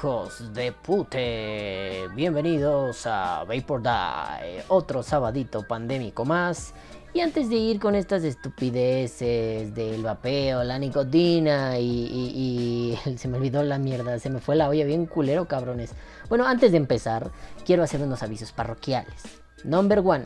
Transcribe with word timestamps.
Hijos 0.00 0.54
de 0.54 0.72
pute, 0.72 2.08
bienvenidos 2.14 3.06
a 3.06 3.44
Vapor 3.44 3.82
Die, 3.82 4.62
otro 4.68 5.02
sabadito 5.02 5.62
pandémico 5.68 6.24
más. 6.24 6.72
Y 7.12 7.20
antes 7.20 7.50
de 7.50 7.56
ir 7.56 7.78
con 7.78 7.94
estas 7.94 8.24
estupideces 8.24 9.74
del 9.74 10.02
vapeo, 10.02 10.64
la 10.64 10.78
nicotina 10.78 11.78
y, 11.78 11.84
y, 11.84 12.98
se 13.18 13.28
me 13.28 13.36
olvidó 13.36 13.62
la 13.62 13.76
mierda, 13.76 14.18
se 14.18 14.30
me 14.30 14.40
fue 14.40 14.56
la 14.56 14.70
olla 14.70 14.86
bien 14.86 15.04
culero, 15.04 15.46
cabrones. 15.46 15.92
Bueno, 16.30 16.46
antes 16.46 16.70
de 16.70 16.78
empezar, 16.78 17.30
quiero 17.66 17.82
hacer 17.82 18.00
unos 18.00 18.22
avisos 18.22 18.52
parroquiales. 18.52 19.22
Number 19.64 19.98
one, 19.98 20.24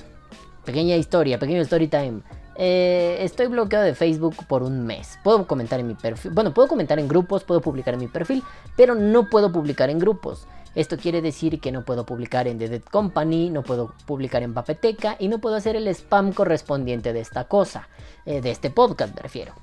pequeña 0.64 0.95
historia, 0.95 1.41
pequeño 1.41 1.62
story 1.62 1.88
time. 1.88 2.22
Eh, 2.56 3.18
estoy 3.20 3.48
bloqueado 3.48 3.84
de 3.84 3.94
Facebook 3.94 4.36
por 4.46 4.62
un 4.62 4.86
mes. 4.86 5.18
Puedo 5.24 5.46
comentar 5.46 5.80
en 5.80 5.86
mi 5.86 5.94
perfil. 5.94 6.30
Bueno, 6.32 6.54
puedo 6.54 6.68
comentar 6.68 6.98
en 6.98 7.08
grupos, 7.08 7.44
puedo 7.44 7.60
publicar 7.60 7.94
en 7.94 8.00
mi 8.00 8.08
perfil, 8.08 8.42
pero 8.77 8.94
no 8.94 9.28
puedo 9.28 9.52
publicar 9.52 9.90
en 9.90 9.98
grupos. 9.98 10.46
Esto 10.74 10.96
quiere 10.96 11.22
decir 11.22 11.60
que 11.60 11.70
no 11.70 11.84
puedo 11.84 12.04
publicar 12.04 12.48
en 12.48 12.58
The 12.58 12.68
Dead 12.68 12.82
Company, 12.82 13.50
no 13.50 13.62
puedo 13.62 13.94
publicar 14.06 14.42
en 14.42 14.54
Papeteca 14.54 15.16
y 15.18 15.28
no 15.28 15.38
puedo 15.38 15.54
hacer 15.54 15.77
el 15.77 15.86
spam 15.88 16.32
correspondiente 16.32 17.12
de 17.12 17.20
esta 17.20 17.44
cosa, 17.44 17.88
eh, 18.27 18.40
de 18.40 18.50
este 18.50 18.70
podcast 18.70 19.14
me 19.14 19.22
refiero. 19.22 19.55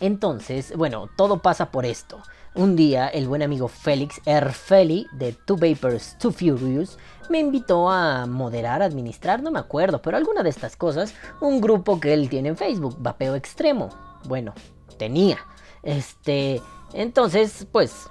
Entonces, 0.00 0.74
bueno, 0.74 1.08
todo 1.16 1.40
pasa 1.40 1.70
por 1.70 1.84
esto. 1.84 2.22
Un 2.54 2.76
día, 2.76 3.08
el 3.08 3.28
buen 3.28 3.40
amigo 3.40 3.66
Félix 3.66 4.20
Erfeli 4.26 5.06
de 5.12 5.32
Two 5.32 5.56
Vapors, 5.56 6.18
Two 6.18 6.32
Furious 6.32 6.98
me 7.30 7.38
invitó 7.38 7.88
a 7.88 8.26
moderar, 8.26 8.82
administrar, 8.82 9.42
no 9.42 9.50
me 9.50 9.58
acuerdo, 9.58 10.02
pero 10.02 10.18
alguna 10.18 10.42
de 10.42 10.50
estas 10.50 10.76
cosas, 10.76 11.14
un 11.40 11.62
grupo 11.62 11.98
que 11.98 12.12
él 12.12 12.28
tiene 12.28 12.50
en 12.50 12.58
Facebook, 12.58 12.96
Vapeo 12.98 13.36
Extremo. 13.36 13.88
Bueno, 14.24 14.52
tenía. 14.98 15.38
Este, 15.82 16.60
entonces, 16.92 17.66
pues 17.72 18.10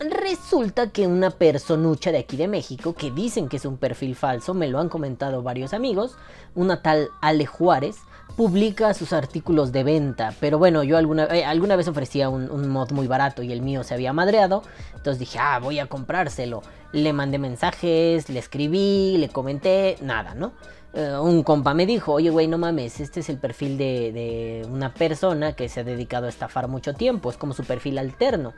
Resulta 0.00 0.90
que 0.90 1.08
una 1.08 1.30
personucha 1.30 2.12
de 2.12 2.18
aquí 2.18 2.36
de 2.36 2.46
México, 2.46 2.94
que 2.94 3.10
dicen 3.10 3.48
que 3.48 3.56
es 3.56 3.64
un 3.64 3.78
perfil 3.78 4.14
falso, 4.14 4.54
me 4.54 4.68
lo 4.68 4.78
han 4.78 4.88
comentado 4.88 5.42
varios 5.42 5.74
amigos, 5.74 6.16
una 6.54 6.82
tal 6.82 7.08
Ale 7.20 7.46
Juárez, 7.46 7.96
publica 8.38 8.94
sus 8.94 9.12
artículos 9.12 9.72
de 9.72 9.82
venta. 9.82 10.32
Pero 10.38 10.58
bueno, 10.58 10.84
yo 10.84 10.96
alguna, 10.96 11.24
eh, 11.24 11.44
alguna 11.44 11.74
vez 11.74 11.88
ofrecía 11.88 12.28
un, 12.28 12.68
mod 12.68 12.92
muy 12.92 13.08
barato 13.08 13.42
y 13.42 13.50
el 13.50 13.62
mío 13.62 13.82
se 13.82 13.94
había 13.94 14.12
madreado. 14.12 14.62
Entonces 14.94 15.18
dije, 15.18 15.40
ah, 15.40 15.58
voy 15.58 15.80
a 15.80 15.86
comprárselo. 15.86 16.62
Le 16.92 17.12
mandé 17.12 17.40
mensajes, 17.40 18.28
le 18.28 18.38
escribí, 18.38 19.16
le 19.18 19.28
comenté, 19.28 19.98
nada, 20.02 20.36
¿no? 20.36 20.52
Eh, 20.94 21.18
un 21.20 21.42
compa 21.42 21.74
me 21.74 21.84
dijo, 21.84 22.12
oye, 22.12 22.30
güey, 22.30 22.46
no 22.46 22.58
mames, 22.58 23.00
este 23.00 23.20
es 23.20 23.28
el 23.28 23.38
perfil 23.38 23.76
de, 23.76 24.12
de 24.12 24.68
una 24.70 24.94
persona 24.94 25.54
que 25.54 25.68
se 25.68 25.80
ha 25.80 25.84
dedicado 25.84 26.26
a 26.26 26.28
estafar 26.28 26.68
mucho 26.68 26.94
tiempo, 26.94 27.30
es 27.30 27.36
como 27.36 27.54
su 27.54 27.64
perfil 27.64 27.98
alterno 27.98 28.54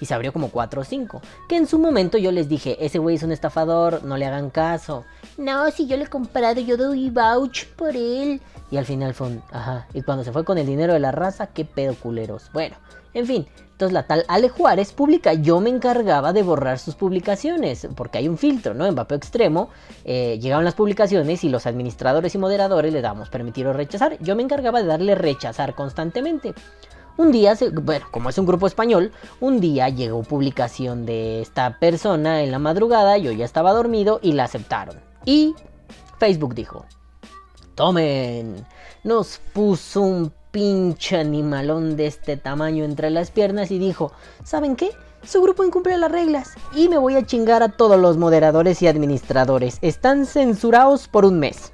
y 0.00 0.06
se 0.06 0.14
abrió 0.14 0.32
como 0.32 0.50
4 0.50 0.80
o 0.80 0.84
5. 0.84 1.20
Que 1.48 1.56
en 1.56 1.66
su 1.66 1.78
momento 1.78 2.18
yo 2.18 2.32
les 2.32 2.48
dije, 2.48 2.76
ese 2.84 2.98
güey 2.98 3.16
es 3.16 3.22
un 3.22 3.32
estafador, 3.32 4.02
no 4.04 4.16
le 4.16 4.26
hagan 4.26 4.50
caso. 4.50 5.04
No, 5.38 5.70
si 5.70 5.86
yo 5.86 5.96
le 5.96 6.04
he 6.04 6.08
comprado, 6.08 6.60
yo 6.60 6.76
doy 6.76 7.10
vouch 7.10 7.66
por 7.76 7.96
él. 7.96 8.40
Y 8.70 8.76
al 8.76 8.86
final 8.86 9.14
fue 9.14 9.38
ajá. 9.50 9.86
Y 9.92 10.02
cuando 10.02 10.24
se 10.24 10.32
fue 10.32 10.44
con 10.44 10.58
el 10.58 10.66
dinero 10.66 10.92
de 10.92 11.00
la 11.00 11.12
raza, 11.12 11.48
qué 11.48 11.64
pedo 11.64 11.94
culeros. 11.94 12.50
Bueno, 12.52 12.76
en 13.14 13.26
fin. 13.26 13.46
Entonces 13.72 13.94
la 13.94 14.06
tal 14.06 14.24
Ale 14.28 14.48
Juárez 14.48 14.92
publica, 14.92 15.32
yo 15.32 15.58
me 15.58 15.68
encargaba 15.68 16.32
de 16.32 16.44
borrar 16.44 16.78
sus 16.78 16.94
publicaciones, 16.94 17.88
porque 17.96 18.18
hay 18.18 18.28
un 18.28 18.38
filtro, 18.38 18.74
¿no? 18.74 18.86
En 18.86 18.94
Vapeo 18.94 19.18
Extremo 19.18 19.70
eh, 20.04 20.38
llegaban 20.40 20.64
las 20.64 20.74
publicaciones 20.74 21.42
y 21.42 21.48
los 21.48 21.66
administradores 21.66 22.32
y 22.34 22.38
moderadores 22.38 22.92
le 22.92 23.02
damos 23.02 23.28
permitir 23.28 23.66
o 23.66 23.72
rechazar. 23.72 24.18
Yo 24.20 24.36
me 24.36 24.44
encargaba 24.44 24.80
de 24.80 24.86
darle 24.86 25.16
rechazar 25.16 25.74
constantemente. 25.74 26.54
Un 27.16 27.30
día, 27.30 27.56
bueno, 27.82 28.06
como 28.10 28.30
es 28.30 28.38
un 28.38 28.46
grupo 28.46 28.66
español, 28.66 29.12
un 29.40 29.60
día 29.60 29.88
llegó 29.88 30.22
publicación 30.22 31.04
de 31.04 31.42
esta 31.42 31.78
persona 31.78 32.42
en 32.42 32.50
la 32.50 32.58
madrugada, 32.58 33.18
yo 33.18 33.32
ya 33.32 33.44
estaba 33.44 33.72
dormido 33.72 34.18
y 34.22 34.32
la 34.32 34.44
aceptaron. 34.44 34.96
Y 35.24 35.54
Facebook 36.18 36.54
dijo, 36.54 36.86
tomen, 37.74 38.64
nos 39.04 39.40
puso 39.52 40.00
un 40.00 40.32
pinche 40.52 41.18
animalón 41.18 41.96
de 41.96 42.06
este 42.06 42.36
tamaño 42.36 42.84
entre 42.84 43.10
las 43.10 43.30
piernas 43.30 43.70
y 43.70 43.78
dijo, 43.78 44.12
¿saben 44.44 44.76
qué? 44.76 44.90
Su 45.24 45.40
grupo 45.40 45.64
incumple 45.64 45.96
las 45.98 46.10
reglas 46.10 46.54
y 46.74 46.88
me 46.88 46.98
voy 46.98 47.16
a 47.16 47.24
chingar 47.24 47.62
a 47.62 47.68
todos 47.68 47.98
los 47.98 48.16
moderadores 48.16 48.82
y 48.82 48.88
administradores. 48.88 49.78
Están 49.80 50.26
censurados 50.26 51.08
por 51.08 51.24
un 51.24 51.38
mes. 51.38 51.71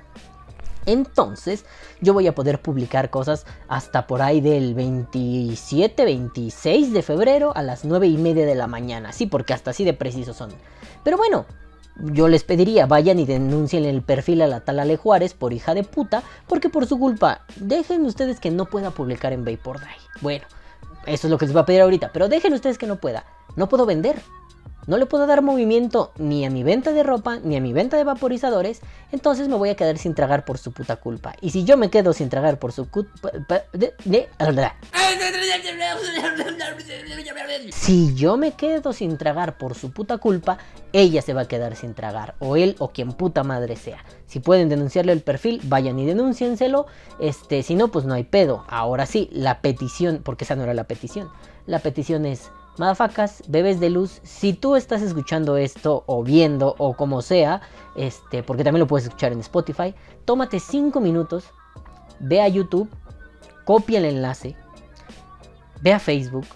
Entonces, 0.88 1.66
yo 2.00 2.15
voy 2.15 2.26
a 2.28 2.34
poder 2.34 2.62
publicar 2.62 3.10
cosas 3.10 3.44
hasta 3.69 4.06
por 4.06 4.22
ahí 4.22 4.41
del 4.41 4.72
27, 4.72 6.03
26 6.03 6.94
de 6.94 7.03
febrero 7.03 7.53
a 7.54 7.62
las 7.62 7.84
9 7.84 8.06
y 8.06 8.16
media 8.16 8.47
de 8.47 8.54
la 8.54 8.66
mañana. 8.66 9.12
Sí, 9.12 9.26
porque 9.26 9.53
hasta 9.53 9.72
así 9.72 9.84
de 9.84 9.93
precisos 9.93 10.38
son. 10.38 10.50
Pero 11.04 11.19
bueno, 11.19 11.44
yo 11.97 12.26
les 12.28 12.43
pediría, 12.43 12.87
vayan 12.87 13.19
y 13.19 13.26
denuncien 13.26 13.84
el 13.84 14.00
perfil 14.00 14.41
a 14.41 14.47
la 14.47 14.60
tal 14.60 14.78
Ale 14.78 14.97
Juárez 14.97 15.34
por 15.34 15.53
hija 15.53 15.75
de 15.75 15.84
puta, 15.84 16.22
porque 16.47 16.71
por 16.71 16.87
su 16.87 16.99
culpa, 16.99 17.43
dejen 17.56 18.06
ustedes 18.06 18.41
que 18.41 18.50
no 18.50 18.65
pueda 18.65 18.91
publicar 18.91 19.34
en 19.34 19.44
Vapor. 19.44 19.81
Bueno, 20.22 20.47
eso 21.05 21.26
es 21.26 21.31
lo 21.31 21.37
que 21.37 21.44
les 21.44 21.53
voy 21.53 21.60
a 21.60 21.66
pedir 21.66 21.82
ahorita, 21.82 22.12
pero 22.15 22.31
dejen 22.31 22.55
ustedes 22.55 22.78
que 22.78 22.87
no 22.87 22.97
pueda. 22.97 23.26
No 23.56 23.69
puedo 23.69 23.84
vender. 23.84 24.22
No 24.86 24.96
le 24.96 25.06
puedo 25.06 25.26
dar 25.26 25.42
movimiento 25.42 26.12
ni 26.16 26.44
a 26.44 26.50
mi 26.50 26.62
venta 26.62 26.92
de 26.92 27.02
ropa, 27.02 27.38
ni 27.42 27.56
a 27.56 27.60
mi 27.60 27.72
venta 27.72 27.96
de 27.96 28.04
vaporizadores, 28.04 28.80
entonces 29.12 29.48
me 29.48 29.56
voy 29.56 29.68
a 29.68 29.76
quedar 29.76 29.98
sin 29.98 30.14
tragar 30.14 30.44
por 30.44 30.58
su 30.58 30.72
puta 30.72 30.96
culpa. 30.96 31.34
Y 31.40 31.50
si 31.50 31.64
yo 31.64 31.76
me 31.76 31.90
quedo 31.90 32.12
sin 32.12 32.28
tragar 32.28 32.58
por 32.58 32.72
su 32.72 32.88
culpa... 32.90 33.30
Si 37.70 38.14
yo 38.14 38.36
me 38.36 38.52
quedo 38.52 38.92
sin 38.92 39.18
tragar 39.18 39.58
por 39.58 39.74
su 39.74 39.90
puta 39.92 40.18
culpa, 40.18 40.58
ella 40.92 41.22
se 41.22 41.34
va 41.34 41.42
a 41.42 41.48
quedar 41.48 41.76
sin 41.76 41.94
tragar, 41.94 42.34
o 42.38 42.56
él 42.56 42.76
o 42.78 42.88
quien 42.88 43.12
puta 43.12 43.44
madre 43.44 43.76
sea. 43.76 44.04
Si 44.26 44.40
pueden 44.40 44.68
denunciarle 44.68 45.12
el 45.12 45.22
perfil, 45.22 45.60
vayan 45.64 45.98
y 45.98 46.06
denúncienselo. 46.06 46.86
Este, 47.18 47.62
si 47.62 47.74
no, 47.74 47.88
pues 47.88 48.04
no 48.04 48.14
hay 48.14 48.24
pedo. 48.24 48.64
Ahora 48.68 49.06
sí, 49.06 49.28
la 49.32 49.60
petición, 49.60 50.20
porque 50.22 50.44
esa 50.44 50.54
no 50.54 50.64
era 50.64 50.74
la 50.74 50.84
petición. 50.84 51.30
La 51.66 51.78
petición 51.78 52.26
es 52.26 52.50
Madafacas, 52.78 53.42
bebés 53.48 53.80
de 53.80 53.90
luz, 53.90 54.20
si 54.22 54.52
tú 54.52 54.76
estás 54.76 55.02
escuchando 55.02 55.56
esto 55.56 56.04
o 56.06 56.22
viendo 56.22 56.76
o 56.78 56.94
como 56.94 57.22
sea, 57.22 57.60
este, 57.96 58.44
porque 58.44 58.62
también 58.62 58.80
lo 58.80 58.86
puedes 58.86 59.06
escuchar 59.06 59.32
en 59.32 59.40
Spotify, 59.40 59.94
tómate 60.24 60.60
5 60.60 61.00
minutos, 61.00 61.44
ve 62.20 62.40
a 62.40 62.46
YouTube, 62.46 62.88
copia 63.64 63.98
el 63.98 64.04
enlace, 64.04 64.54
ve 65.82 65.92
a 65.92 65.98
Facebook, 65.98 66.46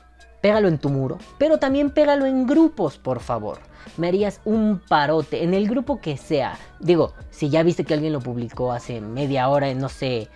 pégalo 0.40 0.68
en 0.68 0.78
tu 0.78 0.90
muro, 0.90 1.18
pero 1.38 1.58
también 1.58 1.90
pégalo 1.90 2.26
en 2.26 2.46
grupos, 2.46 2.98
por 2.98 3.18
favor. 3.18 3.58
Me 3.96 4.08
harías 4.08 4.40
un 4.44 4.80
parote 4.88 5.42
en 5.42 5.54
el 5.54 5.68
grupo 5.68 6.00
que 6.00 6.16
sea. 6.16 6.56
Digo, 6.78 7.14
si 7.30 7.50
ya 7.50 7.64
viste 7.64 7.84
que 7.84 7.94
alguien 7.94 8.12
lo 8.12 8.20
publicó 8.20 8.72
hace 8.72 9.00
media 9.00 9.48
hora 9.48 9.74
no 9.74 9.88
sé, 9.88 10.28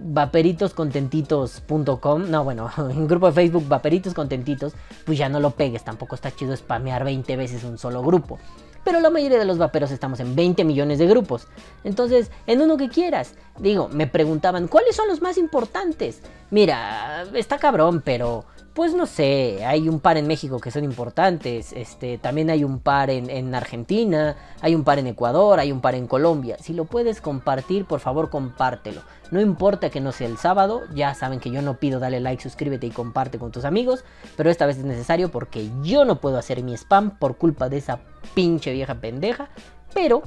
vaperitoscontentitos.com, 0.00 2.30
no 2.30 2.44
bueno, 2.44 2.70
en 2.90 3.06
grupo 3.06 3.26
de 3.26 3.32
Facebook 3.32 3.68
Vaperitos 3.68 4.14
Contentitos, 4.14 4.72
pues 5.04 5.18
ya 5.18 5.28
no 5.28 5.40
lo 5.40 5.50
pegues, 5.50 5.84
tampoco 5.84 6.14
está 6.14 6.34
chido 6.34 6.56
spamear 6.56 7.04
20 7.04 7.36
veces 7.36 7.64
un 7.64 7.76
solo 7.78 8.02
grupo. 8.02 8.38
Pero 8.84 9.00
la 9.00 9.10
mayoría 9.10 9.40
de 9.40 9.44
los 9.44 9.58
vaperos 9.58 9.90
estamos 9.90 10.20
en 10.20 10.34
20 10.36 10.64
millones 10.64 11.00
de 11.00 11.08
grupos. 11.08 11.48
Entonces, 11.82 12.30
en 12.46 12.60
uno 12.60 12.76
que 12.76 12.88
quieras. 12.88 13.34
Digo, 13.58 13.88
me 13.88 14.06
preguntaban, 14.06 14.68
¿cuáles 14.68 14.94
son 14.94 15.08
los 15.08 15.20
más 15.20 15.38
importantes? 15.38 16.22
Mira, 16.52 17.24
está 17.34 17.58
cabrón, 17.58 18.00
pero 18.04 18.44
pues 18.76 18.94
no 18.94 19.06
sé, 19.06 19.64
hay 19.64 19.88
un 19.88 20.00
par 20.00 20.18
en 20.18 20.26
México 20.26 20.60
que 20.60 20.70
son 20.70 20.84
importantes, 20.84 21.72
este, 21.72 22.18
también 22.18 22.50
hay 22.50 22.62
un 22.62 22.78
par 22.78 23.08
en, 23.08 23.54
Argentina, 23.54 24.36
hay 24.60 24.74
un 24.74 24.84
par 24.84 24.98
en 24.98 25.06
Ecuador, 25.06 25.58
hay 25.58 25.72
un 25.72 25.80
par 25.80 25.94
en 25.94 26.06
Colombia. 26.06 26.58
Si 26.60 26.74
lo 26.74 26.84
puedes 26.84 27.22
compartir, 27.22 27.86
por 27.86 28.00
favor 28.00 28.28
compártelo. 28.28 29.00
No 29.30 29.40
importa 29.40 29.90
que 29.90 30.00
no 30.00 30.12
sea 30.12 30.28
el 30.28 30.38
sábado, 30.38 30.82
ya 30.94 31.14
saben 31.14 31.40
que 31.40 31.50
yo 31.50 31.62
no 31.62 31.78
pido 31.78 31.98
dale 31.98 32.20
like, 32.20 32.42
suscríbete 32.42 32.86
y 32.86 32.90
comparte 32.90 33.38
con 33.38 33.52
tus 33.52 33.64
amigos, 33.64 34.04
pero 34.36 34.50
esta 34.50 34.66
vez 34.66 34.78
es 34.78 34.84
necesario 34.84 35.30
porque 35.30 35.70
yo 35.82 36.04
no 36.04 36.20
puedo 36.20 36.38
hacer 36.38 36.62
mi 36.62 36.74
spam 36.74 37.18
por 37.18 37.36
culpa 37.36 37.68
de 37.68 37.78
esa 37.78 38.00
pinche 38.34 38.72
vieja 38.72 38.94
pendeja, 38.94 39.48
pero, 39.94 40.22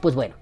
pues 0.00 0.14
bueno, 0.14 0.34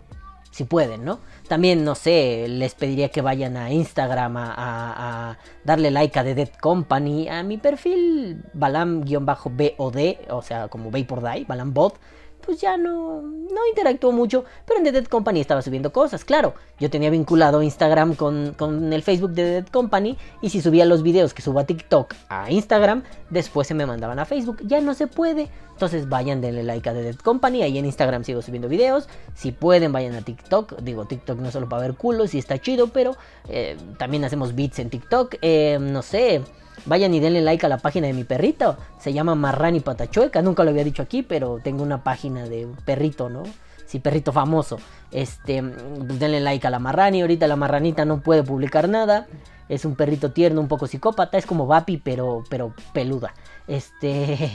si 0.50 0.64
pueden, 0.64 1.04
¿no? 1.04 1.20
También, 1.48 1.84
no 1.84 1.94
sé, 1.94 2.46
les 2.48 2.74
pediría 2.74 3.08
que 3.08 3.22
vayan 3.22 3.56
a 3.56 3.72
Instagram 3.72 4.36
a, 4.36 5.38
darle 5.64 5.90
like 5.90 6.18
a 6.18 6.24
The 6.24 6.34
Dead 6.34 6.50
Company, 6.60 7.28
a 7.28 7.42
mi 7.42 7.56
perfil 7.56 8.44
balam-bod, 8.52 10.18
o 10.28 10.42
sea, 10.42 10.68
como 10.68 10.90
Vapor 10.90 11.22
Die, 11.22 11.44
balambot, 11.44 11.98
pues 12.40 12.60
ya 12.60 12.76
no, 12.76 13.22
no 13.22 13.66
interactuó 13.68 14.12
mucho, 14.12 14.44
pero 14.66 14.78
en 14.78 14.84
The 14.84 14.92
Dead 14.92 15.04
Company 15.04 15.40
estaba 15.40 15.62
subiendo 15.62 15.92
cosas, 15.92 16.24
claro. 16.24 16.54
Yo 16.78 16.90
tenía 16.90 17.10
vinculado 17.10 17.62
Instagram 17.62 18.14
con, 18.14 18.54
con, 18.54 18.92
el 18.92 19.02
Facebook 19.02 19.30
de 19.30 19.42
The 19.42 19.50
Dead 19.50 19.68
Company 19.68 20.16
y 20.40 20.50
si 20.50 20.60
subía 20.60 20.84
los 20.84 21.02
videos 21.02 21.34
que 21.34 21.42
subo 21.42 21.60
a 21.60 21.64
TikTok 21.64 22.14
a 22.28 22.50
Instagram, 22.50 23.02
después 23.28 23.68
se 23.68 23.74
me 23.74 23.86
mandaban 23.86 24.18
a 24.18 24.24
Facebook. 24.24 24.58
Ya 24.64 24.80
no 24.80 24.94
se 24.94 25.06
puede, 25.06 25.50
Entonces 25.72 26.08
vayan, 26.08 26.40
denle 26.40 26.62
like 26.62 26.88
a 26.88 26.92
The 26.92 27.02
Dead 27.02 27.16
Company. 27.16 27.62
Ahí 27.62 27.78
en 27.78 27.86
Instagram 27.86 28.24
sigo 28.24 28.42
subiendo 28.42 28.68
videos. 28.68 29.08
Si 29.34 29.52
pueden, 29.52 29.92
vayan 29.92 30.14
a 30.14 30.22
TikTok. 30.22 30.80
Digo, 30.80 31.06
TikTok 31.06 31.38
no 31.38 31.50
solo 31.50 31.68
para 31.68 31.82
ver 31.82 31.94
culos, 31.94 32.34
y 32.34 32.38
está 32.38 32.58
chido, 32.58 32.88
pero 32.88 33.16
eh, 33.48 33.76
también 33.98 34.24
hacemos 34.24 34.54
beats 34.54 34.78
en 34.78 34.90
TikTok. 34.90 35.36
Eh, 35.42 35.78
no 35.80 36.02
sé. 36.02 36.42
Vayan 36.86 37.14
y 37.14 37.20
denle 37.20 37.40
like 37.40 37.66
a 37.66 37.68
la 37.68 37.78
página 37.78 38.06
de 38.06 38.12
mi 38.12 38.24
perrito. 38.24 38.76
Se 38.98 39.12
llama 39.12 39.34
Marrani 39.34 39.80
Patachueca. 39.80 40.42
Nunca 40.42 40.64
lo 40.64 40.70
había 40.70 40.84
dicho 40.84 41.02
aquí, 41.02 41.22
pero 41.22 41.58
tengo 41.62 41.82
una 41.82 42.02
página 42.02 42.44
de 42.48 42.66
un 42.66 42.76
perrito, 42.76 43.28
¿no? 43.28 43.42
Sí, 43.86 43.98
perrito 43.98 44.32
famoso. 44.32 44.78
Este, 45.10 45.62
pues 45.62 46.18
denle 46.18 46.40
like 46.40 46.66
a 46.66 46.70
la 46.70 46.78
Marrani. 46.78 47.22
Ahorita 47.22 47.46
la 47.46 47.56
Marranita 47.56 48.04
no 48.04 48.20
puede 48.20 48.42
publicar 48.42 48.88
nada. 48.88 49.26
Es 49.68 49.84
un 49.84 49.96
perrito 49.96 50.32
tierno, 50.32 50.60
un 50.60 50.68
poco 50.68 50.86
psicópata. 50.86 51.38
Es 51.38 51.46
como 51.46 51.66
Vapi, 51.66 51.96
pero, 51.96 52.44
pero 52.48 52.74
peluda. 52.92 53.34
Este. 53.66 54.50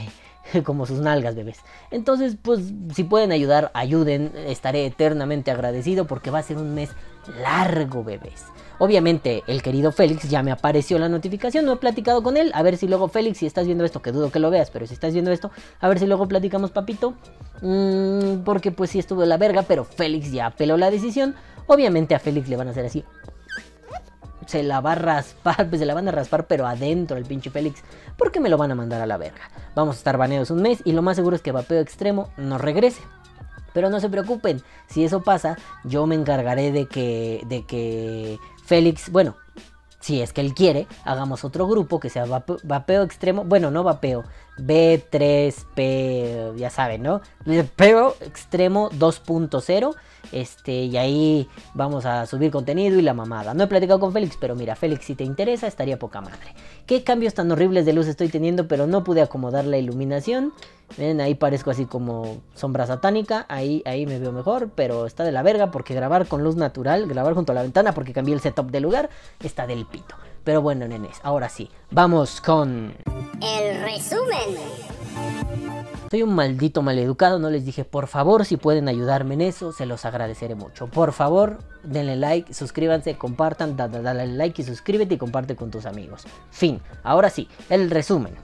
como 0.64 0.86
sus 0.86 1.00
nalgas, 1.00 1.34
bebés. 1.34 1.58
Entonces, 1.90 2.36
pues, 2.40 2.72
si 2.94 3.04
pueden 3.04 3.32
ayudar, 3.32 3.70
ayuden. 3.74 4.32
Estaré 4.46 4.86
eternamente 4.86 5.50
agradecido 5.50 6.06
porque 6.06 6.30
va 6.30 6.38
a 6.38 6.42
ser 6.42 6.56
un 6.56 6.74
mes 6.74 6.90
largo, 7.42 8.04
bebés. 8.04 8.44
Obviamente, 8.78 9.42
el 9.46 9.62
querido 9.62 9.90
Félix 9.90 10.28
ya 10.28 10.42
me 10.42 10.50
apareció 10.50 10.98
la 10.98 11.08
notificación, 11.08 11.64
no 11.64 11.72
he 11.72 11.76
platicado 11.76 12.22
con 12.22 12.36
él. 12.36 12.50
A 12.54 12.62
ver 12.62 12.76
si 12.76 12.86
luego, 12.86 13.08
Félix, 13.08 13.38
si 13.38 13.46
estás 13.46 13.66
viendo 13.66 13.84
esto, 13.84 14.02
que 14.02 14.12
dudo 14.12 14.30
que 14.30 14.38
lo 14.38 14.50
veas, 14.50 14.70
pero 14.70 14.86
si 14.86 14.92
estás 14.92 15.14
viendo 15.14 15.32
esto, 15.32 15.50
a 15.80 15.88
ver 15.88 15.98
si 15.98 16.06
luego 16.06 16.28
platicamos, 16.28 16.70
papito. 16.70 17.14
Mm, 17.62 18.42
porque 18.44 18.72
pues 18.72 18.90
sí 18.90 18.98
estuvo 18.98 19.24
la 19.24 19.38
verga, 19.38 19.62
pero 19.62 19.84
Félix 19.84 20.30
ya 20.30 20.46
apeló 20.46 20.76
la 20.76 20.90
decisión. 20.90 21.34
Obviamente 21.66 22.14
a 22.14 22.18
Félix 22.18 22.48
le 22.48 22.56
van 22.56 22.68
a 22.68 22.72
hacer 22.72 22.84
así. 22.84 23.02
Se 24.46 24.62
la 24.62 24.80
va 24.80 24.92
a 24.92 24.96
raspar, 24.96 25.66
pues 25.70 25.80
se 25.80 25.86
la 25.86 25.94
van 25.94 26.08
a 26.08 26.12
raspar, 26.12 26.46
pero 26.46 26.66
adentro 26.66 27.16
el 27.16 27.24
pinche 27.24 27.50
Félix. 27.50 27.82
Porque 28.18 28.40
me 28.40 28.50
lo 28.50 28.58
van 28.58 28.72
a 28.72 28.74
mandar 28.74 29.00
a 29.00 29.06
la 29.06 29.16
verga. 29.16 29.50
Vamos 29.74 29.96
a 29.96 29.98
estar 29.98 30.18
baneados 30.18 30.50
un 30.50 30.60
mes 30.60 30.82
y 30.84 30.92
lo 30.92 31.00
más 31.00 31.16
seguro 31.16 31.34
es 31.34 31.42
que 31.42 31.52
Vapeo 31.52 31.80
Extremo 31.80 32.30
no 32.36 32.58
regrese. 32.58 33.00
Pero 33.72 33.90
no 33.90 34.00
se 34.00 34.08
preocupen, 34.08 34.62
si 34.86 35.04
eso 35.04 35.22
pasa, 35.22 35.58
yo 35.84 36.06
me 36.06 36.14
encargaré 36.14 36.72
de 36.72 36.86
que, 36.86 37.42
de 37.46 37.66
que 37.66 38.38
Félix, 38.66 39.10
bueno, 39.10 39.36
si 40.00 40.20
es 40.20 40.32
que 40.32 40.40
él 40.40 40.54
quiere, 40.54 40.88
hagamos 41.04 41.44
otro 41.44 41.68
grupo 41.68 42.00
que 42.00 42.10
sea 42.10 42.26
vapeo, 42.26 43.02
extremo, 43.02 43.44
bueno, 43.44 43.70
no 43.70 43.84
vapeo, 43.84 44.24
B3P, 44.58 46.56
ya 46.56 46.70
saben, 46.70 47.02
¿no? 47.02 47.20
Vapeo 47.44 48.16
extremo 48.20 48.90
2.0 48.90 49.94
este, 50.32 50.84
y 50.84 50.96
ahí 50.96 51.48
vamos 51.74 52.04
a 52.04 52.26
subir 52.26 52.50
contenido 52.50 52.98
y 52.98 53.02
la 53.02 53.14
mamada. 53.14 53.54
No 53.54 53.64
he 53.64 53.66
platicado 53.66 54.00
con 54.00 54.12
Félix, 54.12 54.36
pero 54.40 54.54
mira, 54.54 54.76
Félix, 54.76 55.04
si 55.04 55.14
te 55.14 55.24
interesa, 55.24 55.66
estaría 55.66 55.98
poca 55.98 56.20
madre. 56.20 56.54
Qué 56.86 57.04
cambios 57.04 57.34
tan 57.34 57.50
horribles 57.50 57.86
de 57.86 57.92
luz 57.92 58.06
estoy 58.06 58.28
teniendo, 58.28 58.68
pero 58.68 58.86
no 58.86 59.04
pude 59.04 59.22
acomodar 59.22 59.64
la 59.64 59.78
iluminación. 59.78 60.52
Ven, 60.96 61.20
ahí 61.20 61.34
parezco 61.34 61.70
así 61.70 61.86
como 61.86 62.42
sombra 62.54 62.86
satánica. 62.86 63.46
Ahí, 63.48 63.82
ahí 63.86 64.06
me 64.06 64.18
veo 64.18 64.32
mejor, 64.32 64.70
pero 64.74 65.06
está 65.06 65.24
de 65.24 65.32
la 65.32 65.42
verga 65.42 65.70
porque 65.70 65.94
grabar 65.94 66.26
con 66.26 66.42
luz 66.42 66.56
natural, 66.56 67.06
grabar 67.06 67.34
junto 67.34 67.52
a 67.52 67.54
la 67.54 67.62
ventana 67.62 67.92
porque 67.92 68.12
cambié 68.12 68.34
el 68.34 68.40
setup 68.40 68.70
de 68.70 68.80
lugar, 68.80 69.10
está 69.40 69.66
del 69.66 69.86
pito. 69.86 70.16
Pero 70.46 70.62
bueno, 70.62 70.86
nenes, 70.86 71.18
ahora 71.24 71.48
sí, 71.48 71.68
vamos 71.90 72.40
con... 72.40 72.94
El 73.42 73.80
resumen. 73.82 74.54
Soy 76.08 76.22
un 76.22 76.36
maldito 76.36 76.82
maleducado, 76.82 77.40
no 77.40 77.50
les 77.50 77.64
dije, 77.64 77.84
por 77.84 78.06
favor, 78.06 78.44
si 78.44 78.56
pueden 78.56 78.86
ayudarme 78.86 79.34
en 79.34 79.40
eso, 79.40 79.72
se 79.72 79.86
los 79.86 80.04
agradeceré 80.04 80.54
mucho. 80.54 80.86
Por 80.86 81.12
favor, 81.12 81.58
denle 81.82 82.14
like, 82.14 82.54
suscríbanse, 82.54 83.18
compartan, 83.18 83.76
dale 83.76 84.26
like 84.28 84.62
y 84.62 84.64
suscríbete 84.64 85.16
y 85.16 85.18
comparte 85.18 85.56
con 85.56 85.72
tus 85.72 85.84
amigos. 85.84 86.22
Fin, 86.52 86.80
ahora 87.02 87.28
sí, 87.28 87.48
el 87.68 87.90
resumen. 87.90 88.36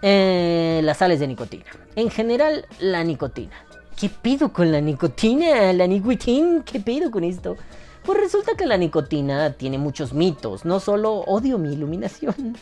Eh, 0.00 0.80
las 0.84 0.98
sales 0.98 1.18
de 1.18 1.26
nicotina. 1.26 1.64
En 1.96 2.08
general, 2.08 2.66
la 2.78 3.02
nicotina. 3.02 3.66
¿Qué 3.98 4.08
pido 4.08 4.52
con 4.52 4.70
la 4.70 4.80
nicotina? 4.80 5.72
La 5.72 5.88
nicotina, 5.88 6.62
¿qué 6.64 6.78
pido 6.78 7.10
con 7.10 7.24
esto? 7.24 7.56
Pues 8.08 8.20
resulta 8.20 8.54
que 8.56 8.64
la 8.64 8.78
nicotina 8.78 9.52
tiene 9.52 9.76
muchos 9.76 10.14
mitos. 10.14 10.64
No 10.64 10.80
solo 10.80 11.12
odio 11.26 11.58
mi 11.58 11.74
iluminación 11.74 12.56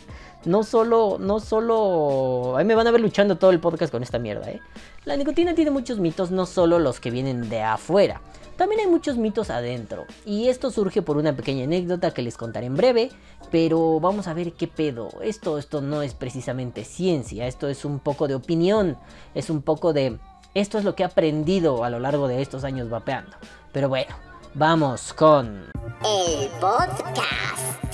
no 0.44 0.64
solo, 0.64 1.18
no 1.20 1.38
solo... 1.38 2.56
Ahí 2.56 2.64
me 2.64 2.74
van 2.74 2.88
a 2.88 2.90
ver 2.90 3.00
luchando 3.00 3.36
todo 3.36 3.52
el 3.52 3.60
podcast 3.60 3.92
con 3.92 4.02
esta 4.02 4.18
mierda, 4.18 4.50
¿eh? 4.50 4.60
La 5.04 5.16
nicotina 5.16 5.54
tiene 5.54 5.70
muchos 5.70 6.00
mitos, 6.00 6.32
no 6.32 6.46
solo 6.46 6.80
los 6.80 6.98
que 6.98 7.12
vienen 7.12 7.48
de 7.48 7.62
afuera. 7.62 8.20
También 8.56 8.80
hay 8.80 8.86
muchos 8.88 9.18
mitos 9.18 9.50
adentro. 9.50 10.04
Y 10.24 10.48
esto 10.48 10.72
surge 10.72 11.00
por 11.00 11.16
una 11.16 11.36
pequeña 11.36 11.62
anécdota 11.62 12.12
que 12.12 12.22
les 12.22 12.36
contaré 12.36 12.66
en 12.66 12.76
breve. 12.76 13.10
Pero 13.52 14.00
vamos 14.00 14.26
a 14.26 14.34
ver 14.34 14.54
qué 14.54 14.66
pedo. 14.66 15.10
Esto, 15.22 15.58
esto 15.58 15.80
no 15.80 16.02
es 16.02 16.14
precisamente 16.14 16.84
ciencia. 16.84 17.46
Esto 17.46 17.68
es 17.68 17.84
un 17.84 18.00
poco 18.00 18.26
de 18.26 18.34
opinión. 18.34 18.96
Es 19.34 19.48
un 19.48 19.62
poco 19.62 19.92
de... 19.92 20.18
Esto 20.54 20.78
es 20.78 20.84
lo 20.84 20.96
que 20.96 21.04
he 21.04 21.06
aprendido 21.06 21.84
a 21.84 21.90
lo 21.90 22.00
largo 22.00 22.26
de 22.26 22.42
estos 22.42 22.64
años 22.64 22.88
vapeando. 22.88 23.36
Pero 23.72 23.88
bueno, 23.88 24.16
vamos 24.56 25.12
con... 25.12 25.70
El 26.02 26.48
podcast. 26.58 27.84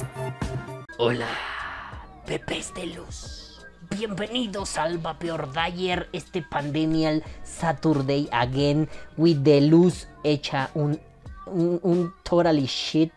Hola. 0.98 1.26
Pepes 2.24 2.72
de 2.74 2.86
Luz. 2.86 3.66
Bienvenidos 3.90 4.78
al 4.78 4.98
Vapeor 4.98 5.52
Dyer, 5.52 6.08
este 6.12 6.40
Pandemial 6.42 7.24
Saturday 7.42 8.28
again 8.30 8.88
with 9.16 9.42
the 9.42 9.60
luz 9.60 10.06
hecha 10.22 10.70
un, 10.74 11.00
un, 11.46 11.80
un 11.82 12.14
totally 12.22 12.66
shit. 12.66 13.12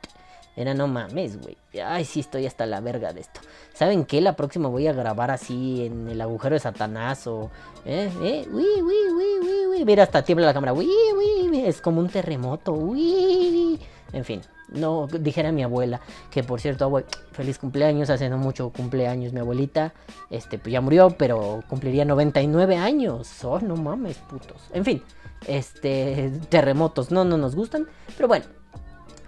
Era 0.56 0.74
no 0.74 0.88
mames, 0.88 1.39
güey. 1.39 1.57
Ay, 1.83 2.06
sí, 2.06 2.21
estoy 2.21 2.45
hasta 2.47 2.65
la 2.65 2.80
verga 2.80 3.13
de 3.13 3.21
esto. 3.21 3.42
¿Saben 3.74 4.06
qué? 4.06 4.21
La 4.21 4.36
próxima 4.36 4.69
voy 4.69 4.88
a 4.88 4.94
grabar 4.94 5.30
así 5.30 5.86
en 5.86 6.07
el 6.07 6.19
agujero 6.21 6.56
de 6.56 6.62
Satanás 6.62 7.27
o. 7.27 7.51
¿Eh? 7.86 8.09
¿Eh? 8.21 8.47
Uy, 8.51 8.81
uy, 8.81 9.12
uy, 9.12 9.39
uy, 9.42 9.64
uy. 9.75 9.86
Mira, 9.86 10.04
hasta 10.04 10.24
tiembla 10.24 10.48
la 10.48 10.54
cámara. 10.54 10.74
Uy, 10.74 10.89
uy. 11.16 11.63
Es 11.66 11.81
como 11.81 12.00
un 12.00 12.10
terremoto. 12.10 12.74
Uy. 12.74 13.80
En 14.13 14.24
fin. 14.24 14.42
No, 14.69 15.07
dijera 15.07 15.51
mi 15.51 15.63
abuela, 15.63 16.01
que 16.31 16.44
por 16.44 16.60
cierto, 16.60 16.92
feliz 17.31 17.60
cumpleaños, 17.60 18.10
hace 18.10 18.30
no 18.30 18.38
mucho 18.38 18.72
cumpleaños 18.72 19.31
mi 19.31 19.39
abuelita, 19.39 19.94
este, 20.31 20.57
pues 20.57 20.74
ya 20.74 20.81
murió, 20.81 21.12
pero 21.12 21.63
cumpliría 21.69 22.04
99 22.04 22.75
años, 22.75 23.44
oh, 23.44 23.60
no 23.60 23.75
mames, 23.75 24.18
putos, 24.18 24.63
en 24.74 24.83
fin, 24.83 25.04
este, 25.48 26.31
terremotos, 26.50 27.12
no, 27.12 27.24
no 27.24 27.38
nos 27.38 27.56
gustan, 27.56 27.88
pero 28.18 28.28
bueno, 28.28 28.45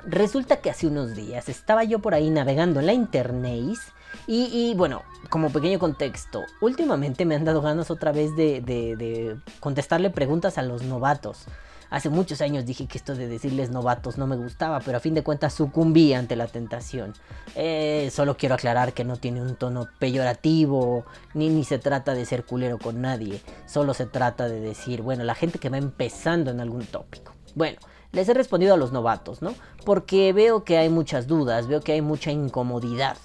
resulta 0.07 0.57
que 0.57 0.71
hace 0.71 0.87
unos 0.87 1.15
días 1.15 1.49
estaba 1.49 1.83
yo 1.83 1.99
por 1.99 2.15
ahí 2.15 2.31
navegando 2.31 2.79
en 2.79 2.87
la 2.87 2.93
internet 2.93 3.77
y, 4.27 4.73
bueno, 4.75 5.03
como 5.29 5.49
pequeño 5.51 5.79
contexto, 5.79 6.43
últimamente 6.59 7.25
me 7.25 7.35
han 7.35 7.45
dado 7.45 7.61
ganas 7.61 7.89
otra 7.91 8.11
vez 8.11 8.35
de, 8.35 9.37
contestarle 9.59 10.09
preguntas 10.09 10.57
a 10.57 10.63
los 10.63 10.83
novatos. 10.83 11.45
Hace 11.89 12.09
muchos 12.09 12.41
años 12.41 12.65
dije 12.65 12.85
que 12.85 12.97
esto 12.97 13.15
de 13.15 13.29
decirles 13.29 13.69
novatos 13.69 14.17
no 14.17 14.27
me 14.27 14.35
gustaba, 14.35 14.81
pero 14.81 14.97
a 14.97 14.99
fin 14.99 15.13
de 15.13 15.23
cuentas 15.23 15.53
sucumbí 15.53 16.13
ante 16.13 16.35
la 16.35 16.47
tentación. 16.47 17.13
Eh, 17.55 18.09
solo 18.11 18.35
quiero 18.35 18.55
aclarar 18.55 18.91
que 18.91 19.05
no 19.05 19.15
tiene 19.15 19.41
un 19.41 19.55
tono 19.55 19.87
peyorativo, 19.97 21.05
ni, 21.33 21.47
ni 21.47 21.63
se 21.63 21.79
trata 21.79 22.13
de 22.13 22.25
ser 22.25 22.43
culero 22.43 22.77
con 22.77 22.99
nadie. 23.01 23.41
Solo 23.65 23.93
se 23.93 24.05
trata 24.05 24.49
de 24.49 24.59
decir, 24.59 25.01
bueno, 25.01 25.23
la 25.23 25.33
gente 25.35 25.59
que 25.59 25.69
va 25.69 25.77
empezando 25.77 26.51
en 26.51 26.59
algún 26.59 26.85
tópico. 26.85 27.33
Bueno, 27.55 27.79
les 28.11 28.27
he 28.27 28.33
respondido 28.33 28.73
a 28.73 28.77
los 28.77 28.91
novatos, 28.91 29.41
¿no? 29.41 29.53
Porque 29.85 30.33
veo 30.33 30.63
que 30.63 30.77
hay 30.77 30.89
muchas 30.89 31.27
dudas, 31.27 31.67
veo 31.67 31.81
que 31.81 31.93
hay 31.93 32.01
mucha 32.01 32.31
incomodidad. 32.31 33.17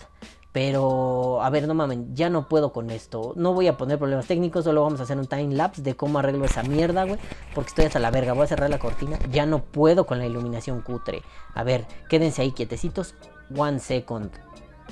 Pero, 0.52 1.42
a 1.42 1.48
ver, 1.48 1.66
no 1.66 1.72
mames, 1.72 1.98
ya 2.12 2.28
no 2.28 2.46
puedo 2.46 2.74
con 2.74 2.90
esto. 2.90 3.32
No 3.36 3.54
voy 3.54 3.68
a 3.68 3.78
poner 3.78 3.98
problemas 3.98 4.26
técnicos, 4.26 4.64
solo 4.64 4.82
vamos 4.82 5.00
a 5.00 5.04
hacer 5.04 5.16
un 5.16 5.26
time 5.26 5.54
lapse 5.54 5.80
de 5.80 5.96
cómo 5.96 6.18
arreglo 6.18 6.44
esa 6.44 6.62
mierda, 6.62 7.04
güey. 7.04 7.18
Porque 7.54 7.68
estoy 7.68 7.86
hasta 7.86 7.98
la 7.98 8.10
verga. 8.10 8.34
Voy 8.34 8.44
a 8.44 8.48
cerrar 8.48 8.68
la 8.68 8.78
cortina. 8.78 9.18
Ya 9.30 9.46
no 9.46 9.64
puedo 9.64 10.04
con 10.04 10.18
la 10.18 10.26
iluminación 10.26 10.82
cutre. 10.82 11.22
A 11.54 11.64
ver, 11.64 11.86
quédense 12.08 12.42
ahí 12.42 12.52
quietecitos. 12.52 13.14
One 13.56 13.78
second. 13.78 14.30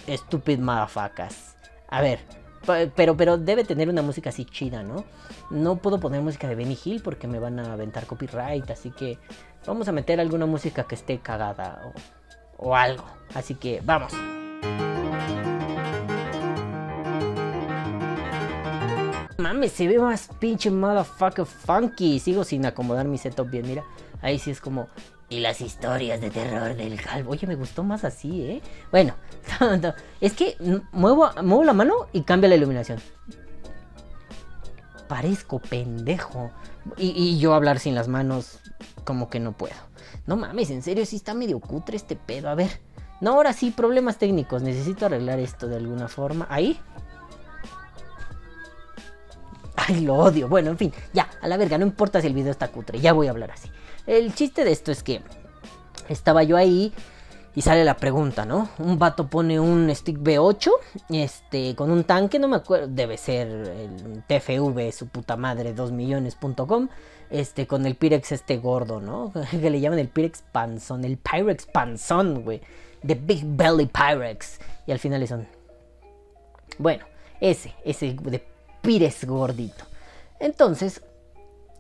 Stupid 0.09 0.61
motherfuckers. 0.61 1.57
A 1.89 2.01
ver, 2.01 2.21
pero, 2.95 3.17
pero 3.17 3.37
debe 3.37 3.65
tener 3.65 3.91
una 3.91 4.01
música 4.01 4.31
así 4.31 4.47
chida, 4.47 4.83
¿no? 4.83 5.05
No 5.51 5.77
puedo 5.77 6.01
poner 6.01 6.23
música 6.23 6.49
de 6.49 6.55
Benny 6.55 6.79
Hill 6.83 7.03
porque 7.03 7.27
me 7.27 7.39
van 7.39 7.59
a 7.59 7.75
aventar 7.75 8.07
copyright. 8.07 8.71
Así 8.71 8.93
que 8.93 9.19
vamos 9.67 9.89
a 9.89 9.93
meter 9.93 10.21
alguna 10.21 10.47
música 10.47 10.85
que 10.85 10.95
esté 10.95 11.19
cagada 11.19 11.93
o, 12.57 12.69
o 12.69 12.77
algo. 12.77 13.05
Así 13.35 13.57
que 13.57 13.83
vamos. 13.85 14.15
Mames, 19.41 19.73
se 19.73 19.89
ve 19.89 19.99
más 19.99 20.29
pinche 20.39 20.71
motherfucker 20.71 21.47
funky. 21.47 22.19
Sigo 22.19 22.45
sin 22.45 22.67
acomodar 22.67 23.09
mi 23.09 23.19
setup 23.19 23.51
bien, 23.51 23.67
mira. 23.67 23.85
Ahí 24.23 24.39
sí 24.39 24.51
es 24.51 24.61
como. 24.61 24.89
Y 25.29 25.41
las 25.41 25.61
historias 25.61 26.21
de 26.21 26.31
terror 26.31 26.77
del 26.77 27.01
calvo. 27.01 27.31
Oye, 27.31 27.47
me 27.47 27.55
gustó 27.55 27.83
más 27.83 28.05
así, 28.05 28.43
¿eh? 28.43 28.63
Bueno, 28.91 29.15
es 30.21 30.33
que 30.35 30.57
muevo, 30.93 31.31
muevo 31.43 31.65
la 31.65 31.73
mano 31.73 32.09
y 32.13 32.23
cambia 32.23 32.49
la 32.49 32.57
iluminación. 32.57 33.01
Parezco 35.09 35.59
pendejo. 35.59 36.51
Y, 36.97 37.11
y, 37.11 37.39
yo 37.39 37.55
hablar 37.55 37.79
sin 37.79 37.95
las 37.95 38.09
manos, 38.09 38.59
como 39.05 39.31
que 39.31 39.41
no 39.41 39.53
puedo. 39.53 39.75
No 40.27 40.37
mames, 40.37 40.71
en 40.71 40.83
serio, 40.83 41.07
sí 41.07 41.17
está 41.17 41.35
medio 41.35 41.61
cutre 41.61 41.97
este 41.97 42.17
pedo. 42.17 42.49
A 42.49 42.55
ver. 42.55 42.81
No, 43.21 43.33
ahora 43.33 43.53
sí, 43.53 43.71
problemas 43.71 44.19
técnicos. 44.19 44.63
Necesito 44.63 45.07
arreglar 45.07 45.39
esto 45.39 45.69
de 45.69 45.77
alguna 45.77 46.09
forma. 46.09 46.47
Ahí. 46.51 46.81
Ay, 49.87 50.01
lo 50.01 50.15
odio. 50.17 50.49
Bueno, 50.49 50.71
en 50.71 50.79
fin, 50.79 50.93
ya, 51.13 51.29
a 51.41 51.49
la 51.49 51.57
verga, 51.57 51.79
no 51.79 51.87
importa 51.87 52.21
si 52.21 52.27
el 52.27 52.35
video 52.35 52.51
está 52.51 52.69
cutre, 52.69 53.01
ya 53.01 53.13
voy 53.13 53.29
a 53.29 53.31
hablar 53.31 53.51
así. 53.51 53.71
El 54.07 54.35
chiste 54.35 54.65
de 54.65 54.73
esto 54.73 54.93
es 54.93 55.03
que 55.03 55.23
estaba 56.09 56.43
yo 56.43 56.57
ahí 56.57 56.93
y 57.55 57.63
sale 57.63 57.85
la 57.85 57.97
pregunta, 57.97 58.45
¿no? 58.45 58.69
Un 58.79 58.99
vato 58.99 59.29
pone 59.29 59.59
un 59.59 59.95
stick 59.95 60.19
B8, 60.19 60.71
este, 61.11 61.75
con 61.75 61.91
un 61.91 62.05
tanque, 62.05 62.39
no 62.39 62.49
me 62.49 62.57
acuerdo, 62.57 62.89
debe 62.89 63.17
ser 63.17 63.49
el 63.49 64.23
TFV, 64.27 64.93
su 64.93 65.09
puta 65.09 65.37
madre, 65.37 65.75
2millones.com, 65.75 66.89
este, 67.31 67.67
con 67.67 67.87
el 67.87 67.97
Pyrex 67.97 68.33
este 68.33 68.59
gordo, 68.59 69.01
¿no? 69.01 69.33
Que 69.51 69.71
le 69.71 69.81
llaman 69.81 69.99
el 69.99 70.09
Pyrex 70.09 70.43
Panzón, 70.53 71.05
el 71.05 71.17
Pyrex 71.17 71.67
Panzón, 71.67 72.43
güey. 72.43 72.61
The 73.07 73.15
Big 73.15 73.45
Belly 73.45 73.87
Pyrex. 73.87 74.61
Y 74.87 74.93
al 74.93 74.99
final 74.99 75.27
son... 75.27 75.47
Bueno, 76.79 77.05
ese, 77.41 77.75
ese 77.85 78.15
de 78.15 78.50
Pyrex 78.83 79.25
gordito. 79.25 79.85
Entonces, 80.39 81.03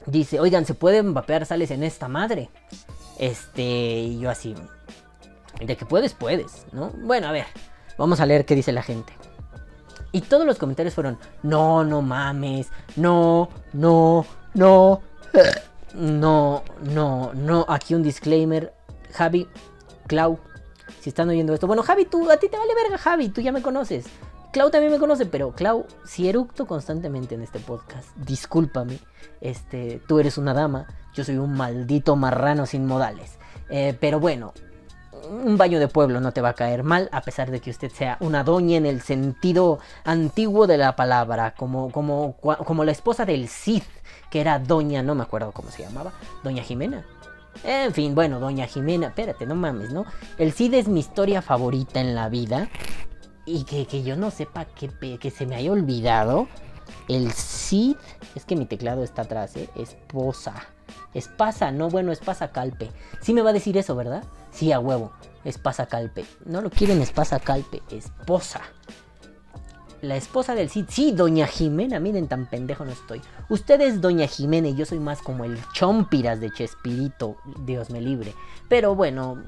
dice, 0.07 0.40
oigan, 0.40 0.66
¿se 0.66 0.75
pueden 0.75 1.14
vapear 1.14 1.47
sales 1.47 1.71
en 1.71 1.83
esta 1.83 2.09
madre? 2.09 2.50
Este, 3.19 3.62
y 3.62 4.21
yo 4.21 4.30
así, 4.30 4.54
de 5.61 5.76
que 5.76 5.85
puedes, 5.85 6.14
puedes, 6.14 6.66
¿no? 6.73 6.90
Bueno, 6.90 7.28
a 7.28 7.33
ver, 7.33 7.47
vamos 7.99 8.21
a 8.21 8.26
leer 8.26 8.45
qué 8.45 8.54
dice 8.54 8.73
la 8.73 8.83
gente. 8.83 9.12
Y 10.12 10.23
todos 10.23 10.45
los 10.45 10.59
comentarios 10.59 10.95
fueron, 10.95 11.19
no, 11.42 11.85
no 11.85 12.02
mames, 12.02 12.69
no, 12.97 13.49
no, 13.73 14.26
no, 14.54 15.00
no, 15.95 16.62
no, 16.83 17.33
no. 17.35 17.66
Aquí 17.69 17.95
un 17.95 18.02
disclaimer, 18.02 18.75
Javi, 19.12 19.47
Clau, 20.07 20.38
si 21.00 21.11
están 21.11 21.28
oyendo 21.28 21.54
esto. 21.54 21.66
Bueno, 21.66 21.83
Javi, 21.83 22.07
tú, 22.07 22.28
a 22.30 22.37
ti 22.38 22.49
te 22.49 22.59
vale 22.59 22.75
verga, 22.75 22.99
Javi, 22.99 23.28
tú 23.28 23.40
ya 23.40 23.52
me 23.52 23.62
conoces. 23.62 24.07
Clau 24.52 24.71
también 24.71 24.92
me 24.92 24.99
conoce, 24.99 25.26
pero 25.26 25.52
Clau, 25.52 25.87
si 26.04 26.28
eructo 26.28 26.66
constantemente 26.66 27.37
en 27.37 27.42
este 27.42 27.61
podcast, 27.61 28.09
discúlpame. 28.16 28.99
Este, 29.40 30.02
tú 30.09 30.19
eres 30.19 30.38
una 30.38 30.54
dama, 30.54 30.87
yo 31.14 31.23
soy 31.23 31.37
un 31.37 31.52
maldito 31.52 32.16
marrano 32.16 32.66
sin 32.66 32.85
modales. 32.85 33.38
Eh, 33.69 33.97
pero 34.00 34.19
bueno, 34.19 34.52
un 35.28 35.57
baño 35.57 35.78
de 35.78 35.87
pueblo 35.87 36.21
no 36.21 36.33
te 36.33 36.40
va 36.40 36.50
a 36.50 36.54
caer 36.54 36.83
mal, 36.83 37.09
a 37.12 37.21
pesar 37.21 37.50
de 37.52 37.61
que 37.61 37.71
usted 37.71 37.90
sea 37.90 38.16
una 38.21 38.42
doña 38.42 38.76
en 38.76 38.87
el 38.87 39.00
sentido 39.02 39.78
antiguo 40.04 40.66
de 40.66 40.78
la 40.78 40.97
palabra, 40.97 41.54
como, 41.54 41.92
como, 41.92 42.37
como 42.37 42.85
la 42.85 42.92
esposa 42.92 43.25
del 43.25 43.49
Cid, 43.49 43.85
que 44.30 44.40
era 44.40 44.59
doña, 44.59 45.02
no 45.02 45.14
me 45.14 45.23
acuerdo 45.23 45.52
cómo 45.52 45.71
se 45.71 45.85
llamaba, 45.85 46.12
doña 46.42 46.64
Jimena. 46.64 47.04
En 47.64 47.92
fin, 47.92 48.14
bueno, 48.14 48.40
doña 48.40 48.66
Jimena, 48.66 49.09
espérate, 49.09 49.47
no 49.47 49.54
mames, 49.54 49.90
¿no? 49.90 50.07
El 50.38 50.52
Cid 50.52 50.75
es 50.75 50.88
mi 50.88 51.00
historia 51.00 51.42
favorita 51.42 52.00
en 52.00 52.14
la 52.14 52.28
vida. 52.28 52.69
Y 53.50 53.64
que, 53.64 53.87
que 53.87 54.02
yo 54.02 54.16
no 54.16 54.30
sepa 54.30 54.64
que, 54.64 54.88
que 55.19 55.30
se 55.30 55.45
me 55.47 55.57
haya 55.57 55.73
olvidado. 55.73 56.47
El 57.09 57.33
Cid, 57.33 57.97
es 58.35 58.45
que 58.45 58.54
mi 58.54 58.66
teclado 58.66 59.02
está 59.02 59.23
atrás, 59.23 59.57
¿eh? 59.57 59.69
Esposa. 59.75 60.54
Espasa, 61.14 61.73
no, 61.73 61.88
bueno, 61.88 62.12
espasa 62.12 62.52
calpe. 62.52 62.90
Sí 63.21 63.35
me 63.35 63.42
va 63.42 63.50
a 63.50 63.52
decir 63.52 63.76
eso, 63.76 63.97
¿verdad? 63.97 64.23
Sí, 64.52 64.71
a 64.71 64.78
huevo. 64.78 65.12
Espasa 65.45 65.87
calpe. 65.87 66.25
No 66.45 66.61
lo 66.61 66.71
quieren 66.71 67.02
espasa 67.02 67.40
calpe, 67.40 67.83
esposa. 67.90 68.61
La 70.02 70.16
esposa 70.16 70.54
del 70.54 70.71
Cid. 70.71 70.87
Sí, 70.88 71.12
doña 71.12 71.47
Jimena. 71.47 71.99
Miren, 71.99 72.28
tan 72.28 72.49
pendejo 72.49 72.85
no 72.85 72.92
estoy. 72.92 73.21
Usted 73.49 73.80
es 73.80 74.00
doña 74.00 74.26
Jimena 74.26 74.69
y 74.69 74.76
yo 74.76 74.87
soy 74.87 75.00
más 75.00 75.21
como 75.21 75.45
el 75.45 75.59
chompiras 75.73 76.40
de 76.40 76.52
Chespirito. 76.52 77.37
Dios 77.66 77.90
me 77.90 78.00
libre. 78.00 78.35
Pero 78.69 78.95
bueno, 78.95 79.42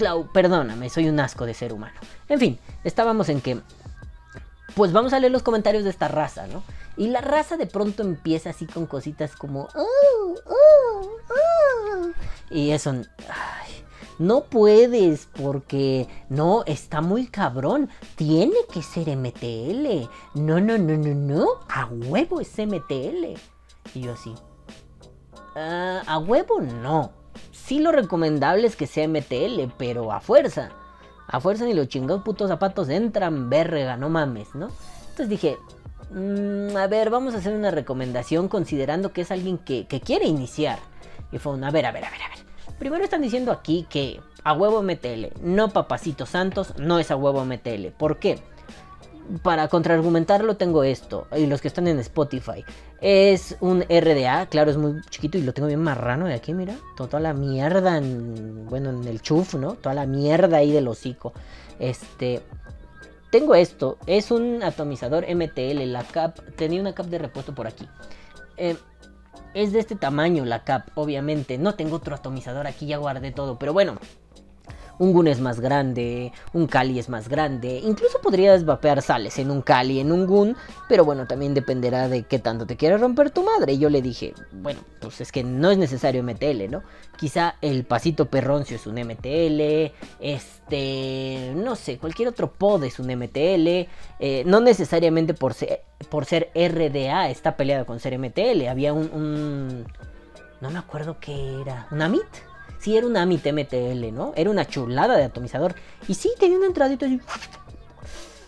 Clau, 0.00 0.32
perdóname, 0.32 0.88
soy 0.88 1.10
un 1.10 1.20
asco 1.20 1.44
de 1.44 1.52
ser 1.52 1.74
humano. 1.74 2.00
En 2.30 2.40
fin, 2.40 2.58
estábamos 2.84 3.28
en 3.28 3.42
que... 3.42 3.60
Pues 4.74 4.94
vamos 4.94 5.12
a 5.12 5.20
leer 5.20 5.30
los 5.30 5.42
comentarios 5.42 5.84
de 5.84 5.90
esta 5.90 6.08
raza, 6.08 6.46
¿no? 6.46 6.62
Y 6.96 7.08
la 7.08 7.20
raza 7.20 7.58
de 7.58 7.66
pronto 7.66 8.02
empieza 8.02 8.48
así 8.48 8.64
con 8.64 8.86
cositas 8.86 9.36
como... 9.36 9.68
Oh, 9.74 10.34
oh, 10.46 11.10
oh". 11.28 12.06
Y 12.50 12.70
eso... 12.70 12.92
Ay, 13.28 13.84
no 14.18 14.44
puedes 14.44 15.26
porque 15.26 16.08
no, 16.30 16.64
está 16.64 17.02
muy 17.02 17.26
cabrón. 17.26 17.90
Tiene 18.16 18.56
que 18.72 18.82
ser 18.82 19.14
MTL. 19.14 20.08
No, 20.32 20.62
no, 20.62 20.78
no, 20.78 20.96
no, 20.96 21.14
no. 21.14 21.46
A 21.68 21.84
huevo 21.84 22.40
es 22.40 22.56
MTL. 22.56 23.38
Y 23.94 24.00
yo 24.00 24.14
así. 24.14 24.34
"Ah, 25.56 26.02
a 26.06 26.18
huevo 26.18 26.62
no. 26.62 27.19
Sí 27.70 27.78
lo 27.78 27.92
recomendable 27.92 28.66
es 28.66 28.74
que 28.74 28.88
sea 28.88 29.06
MTL, 29.06 29.72
pero 29.78 30.10
a 30.10 30.18
fuerza. 30.18 30.70
A 31.28 31.38
fuerza 31.38 31.64
ni 31.64 31.72
los 31.72 31.86
chingados 31.86 32.24
putos 32.24 32.48
zapatos 32.48 32.88
entran, 32.88 33.48
verga, 33.48 33.96
no 33.96 34.08
mames, 34.08 34.56
¿no? 34.56 34.70
Entonces 35.02 35.28
dije, 35.28 35.56
"Mm, 36.10 36.76
a 36.76 36.88
ver, 36.88 37.10
vamos 37.10 37.32
a 37.32 37.38
hacer 37.38 37.54
una 37.54 37.70
recomendación 37.70 38.48
considerando 38.48 39.12
que 39.12 39.20
es 39.20 39.30
alguien 39.30 39.56
que, 39.56 39.86
que 39.86 40.00
quiere 40.00 40.26
iniciar. 40.26 40.80
Y 41.30 41.38
fue 41.38 41.52
un, 41.52 41.62
a 41.62 41.70
ver, 41.70 41.86
a 41.86 41.92
ver, 41.92 42.06
a 42.06 42.10
ver, 42.10 42.22
a 42.22 42.28
ver. 42.30 42.74
Primero 42.80 43.04
están 43.04 43.22
diciendo 43.22 43.52
aquí 43.52 43.86
que 43.88 44.20
a 44.42 44.52
huevo 44.52 44.82
MTL, 44.82 45.40
no 45.40 45.68
Papacito 45.68 46.26
Santos, 46.26 46.74
no 46.76 46.98
es 46.98 47.12
a 47.12 47.16
huevo 47.16 47.44
MTL. 47.44 47.92
¿Por 47.96 48.18
qué? 48.18 48.42
Para 49.42 49.68
contraargumentarlo 49.68 50.56
tengo 50.56 50.82
esto, 50.82 51.26
y 51.36 51.46
los 51.46 51.60
que 51.60 51.68
están 51.68 51.86
en 51.86 51.98
Spotify. 52.00 52.64
Es 53.00 53.56
un 53.60 53.82
RDA, 53.82 54.46
claro, 54.46 54.70
es 54.70 54.76
muy 54.76 55.00
chiquito 55.08 55.38
y 55.38 55.42
lo 55.42 55.54
tengo 55.54 55.68
bien 55.68 55.82
marrano 55.82 56.26
de 56.26 56.34
aquí, 56.34 56.52
mira. 56.52 56.76
Toda 56.96 57.20
la 57.20 57.32
mierda, 57.32 57.96
en, 57.96 58.66
bueno, 58.66 58.90
en 58.90 59.06
el 59.06 59.22
chuf, 59.22 59.54
¿no? 59.54 59.74
Toda 59.74 59.94
la 59.94 60.06
mierda 60.06 60.58
ahí 60.58 60.72
del 60.72 60.88
hocico. 60.88 61.32
Este, 61.78 62.42
tengo 63.30 63.54
esto, 63.54 63.98
es 64.06 64.30
un 64.30 64.62
atomizador 64.62 65.24
MTL, 65.24 65.84
la 65.92 66.02
cap, 66.02 66.38
tenía 66.56 66.80
una 66.80 66.94
cap 66.94 67.06
de 67.06 67.18
repuesto 67.18 67.54
por 67.54 67.66
aquí. 67.68 67.88
Eh, 68.56 68.76
es 69.54 69.72
de 69.72 69.78
este 69.80 69.96
tamaño 69.96 70.44
la 70.44 70.64
cap, 70.64 70.88
obviamente. 70.94 71.58
No 71.58 71.74
tengo 71.74 71.96
otro 71.96 72.14
atomizador 72.14 72.66
aquí, 72.66 72.86
ya 72.86 72.98
guardé 72.98 73.32
todo, 73.32 73.58
pero 73.58 73.72
bueno. 73.72 73.98
Un 75.00 75.14
Gun 75.14 75.28
es 75.28 75.40
más 75.40 75.60
grande, 75.60 76.30
un 76.52 76.66
Kali 76.66 76.98
es 76.98 77.08
más 77.08 77.26
grande. 77.30 77.80
Incluso 77.82 78.20
podrías 78.20 78.66
vapear 78.66 79.00
sales 79.00 79.38
en 79.38 79.50
un 79.50 79.62
Kali, 79.62 79.98
en 79.98 80.12
un 80.12 80.26
Gun. 80.26 80.54
Pero 80.90 81.06
bueno, 81.06 81.26
también 81.26 81.54
dependerá 81.54 82.06
de 82.06 82.24
qué 82.24 82.38
tanto 82.38 82.66
te 82.66 82.76
quiera 82.76 82.98
romper 82.98 83.30
tu 83.30 83.42
madre. 83.42 83.72
Y 83.72 83.78
yo 83.78 83.88
le 83.88 84.02
dije, 84.02 84.34
bueno, 84.52 84.80
pues 85.00 85.22
es 85.22 85.32
que 85.32 85.42
no 85.42 85.70
es 85.70 85.78
necesario 85.78 86.22
MTL, 86.22 86.70
¿no? 86.70 86.82
Quizá 87.18 87.56
el 87.62 87.84
pasito 87.84 88.26
perroncio 88.26 88.76
es 88.76 88.86
un 88.86 88.96
MTL. 88.96 89.90
Este, 90.20 91.52
no 91.56 91.76
sé, 91.76 91.96
cualquier 91.96 92.28
otro 92.28 92.52
pod 92.52 92.84
es 92.84 92.98
un 92.98 93.06
MTL. 93.06 93.88
eh, 94.18 94.42
no 94.44 94.60
necesariamente 94.60 95.32
por 95.32 95.54
ser, 95.54 95.80
por 96.10 96.26
ser 96.26 96.50
RDA 96.54 97.30
está 97.30 97.56
peleado 97.56 97.86
con 97.86 98.00
ser 98.00 98.18
MTL. 98.18 98.68
Había 98.68 98.92
un, 98.92 99.10
un 99.14 99.86
no 100.60 100.70
me 100.70 100.78
acuerdo 100.78 101.16
qué 101.18 101.62
era. 101.62 101.88
¿Un 101.90 102.02
Amit? 102.02 102.49
Sí, 102.80 102.96
era 102.96 103.06
un 103.06 103.16
Amit 103.16 103.46
MTL, 103.46 104.10
¿no? 104.12 104.32
Era 104.36 104.48
una 104.48 104.66
chulada 104.66 105.16
de 105.16 105.24
atomizador. 105.24 105.74
Y 106.08 106.14
sí, 106.14 106.32
tenía 106.38 106.56
un 106.56 106.64
entradito 106.64 107.04
así. 107.04 107.20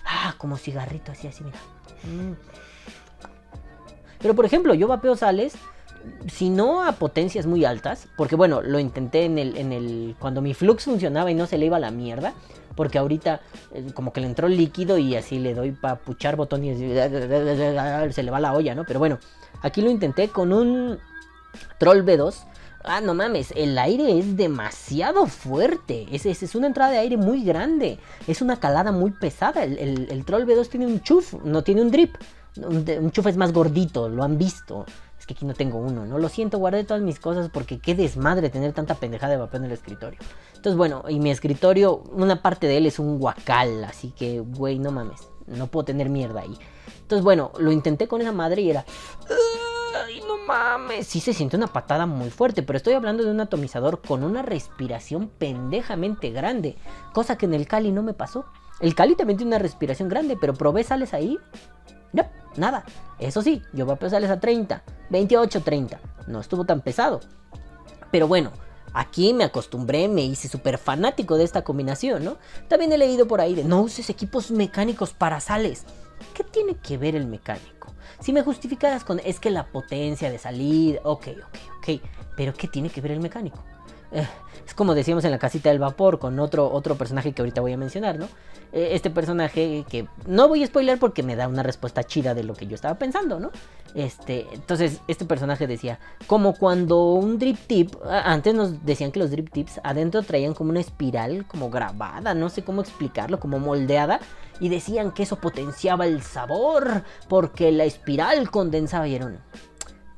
Ah, 0.06 0.34
como 0.38 0.56
cigarrito, 0.56 1.12
así, 1.12 1.28
así, 1.28 1.44
mira. 1.44 1.58
Mm. 2.04 2.32
Pero 4.20 4.34
por 4.34 4.46
ejemplo, 4.46 4.72
yo 4.72 4.88
vapeo 4.88 5.16
sales. 5.16 5.54
Si 6.26 6.50
no 6.50 6.82
a 6.82 6.92
potencias 6.92 7.46
muy 7.46 7.64
altas, 7.64 8.08
porque 8.16 8.34
bueno, 8.34 8.60
lo 8.60 8.80
intenté 8.80 9.24
en 9.24 9.38
el, 9.38 9.56
en 9.56 9.72
el. 9.72 10.16
Cuando 10.18 10.40
mi 10.40 10.54
flux 10.54 10.84
funcionaba 10.84 11.30
y 11.30 11.34
no 11.34 11.46
se 11.46 11.58
le 11.58 11.66
iba 11.66 11.78
la 11.78 11.90
mierda. 11.90 12.32
Porque 12.74 12.96
ahorita 12.98 13.42
eh, 13.72 13.86
como 13.94 14.14
que 14.14 14.22
le 14.22 14.26
entró 14.26 14.48
líquido 14.48 14.96
y 14.96 15.14
así 15.14 15.38
le 15.38 15.52
doy 15.54 15.72
para 15.72 15.96
puchar 15.96 16.36
botones 16.36 16.80
y 16.80 18.12
se 18.12 18.22
le 18.22 18.30
va 18.30 18.40
la 18.40 18.54
olla, 18.54 18.74
¿no? 18.74 18.84
Pero 18.84 18.98
bueno, 18.98 19.18
aquí 19.60 19.82
lo 19.82 19.90
intenté 19.90 20.28
con 20.28 20.54
un 20.54 20.98
Troll 21.78 22.02
B2. 22.02 22.46
Ah, 22.84 23.00
no 23.00 23.14
mames, 23.14 23.52
el 23.54 23.78
aire 23.78 24.18
es 24.18 24.36
demasiado 24.36 25.26
fuerte. 25.26 26.06
Es, 26.10 26.26
es, 26.26 26.54
una 26.54 26.66
entrada 26.66 26.90
de 26.90 26.98
aire 26.98 27.16
muy 27.16 27.44
grande. 27.44 27.98
Es 28.26 28.42
una 28.42 28.58
calada 28.58 28.90
muy 28.90 29.12
pesada. 29.12 29.62
El, 29.62 30.24
Troll 30.24 30.44
B2 30.44 30.68
tiene 30.68 30.86
un 30.86 31.00
chuf, 31.00 31.34
no 31.44 31.62
tiene 31.62 31.82
un 31.82 31.90
drip. 31.90 32.16
Un, 32.56 33.10
chuf 33.12 33.26
es 33.26 33.36
más 33.36 33.52
gordito, 33.52 34.08
lo 34.08 34.24
han 34.24 34.36
visto. 34.36 34.84
Es 35.18 35.26
que 35.26 35.34
aquí 35.34 35.44
no 35.44 35.54
tengo 35.54 35.78
uno, 35.78 36.04
¿no? 36.04 36.18
Lo 36.18 36.28
siento, 36.28 36.58
guardé 36.58 36.82
todas 36.82 37.02
mis 37.02 37.20
cosas 37.20 37.48
porque 37.52 37.78
qué 37.78 37.94
desmadre 37.94 38.50
tener 38.50 38.72
tanta 38.72 38.96
pendejada 38.96 39.32
de 39.32 39.38
vapeo 39.38 39.60
en 39.60 39.66
el 39.66 39.72
escritorio. 39.72 40.18
Entonces, 40.56 40.76
bueno, 40.76 41.04
y 41.08 41.20
mi 41.20 41.30
escritorio, 41.30 42.02
una 42.12 42.42
parte 42.42 42.66
de 42.66 42.78
él 42.78 42.86
es 42.86 42.98
un 42.98 43.20
guacal, 43.20 43.84
así 43.84 44.10
que, 44.10 44.40
güey, 44.40 44.80
no 44.80 44.90
mames, 44.90 45.20
no 45.46 45.68
puedo 45.68 45.84
tener 45.84 46.08
mierda 46.08 46.40
ahí. 46.40 46.58
Entonces, 47.02 47.22
bueno, 47.22 47.52
lo 47.58 47.70
intenté 47.70 48.08
con 48.08 48.20
esa 48.20 48.32
madre 48.32 48.62
y 48.62 48.70
era... 48.70 48.84
Ay, 49.94 50.22
no 50.26 50.38
mames. 50.46 51.06
Sí 51.06 51.20
se 51.20 51.32
siente 51.32 51.56
una 51.56 51.66
patada 51.66 52.06
muy 52.06 52.30
fuerte, 52.30 52.62
pero 52.62 52.76
estoy 52.76 52.94
hablando 52.94 53.24
de 53.24 53.30
un 53.30 53.40
atomizador 53.40 54.00
con 54.00 54.24
una 54.24 54.42
respiración 54.42 55.28
pendejamente 55.28 56.30
grande, 56.30 56.76
cosa 57.12 57.36
que 57.36 57.46
en 57.46 57.54
el 57.54 57.66
Cali 57.66 57.92
no 57.92 58.02
me 58.02 58.14
pasó. 58.14 58.46
El 58.80 58.94
Cali 58.94 59.14
también 59.14 59.36
tiene 59.36 59.50
una 59.50 59.58
respiración 59.58 60.08
grande, 60.08 60.36
pero 60.40 60.54
probé 60.54 60.84
sales 60.84 61.14
ahí. 61.14 61.38
No, 62.12 62.24
nada. 62.56 62.84
Eso 63.18 63.42
sí, 63.42 63.62
yo 63.72 63.86
vapeo 63.86 64.10
sales 64.10 64.30
a 64.30 64.40
30, 64.40 64.82
28, 65.10 65.62
30. 65.62 66.00
No 66.26 66.40
estuvo 66.40 66.64
tan 66.64 66.80
pesado. 66.80 67.20
Pero 68.10 68.26
bueno, 68.28 68.50
aquí 68.92 69.32
me 69.34 69.44
acostumbré, 69.44 70.08
me 70.08 70.22
hice 70.22 70.48
súper 70.48 70.78
fanático 70.78 71.36
de 71.36 71.44
esta 71.44 71.64
combinación, 71.64 72.24
¿no? 72.24 72.38
También 72.68 72.92
he 72.92 72.98
leído 72.98 73.26
por 73.26 73.40
ahí 73.40 73.54
de 73.54 73.64
no 73.64 73.82
uses 73.82 74.10
equipos 74.10 74.50
mecánicos 74.50 75.12
para 75.12 75.40
sales. 75.40 75.84
¿Qué 76.34 76.44
tiene 76.44 76.76
que 76.76 76.98
ver 76.98 77.16
el 77.16 77.26
mecánico? 77.26 77.92
Si 78.20 78.32
me 78.32 78.42
justificaras 78.42 79.04
con 79.04 79.20
es 79.20 79.40
que 79.40 79.50
la 79.50 79.66
potencia 79.66 80.30
de 80.30 80.38
salir, 80.38 81.00
ok, 81.02 81.28
ok, 81.28 81.58
ok, 81.78 82.00
pero 82.36 82.54
¿qué 82.54 82.68
tiene 82.68 82.90
que 82.90 83.00
ver 83.00 83.12
el 83.12 83.20
mecánico? 83.20 83.64
Eh, 84.12 84.26
es 84.66 84.74
como 84.74 84.94
decíamos 84.94 85.24
en 85.24 85.30
la 85.30 85.38
casita 85.38 85.70
del 85.70 85.78
vapor 85.78 86.18
con 86.18 86.38
otro, 86.38 86.70
otro 86.70 86.96
personaje 86.96 87.32
que 87.32 87.42
ahorita 87.42 87.60
voy 87.60 87.72
a 87.72 87.76
mencionar, 87.76 88.18
¿no? 88.18 88.26
Eh, 88.72 88.90
este 88.92 89.10
personaje 89.10 89.84
que 89.88 90.06
no 90.26 90.48
voy 90.48 90.62
a 90.62 90.66
spoiler 90.66 90.98
porque 90.98 91.22
me 91.22 91.36
da 91.36 91.48
una 91.48 91.62
respuesta 91.62 92.04
chida 92.04 92.34
de 92.34 92.44
lo 92.44 92.54
que 92.54 92.66
yo 92.66 92.74
estaba 92.74 92.94
pensando, 92.94 93.40
¿no? 93.40 93.50
Este, 93.94 94.46
entonces, 94.52 95.00
este 95.08 95.26
personaje 95.26 95.66
decía, 95.66 95.98
como 96.26 96.54
cuando 96.54 97.12
un 97.12 97.38
drip 97.38 97.58
tip, 97.66 97.94
antes 98.08 98.54
nos 98.54 98.84
decían 98.84 99.12
que 99.12 99.18
los 99.18 99.30
drip 99.30 99.50
tips 99.50 99.80
adentro 99.84 100.22
traían 100.22 100.54
como 100.54 100.70
una 100.70 100.80
espiral, 100.80 101.46
como 101.46 101.68
grabada, 101.68 102.32
no 102.32 102.48
sé 102.48 102.64
cómo 102.64 102.80
explicarlo, 102.80 103.38
como 103.38 103.58
moldeada, 103.58 104.20
y 104.60 104.68
decían 104.68 105.12
que 105.12 105.24
eso 105.24 105.36
potenciaba 105.36 106.06
el 106.06 106.22
sabor, 106.22 107.02
porque 107.28 107.72
la 107.72 107.84
espiral 107.84 108.50
condensaba 108.50 109.08
y 109.08 109.16
era. 109.16 109.30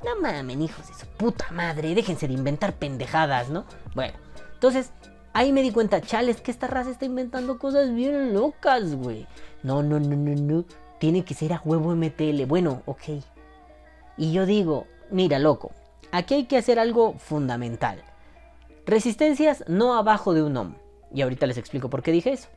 No 0.05 0.21
mamen, 0.21 0.61
hijos 0.61 0.87
de 0.89 0.95
su 0.95 1.07
puta 1.07 1.51
madre, 1.51 1.95
déjense 1.95 2.29
de 2.29 2.35
inventar 2.35 2.75
pendejadas, 2.75 3.49
¿no? 3.49 3.65
Bueno, 3.95 4.15
entonces 4.53 4.93
ahí 5.33 5.53
me 5.53 5.63
di 5.63 5.71
cuenta, 5.71 6.01
chales, 6.01 6.41
que 6.41 6.51
esta 6.51 6.67
raza 6.67 6.91
está 6.91 7.05
inventando 7.07 7.59
cosas 7.59 7.95
bien 7.95 8.35
locas, 8.35 8.95
güey. 8.95 9.27
No, 9.63 9.83
no, 9.83 9.99
no, 9.99 10.17
no, 10.17 10.35
no. 10.35 10.65
Tiene 10.99 11.25
que 11.25 11.35
ser 11.35 11.53
a 11.53 11.63
huevo 11.65 11.95
MTL. 11.95 12.45
Bueno, 12.47 12.83
ok. 12.87 13.03
Y 14.17 14.33
yo 14.33 14.47
digo, 14.47 14.87
mira, 15.11 15.39
loco, 15.39 15.73
aquí 16.13 16.35
hay 16.35 16.45
que 16.45 16.59
hacer 16.59 16.79
algo 16.79 17.15
fundamental. 17.19 18.03
Resistencias 18.87 19.65
no 19.67 19.95
abajo 19.95 20.35
de 20.35 20.43
un 20.43 20.57
ohm. 20.57 20.75
Y 21.13 21.23
ahorita 21.23 21.47
les 21.47 21.59
explico 21.59 21.89
por 21.89 22.03
qué 22.03 22.13
dije 22.13 22.33
eso. 22.33 22.49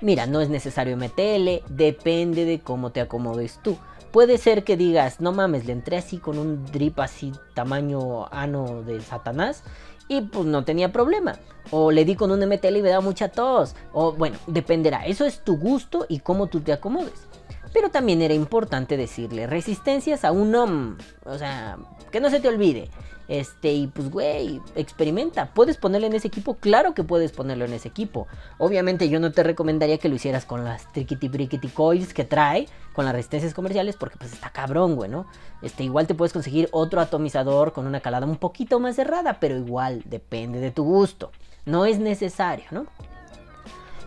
Mira, 0.00 0.26
no 0.26 0.40
es 0.40 0.48
necesario 0.48 0.96
MTL, 0.96 1.64
depende 1.68 2.44
de 2.44 2.60
cómo 2.60 2.90
te 2.90 3.00
acomodes 3.00 3.60
tú. 3.62 3.78
Puede 4.14 4.38
ser 4.38 4.62
que 4.62 4.76
digas, 4.76 5.20
no 5.20 5.32
mames, 5.32 5.66
le 5.66 5.72
entré 5.72 5.96
así 5.96 6.18
con 6.18 6.38
un 6.38 6.64
drip 6.66 7.00
así 7.00 7.32
tamaño 7.52 8.32
ano 8.32 8.84
de 8.84 9.00
Satanás 9.00 9.64
y 10.06 10.20
pues 10.20 10.46
no 10.46 10.64
tenía 10.64 10.92
problema. 10.92 11.40
O 11.72 11.90
le 11.90 12.04
di 12.04 12.14
con 12.14 12.30
un 12.30 12.38
MTL 12.38 12.76
y 12.76 12.82
me 12.82 12.90
da 12.90 13.00
mucha 13.00 13.26
tos. 13.26 13.74
O 13.92 14.12
bueno, 14.12 14.38
dependerá. 14.46 15.04
Eso 15.04 15.24
es 15.24 15.42
tu 15.42 15.58
gusto 15.58 16.06
y 16.08 16.20
cómo 16.20 16.46
tú 16.46 16.60
te 16.60 16.72
acomodes. 16.72 17.26
Pero 17.72 17.90
también 17.90 18.22
era 18.22 18.34
importante 18.34 18.96
decirle 18.96 19.48
resistencias 19.48 20.24
a 20.24 20.30
un 20.30 20.54
OM. 20.54 20.96
O 21.24 21.36
sea, 21.36 21.76
que 22.12 22.20
no 22.20 22.30
se 22.30 22.38
te 22.38 22.46
olvide. 22.46 22.90
Este, 23.28 23.72
y 23.72 23.86
pues, 23.86 24.10
güey, 24.10 24.60
experimenta. 24.74 25.52
¿Puedes 25.54 25.76
ponerlo 25.76 26.06
en 26.06 26.14
ese 26.14 26.28
equipo? 26.28 26.54
Claro 26.54 26.94
que 26.94 27.04
puedes 27.04 27.32
ponerlo 27.32 27.64
en 27.64 27.72
ese 27.72 27.88
equipo. 27.88 28.26
Obviamente, 28.58 29.08
yo 29.08 29.20
no 29.20 29.32
te 29.32 29.42
recomendaría 29.42 29.98
que 29.98 30.08
lo 30.08 30.16
hicieras 30.16 30.44
con 30.44 30.64
las 30.64 30.92
trickety 30.92 31.28
brickety 31.28 31.68
coils 31.68 32.12
que 32.12 32.24
trae, 32.24 32.68
con 32.92 33.04
las 33.04 33.14
resistencias 33.14 33.54
comerciales, 33.54 33.96
porque 33.96 34.16
pues 34.18 34.32
está 34.32 34.50
cabrón, 34.50 34.96
güey, 34.96 35.10
¿no? 35.10 35.26
Este, 35.62 35.84
igual 35.84 36.06
te 36.06 36.14
puedes 36.14 36.32
conseguir 36.32 36.68
otro 36.72 37.00
atomizador 37.00 37.72
con 37.72 37.86
una 37.86 38.00
calada 38.00 38.26
un 38.26 38.36
poquito 38.36 38.78
más 38.80 38.96
cerrada, 38.96 39.38
pero 39.40 39.56
igual 39.56 40.02
depende 40.04 40.60
de 40.60 40.70
tu 40.70 40.84
gusto. 40.84 41.32
No 41.64 41.86
es 41.86 41.98
necesario, 41.98 42.66
¿no? 42.70 42.86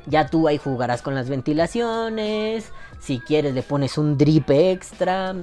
Ya 0.06 0.28
tú 0.28 0.48
ahí 0.48 0.58
jugarás 0.58 1.02
con 1.02 1.16
las 1.16 1.28
ventilaciones. 1.28 2.72
Si 3.00 3.20
quieres 3.20 3.54
le 3.54 3.62
pones 3.62 3.98
un 3.98 4.18
drip 4.18 4.50
extra. 4.52 5.36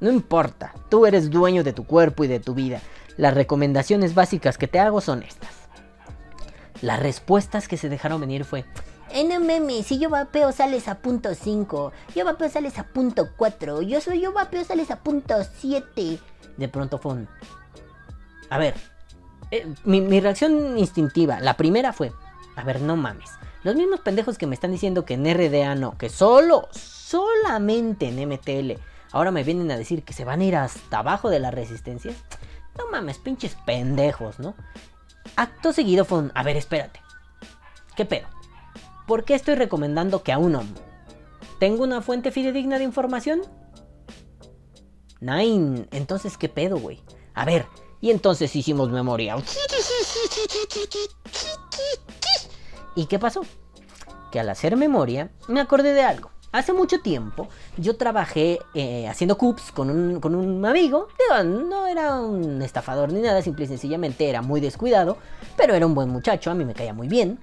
No 0.00 0.10
importa. 0.10 0.74
Tú 0.88 1.06
eres 1.06 1.30
dueño 1.30 1.62
de 1.62 1.72
tu 1.72 1.84
cuerpo 1.84 2.24
y 2.24 2.28
de 2.28 2.40
tu 2.40 2.54
vida. 2.54 2.80
Las 3.16 3.34
recomendaciones 3.34 4.14
básicas 4.14 4.58
que 4.58 4.68
te 4.68 4.80
hago 4.80 5.00
son 5.00 5.22
estas. 5.22 5.50
Las 6.80 7.00
respuestas 7.00 7.68
que 7.68 7.76
se 7.76 7.88
dejaron 7.88 8.20
venir 8.20 8.44
fue... 8.44 8.64
Eh, 9.12 9.24
no 9.24 9.40
meme, 9.40 9.82
si 9.82 9.98
yo 9.98 10.08
vapeo 10.08 10.52
sales 10.52 10.86
a 10.86 10.98
punto 10.98 11.34
5, 11.34 11.92
yo 12.14 12.24
vapeo 12.24 12.48
sales 12.48 12.78
a 12.78 12.84
punto 12.84 13.30
4, 13.36 13.82
yo 13.82 14.00
soy 14.00 14.20
yo 14.20 14.32
vapeo 14.32 14.64
sales 14.64 14.90
a 14.92 15.00
punto 15.00 15.34
7. 15.58 16.18
De 16.56 16.68
pronto 16.68 16.98
fue 16.98 17.12
un... 17.12 17.28
A 18.50 18.58
ver, 18.58 18.74
eh, 19.50 19.66
mi, 19.84 20.00
mi 20.00 20.20
reacción 20.20 20.78
instintiva, 20.78 21.40
la 21.40 21.56
primera 21.56 21.92
fue, 21.92 22.12
a 22.56 22.62
ver, 22.62 22.80
no 22.80 22.96
mames. 22.96 23.30
Los 23.62 23.74
mismos 23.74 24.00
pendejos 24.00 24.38
que 24.38 24.46
me 24.46 24.54
están 24.54 24.70
diciendo 24.70 25.04
que 25.04 25.14
en 25.14 25.24
RDA 25.24 25.74
no, 25.74 25.98
que 25.98 26.08
solo, 26.08 26.68
solamente 26.72 28.08
en 28.08 28.28
MTL, 28.28 28.80
ahora 29.12 29.30
me 29.30 29.44
vienen 29.44 29.70
a 29.70 29.76
decir 29.76 30.02
que 30.02 30.12
se 30.12 30.24
van 30.24 30.40
a 30.40 30.44
ir 30.44 30.56
hasta 30.56 30.98
abajo 30.98 31.30
de 31.30 31.38
la 31.38 31.50
resistencia. 31.50 32.12
No 32.78 32.90
mames, 32.90 33.18
pinches 33.18 33.56
pendejos, 33.66 34.38
¿no? 34.38 34.54
Acto 35.36 35.72
seguido 35.72 36.04
fue 36.04 36.18
un, 36.18 36.32
a 36.34 36.42
ver, 36.42 36.56
espérate. 36.56 37.00
¿Qué 37.96 38.04
pedo? 38.04 38.28
¿Por 39.06 39.24
qué 39.24 39.34
estoy 39.34 39.56
recomendando 39.56 40.22
que 40.22 40.32
a 40.32 40.38
un? 40.38 40.58
¿Tengo 41.58 41.84
una 41.84 42.00
fuente 42.00 42.30
fidedigna 42.30 42.78
de 42.78 42.84
información? 42.84 43.42
Nine, 45.20 45.88
entonces 45.90 46.38
qué 46.38 46.48
pedo, 46.48 46.78
güey. 46.78 47.02
A 47.34 47.44
ver, 47.44 47.66
y 48.00 48.10
entonces 48.10 48.54
hicimos 48.56 48.90
memoria. 48.90 49.36
¿Y 52.94 53.06
qué 53.06 53.18
pasó? 53.18 53.42
Que 54.32 54.40
al 54.40 54.48
hacer 54.48 54.76
memoria 54.76 55.30
me 55.48 55.60
acordé 55.60 55.92
de 55.92 56.02
algo. 56.02 56.30
Hace 56.52 56.72
mucho 56.72 57.00
tiempo 57.00 57.48
yo 57.76 57.96
trabajé 57.96 58.58
eh, 58.74 59.06
haciendo 59.08 59.38
cups 59.38 59.70
con 59.70 59.88
un, 59.88 60.20
con 60.20 60.34
un 60.34 60.64
amigo. 60.64 61.08
no 61.44 61.86
era 61.86 62.20
un 62.20 62.60
estafador 62.60 63.12
ni 63.12 63.20
nada, 63.20 63.40
simple 63.40 63.66
y 63.66 63.68
sencillamente 63.68 64.28
era 64.28 64.42
muy 64.42 64.60
descuidado, 64.60 65.16
pero 65.56 65.74
era 65.74 65.86
un 65.86 65.94
buen 65.94 66.08
muchacho, 66.08 66.50
a 66.50 66.54
mí 66.54 66.64
me 66.64 66.74
caía 66.74 66.92
muy 66.92 67.06
bien. 67.06 67.38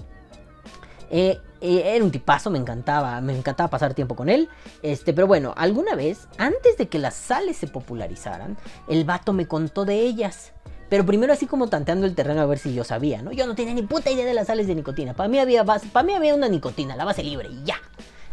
Eh, 1.09 1.39
eh, 1.61 1.95
era 1.95 2.03
un 2.03 2.11
tipazo, 2.11 2.49
me 2.49 2.59
encantaba, 2.59 3.21
me 3.21 3.35
encantaba 3.35 3.69
pasar 3.69 3.93
tiempo 3.93 4.15
con 4.15 4.27
él. 4.27 4.49
Este, 4.81 5.13
pero 5.13 5.25
bueno, 5.25 5.53
alguna 5.55 5.95
vez, 5.95 6.27
antes 6.37 6.77
de 6.77 6.89
que 6.89 6.99
las 6.99 7.15
sales 7.15 7.55
se 7.55 7.67
popularizaran, 7.67 8.57
el 8.89 9.05
vato 9.05 9.31
me 9.31 9.47
contó 9.47 9.85
de 9.85 10.01
ellas. 10.01 10.51
Pero 10.89 11.05
primero 11.05 11.33
así 11.33 11.47
como 11.47 11.67
tanteando 11.67 12.05
el 12.05 12.15
terreno 12.15 12.41
a 12.41 12.45
ver 12.45 12.59
si 12.59 12.73
yo 12.73 12.83
sabía, 12.83 13.21
¿no? 13.21 13.31
Yo 13.31 13.45
no 13.45 13.55
tenía 13.55 13.73
ni 13.73 13.81
puta 13.83 14.09
idea 14.09 14.25
de 14.25 14.33
las 14.33 14.47
sales 14.47 14.67
de 14.67 14.75
nicotina. 14.75 15.13
Para 15.13 15.27
mí 15.27 15.37
había 15.37 15.65
para 15.65 16.03
mí 16.03 16.13
había 16.13 16.33
una 16.33 16.47
nicotina, 16.47 16.95
la 16.95 17.03
base 17.03 17.23
libre 17.23 17.49
y 17.49 17.63
ya. 17.63 17.75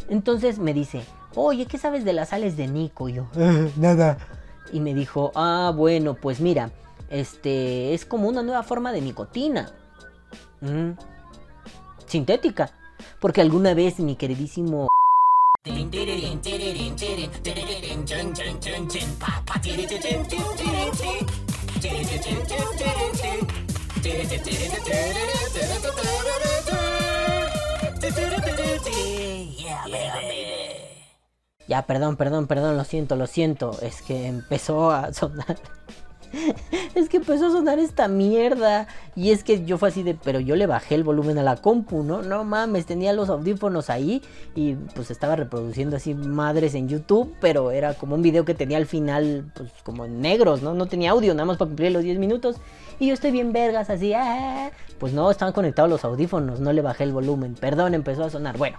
Entonces 0.08 0.58
me 0.58 0.74
dice, 0.74 1.02
"Oye, 1.34 1.66
¿qué 1.66 1.78
sabes 1.78 2.04
de 2.04 2.12
las 2.12 2.30
sales 2.30 2.56
de 2.56 2.68
Nico?" 2.68 3.08
Y 3.08 3.14
yo, 3.14 3.26
nada. 3.76 4.18
Y 4.72 4.80
me 4.80 4.94
dijo, 4.94 5.32
"Ah, 5.34 5.72
bueno, 5.74 6.14
pues 6.14 6.40
mira, 6.40 6.70
este 7.10 7.94
es 7.94 8.04
como 8.04 8.28
una 8.28 8.42
nueva 8.42 8.62
forma 8.62 8.92
de 8.92 9.00
nicotina." 9.00 9.72
Mm, 10.60 10.92
sintética, 12.06 12.70
porque 13.20 13.40
alguna 13.40 13.74
vez 13.74 13.98
mi 14.00 14.16
queridísimo 14.16 14.88
ya, 31.66 31.86
perdón, 31.86 32.16
perdón, 32.16 32.46
perdón, 32.46 32.76
lo 32.76 32.84
siento, 32.84 33.16
lo 33.16 33.26
siento. 33.26 33.78
Es 33.80 34.02
que 34.02 34.26
empezó 34.26 34.90
a 34.90 35.12
sonar. 35.12 35.56
es 36.94 37.08
que 37.08 37.18
empezó 37.18 37.46
a 37.46 37.50
sonar 37.50 37.78
esta 37.78 38.08
mierda. 38.08 38.86
Y 39.16 39.30
es 39.30 39.44
que 39.44 39.64
yo 39.64 39.78
fue 39.78 39.88
así 39.88 40.02
de, 40.02 40.14
pero 40.14 40.40
yo 40.40 40.56
le 40.56 40.66
bajé 40.66 40.94
el 40.94 41.04
volumen 41.04 41.38
a 41.38 41.42
la 41.42 41.56
compu, 41.56 42.02
¿no? 42.02 42.22
No 42.22 42.44
mames, 42.44 42.86
tenía 42.86 43.12
los 43.12 43.28
audífonos 43.28 43.90
ahí 43.90 44.22
y 44.54 44.74
pues 44.74 45.10
estaba 45.10 45.36
reproduciendo 45.36 45.96
así 45.96 46.14
madres 46.14 46.74
en 46.74 46.88
YouTube, 46.88 47.34
pero 47.40 47.70
era 47.70 47.94
como 47.94 48.14
un 48.14 48.22
video 48.22 48.44
que 48.44 48.54
tenía 48.54 48.76
al 48.76 48.86
final, 48.86 49.50
pues 49.54 49.70
como 49.84 50.04
en 50.04 50.20
negros, 50.20 50.62
¿no? 50.62 50.74
No 50.74 50.86
tenía 50.86 51.12
audio, 51.12 51.34
nada 51.34 51.46
más 51.46 51.56
para 51.56 51.68
cumplir 51.68 51.92
los 51.92 52.02
10 52.02 52.18
minutos. 52.18 52.56
Y 52.98 53.08
yo 53.08 53.14
estoy 53.14 53.30
bien 53.30 53.52
vergas, 53.52 53.90
así, 53.90 54.12
ah". 54.14 54.70
pues 54.98 55.12
no, 55.12 55.30
estaban 55.30 55.52
conectados 55.52 55.90
los 55.90 56.04
audífonos, 56.04 56.60
no 56.60 56.72
le 56.72 56.82
bajé 56.82 57.04
el 57.04 57.12
volumen, 57.12 57.54
perdón, 57.54 57.94
empezó 57.94 58.24
a 58.24 58.30
sonar. 58.30 58.58
Bueno. 58.58 58.78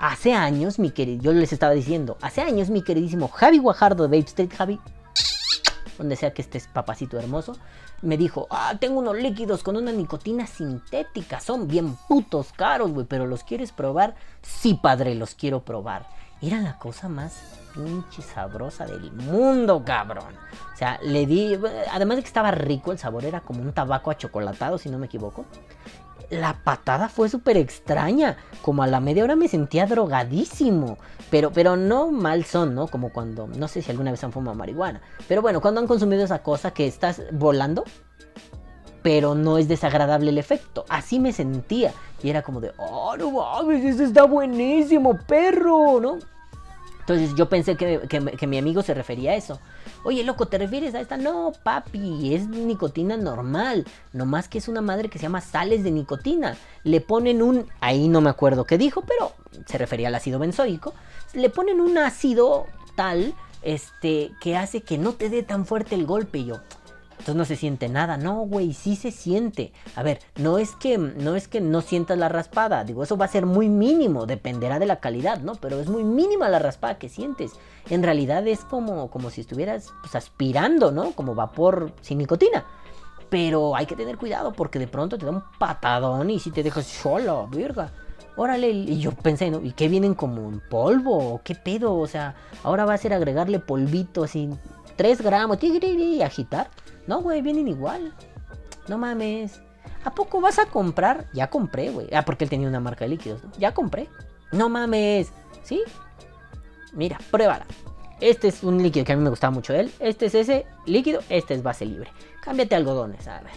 Hace 0.00 0.32
años, 0.32 0.78
mi 0.78 0.92
querido, 0.92 1.24
yo 1.24 1.32
les 1.32 1.52
estaba 1.52 1.72
diciendo, 1.72 2.18
hace 2.22 2.40
años 2.40 2.70
mi 2.70 2.82
queridísimo 2.82 3.26
Javi 3.26 3.58
Guajardo 3.58 4.04
de 4.04 4.08
Babe 4.08 4.28
Street, 4.28 4.52
Javi, 4.56 4.80
donde 5.98 6.14
sea 6.14 6.32
que 6.32 6.40
estés 6.40 6.68
papacito 6.68 7.18
hermoso, 7.18 7.56
me 8.02 8.16
dijo, 8.16 8.46
ah, 8.50 8.74
tengo 8.78 9.00
unos 9.00 9.16
líquidos 9.16 9.64
con 9.64 9.76
una 9.76 9.90
nicotina 9.90 10.46
sintética, 10.46 11.40
son 11.40 11.66
bien 11.66 11.96
putos 12.06 12.52
caros, 12.52 12.92
güey, 12.92 13.06
pero 13.06 13.26
¿los 13.26 13.42
quieres 13.42 13.72
probar? 13.72 14.14
Sí, 14.40 14.78
padre, 14.80 15.16
los 15.16 15.34
quiero 15.34 15.64
probar. 15.64 16.06
Era 16.40 16.60
la 16.60 16.78
cosa 16.78 17.08
más 17.08 17.36
pinche 17.74 18.22
sabrosa 18.22 18.86
del 18.86 19.10
mundo, 19.10 19.82
cabrón. 19.84 20.32
O 20.72 20.76
sea, 20.76 21.00
le 21.02 21.26
di, 21.26 21.58
además 21.90 22.18
de 22.18 22.22
que 22.22 22.28
estaba 22.28 22.52
rico, 22.52 22.92
el 22.92 22.98
sabor 22.98 23.24
era 23.24 23.40
como 23.40 23.62
un 23.62 23.72
tabaco 23.72 24.12
achocolatado, 24.12 24.78
si 24.78 24.90
no 24.90 24.98
me 24.98 25.06
equivoco 25.06 25.44
la 26.30 26.54
patada 26.64 27.08
fue 27.08 27.28
súper 27.28 27.56
extraña. 27.56 28.36
Como 28.62 28.82
a 28.82 28.86
la 28.86 29.00
media 29.00 29.24
hora 29.24 29.36
me 29.36 29.48
sentía 29.48 29.86
drogadísimo. 29.86 30.98
Pero, 31.30 31.50
pero 31.52 31.76
no 31.76 32.10
mal 32.10 32.44
son, 32.44 32.74
¿no? 32.74 32.86
Como 32.86 33.10
cuando, 33.10 33.46
no 33.46 33.68
sé 33.68 33.82
si 33.82 33.90
alguna 33.90 34.10
vez 34.10 34.22
han 34.24 34.32
fumado 34.32 34.56
marihuana. 34.56 35.00
Pero 35.26 35.42
bueno, 35.42 35.60
cuando 35.60 35.80
han 35.80 35.86
consumido 35.86 36.24
esa 36.24 36.42
cosa 36.42 36.72
que 36.72 36.86
estás 36.86 37.22
volando. 37.32 37.84
Pero 39.02 39.34
no 39.34 39.58
es 39.58 39.68
desagradable 39.68 40.30
el 40.30 40.38
efecto. 40.38 40.84
Así 40.88 41.20
me 41.20 41.32
sentía. 41.32 41.92
Y 42.22 42.30
era 42.30 42.42
como 42.42 42.60
de, 42.60 42.72
oh, 42.78 43.16
no 43.16 43.30
mames, 43.30 43.84
eso 43.84 44.02
está 44.02 44.24
buenísimo, 44.24 45.16
perro, 45.26 46.00
¿no? 46.00 46.18
Entonces 47.08 47.34
yo 47.36 47.48
pensé 47.48 47.74
que, 47.74 48.00
que, 48.06 48.46
mi 48.46 48.58
amigo 48.58 48.82
se 48.82 48.92
refería 48.92 49.30
a 49.30 49.34
eso. 49.34 49.58
Oye, 50.04 50.24
loco, 50.24 50.44
¿te 50.44 50.58
refieres 50.58 50.94
a 50.94 51.00
esta? 51.00 51.16
No, 51.16 51.52
papi, 51.62 52.34
es 52.34 52.48
nicotina 52.48 53.16
normal. 53.16 53.86
Nomás 54.12 54.46
que 54.46 54.58
es 54.58 54.68
una 54.68 54.82
madre 54.82 55.08
que 55.08 55.18
se 55.18 55.22
llama 55.22 55.40
sales 55.40 55.82
de 55.84 55.90
nicotina. 55.90 56.58
Le 56.84 57.00
ponen 57.00 57.40
un... 57.40 57.66
Ahí 57.80 58.08
no 58.08 58.20
me 58.20 58.28
acuerdo 58.28 58.66
qué 58.66 58.76
dijo, 58.76 59.00
pero 59.08 59.32
se 59.64 59.78
refería 59.78 60.08
al 60.08 60.16
ácido 60.16 60.38
benzoico. 60.38 60.92
Le 61.32 61.48
ponen 61.48 61.80
un 61.80 61.96
ácido 61.96 62.66
tal 62.94 63.32
este, 63.62 64.32
que 64.42 64.58
hace 64.58 64.82
que 64.82 64.98
no 64.98 65.14
te 65.14 65.30
dé 65.30 65.42
tan 65.42 65.64
fuerte 65.64 65.94
el 65.94 66.04
golpe. 66.04 66.40
Y 66.40 66.44
yo, 66.44 66.60
entonces 67.18 67.34
no 67.34 67.44
se 67.44 67.56
siente 67.56 67.88
nada. 67.88 68.16
No, 68.16 68.40
güey, 68.42 68.72
sí 68.72 68.96
se 68.96 69.10
siente. 69.10 69.72
A 69.96 70.02
ver, 70.02 70.20
no 70.36 70.58
es 70.58 70.76
que 70.76 70.98
no 70.98 71.34
es 71.34 71.48
que 71.48 71.60
no 71.60 71.80
sientas 71.80 72.18
la 72.18 72.28
raspada. 72.28 72.84
Digo, 72.84 73.02
eso 73.02 73.16
va 73.16 73.24
a 73.26 73.28
ser 73.28 73.46
muy 73.46 73.68
mínimo, 73.68 74.26
dependerá 74.26 74.78
de 74.78 74.86
la 74.86 75.00
calidad, 75.00 75.40
¿no? 75.40 75.54
Pero 75.56 75.80
es 75.80 75.88
muy 75.88 76.04
mínima 76.04 76.48
la 76.48 76.58
raspada 76.58 76.98
que 76.98 77.08
sientes. 77.08 77.52
En 77.90 78.02
realidad 78.02 78.46
es 78.46 78.64
como, 78.64 79.10
como 79.10 79.30
si 79.30 79.40
estuvieras 79.40 79.92
pues, 80.02 80.14
aspirando, 80.14 80.92
¿no? 80.92 81.12
Como 81.12 81.34
vapor 81.34 81.92
sin 82.00 82.18
nicotina. 82.18 82.64
Pero 83.30 83.76
hay 83.76 83.86
que 83.86 83.96
tener 83.96 84.16
cuidado 84.16 84.52
porque 84.52 84.78
de 84.78 84.86
pronto 84.86 85.18
te 85.18 85.26
da 85.26 85.32
un 85.32 85.42
patadón 85.58 86.30
y 86.30 86.38
si 86.38 86.50
te 86.50 86.62
dejas 86.62 86.86
solo, 86.86 87.46
virga. 87.48 87.92
Órale, 88.36 88.70
y 88.70 89.00
yo 89.00 89.10
pensé, 89.12 89.50
¿no? 89.50 89.60
¿Y 89.60 89.72
qué 89.72 89.88
vienen 89.88 90.14
como 90.14 90.48
en 90.48 90.60
polvo? 90.60 91.40
¿Qué 91.42 91.56
pedo? 91.56 91.96
O 91.96 92.06
sea, 92.06 92.36
ahora 92.62 92.84
va 92.84 92.94
a 92.94 92.98
ser 92.98 93.12
agregarle 93.12 93.58
polvito 93.58 94.22
así, 94.22 94.48
3 94.94 95.22
gramos, 95.22 95.58
y 95.60 96.22
agitar. 96.22 96.70
No, 97.08 97.22
güey, 97.22 97.40
vienen 97.40 97.66
igual. 97.66 98.12
No 98.86 98.98
mames. 98.98 99.62
¿A 100.04 100.14
poco 100.14 100.42
vas 100.42 100.58
a 100.58 100.66
comprar? 100.66 101.24
Ya 101.32 101.48
compré, 101.48 101.88
güey. 101.88 102.08
Ah, 102.12 102.22
porque 102.24 102.44
él 102.44 102.50
tenía 102.50 102.68
una 102.68 102.80
marca 102.80 103.06
de 103.06 103.08
líquidos, 103.08 103.42
¿no? 103.42 103.50
Ya 103.58 103.72
compré. 103.72 104.08
No 104.52 104.68
mames. 104.68 105.32
¿Sí? 105.62 105.82
Mira, 106.92 107.18
pruébala. 107.30 107.66
Este 108.20 108.48
es 108.48 108.62
un 108.62 108.82
líquido 108.82 109.06
que 109.06 109.12
a 109.14 109.16
mí 109.16 109.22
me 109.22 109.30
gustaba 109.30 109.50
mucho 109.50 109.72
él. 109.72 109.90
Este 110.00 110.26
es 110.26 110.34
ese 110.34 110.66
líquido. 110.84 111.20
Este 111.30 111.54
es 111.54 111.62
base 111.62 111.86
libre. 111.86 112.10
Cámbiate 112.42 112.74
algodones. 112.74 113.26
A 113.26 113.40
ver. 113.40 113.52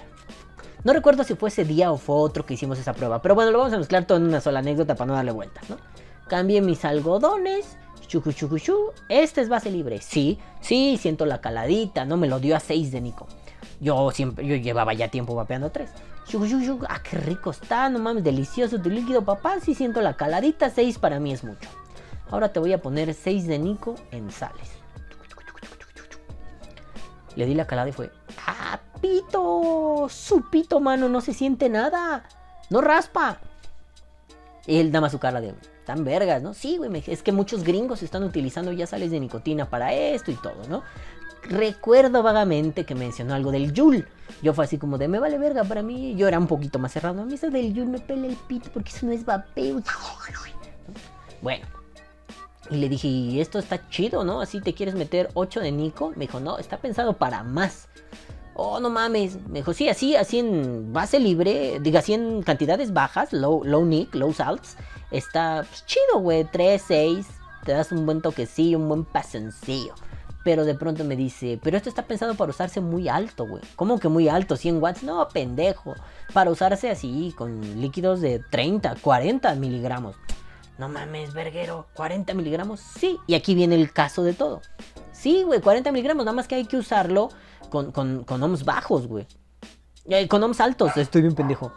No 0.85 0.93
recuerdo 0.93 1.25
si 1.25 1.35
fue 1.35 1.49
ese 1.49 1.65
día 1.65 1.91
o 1.91 1.97
fue 1.97 2.15
otro 2.15 2.45
que 2.45 2.53
hicimos 2.53 2.79
esa 2.79 2.93
prueba. 2.93 3.21
Pero 3.21 3.35
bueno, 3.35 3.51
lo 3.51 3.57
vamos 3.57 3.73
a 3.73 3.77
mezclar 3.77 4.05
todo 4.05 4.17
en 4.17 4.23
una 4.23 4.39
sola 4.39 4.59
anécdota 4.59 4.95
para 4.95 5.07
no 5.07 5.13
darle 5.15 5.31
vueltas, 5.33 5.69
¿no? 5.69 5.75
Cambié 6.29 6.61
mis 6.61 6.85
algodones. 6.85 7.77
Chucu, 8.07 8.31
chucu, 8.31 8.59
chu. 8.59 8.77
Este 9.09 9.41
es 9.41 9.49
base 9.49 9.69
libre. 9.71 9.99
Sí, 9.99 10.39
sí, 10.61 10.97
siento 11.01 11.25
la 11.25 11.41
caladita, 11.41 12.05
¿no? 12.05 12.15
Me 12.15 12.27
lo 12.27 12.39
dio 12.39 12.55
a 12.55 12.59
6 12.59 12.91
de 12.91 13.01
Nico. 13.01 13.27
Yo 13.81 14.11
siempre, 14.11 14.45
yo 14.45 14.55
llevaba 14.55 14.93
ya 14.93 15.09
tiempo 15.09 15.33
vapeando 15.35 15.71
tres. 15.71 15.89
Ah, 16.87 17.01
qué 17.01 17.17
rico 17.17 17.49
está, 17.49 17.89
no 17.89 17.99
mames, 17.99 18.23
delicioso 18.23 18.79
tu 18.79 18.89
líquido, 18.89 19.25
papá. 19.25 19.59
Sí 19.59 19.73
siento 19.73 20.01
la 20.01 20.15
caladita, 20.15 20.69
seis 20.69 20.99
para 20.99 21.19
mí 21.19 21.33
es 21.33 21.43
mucho. 21.43 21.67
Ahora 22.29 22.53
te 22.53 22.59
voy 22.59 22.73
a 22.73 22.81
poner 22.81 23.13
seis 23.15 23.47
de 23.47 23.57
Nico 23.57 23.95
en 24.11 24.31
sales. 24.31 24.69
Le 27.35 27.45
di 27.45 27.55
la 27.55 27.65
calada 27.65 27.89
y 27.89 27.91
fue, 27.91 28.11
¡ah, 28.45 28.79
pito! 29.01 30.07
Su 30.09 30.49
pito, 30.49 30.79
mano, 30.79 31.09
no 31.09 31.19
se 31.19 31.33
siente 31.33 31.67
nada. 31.67 32.23
No 32.69 32.81
raspa. 32.81 33.39
Y 34.67 34.77
él 34.77 34.91
da 34.91 35.01
más 35.01 35.11
su 35.11 35.19
cara 35.19 35.41
de, 35.41 35.55
tan 35.85 36.03
vergas, 36.03 36.41
¿no? 36.41 36.53
Sí, 36.53 36.77
güey, 36.77 37.03
es 37.07 37.23
que 37.23 37.31
muchos 37.31 37.63
gringos 37.63 38.03
están 38.03 38.23
utilizando 38.23 38.71
ya 38.71 38.85
sales 38.85 39.11
de 39.11 39.19
nicotina 39.19 39.69
para 39.69 39.91
esto 39.93 40.29
y 40.31 40.35
todo, 40.35 40.67
¿no? 40.69 40.83
Recuerdo 41.43 42.23
vagamente 42.23 42.85
que 42.85 42.95
mencionó 42.95 43.33
algo 43.33 43.51
del 43.51 43.73
Yul. 43.73 44.07
Yo 44.41 44.53
fue 44.53 44.65
así 44.65 44.77
como 44.77 44.97
de, 44.97 45.07
me 45.07 45.19
vale 45.19 45.37
verga 45.37 45.63
para 45.63 45.83
mí. 45.83 46.15
Yo 46.15 46.27
era 46.27 46.39
un 46.39 46.47
poquito 46.47 46.79
más 46.79 46.91
cerrado. 46.93 47.21
A 47.21 47.25
mí 47.25 47.33
eso 47.33 47.49
del 47.49 47.73
Yul 47.73 47.87
me 47.87 47.99
pele 47.99 48.27
el 48.27 48.35
pito 48.35 48.69
porque 48.73 48.89
eso 48.89 49.05
no 49.05 49.11
es 49.11 49.25
vapeo. 49.25 49.81
Bueno. 51.41 51.65
Y 52.69 52.77
le 52.77 52.87
dije, 52.87 53.07
y 53.07 53.41
esto 53.41 53.59
está 53.59 53.89
chido, 53.89 54.23
¿no? 54.23 54.39
Así 54.39 54.61
te 54.61 54.73
quieres 54.73 54.95
meter 54.95 55.29
8 55.33 55.59
de 55.59 55.71
Nico. 55.71 56.11
Me 56.15 56.25
dijo, 56.25 56.39
no, 56.39 56.57
está 56.57 56.77
pensado 56.77 57.17
para 57.17 57.43
más. 57.43 57.89
Oh, 58.53 58.79
no 58.79 58.89
mames. 58.89 59.37
Me 59.47 59.59
dijo, 59.59 59.73
sí, 59.73 59.89
así, 59.89 60.15
así 60.15 60.39
en 60.39 60.93
base 60.93 61.19
libre. 61.19 61.79
Diga, 61.81 61.99
así 61.99 62.13
en 62.13 62.43
cantidades 62.43 62.93
bajas, 62.93 63.33
low, 63.33 63.63
low 63.65 63.85
Nick, 63.85 64.15
low 64.15 64.31
salts. 64.31 64.77
Está 65.11 65.65
pues, 65.67 65.85
chido, 65.85 66.19
güey. 66.19 66.45
3, 66.45 66.81
6. 66.87 67.27
Te 67.65 67.73
das 67.73 67.91
un 67.91 68.05
buen 68.05 68.21
toquecillo, 68.21 68.77
un 68.77 68.87
buen 68.87 69.03
pasencillo. 69.03 69.93
Pero 70.43 70.65
de 70.65 70.73
pronto 70.75 71.03
me 71.03 71.15
dice, 71.15 71.59
pero 71.61 71.77
esto 71.77 71.89
está 71.89 72.03
pensado 72.03 72.35
para 72.35 72.49
usarse 72.49 72.81
muy 72.81 73.07
alto, 73.07 73.45
güey. 73.45 73.61
¿Cómo 73.75 73.99
que 73.99 74.07
muy 74.07 74.27
alto? 74.27 74.55
100 74.55 74.81
watts. 74.81 75.03
No, 75.03 75.27
pendejo. 75.29 75.93
Para 76.33 76.49
usarse 76.49 76.89
así, 76.89 77.33
con 77.37 77.79
líquidos 77.79 78.21
de 78.21 78.39
30, 78.39 78.95
40 79.01 79.53
miligramos. 79.55 80.15
No 80.77 80.89
mames, 80.89 81.33
verguero. 81.33 81.85
¿40 81.95 82.33
miligramos? 82.33 82.79
Sí. 82.79 83.19
Y 83.27 83.35
aquí 83.35 83.53
viene 83.53 83.75
el 83.75 83.93
caso 83.93 84.23
de 84.23 84.33
todo. 84.33 84.61
Sí, 85.11 85.43
güey, 85.43 85.61
40 85.61 85.91
miligramos. 85.91 86.25
Nada 86.25 86.35
más 86.35 86.47
que 86.47 86.55
hay 86.55 86.65
que 86.65 86.77
usarlo 86.77 87.29
con, 87.69 87.91
con, 87.91 88.23
con 88.23 88.41
ohms 88.41 88.65
bajos, 88.65 89.05
güey. 89.05 89.27
Eh, 90.05 90.27
con 90.27 90.43
ohms 90.43 90.59
altos. 90.59 90.97
Estoy 90.97 91.21
bien 91.21 91.35
pendejo. 91.35 91.71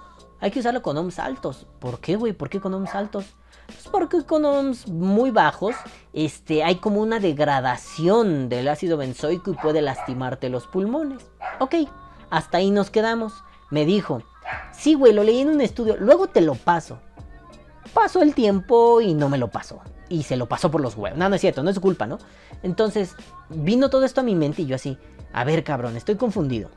Hay 0.44 0.50
que 0.50 0.60
usarlo 0.60 0.82
con 0.82 0.98
ohms 0.98 1.18
altos. 1.20 1.66
¿Por 1.78 2.00
qué, 2.00 2.16
güey? 2.16 2.34
¿Por 2.34 2.50
qué 2.50 2.60
con 2.60 2.74
ohms 2.74 2.94
altos? 2.94 3.24
Pues 3.64 3.88
porque 3.90 4.22
con 4.26 4.44
ohms 4.44 4.86
muy 4.88 5.30
bajos 5.30 5.74
este, 6.12 6.62
hay 6.62 6.74
como 6.74 7.00
una 7.00 7.18
degradación 7.18 8.50
del 8.50 8.68
ácido 8.68 8.98
benzoico 8.98 9.52
y 9.52 9.54
puede 9.54 9.80
lastimarte 9.80 10.50
los 10.50 10.66
pulmones. 10.66 11.22
Ok, 11.60 11.76
hasta 12.28 12.58
ahí 12.58 12.70
nos 12.70 12.90
quedamos. 12.90 13.32
Me 13.70 13.86
dijo, 13.86 14.20
sí, 14.74 14.92
güey, 14.92 15.14
lo 15.14 15.22
leí 15.22 15.40
en 15.40 15.48
un 15.48 15.62
estudio, 15.62 15.96
luego 15.98 16.26
te 16.26 16.42
lo 16.42 16.56
paso. 16.56 16.98
Pasó 17.94 18.20
el 18.20 18.34
tiempo 18.34 19.00
y 19.00 19.14
no 19.14 19.30
me 19.30 19.38
lo 19.38 19.48
pasó. 19.48 19.80
Y 20.10 20.24
se 20.24 20.36
lo 20.36 20.44
pasó 20.44 20.70
por 20.70 20.82
los 20.82 20.94
huevos. 20.94 21.18
No, 21.18 21.26
no 21.30 21.36
es 21.36 21.40
cierto, 21.40 21.62
no 21.62 21.70
es 21.70 21.80
culpa, 21.80 22.06
¿no? 22.06 22.18
Entonces, 22.62 23.14
vino 23.48 23.88
todo 23.88 24.04
esto 24.04 24.20
a 24.20 24.24
mi 24.24 24.34
mente 24.34 24.60
y 24.60 24.66
yo 24.66 24.76
así, 24.76 24.98
a 25.32 25.42
ver, 25.44 25.64
cabrón, 25.64 25.96
estoy 25.96 26.16
confundido 26.16 26.68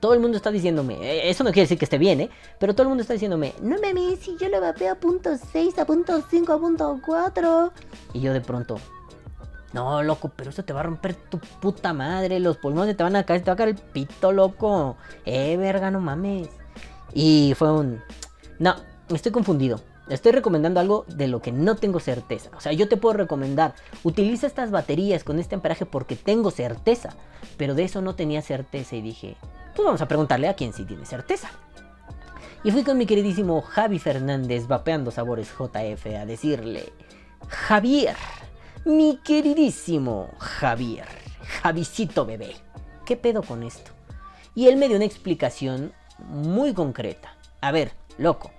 todo 0.00 0.14
el 0.14 0.20
mundo 0.20 0.36
está 0.36 0.50
diciéndome, 0.50 0.94
eh, 0.94 1.28
eso 1.30 1.44
no 1.44 1.50
quiere 1.50 1.62
decir 1.62 1.78
que 1.78 1.84
esté 1.84 1.98
bien, 1.98 2.20
¿eh? 2.20 2.30
Pero 2.58 2.74
todo 2.74 2.82
el 2.82 2.88
mundo 2.88 3.02
está 3.02 3.14
diciéndome, 3.14 3.54
no 3.60 3.76
me 3.78 4.16
si 4.16 4.36
yo 4.36 4.48
lo 4.48 4.60
vapeo 4.60 4.92
a 4.92 4.94
punto 4.94 5.30
6, 5.36 5.78
a 5.78 5.84
punto 5.84 6.22
5, 6.28 6.52
a 6.52 6.58
punto 6.58 7.00
4. 7.04 7.72
Y 8.12 8.20
yo 8.20 8.32
de 8.32 8.40
pronto, 8.40 8.78
no, 9.72 10.02
loco, 10.02 10.30
pero 10.34 10.50
eso 10.50 10.64
te 10.64 10.72
va 10.72 10.80
a 10.80 10.84
romper 10.84 11.14
tu 11.14 11.38
puta 11.38 11.92
madre, 11.92 12.40
los 12.40 12.56
pulmones 12.56 12.96
te 12.96 13.02
van 13.02 13.16
a 13.16 13.24
caer, 13.24 13.42
te 13.42 13.50
va 13.50 13.54
a 13.54 13.56
caer 13.56 13.70
el 13.70 13.76
pito, 13.76 14.32
loco. 14.32 14.96
Eh, 15.24 15.56
verga, 15.56 15.90
no 15.90 16.00
mames. 16.00 16.48
Y 17.12 17.54
fue 17.56 17.72
un, 17.72 18.02
no, 18.58 18.76
estoy 19.10 19.32
confundido. 19.32 19.80
Estoy 20.08 20.32
recomendando 20.32 20.80
algo 20.80 21.04
de 21.06 21.28
lo 21.28 21.42
que 21.42 21.52
no 21.52 21.76
tengo 21.76 22.00
certeza. 22.00 22.50
O 22.56 22.60
sea, 22.60 22.72
yo 22.72 22.88
te 22.88 22.96
puedo 22.96 23.14
recomendar, 23.18 23.74
utiliza 24.04 24.46
estas 24.46 24.70
baterías 24.70 25.22
con 25.22 25.38
este 25.38 25.54
amperaje 25.54 25.84
porque 25.84 26.16
tengo 26.16 26.50
certeza. 26.50 27.10
Pero 27.58 27.74
de 27.74 27.84
eso 27.84 28.00
no 28.00 28.14
tenía 28.14 28.40
certeza 28.40 28.96
y 28.96 29.02
dije, 29.02 29.36
pues 29.78 29.86
vamos 29.86 30.02
a 30.02 30.08
preguntarle 30.08 30.48
a 30.48 30.54
quien 30.54 30.72
sí 30.72 30.84
tiene 30.84 31.06
certeza. 31.06 31.50
Y 32.64 32.72
fui 32.72 32.82
con 32.82 32.98
mi 32.98 33.06
queridísimo 33.06 33.62
Javi 33.62 34.00
Fernández, 34.00 34.66
vapeando 34.66 35.12
sabores 35.12 35.52
JF, 35.52 36.06
a 36.20 36.26
decirle, 36.26 36.92
Javier, 37.46 38.16
mi 38.84 39.20
queridísimo 39.22 40.30
Javier, 40.38 41.06
Javicito 41.62 42.26
bebé, 42.26 42.56
¿qué 43.06 43.16
pedo 43.16 43.44
con 43.44 43.62
esto? 43.62 43.92
Y 44.56 44.66
él 44.66 44.78
me 44.78 44.88
dio 44.88 44.96
una 44.96 45.04
explicación 45.04 45.92
muy 46.18 46.74
concreta. 46.74 47.36
A 47.60 47.70
ver, 47.70 47.92
loco. 48.18 48.50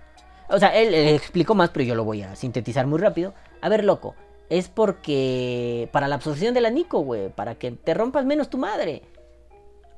O 0.48 0.58
sea, 0.58 0.74
él, 0.74 0.94
explicó 0.94 1.54
más, 1.54 1.72
pero 1.72 1.84
yo 1.84 1.96
lo 1.96 2.06
voy 2.06 2.22
a 2.22 2.38
sintetizar 2.38 2.88
muy 2.88 3.00
rápido. 3.00 3.34
A 3.60 3.68
ver, 3.68 3.84
loco, 3.84 4.16
es 4.50 4.70
porque 4.70 5.90
para 5.92 6.08
la 6.08 6.16
absorción 6.16 6.54
de 6.54 6.62
la 6.62 6.70
Nico, 6.70 7.02
güey, 7.02 7.28
para 7.28 7.56
que 7.56 7.72
te 7.72 7.94
rompas 7.94 8.24
menos 8.24 8.50
tu 8.50 8.58
madre. 8.58 9.04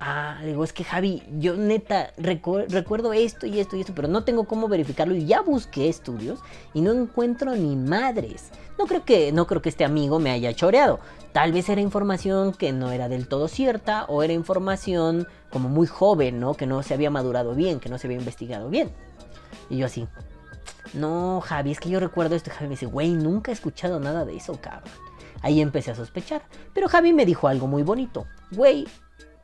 Ah, 0.03 0.39
digo, 0.43 0.63
es 0.63 0.73
que 0.73 0.83
Javi, 0.83 1.21
yo 1.37 1.55
neta 1.55 2.11
recuerdo 2.17 3.13
esto 3.13 3.45
y 3.45 3.59
esto 3.59 3.75
y 3.75 3.81
esto, 3.81 3.93
pero 3.95 4.07
no 4.07 4.23
tengo 4.23 4.45
cómo 4.45 4.67
verificarlo 4.67 5.13
y 5.13 5.27
ya 5.27 5.41
busqué 5.41 5.89
estudios 5.89 6.39
y 6.73 6.81
no 6.81 6.91
encuentro 6.91 7.55
ni 7.55 7.75
madres. 7.75 8.49
No 8.79 8.87
creo 8.87 9.05
que 9.05 9.31
no 9.31 9.45
creo 9.45 9.61
que 9.61 9.69
este 9.69 9.85
amigo 9.85 10.17
me 10.17 10.31
haya 10.31 10.55
choreado. 10.55 10.99
Tal 11.33 11.51
vez 11.51 11.69
era 11.69 11.81
información 11.81 12.51
que 12.51 12.73
no 12.73 12.91
era 12.91 13.09
del 13.09 13.27
todo 13.27 13.47
cierta 13.47 14.05
o 14.05 14.23
era 14.23 14.33
información 14.33 15.27
como 15.51 15.69
muy 15.69 15.85
joven, 15.85 16.39
¿no? 16.39 16.55
Que 16.55 16.65
no 16.65 16.81
se 16.81 16.95
había 16.95 17.11
madurado 17.11 17.53
bien, 17.53 17.79
que 17.79 17.89
no 17.89 17.99
se 17.99 18.07
había 18.07 18.17
investigado 18.17 18.69
bien. 18.69 18.89
Y 19.69 19.77
yo 19.77 19.85
así, 19.85 20.07
no, 20.95 21.41
Javi, 21.41 21.73
es 21.73 21.79
que 21.79 21.89
yo 21.89 21.99
recuerdo 21.99 22.35
esto. 22.35 22.49
Javi 22.49 22.65
me 22.65 22.71
dice, 22.71 22.87
güey, 22.87 23.13
nunca 23.13 23.51
he 23.51 23.53
escuchado 23.53 23.99
nada 23.99 24.25
de 24.25 24.35
eso, 24.35 24.59
cabrón. 24.59 24.89
Ahí 25.43 25.61
empecé 25.61 25.91
a 25.91 25.95
sospechar. 25.95 26.41
Pero 26.73 26.89
Javi 26.89 27.13
me 27.13 27.25
dijo 27.27 27.47
algo 27.47 27.67
muy 27.67 27.83
bonito. 27.83 28.25
Güey, 28.51 28.87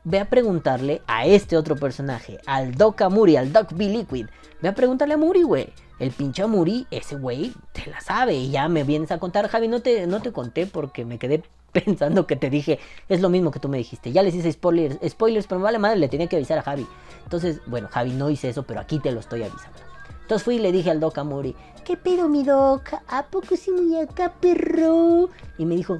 ve 0.08 0.20
a 0.20 0.24
preguntarle 0.24 1.02
a 1.06 1.26
este 1.26 1.56
otro 1.56 1.76
personaje, 1.76 2.38
al 2.46 2.74
Doc 2.74 3.02
Amuri, 3.02 3.36
al 3.36 3.52
Doc 3.52 3.72
B-Liquid. 3.74 4.26
Ve 4.62 4.68
a 4.68 4.74
preguntarle 4.74 5.14
a 5.14 5.18
Muri, 5.18 5.42
güey. 5.42 5.72
El 5.98 6.12
pinche 6.12 6.42
Amuri, 6.42 6.86
ese 6.90 7.16
güey, 7.16 7.52
te 7.72 7.90
la 7.90 8.00
sabe. 8.00 8.34
Y 8.34 8.50
ya 8.50 8.68
me 8.68 8.84
vienes 8.84 9.10
a 9.10 9.18
contar, 9.18 9.48
Javi, 9.48 9.68
no 9.68 9.80
te, 9.80 10.06
no 10.06 10.22
te 10.22 10.32
conté 10.32 10.66
porque 10.66 11.04
me 11.04 11.18
quedé 11.18 11.42
pensando 11.72 12.26
que 12.26 12.36
te 12.36 12.48
dije, 12.48 12.78
es 13.08 13.20
lo 13.20 13.28
mismo 13.28 13.50
que 13.50 13.60
tú 13.60 13.68
me 13.68 13.76
dijiste. 13.76 14.10
Ya 14.10 14.22
les 14.22 14.34
hice 14.34 14.50
spoilers, 14.50 14.98
spoilers, 15.06 15.46
pero 15.46 15.58
me 15.58 15.64
vale 15.64 15.78
madre, 15.78 15.98
le 15.98 16.08
tenía 16.08 16.26
que 16.26 16.36
avisar 16.36 16.58
a 16.58 16.62
Javi. 16.62 16.86
Entonces, 17.24 17.60
bueno, 17.66 17.88
Javi 17.90 18.12
no 18.12 18.30
hice 18.30 18.48
eso, 18.48 18.62
pero 18.62 18.80
aquí 18.80 18.98
te 19.00 19.12
lo 19.12 19.20
estoy 19.20 19.42
avisando. 19.42 19.78
Entonces 20.22 20.42
fui 20.44 20.56
y 20.56 20.60
le 20.60 20.72
dije 20.72 20.90
al 20.90 21.00
Doc 21.00 21.18
Amori, 21.18 21.54
¿qué 21.84 21.96
pedo 21.96 22.28
mi 22.28 22.44
Doc? 22.44 22.94
¿A 23.08 23.26
poco 23.26 23.56
sí 23.56 23.70
muy 23.70 23.98
acá, 23.98 24.32
perro? 24.40 25.28
Y 25.58 25.64
me 25.64 25.76
dijo, 25.76 25.98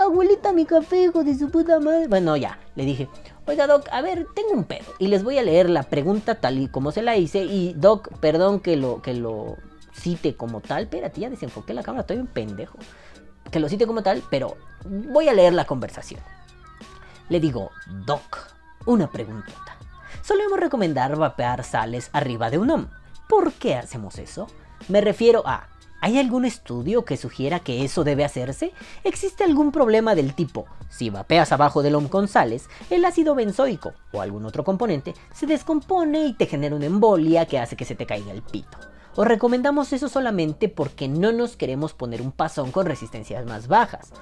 abuelita, 0.00 0.52
mi 0.52 0.64
café, 0.64 1.04
hijo 1.04 1.24
de 1.24 1.36
su 1.36 1.50
puta 1.50 1.80
madre. 1.80 2.08
Bueno, 2.08 2.36
ya, 2.36 2.58
le 2.74 2.84
dije, 2.84 3.08
oiga 3.46 3.66
Doc, 3.66 3.88
a 3.90 4.02
ver, 4.02 4.26
tengo 4.34 4.52
un 4.52 4.64
pedo. 4.64 4.92
Y 4.98 5.08
les 5.08 5.24
voy 5.24 5.38
a 5.38 5.42
leer 5.42 5.70
la 5.70 5.84
pregunta 5.84 6.36
tal 6.36 6.58
y 6.58 6.68
como 6.68 6.92
se 6.92 7.02
la 7.02 7.16
hice. 7.16 7.44
Y 7.44 7.74
Doc, 7.74 8.08
perdón 8.18 8.60
que 8.60 8.76
lo, 8.76 9.02
que 9.02 9.14
lo 9.14 9.56
cite 9.94 10.36
como 10.36 10.60
tal. 10.60 10.84
Espérate, 10.84 11.20
ya 11.20 11.30
desenfoqué 11.30 11.74
la 11.74 11.82
cámara, 11.82 12.02
estoy 12.02 12.18
un 12.18 12.26
pendejo. 12.26 12.78
Que 13.50 13.60
lo 13.60 13.68
cite 13.68 13.86
como 13.86 14.02
tal, 14.02 14.22
pero 14.30 14.56
voy 14.84 15.28
a 15.28 15.32
leer 15.34 15.54
la 15.54 15.66
conversación. 15.66 16.20
Le 17.28 17.40
digo, 17.40 17.70
Doc, 18.04 18.54
una 18.86 19.10
preguntota. 19.10 19.76
Solemos 20.22 20.58
recomendar 20.58 21.16
vapear 21.16 21.64
sales 21.64 22.10
arriba 22.12 22.50
de 22.50 22.58
un 22.58 22.70
OM. 22.70 22.88
¿Por 23.28 23.52
qué 23.52 23.76
hacemos 23.76 24.18
eso? 24.18 24.48
Me 24.88 25.00
refiero 25.00 25.42
a, 25.46 25.68
¿hay 26.06 26.20
algún 26.20 26.44
estudio 26.44 27.04
que 27.04 27.16
sugiera 27.16 27.58
que 27.58 27.84
eso 27.84 28.04
debe 28.04 28.24
hacerse? 28.24 28.72
¿Existe 29.02 29.42
algún 29.42 29.72
problema 29.72 30.14
del 30.14 30.34
tipo, 30.34 30.66
si 30.88 31.10
vapeas 31.10 31.50
abajo 31.50 31.82
del 31.82 31.96
OM 31.96 32.06
con 32.06 32.28
sales, 32.28 32.68
el 32.90 33.04
ácido 33.04 33.34
benzoico 33.34 33.92
o 34.12 34.20
algún 34.20 34.46
otro 34.46 34.62
componente 34.62 35.14
se 35.34 35.46
descompone 35.46 36.26
y 36.26 36.34
te 36.34 36.46
genera 36.46 36.76
una 36.76 36.86
embolia 36.86 37.46
que 37.46 37.58
hace 37.58 37.74
que 37.74 37.84
se 37.84 37.96
te 37.96 38.06
caiga 38.06 38.30
el 38.30 38.42
pito? 38.42 38.78
Os 39.16 39.26
recomendamos 39.26 39.92
eso 39.92 40.08
solamente 40.08 40.68
porque 40.68 41.08
no 41.08 41.32
nos 41.32 41.56
queremos 41.56 41.92
poner 41.92 42.22
un 42.22 42.30
pasón 42.30 42.70
con 42.70 42.86
resistencias 42.86 43.44
más 43.44 43.66
bajas. 43.66 44.12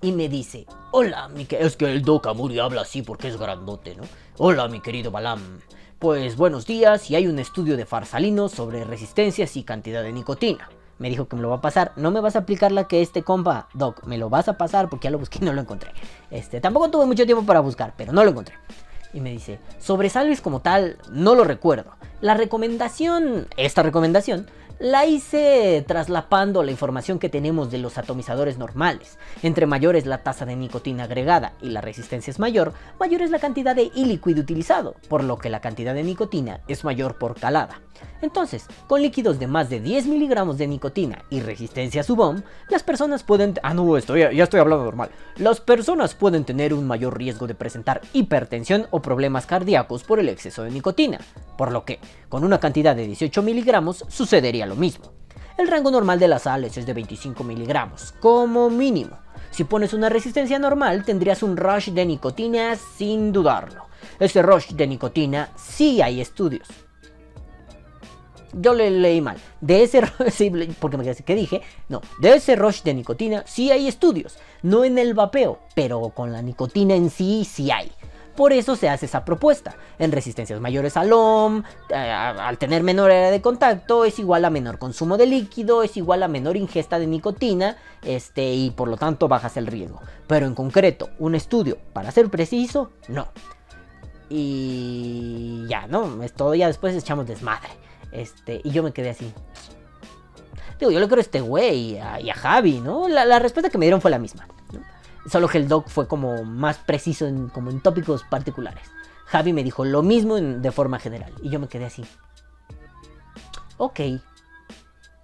Y 0.00 0.12
me 0.12 0.30
dice, 0.30 0.64
hola, 0.92 1.28
mi 1.28 1.46
es 1.50 1.76
que 1.76 1.92
el 1.92 2.00
Doc 2.00 2.26
Amuri 2.26 2.58
habla 2.58 2.82
así 2.82 3.02
porque 3.02 3.28
es 3.28 3.36
grandote, 3.36 3.96
¿no? 3.96 4.04
Hola, 4.38 4.66
mi 4.68 4.80
querido 4.80 5.10
Balam. 5.10 5.60
Pues 5.98 6.36
buenos 6.36 6.64
días 6.64 7.10
y 7.10 7.16
hay 7.16 7.26
un 7.26 7.38
estudio 7.38 7.76
de 7.76 7.84
farsalinos 7.84 8.52
sobre 8.52 8.84
resistencias 8.84 9.58
y 9.58 9.64
cantidad 9.64 10.02
de 10.02 10.12
nicotina. 10.12 10.70
Me 10.98 11.08
dijo 11.08 11.28
que 11.28 11.36
me 11.36 11.42
lo 11.42 11.50
va 11.50 11.56
a 11.56 11.60
pasar. 11.60 11.92
No 11.96 12.10
me 12.10 12.20
vas 12.20 12.36
a 12.36 12.40
aplicar 12.40 12.72
la 12.72 12.84
que 12.84 13.02
este 13.02 13.22
compa, 13.22 13.68
Doc, 13.74 14.04
me 14.04 14.18
lo 14.18 14.28
vas 14.28 14.48
a 14.48 14.58
pasar 14.58 14.88
porque 14.88 15.04
ya 15.04 15.10
lo 15.10 15.18
busqué 15.18 15.38
y 15.40 15.44
no 15.44 15.52
lo 15.52 15.60
encontré. 15.60 15.92
Este, 16.30 16.60
tampoco 16.60 16.90
tuve 16.90 17.06
mucho 17.06 17.24
tiempo 17.24 17.44
para 17.44 17.60
buscar, 17.60 17.94
pero 17.96 18.12
no 18.12 18.24
lo 18.24 18.30
encontré. 18.30 18.56
Y 19.14 19.20
me 19.20 19.30
dice, 19.30 19.58
sobre 19.78 20.10
sales 20.10 20.40
como 20.40 20.60
tal, 20.60 20.98
no 21.10 21.34
lo 21.34 21.44
recuerdo. 21.44 21.92
La 22.20 22.34
recomendación, 22.34 23.46
esta 23.56 23.82
recomendación, 23.82 24.46
la 24.78 25.06
hice 25.06 25.84
traslapando 25.86 26.62
la 26.62 26.70
información 26.70 27.18
que 27.18 27.28
tenemos 27.28 27.70
de 27.70 27.78
los 27.78 27.98
atomizadores 27.98 28.58
normales. 28.58 29.18
Entre 29.42 29.66
mayor 29.66 29.96
es 29.96 30.06
la 30.06 30.22
tasa 30.22 30.46
de 30.46 30.56
nicotina 30.56 31.04
agregada 31.04 31.52
y 31.60 31.70
la 31.70 31.80
resistencia 31.80 32.30
es 32.30 32.38
mayor, 32.38 32.72
mayor 33.00 33.22
es 33.22 33.30
la 33.30 33.40
cantidad 33.40 33.74
de 33.74 33.90
ilíquido 33.94 34.40
utilizado, 34.40 34.94
por 35.08 35.24
lo 35.24 35.36
que 35.38 35.50
la 35.50 35.60
cantidad 35.60 35.94
de 35.94 36.04
nicotina 36.04 36.60
es 36.68 36.84
mayor 36.84 37.18
por 37.18 37.34
calada. 37.38 37.80
Entonces, 38.20 38.66
con 38.86 39.02
líquidos 39.02 39.38
de 39.38 39.46
más 39.46 39.70
de 39.70 39.80
10 39.80 40.06
miligramos 40.06 40.58
de 40.58 40.66
nicotina 40.66 41.24
y 41.30 41.40
resistencia 41.40 42.00
a 42.00 42.04
su 42.04 42.16
bomb, 42.16 42.42
las 42.68 42.82
personas 42.82 43.22
pueden... 43.22 43.54
Ah, 43.62 43.74
no, 43.74 43.96
estoy, 43.96 44.20
ya 44.20 44.44
estoy 44.44 44.60
hablando 44.60 44.84
normal. 44.84 45.10
Las 45.36 45.60
personas 45.60 46.14
pueden 46.14 46.44
tener 46.44 46.74
un 46.74 46.86
mayor 46.86 47.16
riesgo 47.16 47.46
de 47.46 47.54
presentar 47.54 48.00
hipertensión 48.12 48.86
o 48.90 49.02
problemas 49.02 49.46
cardíacos 49.46 50.04
por 50.04 50.18
el 50.18 50.28
exceso 50.28 50.62
de 50.62 50.70
nicotina, 50.70 51.18
por 51.56 51.72
lo 51.72 51.84
que, 51.84 52.00
con 52.28 52.44
una 52.44 52.60
cantidad 52.60 52.96
de 52.96 53.06
18 53.06 53.42
miligramos, 53.42 54.04
sucedería 54.08 54.66
lo 54.68 54.76
mismo. 54.76 55.12
El 55.56 55.66
rango 55.68 55.90
normal 55.90 56.18
de 56.18 56.28
las 56.28 56.42
sales 56.42 56.76
es 56.76 56.86
de 56.86 56.94
25 56.94 57.42
miligramos, 57.42 58.12
como 58.20 58.70
mínimo. 58.70 59.18
Si 59.50 59.64
pones 59.64 59.92
una 59.92 60.08
resistencia 60.08 60.58
normal, 60.58 61.04
tendrías 61.04 61.42
un 61.42 61.56
rush 61.56 61.90
de 61.90 62.06
nicotina 62.06 62.76
sin 62.76 63.32
dudarlo. 63.32 63.86
Ese 64.20 64.42
rush 64.42 64.72
de 64.72 64.86
nicotina 64.86 65.50
sí 65.56 66.00
hay 66.00 66.20
estudios 66.20 66.68
yo 68.52 68.74
le 68.74 68.90
leí 68.90 69.20
mal. 69.20 69.38
De 69.60 69.82
ese 69.82 70.02
porque 70.80 70.96
me 70.96 71.04
quedé, 71.04 71.22
¿qué 71.22 71.34
dije? 71.34 71.62
No, 71.88 72.00
de 72.20 72.34
ese 72.34 72.56
rush 72.56 72.82
de 72.82 72.94
nicotina 72.94 73.44
sí 73.46 73.70
hay 73.70 73.88
estudios, 73.88 74.36
no 74.62 74.84
en 74.84 74.98
el 74.98 75.14
vapeo, 75.14 75.60
pero 75.74 76.10
con 76.10 76.32
la 76.32 76.42
nicotina 76.42 76.94
en 76.94 77.10
sí 77.10 77.44
sí 77.44 77.70
hay. 77.70 77.90
Por 78.38 78.52
eso 78.52 78.76
se 78.76 78.88
hace 78.88 79.06
esa 79.06 79.24
propuesta. 79.24 79.74
En 79.98 80.12
resistencias 80.12 80.60
mayores 80.60 80.96
al 80.96 81.12
OM, 81.12 81.64
eh, 81.88 81.96
al 81.96 82.56
tener 82.56 82.84
menor 82.84 83.10
área 83.10 83.32
de 83.32 83.40
contacto, 83.40 84.04
es 84.04 84.20
igual 84.20 84.44
a 84.44 84.50
menor 84.50 84.78
consumo 84.78 85.16
de 85.16 85.26
líquido, 85.26 85.82
es 85.82 85.96
igual 85.96 86.22
a 86.22 86.28
menor 86.28 86.56
ingesta 86.56 87.00
de 87.00 87.08
nicotina, 87.08 87.78
este, 88.04 88.52
y 88.52 88.70
por 88.70 88.86
lo 88.86 88.96
tanto 88.96 89.26
bajas 89.26 89.56
el 89.56 89.66
riesgo. 89.66 90.00
Pero 90.28 90.46
en 90.46 90.54
concreto, 90.54 91.10
un 91.18 91.34
estudio, 91.34 91.78
para 91.92 92.12
ser 92.12 92.30
preciso, 92.30 92.92
no. 93.08 93.26
Y 94.28 95.64
ya, 95.68 95.88
¿no? 95.88 96.22
Es 96.22 96.32
todo, 96.32 96.54
ya 96.54 96.68
después 96.68 96.94
echamos 96.94 97.26
desmadre. 97.26 97.70
Este, 98.12 98.60
y 98.62 98.70
yo 98.70 98.84
me 98.84 98.92
quedé 98.92 99.10
así. 99.10 99.32
Digo, 100.78 100.92
yo 100.92 101.00
le 101.00 101.08
creo 101.08 101.18
a 101.18 101.22
este 101.22 101.40
güey 101.40 101.96
y 101.96 101.98
a, 101.98 102.34
Javi, 102.34 102.78
¿no? 102.78 103.08
La, 103.08 103.40
respuesta 103.40 103.68
que 103.68 103.78
me 103.78 103.86
dieron 103.86 104.00
fue 104.00 104.12
la 104.12 104.20
misma. 104.20 104.46
Solo 105.30 105.48
que 105.48 105.58
el 105.58 105.68
doc 105.68 105.88
fue 105.88 106.08
como 106.08 106.44
más 106.44 106.78
preciso 106.78 107.26
en, 107.26 107.48
como 107.48 107.70
en 107.70 107.80
tópicos 107.80 108.24
particulares. 108.24 108.88
Javi 109.26 109.52
me 109.52 109.62
dijo 109.62 109.84
lo 109.84 110.02
mismo 110.02 110.36
de 110.36 110.72
forma 110.72 110.98
general. 110.98 111.32
Y 111.42 111.50
yo 111.50 111.60
me 111.60 111.68
quedé 111.68 111.84
así. 111.84 112.04
Ok. 113.76 114.00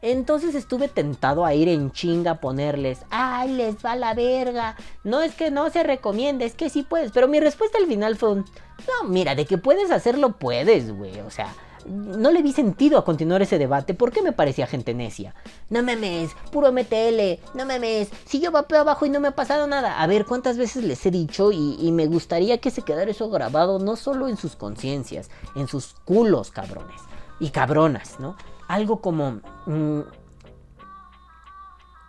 Entonces 0.03 0.55
estuve 0.55 0.89
tentado 0.89 1.47
a 1.47 1.55
ir 1.55 1.67
en 1.69 1.91
chinga 1.91 2.33
a 2.33 2.41
ponerles, 2.41 3.01
ay, 3.09 3.53
les 3.53 3.77
va 3.77 3.97
la 3.97 4.13
verga. 4.13 4.77
No 5.03 5.23
es 5.23 5.35
que 5.35 5.51
no 5.51 5.71
se 5.71 5.83
recomiende, 5.83 6.45
es 6.45 6.55
que 6.55 6.69
sí 6.69 6.83
puedes. 6.83 7.11
Pero 7.11 7.27
mi 7.27 7.41
respuesta 7.41 7.79
al 7.79 7.87
final 7.87 8.17
fue, 8.17 8.37
no, 8.37 9.09
mira, 9.09 9.35
de 9.35 9.47
que 9.47 9.57
puedes 9.57 9.91
hacerlo, 9.91 10.37
puedes, 10.37 10.95
güey. 10.95 11.21
O 11.21 11.31
sea, 11.31 11.55
no 11.87 12.31
le 12.31 12.43
vi 12.43 12.53
sentido 12.53 12.99
a 12.99 13.05
continuar 13.05 13.43
ese 13.43 13.59
debate 13.59 13.95
porque 13.95 14.23
me 14.23 14.33
parecía 14.33 14.67
gente 14.67 14.95
necia. 14.95 15.35
No 15.71 15.83
memes, 15.83 16.31
puro 16.51 16.73
MTL, 16.73 17.41
no 17.55 17.67
memes, 17.67 18.09
si 18.25 18.41
yo 18.41 18.51
vapeo 18.51 18.81
abajo 18.81 19.07
y 19.07 19.11
no 19.11 19.21
me 19.21 19.29
ha 19.29 19.35
pasado 19.35 19.67
nada. 19.67 20.01
A 20.01 20.07
ver, 20.07 20.25
¿cuántas 20.25 20.57
veces 20.57 20.85
les 20.85 21.05
he 21.07 21.11
dicho? 21.11 21.53
Y, 21.53 21.93
me 21.93 22.07
gustaría 22.07 22.59
que 22.59 22.71
se 22.71 22.83
quedara 22.83 23.11
eso 23.11 23.31
grabado 23.31 23.79
no 23.79 23.97
solo 23.97 24.29
en 24.29 24.37
sus 24.37 24.57
conciencias, 24.57 25.31
en 25.55 25.69
sus 25.69 25.95
culos, 26.05 26.51
cabrones. 26.51 27.01
Y 27.41 27.51
cabronas, 27.51 28.19
¿no? 28.19 28.37
Algo 28.69 29.01
como... 29.01 29.41
Mm, 29.67 30.01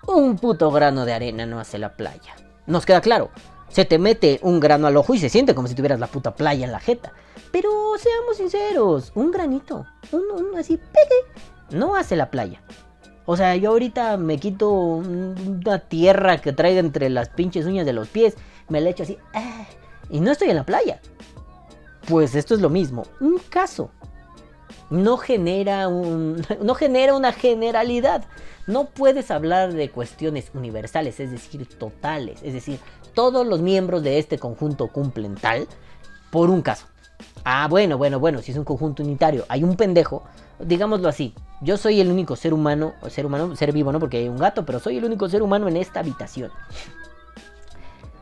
un 0.08 0.38
puto 0.38 0.70
grano 0.72 1.06
de 1.06 1.14
arena 1.14 1.46
no 1.46 1.60
hace 1.60 1.78
la 1.78 1.96
playa. 1.96 2.36
Nos 2.68 2.86
queda 2.86 3.02
claro. 3.02 3.32
Se 3.70 3.86
te 3.86 3.98
mete 3.98 4.40
un 4.44 4.60
grano 4.60 4.88
al 4.88 4.98
ojo 4.98 5.14
y 5.14 5.20
se 5.20 5.30
siente 5.30 5.56
como 5.56 5.68
si 5.68 5.76
tuvieras 5.76 6.00
la 6.00 6.08
puta 6.08 6.36
playa 6.36 6.66
en 6.66 6.72
la 6.72 6.80
jeta. 6.80 7.14
Pero 7.52 7.70
seamos 7.98 8.38
sinceros, 8.38 9.12
un 9.16 9.32
granito, 9.32 9.86
un, 10.12 10.58
así, 10.58 10.78
pegue, 10.78 11.78
no 11.78 11.96
hace 11.96 12.16
la 12.16 12.30
playa. 12.30 12.62
O 13.26 13.36
sea, 13.36 13.56
yo 13.56 13.72
ahorita 13.72 14.18
me 14.18 14.38
quito 14.38 14.72
una 14.72 15.80
tierra 15.80 16.38
que 16.40 16.54
traiga 16.54 16.80
entre 16.80 17.10
las 17.10 17.30
pinches 17.30 17.66
uñas 17.66 17.86
de 17.86 17.94
los 17.94 18.08
pies, 18.08 18.36
me 18.70 18.82
la 18.82 18.90
echo 18.90 19.04
así, 19.04 19.18
ah, 19.34 19.66
y 20.10 20.20
no 20.20 20.32
estoy 20.32 20.50
en 20.50 20.58
la 20.58 20.66
playa. 20.66 21.02
Pues 22.08 22.36
esto 22.36 22.54
es 22.54 22.62
lo 22.62 22.70
mismo, 22.70 23.08
un 23.20 23.40
caso. 23.50 23.90
No 24.92 25.18
genera, 25.18 25.88
un, 25.88 26.46
no 26.62 26.76
genera 26.76 27.16
una 27.16 27.32
generalidad. 27.34 28.26
No 28.68 28.86
puedes 28.86 29.32
hablar 29.32 29.74
de 29.74 29.90
cuestiones 29.90 30.52
universales, 30.54 31.20
es 31.20 31.32
decir, 31.32 31.68
totales. 31.78 32.40
Es 32.44 32.54
decir, 32.54 32.80
todos 33.14 33.46
los 33.48 33.62
miembros 33.62 34.04
de 34.04 34.20
este 34.20 34.38
conjunto 34.38 34.88
cumplen 34.88 35.36
tal 35.36 35.68
por 36.32 36.50
un 36.50 36.62
caso. 36.62 36.86
Ah, 37.48 37.68
bueno, 37.70 38.00
bueno, 38.00 38.20
bueno, 38.20 38.42
si 38.42 38.52
es 38.52 38.58
un 38.58 38.64
conjunto 38.64 39.04
unitario, 39.04 39.46
hay 39.50 39.64
un 39.64 39.78
pendejo, 39.78 40.24
digámoslo 40.60 41.08
así. 41.08 41.36
Yo 41.62 41.78
soy 41.78 42.02
el 42.02 42.12
único 42.12 42.36
ser 42.36 42.56
humano, 42.56 42.94
ser 43.08 43.28
humano, 43.28 43.56
ser 43.56 43.72
vivo, 43.72 43.92
no 43.92 44.00
porque 44.00 44.18
hay 44.18 44.28
un 44.28 44.38
gato, 44.38 44.66
pero 44.66 44.80
soy 44.80 44.98
el 44.98 45.06
único 45.06 45.30
ser 45.30 45.44
humano 45.44 45.68
en 45.68 45.78
esta 45.78 46.00
habitación. 46.00 46.50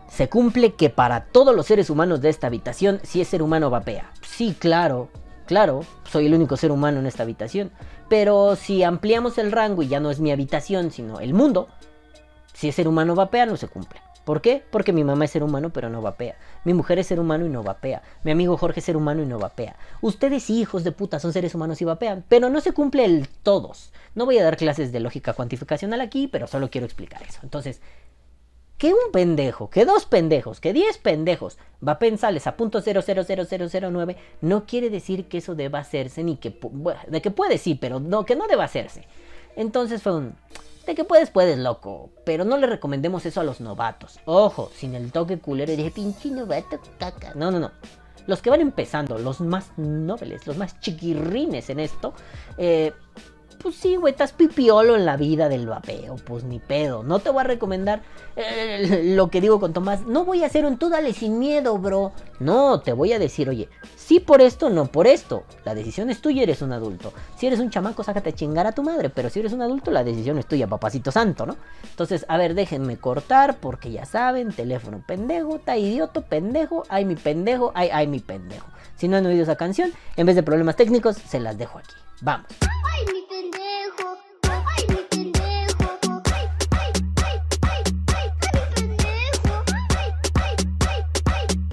Se 0.09 0.27
cumple 0.27 0.73
que 0.73 0.89
para 0.89 1.23
todos 1.23 1.55
los 1.55 1.65
seres 1.65 1.89
humanos 1.89 2.19
de 2.19 2.27
esta 2.27 2.47
habitación, 2.47 2.99
si 3.03 3.21
es 3.21 3.29
ser 3.29 3.41
humano 3.41 3.69
vapea. 3.69 4.12
Sí, 4.21 4.57
claro, 4.59 5.07
claro, 5.45 5.86
soy 6.03 6.25
el 6.25 6.33
único 6.33 6.57
ser 6.57 6.73
humano 6.73 6.99
en 6.99 7.05
esta 7.05 7.23
habitación. 7.23 7.71
Pero 8.09 8.57
si 8.57 8.83
ampliamos 8.83 9.38
el 9.38 9.53
rango 9.53 9.83
y 9.83 9.88
ya 9.88 10.01
no 10.01 10.12
es 10.12 10.19
mi 10.19 10.33
habitación, 10.33 10.91
sino 10.91 11.21
el 11.21 11.33
mundo, 11.33 11.69
si 12.53 12.67
es 12.67 12.75
ser 12.75 12.89
humano 12.89 13.15
vapea, 13.15 13.45
no 13.45 13.55
se 13.55 13.69
cumple. 13.69 14.01
¿Por 14.23 14.41
qué? 14.41 14.63
Porque 14.69 14.93
mi 14.93 15.03
mamá 15.03 15.25
es 15.25 15.31
ser 15.31 15.43
humano 15.43 15.71
pero 15.71 15.89
no 15.89 16.01
vapea. 16.01 16.36
Mi 16.63 16.73
mujer 16.73 16.99
es 16.99 17.07
ser 17.07 17.19
humano 17.19 17.45
y 17.45 17.49
no 17.49 17.63
vapea. 17.63 18.01
Mi 18.23 18.31
amigo 18.31 18.57
Jorge 18.57 18.79
es 18.79 18.86
ser 18.86 18.97
humano 18.97 19.21
y 19.21 19.25
no 19.25 19.39
vapea. 19.39 19.75
Ustedes 20.01 20.49
hijos 20.49 20.83
de 20.83 20.91
puta 20.91 21.19
son 21.19 21.33
seres 21.33 21.55
humanos 21.55 21.81
y 21.81 21.86
vapean, 21.86 22.23
pero 22.29 22.49
no 22.49 22.62
se 22.62 22.71
cumple 22.71 23.05
el 23.05 23.27
todos. 23.27 23.91
No 24.15 24.25
voy 24.25 24.38
a 24.38 24.43
dar 24.43 24.57
clases 24.57 24.91
de 24.91 24.99
lógica 24.99 25.33
cuantificacional 25.33 26.01
aquí, 26.01 26.27
pero 26.27 26.47
solo 26.47 26.69
quiero 26.69 26.86
explicar 26.86 27.21
eso. 27.23 27.39
Entonces, 27.43 27.81
que 28.77 28.93
un 28.93 29.12
pendejo, 29.12 29.69
que 29.69 29.86
dos 29.86 30.05
pendejos, 30.05 30.59
que 30.59 30.73
diez 30.73 30.97
pendejos 30.97 31.57
vapen 31.79 32.17
sales 32.17 32.47
a 32.47 32.57
punto 32.57 32.81
.00009 32.81 34.15
no 34.41 34.65
quiere 34.65 34.89
decir 34.89 35.29
que 35.29 35.38
eso 35.38 35.55
deba 35.55 35.79
hacerse 35.79 36.23
ni 36.23 36.38
que... 36.38 36.57
de 37.07 37.21
que 37.21 37.31
puede 37.31 37.57
sí, 37.57 37.75
pero 37.75 37.99
no, 37.99 38.25
que 38.25 38.36
no 38.36 38.47
deba 38.47 38.65
hacerse. 38.65 39.07
Entonces 39.55 40.01
fue 40.01 40.15
un... 40.15 40.36
De 40.85 40.95
que 40.95 41.03
puedes, 41.03 41.29
puedes, 41.29 41.57
loco. 41.57 42.09
Pero 42.25 42.43
no 42.43 42.57
le 42.57 42.67
recomendemos 42.67 43.25
eso 43.25 43.39
a 43.39 43.43
los 43.43 43.61
novatos. 43.61 44.19
Ojo, 44.25 44.69
sin 44.75 44.95
el 44.95 45.11
toque 45.11 45.39
culero. 45.39 45.75
Dije, 45.75 45.91
pinche 45.91 46.29
novato, 46.29 46.79
caca. 46.99 47.33
No, 47.35 47.51
no, 47.51 47.59
no. 47.59 47.71
los 48.27 48.41
que 48.41 48.49
van 48.49 48.61
empezando, 48.61 49.17
los 49.17 49.41
más 49.41 49.71
nobles, 49.77 50.45
los 50.47 50.57
más 50.57 50.79
chiquirrines 50.79 51.69
en 51.69 51.79
esto, 51.79 52.13
eh, 52.57 52.93
pues 53.53 53.75
sí, 53.75 53.95
güey, 53.95 54.11
estás 54.11 54.33
pipiolo 54.33 54.95
en 54.95 55.05
la 55.05 55.17
vida 55.17 55.49
del 55.49 55.67
vapeo, 55.67 56.15
pues 56.25 56.43
ni 56.43 56.59
pedo. 56.59 57.03
No 57.03 57.19
te 57.19 57.29
voy 57.29 57.41
a 57.41 57.43
recomendar 57.43 58.01
eh, 58.35 59.13
lo 59.15 59.29
que 59.29 59.41
digo 59.41 59.59
con 59.59 59.73
Tomás. 59.73 60.01
No 60.05 60.25
voy 60.25 60.43
a 60.43 60.47
hacer 60.47 60.65
un 60.65 60.77
tú 60.77 60.89
dale 60.89 61.13
sin 61.13 61.39
miedo, 61.39 61.77
bro. 61.77 62.11
No, 62.39 62.81
te 62.81 62.93
voy 62.93 63.13
a 63.13 63.19
decir, 63.19 63.49
oye, 63.49 63.69
sí 63.95 64.19
por 64.19 64.41
esto, 64.41 64.69
no 64.69 64.87
por 64.87 65.07
esto. 65.07 65.43
La 65.65 65.75
decisión 65.75 66.09
es 66.09 66.21
tuya, 66.21 66.43
eres 66.43 66.61
un 66.61 66.73
adulto. 66.73 67.13
Si 67.37 67.47
eres 67.47 67.59
un 67.59 67.69
chamaco, 67.69 68.03
sácate 68.03 68.29
a 68.29 68.35
chingar 68.35 68.67
a 68.67 68.71
tu 68.71 68.83
madre. 68.83 69.09
Pero 69.09 69.29
si 69.29 69.39
eres 69.39 69.53
un 69.53 69.61
adulto, 69.61 69.91
la 69.91 70.03
decisión 70.03 70.37
es 70.37 70.45
tuya, 70.45 70.67
papacito 70.67 71.11
santo, 71.11 71.45
¿no? 71.45 71.55
Entonces, 71.89 72.25
a 72.27 72.37
ver, 72.37 72.53
déjenme 72.53 72.97
cortar, 72.97 73.57
porque 73.59 73.91
ya 73.91 74.05
saben, 74.05 74.51
teléfono 74.51 75.03
pendejo, 75.05 75.55
está 75.55 75.77
idioto, 75.77 76.21
pendejo, 76.23 76.83
ay 76.89 77.05
mi 77.05 77.15
pendejo, 77.15 77.71
ay, 77.75 77.89
ay 77.91 78.07
mi 78.07 78.19
pendejo. 78.19 78.67
Si 78.95 79.07
no 79.07 79.17
han 79.17 79.25
oído 79.25 79.43
esa 79.43 79.55
canción, 79.55 79.91
en 80.15 80.25
vez 80.25 80.35
de 80.35 80.43
problemas 80.43 80.75
técnicos, 80.75 81.17
se 81.17 81.39
las 81.39 81.57
dejo 81.57 81.79
aquí. 81.79 81.93
Vamos. 82.21 82.47
Ay, 82.61 83.13
mi 83.13 83.22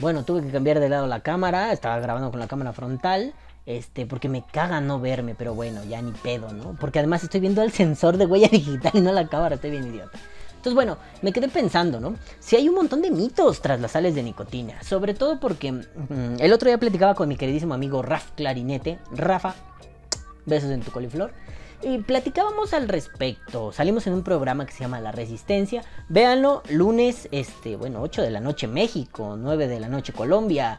Bueno, 0.00 0.24
tuve 0.24 0.40
que 0.40 0.50
cambiar 0.50 0.80
de 0.80 0.88
lado 0.88 1.06
la 1.06 1.20
cámara, 1.20 1.72
estaba 1.72 2.00
grabando 2.00 2.30
con 2.30 2.40
la 2.40 2.48
cámara 2.48 2.72
frontal, 2.72 3.34
este, 3.66 4.06
porque 4.06 4.30
me 4.30 4.42
caga 4.42 4.80
no 4.80 4.98
verme, 4.98 5.34
pero 5.34 5.54
bueno, 5.54 5.84
ya 5.84 6.00
ni 6.00 6.12
pedo, 6.12 6.50
¿no? 6.54 6.74
Porque 6.80 7.00
además 7.00 7.22
estoy 7.22 7.40
viendo 7.40 7.62
el 7.62 7.70
sensor 7.70 8.16
de 8.16 8.24
huella 8.24 8.48
digital 8.52 8.92
y 8.94 9.02
no 9.02 9.12
la 9.12 9.28
cámara, 9.28 9.56
estoy 9.56 9.72
bien 9.72 9.86
idiota. 9.86 10.18
Entonces, 10.48 10.74
bueno, 10.74 10.96
me 11.20 11.32
quedé 11.32 11.48
pensando, 11.48 12.00
¿no? 12.00 12.16
Si 12.38 12.56
hay 12.56 12.66
un 12.66 12.76
montón 12.76 13.02
de 13.02 13.10
mitos 13.10 13.60
tras 13.60 13.78
las 13.78 13.90
sales 13.90 14.14
de 14.14 14.22
nicotina, 14.22 14.82
sobre 14.82 15.12
todo 15.12 15.38
porque 15.38 15.72
mm, 15.72 15.84
el 16.38 16.52
otro 16.54 16.68
día 16.68 16.78
platicaba 16.78 17.14
con 17.14 17.28
mi 17.28 17.36
queridísimo 17.36 17.74
amigo 17.74 18.00
Raf 18.00 18.30
Clarinete, 18.32 18.98
Rafa, 19.12 19.54
besos 20.46 20.70
en 20.70 20.80
tu 20.80 20.90
coliflor. 20.92 21.30
Y 21.82 21.98
platicábamos 21.98 22.74
al 22.74 22.88
respecto. 22.88 23.72
Salimos 23.72 24.06
en 24.06 24.12
un 24.12 24.22
programa 24.22 24.66
que 24.66 24.72
se 24.72 24.80
llama 24.80 25.00
La 25.00 25.12
Resistencia. 25.12 25.82
Véanlo, 26.08 26.62
lunes, 26.68 27.28
este, 27.32 27.76
bueno, 27.76 28.02
8 28.02 28.22
de 28.22 28.30
la 28.30 28.40
noche 28.40 28.66
México, 28.66 29.36
9 29.38 29.66
de 29.66 29.80
la 29.80 29.88
noche 29.88 30.12
Colombia, 30.12 30.78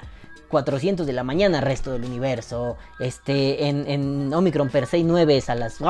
400 0.49 1.07
de 1.07 1.13
la 1.13 1.23
mañana 1.23 1.59
resto 1.61 1.91
del 1.91 2.05
universo. 2.05 2.77
Este, 2.99 3.67
en, 3.67 3.89
en 3.89 4.33
Omicron 4.33 4.69
per 4.69 4.85
se 4.85 5.03
9 5.03 5.37
es 5.37 5.49
a 5.49 5.55
las... 5.55 5.81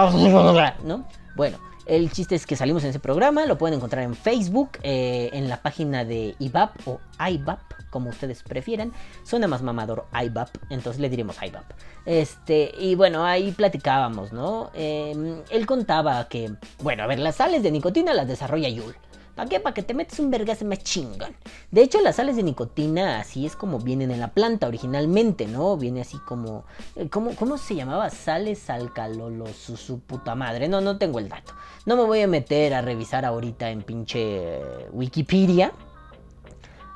¿No? 0.83 1.05
Bueno, 1.35 1.57
el 1.85 2.11
chiste 2.11 2.35
es 2.35 2.45
que 2.45 2.55
salimos 2.55 2.83
en 2.83 2.89
ese 2.89 2.99
programa, 2.99 3.45
lo 3.45 3.57
pueden 3.57 3.77
encontrar 3.77 4.03
en 4.03 4.15
Facebook, 4.15 4.71
eh, 4.83 5.29
en 5.33 5.49
la 5.49 5.61
página 5.61 6.05
de 6.05 6.35
IBAP 6.39 6.87
o 6.87 6.99
IBAP, 7.19 7.59
como 7.89 8.09
ustedes 8.09 8.43
prefieran. 8.43 8.93
Suena 9.23 9.47
más 9.47 9.61
mamador 9.61 10.05
IBAP, 10.13 10.49
entonces 10.69 11.01
le 11.01 11.09
diremos 11.09 11.37
IBAP. 11.41 11.65
Este, 12.05 12.71
y 12.79 12.95
bueno, 12.95 13.25
ahí 13.25 13.51
platicábamos, 13.51 14.31
¿no? 14.31 14.71
Eh, 14.73 15.43
él 15.49 15.65
contaba 15.65 16.27
que, 16.27 16.51
bueno, 16.81 17.03
a 17.03 17.07
ver, 17.07 17.19
las 17.19 17.35
sales 17.35 17.63
de 17.63 17.71
nicotina 17.71 18.13
las 18.13 18.27
desarrolla 18.27 18.69
Yul. 18.69 18.95
¿Para 19.35 19.47
qué? 19.47 19.59
Para 19.59 19.73
que 19.73 19.81
te 19.81 19.93
metes 19.93 20.19
un 20.19 20.29
vergas 20.29 20.61
más 20.63 20.79
chingón. 20.79 21.35
De 21.71 21.81
hecho, 21.81 22.01
las 22.01 22.17
sales 22.17 22.35
de 22.35 22.43
nicotina 22.43 23.19
así 23.19 23.45
es 23.45 23.55
como 23.55 23.79
vienen 23.79 24.11
en 24.11 24.19
la 24.19 24.33
planta 24.33 24.67
originalmente, 24.67 25.47
¿no? 25.47 25.77
Viene 25.77 26.01
así 26.01 26.17
como... 26.19 26.65
eh, 26.95 27.07
¿Cómo, 27.09 27.33
cómo 27.35 27.57
se 27.57 27.75
llamaba? 27.75 28.09
Sales 28.09 28.69
alcalolos, 28.69 29.55
su, 29.55 29.99
puta 30.01 30.35
madre. 30.35 30.67
No, 30.67 30.81
no 30.81 30.97
tengo 30.97 31.19
el 31.19 31.29
dato. 31.29 31.53
No 31.85 31.95
me 31.95 32.03
voy 32.03 32.21
a 32.21 32.27
meter 32.27 32.73
a 32.73 32.81
revisar 32.81 33.23
ahorita 33.25 33.69
en 33.69 33.83
pinche 33.83 34.59
Wikipedia 34.91 35.71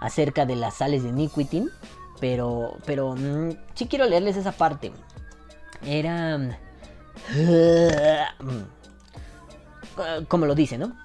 acerca 0.02 0.46
de 0.46 0.58
las 0.58 0.76
sales 0.76 1.04
de 1.04 1.14
nicotin. 1.14 1.70
Pero, 2.20 2.78
pero 2.86 3.16
mm, 3.16 3.52
sí 3.76 3.88
quiero 3.88 4.06
leerles 4.06 4.36
esa 4.36 4.52
parte. 4.52 4.92
Era... 5.86 6.38
mm, 6.38 6.50
Como 10.28 10.46
lo 10.46 10.54
dice, 10.56 10.78
¿no? 10.78 11.05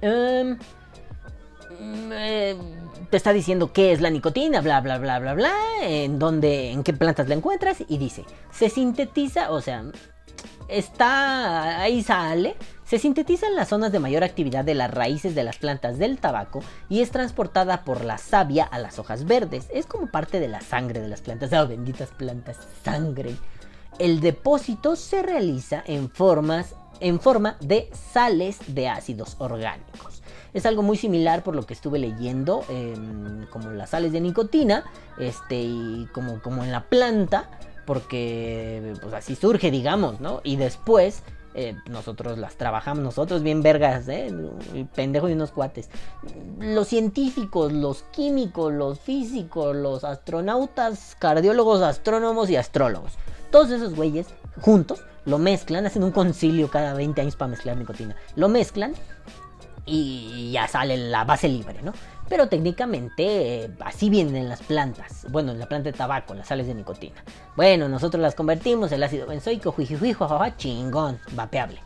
Em, 0.00 0.58
mm, 1.80 2.12
eh, 2.12 2.56
te 3.10 3.16
está 3.16 3.32
diciendo 3.32 3.72
qué 3.72 3.92
es 3.92 4.00
la 4.00 4.10
nicotina, 4.10 4.60
bla, 4.60 4.80
bla, 4.80 4.98
bla, 4.98 5.18
bla, 5.18 5.34
bla, 5.34 5.54
en 5.82 6.18
dónde, 6.18 6.70
en 6.70 6.82
qué 6.82 6.92
plantas 6.92 7.28
la 7.28 7.34
encuentras 7.34 7.78
y 7.86 7.98
dice, 7.98 8.24
se 8.50 8.68
sintetiza, 8.68 9.50
o 9.50 9.60
sea, 9.60 9.84
está, 10.68 11.80
ahí 11.80 12.02
sale, 12.02 12.56
se 12.84 12.98
sintetiza 12.98 13.46
en 13.46 13.56
las 13.56 13.68
zonas 13.68 13.92
de 13.92 13.98
mayor 13.98 14.24
actividad 14.24 14.64
de 14.64 14.74
las 14.74 14.90
raíces 14.90 15.34
de 15.34 15.44
las 15.44 15.58
plantas 15.58 15.98
del 15.98 16.18
tabaco 16.18 16.62
y 16.88 17.00
es 17.00 17.10
transportada 17.10 17.84
por 17.84 18.04
la 18.04 18.18
savia 18.18 18.64
a 18.64 18.78
las 18.78 18.98
hojas 18.98 19.24
verdes. 19.24 19.66
Es 19.72 19.86
como 19.86 20.06
parte 20.06 20.38
de 20.38 20.48
la 20.48 20.60
sangre 20.60 21.00
de 21.00 21.08
las 21.08 21.20
plantas. 21.20 21.52
Oh, 21.52 21.66
benditas 21.66 22.10
plantas, 22.10 22.58
sangre. 22.84 23.34
El 23.98 24.20
depósito 24.20 24.96
se 24.96 25.22
realiza 25.22 25.82
en 25.86 26.10
formas 26.10 26.74
en 27.00 27.20
forma 27.20 27.56
de 27.60 27.90
sales 28.12 28.58
de 28.68 28.88
ácidos 28.88 29.36
orgánicos. 29.38 30.22
Es 30.54 30.64
algo 30.64 30.82
muy 30.82 30.96
similar 30.96 31.42
por 31.42 31.54
lo 31.54 31.66
que 31.66 31.74
estuve 31.74 31.98
leyendo, 31.98 32.64
em, 32.68 33.46
como 33.48 33.70
las 33.70 33.90
sales 33.90 34.12
de 34.12 34.20
nicotina, 34.20 34.84
este, 35.18 35.60
y 35.60 36.08
como, 36.12 36.40
como 36.40 36.64
en 36.64 36.72
la 36.72 36.88
planta, 36.88 37.50
porque 37.84 38.94
pues 39.02 39.12
así 39.12 39.36
surge, 39.36 39.70
digamos, 39.70 40.20
¿no? 40.20 40.40
Y 40.42 40.56
después 40.56 41.22
eh, 41.54 41.74
nosotros 41.88 42.36
las 42.36 42.56
trabajamos, 42.56 43.02
nosotros 43.02 43.42
bien 43.42 43.62
vergas, 43.62 44.08
¿eh? 44.08 44.30
Pendejo 44.94 45.28
y 45.28 45.32
unos 45.32 45.52
cuates. 45.52 45.88
Los 46.58 46.88
científicos, 46.88 47.72
los 47.72 48.02
químicos, 48.12 48.72
los 48.72 49.00
físicos, 49.00 49.74
los 49.74 50.04
astronautas, 50.04 51.16
cardiólogos, 51.18 51.80
astrónomos 51.80 52.50
y 52.50 52.56
astrólogos. 52.56 53.12
Todos 53.50 53.70
esos 53.70 53.94
güeyes 53.94 54.26
juntos 54.60 55.02
lo 55.24 55.38
mezclan, 55.38 55.86
hacen 55.86 56.04
un 56.04 56.12
concilio 56.12 56.70
cada 56.70 56.94
20 56.94 57.20
años 57.20 57.36
para 57.36 57.50
mezclar 57.50 57.76
nicotina. 57.76 58.16
Lo 58.36 58.48
mezclan 58.48 58.94
y 59.84 60.50
ya 60.52 60.66
sale 60.68 60.96
la 60.96 61.24
base 61.24 61.48
libre, 61.48 61.80
¿no? 61.82 61.92
Pero 62.28 62.48
técnicamente 62.48 63.64
eh, 63.64 63.70
así 63.84 64.10
vienen 64.10 64.36
en 64.36 64.48
las 64.48 64.60
plantas. 64.60 65.26
Bueno, 65.30 65.52
en 65.52 65.60
la 65.60 65.66
planta 65.66 65.90
de 65.90 65.96
tabaco, 65.96 66.34
las 66.34 66.48
sales 66.48 66.66
de 66.66 66.74
nicotina. 66.74 67.22
Bueno, 67.56 67.88
nosotros 67.88 68.20
las 68.20 68.34
convertimos, 68.34 68.90
el 68.92 69.02
ácido 69.02 69.26
benzoico, 69.26 69.70
juijuy, 69.72 70.12
jajaja, 70.12 70.56
chingón, 70.56 71.20
vapeable. 71.32 71.80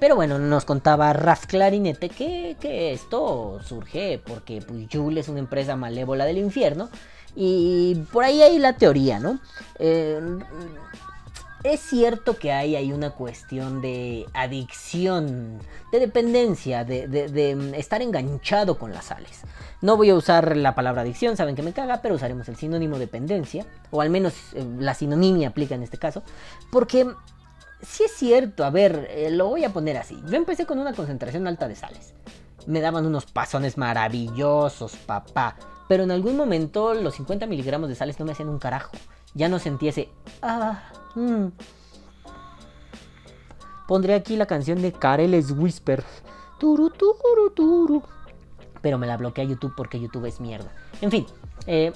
Pero 0.00 0.16
bueno, 0.16 0.38
nos 0.38 0.64
contaba 0.64 1.12
Raf 1.12 1.46
Clarinete 1.46 2.08
que, 2.08 2.56
que 2.58 2.92
esto 2.92 3.60
surge 3.64 4.20
porque 4.26 4.60
pues, 4.60 4.88
es 5.16 5.28
una 5.28 5.38
empresa 5.38 5.76
malévola 5.76 6.24
del 6.24 6.38
infierno. 6.38 6.88
Y 7.34 7.94
por 8.12 8.24
ahí 8.24 8.42
hay 8.42 8.58
la 8.58 8.74
teoría, 8.74 9.18
¿no? 9.18 9.38
Eh, 9.78 10.20
es 11.64 11.80
cierto 11.80 12.36
que 12.36 12.50
hay, 12.50 12.74
hay 12.74 12.92
una 12.92 13.10
cuestión 13.10 13.80
de 13.80 14.26
adicción, 14.34 15.60
de 15.92 16.00
dependencia, 16.00 16.84
de, 16.84 17.72
estar 17.76 18.02
enganchado 18.02 18.78
con 18.78 18.92
las 18.92 19.06
sales. 19.06 19.42
No 19.80 19.96
voy 19.96 20.10
a 20.10 20.16
usar 20.16 20.56
la 20.56 20.74
palabra 20.74 21.02
adicción, 21.02 21.36
saben 21.36 21.54
que 21.54 21.62
me 21.62 21.72
caga, 21.72 22.02
pero 22.02 22.16
usaremos 22.16 22.48
el 22.48 22.56
sinónimo 22.56 22.98
dependencia, 22.98 23.64
o 23.92 24.00
al 24.00 24.10
menos 24.10 24.34
eh, 24.54 24.64
la 24.78 24.94
sinonimia 24.94 25.48
aplica 25.48 25.76
en 25.76 25.84
este 25.84 25.98
caso, 25.98 26.24
porque 26.70 27.06
sí 27.80 28.04
es 28.04 28.12
cierto, 28.12 28.64
a 28.64 28.70
ver, 28.70 29.08
eh, 29.10 29.30
lo 29.30 29.46
voy 29.46 29.62
a 29.62 29.72
poner 29.72 29.98
así. 29.98 30.20
Yo 30.26 30.36
empecé 30.36 30.66
con 30.66 30.80
una 30.80 30.94
concentración 30.94 31.46
alta 31.46 31.68
de 31.68 31.76
sales. 31.76 32.12
Me 32.66 32.80
daban 32.80 33.06
unos 33.06 33.26
pasones 33.26 33.78
maravillosos, 33.78 34.96
papá. 34.96 35.56
Pero 35.92 36.04
en 36.04 36.10
algún 36.10 36.38
momento 36.38 36.94
los 36.94 37.16
50 37.16 37.46
miligramos 37.46 37.86
de 37.90 37.94
sales 37.94 38.18
no 38.18 38.24
me 38.24 38.32
hacían 38.32 38.48
un 38.48 38.58
carajo. 38.58 38.92
Ya 39.34 39.50
no 39.50 39.58
sentí 39.58 39.88
ese... 39.88 40.08
Ah, 40.40 40.84
mm. 41.14 41.48
Pondré 43.86 44.14
aquí 44.14 44.36
la 44.36 44.46
canción 44.46 44.80
de 44.80 44.90
Careles 44.90 45.50
Whisper. 45.50 46.02
Turu, 46.58 46.88
turu, 46.88 47.50
turu. 47.54 48.02
Pero 48.80 48.96
me 48.96 49.06
la 49.06 49.18
bloquea 49.18 49.44
YouTube 49.44 49.74
porque 49.76 50.00
YouTube 50.00 50.24
es 50.24 50.40
mierda. 50.40 50.72
En 51.02 51.10
fin, 51.10 51.26
eh, 51.66 51.92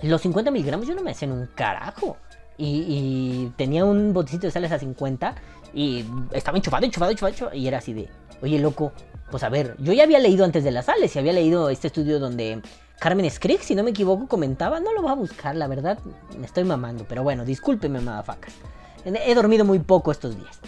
los 0.00 0.22
50 0.22 0.50
miligramos 0.50 0.86
yo 0.86 0.94
no 0.94 1.02
me 1.02 1.10
hacían 1.10 1.32
un 1.32 1.48
carajo. 1.48 2.16
Y, 2.56 2.86
y 2.88 3.52
tenía 3.58 3.84
un 3.84 4.14
botecito 4.14 4.46
de 4.46 4.52
sales 4.52 4.72
a 4.72 4.78
50 4.78 5.34
y 5.74 6.02
estaba 6.32 6.56
enchufado, 6.56 6.86
enchufado, 6.86 7.10
enchufado, 7.10 7.30
enchufado, 7.30 7.54
Y 7.54 7.68
era 7.68 7.76
así 7.76 7.92
de, 7.92 8.08
oye 8.40 8.58
loco, 8.58 8.90
pues 9.30 9.42
a 9.42 9.50
ver, 9.50 9.76
yo 9.80 9.92
ya 9.92 10.04
había 10.04 10.18
leído 10.18 10.46
antes 10.46 10.64
de 10.64 10.70
las 10.70 10.86
sales 10.86 11.14
y 11.14 11.18
había 11.18 11.34
leído 11.34 11.68
este 11.68 11.88
estudio 11.88 12.18
donde 12.18 12.62
Carmen 12.98 13.30
Scrick, 13.30 13.60
si 13.60 13.74
no 13.74 13.82
me 13.82 13.90
equivoco, 13.90 14.26
comentaba, 14.26 14.80
no 14.80 14.92
lo 14.92 15.02
va 15.02 15.12
a 15.12 15.16
buscar, 15.16 15.54
la 15.54 15.66
verdad, 15.66 15.98
me 16.38 16.46
estoy 16.46 16.64
mamando. 16.64 17.04
Pero 17.08 17.22
bueno, 17.22 17.44
discúlpeme, 17.44 18.00
madafacas. 18.00 18.54
He 19.04 19.34
dormido 19.34 19.64
muy 19.64 19.78
poco 19.78 20.10
estos 20.10 20.36
días. 20.36 20.58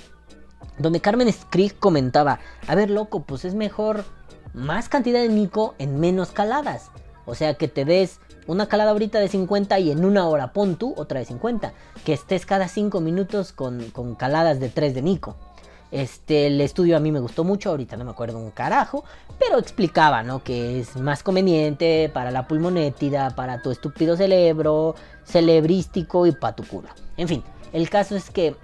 Donde 0.79 1.01
Carmen 1.01 1.33
Scrick 1.33 1.79
comentaba, 1.79 2.39
a 2.66 2.74
ver 2.74 2.91
loco, 2.91 3.24
pues 3.24 3.45
es 3.45 3.55
mejor 3.55 4.05
más 4.53 4.89
cantidad 4.89 5.20
de 5.20 5.29
mico 5.29 5.74
en 5.79 5.99
menos 5.99 6.31
caladas. 6.31 6.91
O 7.24 7.35
sea, 7.35 7.55
que 7.55 7.66
te 7.66 7.85
des 7.85 8.20
una 8.47 8.68
calada 8.68 8.93
ahorita 8.93 9.18
de 9.18 9.29
50 9.29 9.79
y 9.81 9.91
en 9.91 10.05
una 10.05 10.26
hora 10.29 10.53
pon 10.53 10.76
tú 10.76 10.95
otra 10.97 11.20
de 11.20 11.26
50. 11.26 11.72
Que 12.05 12.12
estés 12.12 12.47
cada 12.47 12.68
5 12.68 13.01
minutos 13.01 13.53
con, 13.53 13.91
con 13.91 14.14
caladas 14.14 14.61
de 14.61 14.68
3 14.68 14.95
de 14.95 15.03
mico. 15.03 15.37
Este, 15.91 16.49
el 16.49 16.61
estudio 16.61 16.97
a 16.97 17.01
mí 17.01 17.11
me 17.11 17.20
gustó 17.20 17.45
mucho, 17.45 17.70
ahorita 17.70 17.97
no 17.97 18.05
me 18.05 18.11
acuerdo 18.11 18.39
un 18.39 18.51
carajo, 18.51 19.05
pero 19.39 19.59
explicaba, 19.59 20.22
¿no? 20.22 20.43
Que 20.43 20.80
es 20.80 20.97
más 20.97 21.22
conveniente 21.22 22.11
para 22.12 22.30
la 22.30 22.47
pulmonétida, 22.47 23.30
para 23.30 23.62
tu 23.62 23.70
estúpido 23.70 24.16
cerebro, 24.16 24.95
celebrístico 25.24 26.26
y 26.26 26.32
para 26.32 26.55
tu 26.55 26.64
culo. 26.64 26.89
En 27.16 27.28
fin, 27.28 27.43
el 27.72 27.89
caso 27.89 28.16
es 28.16 28.30
que, 28.30 28.55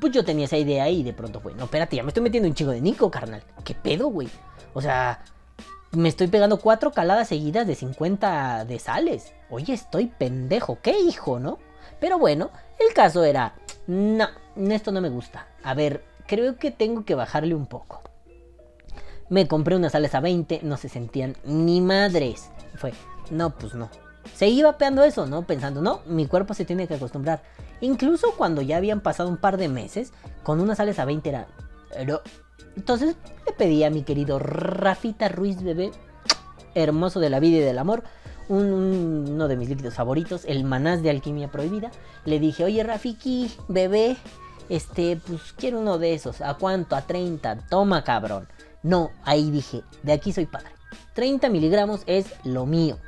pues 0.00 0.12
yo 0.12 0.24
tenía 0.24 0.44
esa 0.44 0.58
idea 0.58 0.88
y 0.90 1.02
de 1.02 1.12
pronto 1.12 1.40
fue, 1.40 1.54
no, 1.54 1.64
espérate, 1.64 1.96
ya 1.96 2.02
me 2.02 2.08
estoy 2.08 2.22
metiendo 2.22 2.48
un 2.48 2.54
chingo 2.54 2.72
de 2.72 2.80
Nico, 2.80 3.10
carnal. 3.10 3.42
¿Qué 3.64 3.74
pedo, 3.74 4.08
güey? 4.08 4.28
O 4.74 4.82
sea, 4.82 5.24
me 5.92 6.08
estoy 6.08 6.26
pegando 6.26 6.58
cuatro 6.58 6.92
caladas 6.92 7.28
seguidas 7.28 7.66
de 7.66 7.74
50 7.74 8.64
de 8.66 8.78
sales. 8.78 9.32
Oye, 9.48 9.72
estoy 9.72 10.06
pendejo, 10.06 10.78
¿qué 10.82 10.98
hijo, 10.98 11.38
no? 11.38 11.58
Pero 12.00 12.18
bueno, 12.18 12.50
el 12.78 12.92
caso 12.92 13.24
era, 13.24 13.54
no, 13.86 14.26
esto 14.56 14.92
no 14.92 15.00
me 15.00 15.08
gusta. 15.08 15.46
A 15.62 15.74
ver, 15.74 16.04
creo 16.26 16.56
que 16.56 16.70
tengo 16.70 17.04
que 17.04 17.14
bajarle 17.14 17.54
un 17.54 17.66
poco. 17.66 18.02
Me 19.30 19.48
compré 19.48 19.76
unas 19.76 19.92
sales 19.92 20.14
a 20.14 20.20
20, 20.20 20.60
no 20.62 20.76
se 20.76 20.88
sentían 20.88 21.36
ni 21.44 21.80
madres. 21.80 22.50
Fue, 22.76 22.92
no, 23.30 23.50
pues 23.56 23.74
no. 23.74 23.88
Seguí 24.34 24.62
vapeando 24.62 25.02
eso, 25.02 25.26
¿no? 25.26 25.42
Pensando, 25.46 25.80
no, 25.82 26.00
mi 26.06 26.26
cuerpo 26.26 26.54
se 26.54 26.64
tiene 26.64 26.86
que 26.86 26.94
acostumbrar. 26.94 27.42
Incluso 27.80 28.32
cuando 28.36 28.62
ya 28.62 28.76
habían 28.76 29.00
pasado 29.00 29.28
un 29.28 29.36
par 29.36 29.56
de 29.56 29.68
meses, 29.68 30.12
con 30.42 30.60
unas 30.60 30.78
sales 30.78 30.98
a 30.98 31.04
20 31.04 31.28
era... 31.28 31.46
"No". 32.06 32.20
Entonces 32.76 33.16
le 33.46 33.52
pedí 33.52 33.84
a 33.84 33.90
mi 33.90 34.02
querido 34.02 34.38
Rafita 34.38 35.28
Ruiz 35.28 35.62
Bebé, 35.62 35.90
hermoso 36.74 37.20
de 37.20 37.30
la 37.30 37.40
vida 37.40 37.58
y 37.58 37.60
del 37.60 37.78
amor, 37.78 38.02
un- 38.48 39.26
uno 39.30 39.48
de 39.48 39.56
mis 39.56 39.68
líquidos 39.68 39.94
favoritos, 39.94 40.44
el 40.46 40.64
manás 40.64 41.02
de 41.02 41.10
alquimia 41.10 41.50
prohibida. 41.50 41.90
Le 42.24 42.40
dije, 42.40 42.64
oye 42.64 42.82
Rafiki, 42.82 43.50
bebé, 43.68 44.16
este, 44.68 45.16
pues 45.26 45.52
quiero 45.56 45.80
uno 45.80 45.98
de 45.98 46.14
esos. 46.14 46.40
¿A 46.40 46.54
cuánto? 46.54 46.96
A 46.96 47.02
30. 47.02 47.58
Toma, 47.68 48.04
cabrón. 48.04 48.48
No, 48.82 49.10
ahí 49.24 49.50
dije, 49.50 49.82
de 50.02 50.12
aquí 50.12 50.32
soy 50.32 50.46
padre. 50.46 50.70
30 51.14 51.48
miligramos 51.48 52.02
es 52.06 52.26
lo 52.44 52.66
mío. 52.66 52.98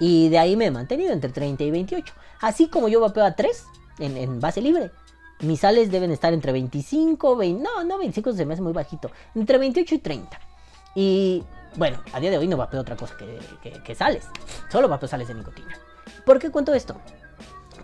Y 0.00 0.28
de 0.30 0.38
ahí 0.38 0.56
me 0.56 0.66
he 0.66 0.70
mantenido 0.70 1.12
entre 1.12 1.30
30 1.30 1.62
y 1.64 1.70
28. 1.70 2.12
Así 2.40 2.68
como 2.68 2.88
yo 2.88 3.00
vapeo 3.00 3.24
a 3.24 3.34
3 3.36 3.64
en, 4.00 4.16
en 4.16 4.40
base 4.40 4.60
libre. 4.60 4.90
Mis 5.40 5.60
sales 5.60 5.90
deben 5.90 6.10
estar 6.12 6.32
entre 6.32 6.52
25, 6.52 7.36
20, 7.36 7.62
no, 7.62 7.82
no 7.84 7.98
25 7.98 8.32
se 8.32 8.44
me 8.46 8.54
hace 8.54 8.62
muy 8.62 8.72
bajito. 8.72 9.10
Entre 9.34 9.58
28 9.58 9.94
y 9.94 9.98
30. 9.98 10.40
Y 10.94 11.44
bueno, 11.76 12.00
a 12.12 12.20
día 12.20 12.30
de 12.30 12.38
hoy 12.38 12.46
no 12.48 12.56
vapeo 12.56 12.80
otra 12.80 12.96
cosa 12.96 13.16
que, 13.16 13.38
que- 13.62 13.82
que 13.82 13.94
sales. 13.94 14.24
Solo 14.70 14.88
vapeo 14.88 15.08
sales 15.08 15.28
de 15.28 15.34
nicotina. 15.34 15.76
¿Por 16.26 16.38
qué 16.38 16.50
cuento 16.50 16.74
esto? 16.74 16.96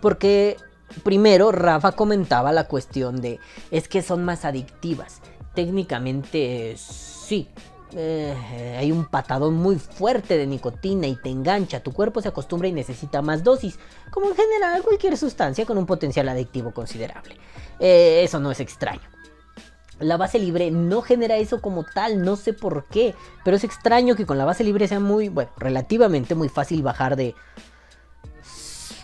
Porque 0.01 0.57
primero 1.03 1.51
Rafa 1.51 1.93
comentaba 1.93 2.51
la 2.51 2.67
cuestión 2.67 3.21
de 3.21 3.39
es 3.71 3.87
que 3.87 4.01
son 4.01 4.23
más 4.23 4.45
adictivas. 4.45 5.21
Técnicamente 5.53 6.75
sí. 6.77 7.49
Eh, 7.95 8.75
hay 8.77 8.91
un 8.91 9.05
patadón 9.05 9.55
muy 9.55 9.77
fuerte 9.77 10.37
de 10.37 10.45
nicotina 10.45 11.07
y 11.07 11.15
te 11.15 11.29
engancha, 11.29 11.79
tu 11.79 11.91
cuerpo 11.91 12.21
se 12.21 12.27
acostumbra 12.27 12.67
y 12.67 12.71
necesita 12.71 13.23
más 13.23 13.43
dosis, 13.43 13.79
como 14.11 14.27
en 14.29 14.35
general 14.35 14.83
cualquier 14.83 15.17
sustancia 15.17 15.65
con 15.65 15.77
un 15.77 15.87
potencial 15.87 16.29
adictivo 16.29 16.71
considerable. 16.71 17.35
Eh, 17.79 18.21
eso 18.23 18.39
no 18.39 18.51
es 18.51 18.59
extraño. 18.59 19.01
La 19.99 20.17
base 20.17 20.39
libre 20.39 20.71
no 20.71 21.01
genera 21.01 21.37
eso 21.37 21.61
como 21.61 21.83
tal, 21.83 22.21
no 22.21 22.35
sé 22.35 22.53
por 22.53 22.85
qué, 22.85 23.15
pero 23.43 23.57
es 23.57 23.63
extraño 23.63 24.15
que 24.15 24.25
con 24.25 24.37
la 24.37 24.45
base 24.45 24.63
libre 24.63 24.87
sea 24.87 24.99
muy, 24.99 25.27
bueno, 25.27 25.51
relativamente 25.57 26.35
muy 26.35 26.47
fácil 26.47 26.83
bajar 26.83 27.15
de 27.15 27.35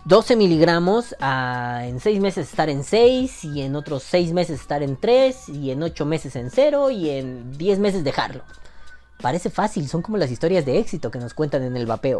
12 0.06 0.36
miligramos 0.36 1.16
a 1.20 1.82
en 1.86 1.99
6 1.99 2.20
meses 2.22 2.47
estar 2.49 2.70
en 2.70 2.84
6 2.84 3.43
y 3.45 3.62
en 3.62 3.76
otros 3.76 4.03
6 4.03 4.34
meses 4.34 4.62
estar 4.62 4.84
en 4.84 4.97
3 4.97 5.49
y 5.49 5.72
en 5.72 5.82
8 5.82 6.06
meses 6.06 6.36
en 6.36 6.51
0 6.51 6.91
y 6.91 7.10
en 7.10 7.58
10 7.58 7.80
meses 7.80 8.03
dejarlo. 8.03 8.43
Parece 9.22 9.49
fácil, 9.49 9.88
son 9.88 10.03
como 10.03 10.18
las 10.18 10.30
historias 10.30 10.64
de 10.66 10.78
éxito 10.78 11.10
que 11.10 11.18
nos 11.18 11.34
cuentan 11.34 11.64
en 11.64 11.76
el 11.76 11.88
vapeo. 11.88 12.20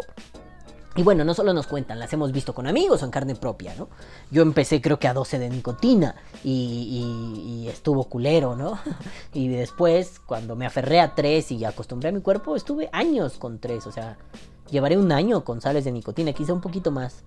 Y 0.96 1.02
bueno, 1.02 1.24
no 1.24 1.34
solo 1.34 1.52
nos 1.52 1.66
cuentan, 1.66 1.98
las 2.00 2.12
hemos 2.12 2.32
visto 2.32 2.54
con 2.54 2.66
amigos 2.66 3.02
o 3.02 3.04
en 3.04 3.10
carne 3.10 3.34
propia, 3.36 3.74
¿no? 3.76 3.88
Yo 4.30 4.40
empecé 4.42 4.80
creo 4.80 4.98
que 4.98 5.06
a 5.06 5.14
12 5.14 5.38
de 5.38 5.50
nicotina 5.50 6.16
y, 6.42 6.50
y- 6.50 7.64
y 7.64 7.68
estuvo 7.68 8.04
culero, 8.04 8.56
¿no? 8.56 8.78
Y 9.34 9.46
después, 9.48 10.18
cuando 10.24 10.56
me 10.56 10.66
aferré 10.66 10.98
a 11.00 11.14
3 11.14 11.52
y 11.52 11.64
acostumbré 11.66 12.08
a 12.08 12.12
mi 12.12 12.20
cuerpo, 12.22 12.56
estuve 12.56 12.88
años 12.92 13.34
con 13.36 13.60
3, 13.60 13.86
o 13.86 13.92
sea, 13.92 14.16
llevaré 14.70 14.96
un 14.96 15.12
año 15.12 15.44
con 15.44 15.60
sales 15.60 15.84
de 15.84 15.92
nicotina, 15.92 16.32
quizá 16.32 16.52
un 16.54 16.62
poquito 16.62 16.90
más. 16.90 17.22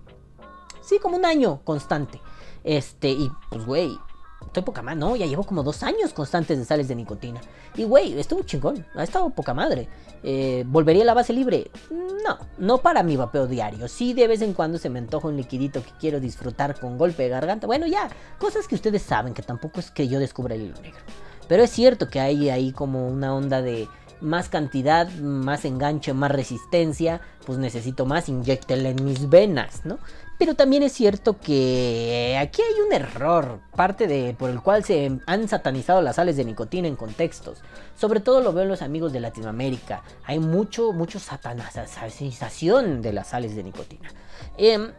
Sí, 0.90 0.98
como 0.98 1.16
un 1.16 1.24
año 1.24 1.60
constante. 1.62 2.20
Este, 2.64 3.10
y 3.10 3.30
pues, 3.48 3.64
güey, 3.64 3.96
estoy 4.44 4.64
poca 4.64 4.82
madre, 4.82 4.98
no, 4.98 5.14
ya 5.14 5.24
llevo 5.24 5.44
como 5.44 5.62
dos 5.62 5.84
años 5.84 6.12
constantes 6.12 6.58
de 6.58 6.64
sales 6.64 6.88
de 6.88 6.96
nicotina. 6.96 7.40
Y, 7.76 7.84
güey, 7.84 8.18
estuvo 8.18 8.42
chingón, 8.42 8.84
ha 8.96 9.04
estado 9.04 9.30
poca 9.30 9.54
madre. 9.54 9.88
Eh, 10.24 10.64
¿Volvería 10.66 11.04
a 11.04 11.06
la 11.06 11.14
base 11.14 11.32
libre? 11.32 11.70
No, 11.90 12.38
no 12.58 12.78
para 12.78 13.04
mi 13.04 13.16
vapeo 13.16 13.46
diario. 13.46 13.86
Sí, 13.86 14.14
de 14.14 14.26
vez 14.26 14.42
en 14.42 14.52
cuando 14.52 14.78
se 14.78 14.90
me 14.90 14.98
antoja 14.98 15.28
un 15.28 15.36
liquidito 15.36 15.80
que 15.80 15.92
quiero 16.00 16.18
disfrutar 16.18 16.80
con 16.80 16.98
golpe 16.98 17.22
de 17.22 17.28
garganta. 17.28 17.68
Bueno, 17.68 17.86
ya, 17.86 18.10
cosas 18.40 18.66
que 18.66 18.74
ustedes 18.74 19.02
saben, 19.02 19.32
que 19.32 19.42
tampoco 19.42 19.78
es 19.78 19.92
que 19.92 20.08
yo 20.08 20.18
descubra 20.18 20.56
el 20.56 20.62
hilo 20.62 20.80
negro. 20.82 20.98
Pero 21.46 21.62
es 21.62 21.70
cierto 21.70 22.08
que 22.08 22.18
hay 22.18 22.50
ahí 22.50 22.72
como 22.72 23.06
una 23.06 23.32
onda 23.32 23.62
de 23.62 23.86
más 24.20 24.48
cantidad, 24.48 25.08
más 25.12 25.64
enganche, 25.64 26.14
más 26.14 26.32
resistencia, 26.32 27.20
pues 27.46 27.58
necesito 27.58 28.06
más, 28.06 28.28
inyectela 28.28 28.88
en 28.88 29.04
mis 29.04 29.30
venas, 29.30 29.84
¿no? 29.84 30.00
Pero 30.40 30.54
también 30.54 30.82
es 30.82 30.92
cierto 30.94 31.38
que 31.38 32.34
aquí 32.40 32.62
hay 32.62 32.80
un 32.80 32.94
error, 32.94 33.60
parte 33.76 34.06
de 34.06 34.34
por 34.38 34.48
el 34.48 34.62
cual 34.62 34.82
se 34.82 35.20
han 35.26 35.48
satanizado 35.48 36.00
las 36.00 36.16
sales 36.16 36.38
de 36.38 36.46
nicotina 36.46 36.88
en 36.88 36.96
contextos. 36.96 37.58
Sobre 37.94 38.20
todo 38.20 38.40
lo 38.40 38.54
veo 38.54 38.62
en 38.62 38.70
los 38.70 38.80
amigos 38.80 39.12
de 39.12 39.20
Latinoamérica. 39.20 40.02
Hay 40.24 40.38
mucho, 40.38 40.94
mucho 40.94 41.18
satanización 41.18 43.02
de 43.02 43.12
las 43.12 43.28
sales 43.28 43.54
de 43.54 43.64
nicotina. 43.64 44.08
Em, 44.56 44.92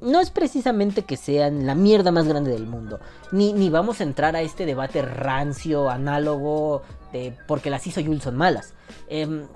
no 0.00 0.20
es 0.20 0.30
precisamente 0.30 1.02
que 1.02 1.18
sean 1.18 1.66
la 1.66 1.74
mierda 1.74 2.10
más 2.10 2.26
grande 2.26 2.50
del 2.50 2.66
mundo. 2.66 2.98
Ni, 3.30 3.52
ni 3.52 3.68
vamos 3.68 4.00
a 4.00 4.04
entrar 4.04 4.36
a 4.36 4.40
este 4.40 4.64
debate 4.64 5.02
rancio, 5.02 5.90
análogo, 5.90 6.80
de 7.12 7.36
porque 7.46 7.68
las 7.68 7.86
hizo 7.86 8.02
Jules 8.02 8.22
son 8.22 8.36
malas. 8.36 8.72
Em, 9.10 9.48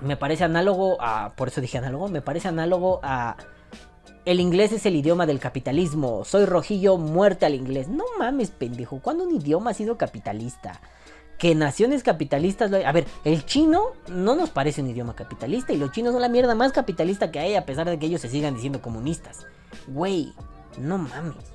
me 0.00 0.16
parece 0.16 0.44
análogo 0.44 0.96
a. 1.00 1.32
Por 1.34 1.48
eso 1.48 1.60
dije 1.60 1.78
análogo. 1.78 2.06
Me 2.06 2.22
parece 2.22 2.46
análogo 2.46 3.00
a. 3.02 3.36
El 4.28 4.40
inglés 4.40 4.72
es 4.72 4.84
el 4.84 4.94
idioma 4.94 5.24
del 5.24 5.40
capitalismo. 5.40 6.22
Soy 6.22 6.44
rojillo, 6.44 6.98
muerte 6.98 7.46
al 7.46 7.54
inglés. 7.54 7.88
No 7.88 8.04
mames, 8.18 8.50
pendejo. 8.50 9.00
¿Cuándo 9.00 9.24
un 9.24 9.34
idioma 9.34 9.70
ha 9.70 9.74
sido 9.74 9.96
capitalista? 9.96 10.82
Que 11.38 11.54
naciones 11.54 12.02
capitalistas 12.02 12.70
lo 12.70 12.76
hay. 12.76 12.82
A 12.82 12.92
ver, 12.92 13.06
el 13.24 13.46
chino 13.46 13.84
no 14.08 14.36
nos 14.36 14.50
parece 14.50 14.82
un 14.82 14.90
idioma 14.90 15.16
capitalista. 15.16 15.72
Y 15.72 15.78
los 15.78 15.92
chinos 15.92 16.12
son 16.12 16.20
la 16.20 16.28
mierda 16.28 16.54
más 16.54 16.72
capitalista 16.72 17.30
que 17.30 17.38
hay, 17.38 17.54
a 17.54 17.64
pesar 17.64 17.88
de 17.88 17.98
que 17.98 18.04
ellos 18.04 18.20
se 18.20 18.28
sigan 18.28 18.54
diciendo 18.54 18.82
comunistas. 18.82 19.46
Güey, 19.86 20.34
no 20.78 20.98
mames. 20.98 21.46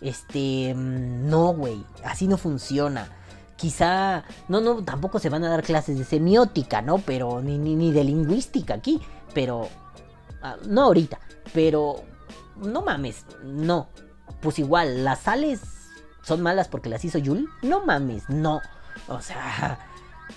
Este. 0.00 0.74
mm, 0.74 1.30
No, 1.30 1.52
güey. 1.54 1.84
Así 2.02 2.26
no 2.26 2.36
funciona. 2.36 3.08
Quizá. 3.54 4.24
No, 4.48 4.60
no, 4.60 4.82
tampoco 4.82 5.20
se 5.20 5.28
van 5.28 5.44
a 5.44 5.50
dar 5.50 5.62
clases 5.62 5.96
de 5.96 6.04
semiótica, 6.04 6.82
¿no? 6.82 6.98
Pero. 6.98 7.40
Ni, 7.42 7.58
ni, 7.58 7.76
ni 7.76 7.92
de 7.92 8.02
lingüística 8.02 8.74
aquí. 8.74 9.00
Pero. 9.34 9.68
ah, 10.42 10.56
no 10.66 10.82
ahorita. 10.82 11.20
Pero. 11.54 12.02
No 12.58 12.82
mames. 12.82 13.24
No. 13.42 13.88
Pues 14.40 14.58
igual, 14.58 15.04
las 15.04 15.20
sales 15.20 15.60
son 16.22 16.42
malas 16.42 16.68
porque 16.68 16.88
las 16.88 17.04
hizo 17.04 17.18
Yul. 17.18 17.48
No 17.62 17.84
mames, 17.84 18.28
no. 18.28 18.60
O 19.08 19.20
sea. 19.20 19.78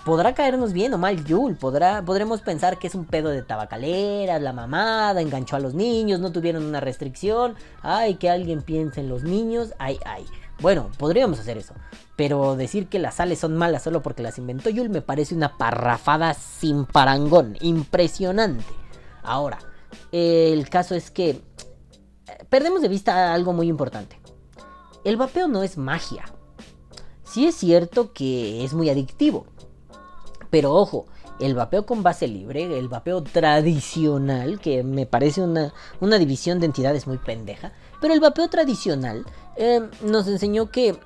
Podrá 0.05 0.33
caernos 0.33 0.73
bien 0.73 0.93
o 0.93 0.97
mal 0.97 1.23
Yul, 1.25 1.55
podrá, 1.55 2.01
podremos 2.01 2.41
pensar 2.41 2.79
que 2.79 2.87
es 2.87 2.95
un 2.95 3.05
pedo 3.05 3.29
de 3.29 3.43
tabacaleras, 3.43 4.41
la 4.41 4.53
mamada, 4.53 5.21
enganchó 5.21 5.57
a 5.57 5.59
los 5.59 5.73
niños, 5.73 6.19
no 6.19 6.31
tuvieron 6.31 6.63
una 6.63 6.79
restricción, 6.79 7.55
ay, 7.81 8.15
que 8.15 8.29
alguien 8.29 8.61
piense 8.61 9.01
en 9.01 9.09
los 9.09 9.23
niños, 9.23 9.73
ay, 9.77 9.99
ay. 10.05 10.25
Bueno, 10.59 10.89
podríamos 10.97 11.39
hacer 11.39 11.57
eso, 11.57 11.73
pero 12.15 12.55
decir 12.55 12.87
que 12.87 12.99
las 12.99 13.15
sales 13.15 13.39
son 13.39 13.57
malas 13.57 13.83
solo 13.83 14.01
porque 14.01 14.23
las 14.23 14.37
inventó 14.37 14.69
Yul 14.69 14.89
me 14.89 15.01
parece 15.01 15.35
una 15.35 15.57
parrafada 15.57 16.33
sin 16.33 16.85
parangón, 16.85 17.57
impresionante. 17.59 18.73
Ahora, 19.23 19.59
el 20.11 20.69
caso 20.69 20.95
es 20.95 21.11
que 21.11 21.41
perdemos 22.49 22.81
de 22.81 22.87
vista 22.87 23.33
algo 23.33 23.53
muy 23.53 23.67
importante. 23.67 24.19
El 25.03 25.17
vapeo 25.17 25.47
no 25.47 25.63
es 25.63 25.77
magia. 25.77 26.25
Sí 27.23 27.47
es 27.47 27.55
cierto 27.55 28.13
que 28.13 28.63
es 28.63 28.73
muy 28.73 28.89
adictivo. 28.89 29.45
Pero 30.49 30.73
ojo, 30.73 31.05
el 31.39 31.55
vapeo 31.55 31.85
con 31.85 32.03
base 32.03 32.27
libre, 32.27 32.77
el 32.77 32.87
vapeo 32.87 33.23
tradicional, 33.23 34.59
que 34.59 34.83
me 34.83 35.05
parece 35.05 35.41
una, 35.41 35.73
una 35.99 36.17
división 36.17 36.59
de 36.59 36.67
entidades 36.67 37.07
muy 37.07 37.17
pendeja, 37.17 37.71
pero 37.99 38.13
el 38.13 38.19
vapeo 38.19 38.47
tradicional 38.49 39.25
eh, 39.55 39.81
nos 40.03 40.27
enseñó 40.27 40.69
que 40.69 40.97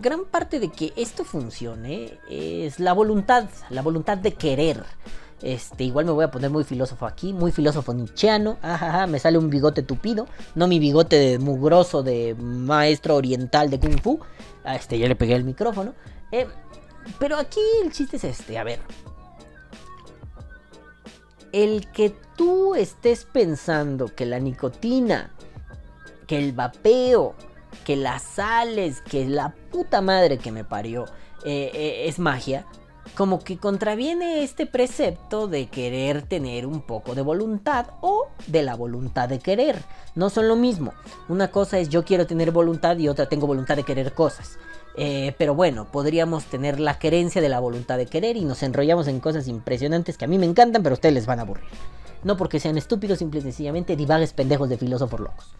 gran 0.00 0.24
parte 0.24 0.60
de 0.60 0.70
que 0.70 0.92
esto 0.96 1.24
funcione 1.24 2.18
es 2.28 2.80
la 2.80 2.92
voluntad, 2.92 3.48
la 3.70 3.82
voluntad 3.82 4.18
de 4.18 4.34
querer. 4.34 4.84
Este, 5.42 5.84
igual 5.84 6.04
me 6.04 6.12
voy 6.12 6.24
a 6.24 6.30
poner 6.30 6.50
muy 6.50 6.64
filósofo 6.64 7.06
aquí, 7.06 7.32
muy 7.32 7.52
filósofo 7.52 7.94
nietzscheano. 7.94 8.58
Ajaja, 8.62 9.06
me 9.06 9.18
sale 9.18 9.38
un 9.38 9.50
bigote 9.50 9.82
tupido, 9.82 10.26
no 10.54 10.66
mi 10.66 10.78
bigote 10.78 11.16
de 11.16 11.38
mugroso 11.38 12.02
de 12.02 12.34
maestro 12.34 13.14
oriental 13.16 13.70
de 13.70 13.78
kung 13.78 14.00
fu. 14.00 14.20
Ah, 14.64 14.74
Este, 14.74 14.98
ya 14.98 15.06
le 15.06 15.14
pegué 15.16 15.34
el 15.34 15.44
micrófono. 15.44 15.94
Eh, 16.32 16.46
Pero 17.18 17.36
aquí 17.36 17.60
el 17.82 17.92
chiste 17.92 18.16
es 18.16 18.24
este, 18.24 18.58
a 18.58 18.64
ver. 18.64 18.80
El 21.52 21.90
que 21.92 22.14
tú 22.36 22.74
estés 22.74 23.24
pensando 23.24 24.14
que 24.14 24.26
la 24.26 24.38
nicotina, 24.38 25.32
que 26.26 26.38
el 26.38 26.52
vapeo, 26.52 27.34
que 27.84 27.96
las 27.96 28.22
sales, 28.22 29.00
que 29.00 29.26
la 29.26 29.54
puta 29.70 30.02
madre 30.02 30.36
que 30.38 30.52
me 30.52 30.64
parió 30.64 31.06
eh, 31.44 31.70
eh, 31.72 32.04
es 32.06 32.18
magia, 32.18 32.66
como 33.14 33.40
que 33.40 33.58
contraviene 33.58 34.42
este 34.42 34.66
precepto 34.66 35.48
de 35.48 35.66
querer 35.66 36.22
tener 36.22 36.66
un 36.66 36.80
poco 36.80 37.14
de 37.14 37.22
voluntad 37.22 37.86
o 38.00 38.28
de 38.46 38.62
la 38.62 38.74
voluntad 38.74 39.28
de 39.28 39.38
querer. 39.38 39.82
No 40.14 40.30
son 40.30 40.48
lo 40.48 40.56
mismo. 40.56 40.92
Una 41.28 41.48
cosa 41.50 41.78
es 41.78 41.88
yo 41.88 42.04
quiero 42.04 42.26
tener 42.26 42.50
voluntad 42.50 42.96
y 42.98 43.08
otra 43.08 43.28
tengo 43.28 43.46
voluntad 43.46 43.76
de 43.76 43.84
querer 43.84 44.12
cosas. 44.12 44.58
Eh, 44.96 45.34
pero 45.38 45.54
bueno, 45.54 45.86
podríamos 45.90 46.44
tener 46.46 46.80
la 46.80 46.98
querencia 46.98 47.40
de 47.40 47.48
la 47.48 47.60
voluntad 47.60 47.98
de 47.98 48.06
querer 48.06 48.36
y 48.36 48.44
nos 48.44 48.62
enrollamos 48.62 49.06
en 49.06 49.20
cosas 49.20 49.46
impresionantes 49.46 50.18
que 50.18 50.24
a 50.24 50.28
mí 50.28 50.38
me 50.38 50.46
encantan, 50.46 50.82
pero 50.82 50.94
a 50.94 50.98
ustedes 50.98 51.14
les 51.14 51.26
van 51.26 51.38
a 51.38 51.42
aburrir. 51.42 51.68
No 52.24 52.36
porque 52.36 52.58
sean 52.58 52.76
estúpidos, 52.76 53.18
simple 53.18 53.38
y 53.38 53.42
sencillamente 53.42 53.94
divagues 53.94 54.32
pendejos 54.32 54.68
de 54.68 54.76
filósofos 54.76 55.20
locos. 55.20 55.54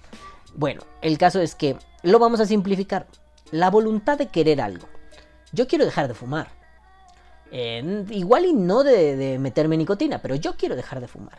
Bueno, 0.57 0.82
el 1.03 1.18
caso 1.18 1.40
es 1.40 1.55
que 1.55 1.76
lo 2.03 2.18
vamos 2.18 2.40
a 2.40 2.46
simplificar. 2.46 3.07
La 3.53 3.70
voluntad 3.70 4.18
de 4.18 4.26
querer 4.26 4.61
algo. 4.61 4.88
Yo 5.53 5.68
quiero 5.68 5.84
dejar 5.84 6.09
de 6.09 6.14
fumar. 6.14 6.57
Igual 7.51 8.46
y 8.46 8.53
no 8.53 8.84
de, 8.84 9.16
de 9.16 9.38
meterme 9.38 9.76
nicotina, 9.76 10.20
pero 10.20 10.34
yo 10.34 10.55
quiero 10.57 10.76
dejar 10.76 11.01
de 11.01 11.09
fumar. 11.09 11.38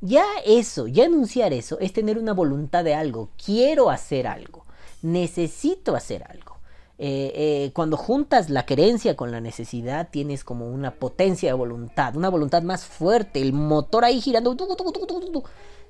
Ya 0.00 0.24
eso, 0.44 0.86
ya 0.86 1.06
anunciar 1.06 1.52
eso, 1.52 1.78
es 1.80 1.92
tener 1.92 2.18
una 2.18 2.34
voluntad 2.34 2.84
de 2.84 2.94
algo. 2.94 3.30
Quiero 3.42 3.90
hacer 3.90 4.26
algo. 4.26 4.64
Necesito 5.02 5.96
hacer 5.96 6.24
algo. 6.24 6.56
Eh, 6.98 7.32
eh, 7.34 7.70
cuando 7.74 7.98
juntas 7.98 8.48
la 8.48 8.64
querencia 8.64 9.16
con 9.16 9.30
la 9.30 9.40
necesidad, 9.40 10.08
tienes 10.10 10.44
como 10.44 10.68
una 10.68 10.92
potencia 10.92 11.50
de 11.50 11.54
voluntad, 11.54 12.16
una 12.16 12.30
voluntad 12.30 12.62
más 12.62 12.86
fuerte, 12.86 13.40
el 13.42 13.52
motor 13.52 14.04
ahí 14.04 14.20
girando. 14.20 14.56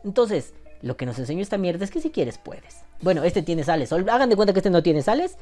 Entonces, 0.04 0.52
lo 0.82 0.96
que 0.96 1.06
nos 1.06 1.18
enseñó 1.18 1.42
esta 1.42 1.58
mierda 1.58 1.84
es 1.84 1.90
que 1.90 2.00
si 2.00 2.10
quieres 2.10 2.38
puedes. 2.38 2.82
Bueno, 3.00 3.22
este 3.22 3.42
tiene 3.42 3.62
sales. 3.62 3.92
Hagan 3.92 4.28
de 4.28 4.36
cuenta 4.36 4.52
que 4.52 4.58
este 4.58 4.70
no 4.70 4.82
tiene 4.82 5.02
sales 5.02 5.36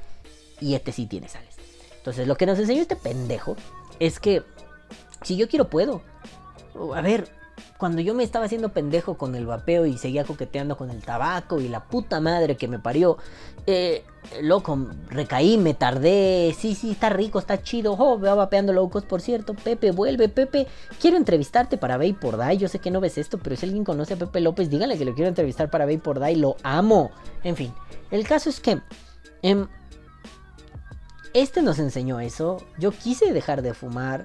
y 0.61 0.75
este 0.75 0.93
sí 0.93 1.07
tiene 1.07 1.29
sales. 1.29 1.57
Entonces, 1.97 2.29
lo 2.29 2.37
que 2.37 2.45
nos 2.45 2.59
enseñó 2.59 2.83
este 2.83 2.97
pendejo 2.97 3.57
es 4.01 4.21
que 4.21 4.43
si 5.23 5.37
yo 5.37 5.49
quiero 5.49 5.69
puedo. 5.69 6.03
A 6.95 7.01
ver, 7.01 7.29
cuando 7.79 8.01
yo 8.01 8.15
me 8.15 8.25
estaba 8.25 8.47
haciendo 8.47 8.71
pendejo 8.71 9.17
con 9.17 9.35
el 9.35 9.47
vapeo 9.47 9.87
y 9.87 9.99
seguía 9.99 10.25
coqueteando 10.25 10.77
con 10.77 10.91
el 10.91 11.03
tabaco 11.03 11.61
y 11.61 11.69
la 11.69 11.85
puta 11.85 12.21
madre 12.21 12.57
que 12.57 12.69
me 12.69 12.79
parió, 12.79 13.19
eh, 13.67 14.05
loco, 14.43 14.89
recaí, 15.09 15.57
me 15.57 15.75
tardé, 15.75 16.55
sí, 16.59 16.75
sí, 16.75 16.93
está 16.93 17.11
rico, 17.11 17.39
está 17.39 17.63
chido, 17.63 17.95
oh, 17.99 18.19
veo 18.19 18.37
vapeando 18.37 18.73
locos, 18.73 19.05
por 19.05 19.21
cierto, 19.21 19.55
Pepe, 19.55 19.91
vuelve, 19.91 20.29
Pepe, 20.29 20.67
quiero 21.01 21.17
entrevistarte 21.17 21.77
para 21.77 21.97
Vapor 21.97 22.39
Die, 22.45 22.59
yo 22.59 22.69
sé 22.69 22.79
que 22.79 22.91
no 22.91 23.01
ves 23.01 23.19
esto, 23.19 23.39
pero 23.39 23.57
si 23.57 23.67
alguien 23.67 23.85
conoce 23.85 24.15
a 24.15 24.17
Pepe 24.19 24.41
López, 24.41 24.71
díganle 24.71 24.99
que 24.99 25.05
lo 25.05 25.15
quiero 25.15 25.29
entrevistar 25.29 25.71
para 25.71 25.87
Vapor 25.87 26.21
Die, 26.21 26.37
lo 26.37 26.57
amo, 26.63 27.11
en 27.43 27.57
fin, 27.57 27.73
el 28.11 28.27
caso 28.27 28.51
es 28.51 28.61
que... 28.61 28.81
em, 29.43 29.67
este 31.35 31.63
nos 31.63 31.79
enseñó 31.79 32.21
eso. 32.21 32.63
Yo 32.79 32.93
quise 32.93 33.33
dejar 33.33 33.61
de 33.61 33.75
fumar 33.75 34.23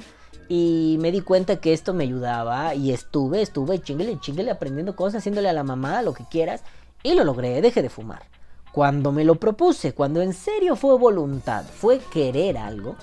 y 0.47 0.97
me 1.01 1.11
di 1.11 1.21
cuenta 1.21 1.57
que 1.57 1.73
esto 1.73 1.93
me 1.93 2.05
ayudaba 2.05 2.73
y 2.75 2.93
estuve, 2.93 3.41
estuve 3.41 3.81
chinguele, 3.81 4.19
chinguele 4.19 4.51
aprendiendo 4.51 4.95
cosas, 4.95 5.19
haciéndole 5.19 5.49
a 5.49 5.53
la 5.53 5.63
mamá 5.63 6.01
lo 6.01 6.13
que 6.13 6.25
quieras 6.25 6.63
y 7.03 7.15
lo 7.15 7.23
logré, 7.23 7.61
dejé 7.61 7.81
de 7.81 7.89
fumar. 7.89 8.23
Cuando 8.71 9.11
me 9.11 9.25
lo 9.25 9.35
propuse, 9.35 9.93
cuando 9.93 10.21
en 10.21 10.33
serio 10.33 10.75
fue 10.75 10.97
voluntad, 10.97 11.65
fue 11.65 11.99
querer 11.99 12.57
algo, 12.57 12.95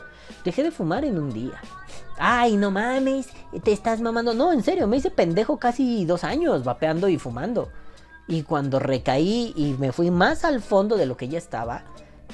dejé 0.44 0.62
de 0.62 0.70
fumar 0.70 1.04
en 1.04 1.18
un 1.18 1.32
día. 1.32 1.60
Ay, 2.18 2.56
no 2.56 2.70
mames, 2.70 3.28
te 3.62 3.72
estás 3.72 4.00
mamando. 4.00 4.32
No, 4.32 4.52
en 4.52 4.62
serio, 4.62 4.86
me 4.86 4.96
hice 4.96 5.10
pendejo 5.10 5.58
casi 5.58 6.04
dos 6.04 6.24
años 6.24 6.64
vapeando 6.64 7.08
y 7.08 7.18
fumando. 7.18 7.70
Y 8.28 8.42
cuando 8.42 8.78
recaí 8.78 9.52
y 9.56 9.74
me 9.78 9.92
fui 9.92 10.10
más 10.10 10.44
al 10.44 10.62
fondo 10.62 10.96
de 10.96 11.06
lo 11.06 11.16
que 11.16 11.28
ya 11.28 11.38
estaba, 11.38 11.84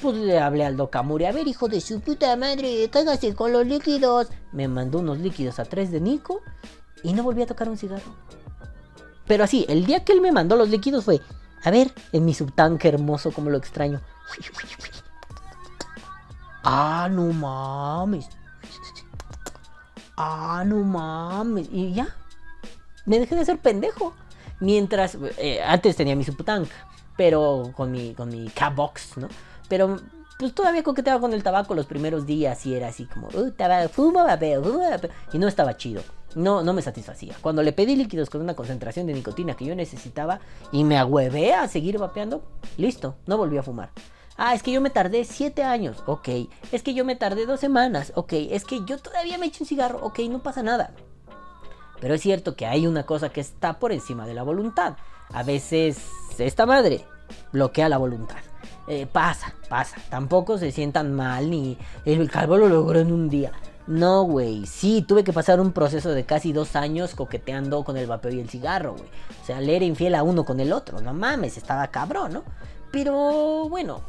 pues 0.01 0.15
le 0.15 0.39
hablé 0.39 0.65
al 0.65 0.77
Dokamuri. 0.77 1.25
A 1.25 1.31
ver, 1.31 1.47
hijo 1.47 1.67
de 1.67 1.81
su 1.81 2.01
puta 2.01 2.35
madre, 2.35 2.89
cáigase 2.89 3.33
con 3.35 3.51
los 3.51 3.65
líquidos. 3.65 4.27
Me 4.51 4.67
mandó 4.67 4.99
unos 4.99 5.19
líquidos 5.19 5.59
a 5.59 5.65
tres 5.65 5.91
de 5.91 6.01
Nico 6.01 6.41
y 7.03 7.13
no 7.13 7.23
volví 7.23 7.41
a 7.41 7.47
tocar 7.47 7.69
un 7.69 7.77
cigarro. 7.77 8.15
Pero 9.27 9.43
así, 9.43 9.65
el 9.69 9.85
día 9.85 10.03
que 10.03 10.13
él 10.13 10.21
me 10.21 10.31
mandó 10.31 10.55
los 10.55 10.69
líquidos 10.69 11.05
fue, 11.05 11.21
a 11.63 11.71
ver, 11.71 11.93
en 12.11 12.25
mi 12.25 12.33
subtanque 12.33 12.89
hermoso, 12.89 13.31
como 13.31 13.49
lo 13.49 13.57
extraño. 13.57 14.01
Ah, 16.63 17.07
no 17.11 17.31
mames. 17.33 18.27
Ah, 20.17 20.63
no 20.65 20.77
mames. 20.77 21.67
Y 21.71 21.93
ya. 21.93 22.15
Me 23.05 23.19
dejé 23.19 23.35
de 23.35 23.45
ser 23.45 23.59
pendejo. 23.59 24.13
Mientras, 24.59 25.17
eh, 25.37 25.61
antes 25.61 25.95
tenía 25.95 26.15
mi 26.15 26.23
subtank, 26.23 26.69
pero 27.17 27.71
con 27.75 27.91
mi, 27.91 28.13
con 28.13 28.29
mi 28.29 28.49
K-Box, 28.49 29.17
¿no? 29.17 29.27
Pero 29.73 29.99
pues 30.37 30.53
todavía 30.53 30.83
coqueteaba 30.83 31.19
con 31.19 31.33
el 31.33 31.41
tabaco 31.41 31.73
los 31.73 31.87
primeros 31.87 32.27
días 32.27 32.63
y 32.67 32.75
era 32.75 32.89
así 32.89 33.05
como, 33.05 33.29
uh, 33.29 33.49
tabaco, 33.49 33.89
fumo, 33.89 34.23
vapeo, 34.23 34.63
fumo, 34.63 34.87
vapeo", 34.87 35.09
Y 35.33 35.39
no 35.39 35.47
estaba 35.47 35.77
chido. 35.77 36.03
No, 36.35 36.61
no 36.61 36.73
me 36.73 36.83
satisfacía. 36.83 37.33
Cuando 37.41 37.63
le 37.63 37.73
pedí 37.73 37.95
líquidos 37.95 38.29
con 38.29 38.41
una 38.41 38.53
concentración 38.53 39.07
de 39.07 39.13
nicotina 39.13 39.55
que 39.55 39.65
yo 39.65 39.73
necesitaba 39.73 40.41
y 40.71 40.83
me 40.83 40.99
agüevé 40.99 41.55
a 41.55 41.67
seguir 41.67 41.97
vapeando, 41.97 42.43
listo, 42.77 43.15
no 43.25 43.35
volví 43.35 43.57
a 43.57 43.63
fumar. 43.63 43.89
Ah, 44.37 44.53
es 44.53 44.61
que 44.61 44.71
yo 44.71 44.79
me 44.79 44.91
tardé 44.91 45.25
7 45.25 45.63
años, 45.63 46.03
ok. 46.05 46.29
Es 46.71 46.83
que 46.83 46.93
yo 46.93 47.03
me 47.03 47.15
tardé 47.15 47.47
2 47.47 47.59
semanas, 47.59 48.11
ok. 48.13 48.33
Es 48.51 48.63
que 48.63 48.85
yo 48.85 48.99
todavía 48.99 49.39
me 49.39 49.47
eché 49.47 49.63
un 49.63 49.67
cigarro, 49.67 50.05
ok, 50.05 50.19
no 50.29 50.43
pasa 50.43 50.61
nada. 50.61 50.91
Pero 51.99 52.13
es 52.13 52.21
cierto 52.21 52.55
que 52.55 52.67
hay 52.67 52.85
una 52.85 53.07
cosa 53.07 53.29
que 53.29 53.41
está 53.41 53.79
por 53.79 53.91
encima 53.91 54.27
de 54.27 54.35
la 54.35 54.43
voluntad. 54.43 54.97
A 55.33 55.41
veces 55.41 55.97
esta 56.37 56.67
madre 56.67 57.07
bloquea 57.51 57.89
la 57.89 57.97
voluntad. 57.97 58.37
Eh, 58.87 59.05
pasa, 59.05 59.53
pasa. 59.69 59.97
Tampoco 60.09 60.57
se 60.57 60.71
sientan 60.71 61.13
mal 61.13 61.49
ni 61.49 61.77
el 62.05 62.29
calvo 62.29 62.57
lo 62.57 62.67
logró 62.67 62.99
en 62.99 63.11
un 63.11 63.29
día. 63.29 63.51
No, 63.85 64.23
güey. 64.23 64.65
Sí, 64.65 65.03
tuve 65.05 65.23
que 65.23 65.33
pasar 65.33 65.59
un 65.59 65.73
proceso 65.73 66.11
de 66.11 66.25
casi 66.25 66.53
dos 66.53 66.75
años 66.75 67.15
coqueteando 67.15 67.83
con 67.83 67.97
el 67.97 68.07
vapeo 68.07 68.31
y 68.31 68.39
el 68.39 68.49
cigarro, 68.49 68.93
güey. 68.93 69.09
O 69.41 69.45
sea, 69.45 69.59
le 69.59 69.75
era 69.75 69.85
infiel 69.85 70.15
a 70.15 70.23
uno 70.23 70.45
con 70.45 70.59
el 70.59 70.71
otro. 70.71 71.01
No 71.01 71.13
mames, 71.13 71.57
estaba 71.57 71.87
cabrón, 71.87 72.33
¿no? 72.33 72.43
Pero 72.91 73.67
bueno, 73.69 74.01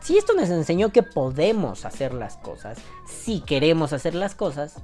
si 0.00 0.18
esto 0.18 0.34
nos 0.34 0.48
enseñó 0.48 0.90
que 0.90 1.02
podemos 1.02 1.84
hacer 1.84 2.12
las 2.12 2.36
cosas, 2.38 2.78
si 3.06 3.40
queremos 3.40 3.92
hacer 3.92 4.14
las 4.14 4.34
cosas, 4.34 4.76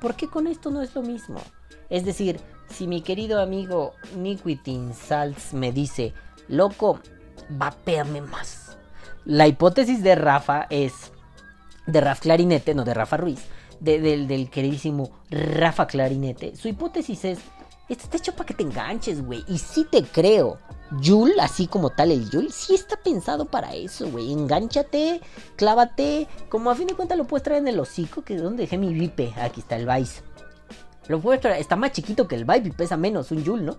¿por 0.00 0.14
qué 0.14 0.28
con 0.28 0.46
esto 0.46 0.70
no 0.70 0.82
es 0.82 0.94
lo 0.94 1.02
mismo? 1.02 1.40
Es 1.88 2.04
decir, 2.04 2.40
si 2.68 2.86
mi 2.86 3.00
querido 3.00 3.40
amigo 3.40 3.94
Niquitin 4.16 4.94
Salts 4.94 5.52
me 5.54 5.72
dice, 5.72 6.14
loco, 6.46 7.00
vapéame 7.48 8.20
más. 8.20 8.69
La 9.24 9.46
hipótesis 9.46 10.02
de 10.02 10.14
Rafa 10.14 10.66
es, 10.70 11.12
de 11.86 12.00
Rafa 12.00 12.20
Clarinete, 12.22 12.74
no 12.74 12.84
de 12.84 12.94
Rafa 12.94 13.16
Ruiz, 13.16 13.40
de- 13.80 14.00
del, 14.00 14.50
queridísimo 14.50 15.10
Rafa 15.30 15.86
Clarinete. 15.86 16.56
Su 16.56 16.68
hipótesis 16.68 17.24
es, 17.24 17.38
esto 17.88 18.04
está 18.04 18.16
hecho 18.16 18.32
para 18.32 18.46
que 18.46 18.54
te 18.54 18.62
enganches, 18.62 19.24
güey. 19.24 19.44
Y 19.48 19.58
sí 19.58 19.86
te 19.90 20.02
creo. 20.04 20.58
Yul, 21.00 21.38
así 21.38 21.66
como 21.68 21.90
tal 21.90 22.10
el 22.10 22.28
Yul, 22.30 22.50
sí 22.52 22.74
está 22.74 22.96
pensado 22.96 23.44
para 23.44 23.74
eso, 23.74 24.10
güey. 24.10 24.32
Engánchate, 24.32 25.20
clávate. 25.56 26.26
Como 26.48 26.70
a 26.70 26.74
fin 26.74 26.86
de 26.88 26.94
cuentas 26.94 27.16
lo 27.18 27.26
puedes 27.26 27.44
traer 27.44 27.60
en 27.62 27.68
el 27.68 27.78
hocico, 27.78 28.22
que 28.22 28.34
es 28.34 28.42
donde 28.42 28.62
dejé 28.64 28.76
mi 28.78 28.92
vipe. 28.92 29.32
Aquí 29.40 29.60
está 29.60 29.76
el 29.76 29.86
Vice. 29.86 30.22
Lo 31.08 31.20
puedes 31.20 31.40
traer, 31.40 31.60
está 31.60 31.76
más 31.76 31.92
chiquito 31.92 32.26
que 32.26 32.34
el 32.36 32.44
Vibe 32.44 32.68
y 32.68 32.70
pesa 32.72 32.96
menos, 32.96 33.30
un 33.30 33.44
Yul, 33.44 33.64
¿no? 33.64 33.76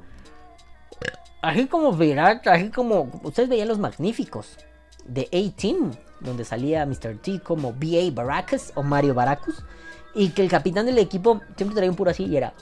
Así 1.41 1.65
como 1.67 1.91
verás, 1.95 2.39
así 2.45 2.69
como 2.69 3.09
ustedes 3.23 3.49
veían 3.49 3.67
los 3.67 3.79
magníficos 3.79 4.57
de 5.05 5.27
A-Team, 5.31 5.91
donde 6.19 6.45
salía 6.45 6.85
Mr. 6.85 7.17
T 7.21 7.39
como 7.41 7.73
B.A. 7.73 8.11
Baracus 8.11 8.71
o 8.75 8.83
Mario 8.83 9.13
Baracus, 9.13 9.63
y 10.13 10.29
que 10.29 10.41
el 10.41 10.49
capitán 10.49 10.85
del 10.85 10.97
equipo 10.97 11.41
siempre 11.55 11.75
traía 11.75 11.89
un 11.89 11.95
puro 11.95 12.11
así 12.11 12.25
y 12.25 12.37
era. 12.37 12.53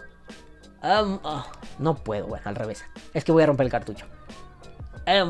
"Um, 0.82 1.20
ah, 1.24 1.52
no 1.78 1.96
puedo, 1.96 2.28
bueno, 2.28 2.44
al 2.48 2.56
revés. 2.56 2.84
Es 3.14 3.24
que 3.24 3.32
voy 3.32 3.44
a 3.44 3.48
romper 3.48 3.66
el 3.66 3.72
cartucho. 3.72 4.06
Eh, 5.06 5.24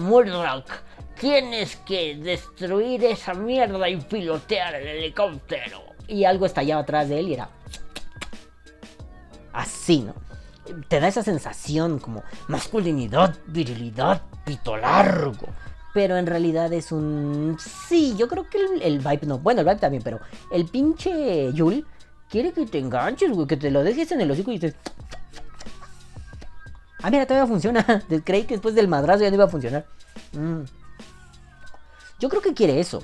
tienes 1.19 1.75
que 1.77 2.15
destruir 2.15 3.03
esa 3.03 3.33
mierda 3.33 3.87
y 3.89 3.97
pilotear 3.97 4.75
el 4.75 4.87
helicóptero. 4.87 5.81
Y 6.07 6.23
algo 6.23 6.45
estallaba 6.45 6.81
atrás 6.81 7.09
de 7.09 7.19
él 7.19 7.27
y 7.29 7.33
era. 7.33 7.49
Así, 9.53 10.01
¿no? 10.01 10.15
Te 10.87 10.99
da 10.99 11.07
esa 11.07 11.23
sensación 11.23 11.99
como 11.99 12.23
masculinidad, 12.47 13.35
virilidad, 13.47 14.21
pito 14.45 14.77
largo. 14.77 15.47
Pero 15.93 16.17
en 16.17 16.27
realidad 16.27 16.71
es 16.73 16.91
un. 16.91 17.57
Sí, 17.59 18.15
yo 18.17 18.27
creo 18.27 18.49
que 18.49 18.59
el, 18.59 18.81
el 18.81 18.99
vibe 18.99 19.25
no. 19.25 19.39
Bueno, 19.39 19.61
el 19.61 19.67
vibe 19.67 19.79
también, 19.79 20.03
pero 20.03 20.19
el 20.51 20.65
pinche 20.65 21.51
Yul 21.53 21.85
quiere 22.29 22.51
que 22.53 22.65
te 22.65 22.79
enganches, 22.79 23.31
güey. 23.31 23.47
Que 23.47 23.57
te 23.57 23.71
lo 23.71 23.83
dejes 23.83 24.11
en 24.11 24.21
el 24.21 24.31
hocico 24.31 24.51
y 24.51 24.59
te. 24.59 24.75
Ah, 27.01 27.09
mira, 27.09 27.25
todavía 27.25 27.47
funciona. 27.47 27.85
Creí 28.23 28.43
que 28.43 28.55
después 28.55 28.75
del 28.75 28.87
madrazo 28.87 29.23
ya 29.23 29.29
no 29.29 29.35
iba 29.35 29.45
a 29.45 29.49
funcionar. 29.49 29.85
Mm. 30.33 30.63
Yo 32.19 32.29
creo 32.29 32.41
que 32.41 32.53
quiere 32.53 32.79
eso. 32.79 33.01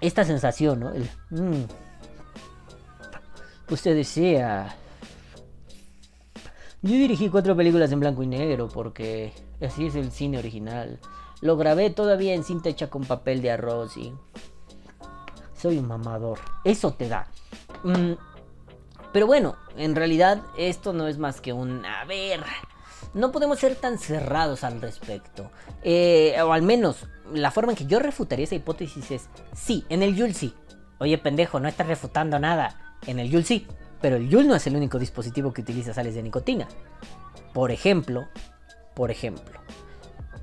Esta 0.00 0.24
sensación, 0.24 0.80
¿no? 0.80 0.92
El, 0.92 1.08
mm. 1.30 1.66
Usted 3.70 3.94
decía... 3.94 4.76
Yo 6.82 6.90
dirigí 6.94 7.28
cuatro 7.28 7.56
películas 7.56 7.92
en 7.92 8.00
blanco 8.00 8.24
y 8.24 8.26
negro 8.26 8.68
porque 8.68 9.32
así 9.60 9.86
es 9.86 9.94
el 9.94 10.10
cine 10.10 10.38
original. 10.38 10.98
Lo 11.42 11.56
grabé 11.56 11.90
todavía 11.90 12.34
en 12.34 12.44
cinta 12.44 12.68
hecha 12.68 12.88
con 12.88 13.04
papel 13.04 13.42
de 13.42 13.50
arroz 13.50 13.96
y... 13.96 14.14
Soy 15.54 15.78
un 15.78 15.88
mamador. 15.88 16.38
Eso 16.64 16.94
te 16.94 17.08
da. 17.08 17.26
Mm, 17.82 18.12
pero 19.12 19.26
bueno, 19.26 19.56
en 19.76 19.94
realidad 19.96 20.42
esto 20.56 20.92
no 20.92 21.08
es 21.08 21.18
más 21.18 21.40
que 21.40 21.52
un... 21.52 21.84
A 21.84 22.04
ver, 22.04 22.44
no 23.12 23.32
podemos 23.32 23.58
ser 23.58 23.74
tan 23.74 23.98
cerrados 23.98 24.62
al 24.62 24.80
respecto. 24.80 25.50
Eh, 25.82 26.40
o 26.42 26.52
al 26.52 26.62
menos, 26.62 27.06
la 27.32 27.50
forma 27.50 27.72
en 27.72 27.76
que 27.76 27.86
yo 27.86 27.98
refutaría 27.98 28.44
esa 28.44 28.54
hipótesis 28.54 29.10
es... 29.10 29.28
Sí, 29.52 29.84
en 29.88 30.04
el 30.04 30.14
Yule 30.14 30.34
sí. 30.34 30.54
Oye, 30.98 31.18
pendejo, 31.18 31.58
no 31.58 31.68
estás 31.68 31.88
refutando 31.88 32.38
nada. 32.38 32.96
En 33.04 33.18
el 33.18 33.28
Yule 33.28 33.44
sí. 33.44 33.66
Pero 34.00 34.14
el 34.14 34.28
Yule 34.28 34.46
no 34.46 34.54
es 34.54 34.66
el 34.68 34.76
único 34.76 35.00
dispositivo 35.00 35.52
que 35.52 35.62
utiliza 35.62 35.92
sales 35.92 36.14
de 36.14 36.22
nicotina. 36.22 36.68
Por 37.52 37.72
ejemplo, 37.72 38.28
por 38.94 39.10
ejemplo. 39.10 39.60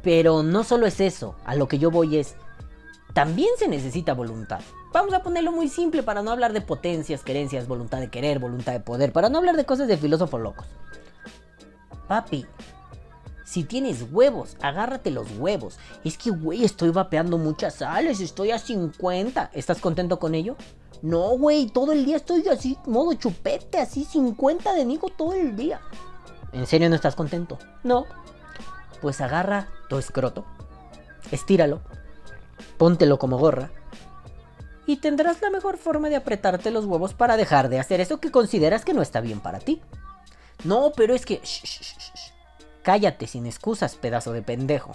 Pero 0.02 0.44
no 0.44 0.64
solo 0.64 0.86
es 0.86 1.00
eso, 1.00 1.36
a 1.46 1.56
lo 1.56 1.68
que 1.68 1.80
yo 1.80 1.92
voy 1.92 2.18
es, 2.18 2.36
también 3.14 3.50
se 3.58 3.68
necesita 3.68 4.14
voluntad. 4.14 4.62
Vamos 4.94 5.14
a 5.14 5.22
ponerlo 5.22 5.52
muy 5.52 5.68
simple 5.68 6.04
para 6.04 6.22
no 6.22 6.32
hablar 6.32 6.54
de 6.54 6.62
potencias, 6.62 7.24
querencias, 7.24 7.68
voluntad 7.68 8.00
de 8.00 8.10
querer, 8.10 8.40
voluntad 8.40 8.74
de 8.74 8.80
poder, 8.80 9.12
para 9.12 9.30
no 9.30 9.38
hablar 9.38 9.56
de 9.56 9.66
cosas 9.66 9.88
de 9.88 9.98
filósofos 9.98 10.42
locos. 10.42 10.66
Papi, 12.08 12.46
si 13.50 13.64
tienes 13.64 14.06
huevos, 14.12 14.56
agárrate 14.62 15.10
los 15.10 15.28
huevos. 15.38 15.80
Es 16.04 16.20
que, 16.20 16.30
güey, 16.30 16.64
estoy 16.64 16.92
vapeando 16.92 17.40
muchas 17.40 17.76
sales, 17.76 18.20
estoy 18.20 18.52
a 18.52 18.60
50. 18.60 19.50
¿Estás 19.54 19.80
contento 19.80 20.20
con 20.20 20.36
ello? 20.36 20.56
No, 21.02 21.30
güey, 21.38 21.68
todo 21.68 21.92
el 21.92 22.06
día 22.06 22.18
estoy 22.18 22.48
así, 22.48 22.78
modo 22.86 23.14
chupete, 23.14 23.80
así 23.80 24.04
50 24.04 24.74
de 24.74 24.86
Nico 24.86 25.10
todo 25.10 25.34
el 25.34 25.56
día. 25.56 25.82
¿En 26.52 26.68
serio 26.68 26.90
no 26.90 26.96
estás 26.96 27.16
contento? 27.16 27.58
No. 27.84 28.06
Pues 29.02 29.22
agarra 29.22 29.68
tu 29.88 29.98
escroto, 29.98 30.46
estíralo, 31.32 31.82
póntelo 32.78 33.18
como 33.20 33.38
gorra 33.38 33.72
y 34.90 34.98
tendrás 34.98 35.40
la 35.42 35.52
mejor 35.52 35.78
forma 35.78 36.10
de 36.10 36.16
apretarte 36.16 36.72
los 36.72 36.86
huevos 36.86 37.14
para 37.14 37.38
dejar 37.38 37.70
de 37.70 37.80
hacer 37.80 38.02
eso 38.02 38.20
que 38.20 38.32
consideras 38.32 38.84
que 38.84 38.96
no 38.96 39.04
está 39.04 39.22
bien 39.22 39.40
para 39.40 39.60
ti. 39.60 39.82
No, 40.64 40.94
pero 40.96 41.14
es 41.14 41.28
que... 41.28 41.36
Shh, 41.44 41.64
shh, 41.64 41.98
shh. 41.98 42.34
Cállate 42.82 43.28
sin 43.28 43.46
excusas, 43.46 43.96
pedazo 43.96 44.34
de 44.34 44.42
pendejo. 44.42 44.94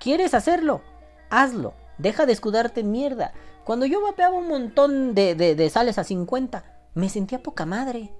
¿Quieres 0.00 0.34
hacerlo? 0.34 0.82
Hazlo. 1.30 1.74
Deja 1.98 2.26
de 2.26 2.32
escudarte 2.32 2.80
en 2.80 2.90
mierda. 2.90 3.32
Cuando 3.62 3.86
yo 3.86 4.02
vapeaba 4.02 4.34
un 4.34 4.48
montón 4.48 5.14
de, 5.14 5.36
de, 5.36 5.54
de 5.54 5.70
sales 5.70 5.96
a 5.98 6.02
50, 6.02 6.64
me 6.94 7.08
sentía 7.08 7.40
poca 7.40 7.66
madre. 7.66 8.12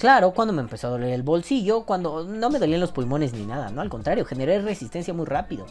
Claro, 0.00 0.32
cuando 0.32 0.54
me 0.54 0.62
empezó 0.62 0.86
a 0.86 0.90
doler 0.92 1.10
el 1.10 1.22
bolsillo, 1.22 1.84
cuando 1.84 2.24
no 2.24 2.48
me 2.48 2.58
dolían 2.58 2.80
los 2.80 2.90
pulmones 2.90 3.34
ni 3.34 3.44
nada, 3.44 3.68
¿no? 3.68 3.82
Al 3.82 3.90
contrario, 3.90 4.24
generé 4.24 4.58
resistencia 4.62 5.12
muy 5.12 5.26
rápido. 5.26 5.66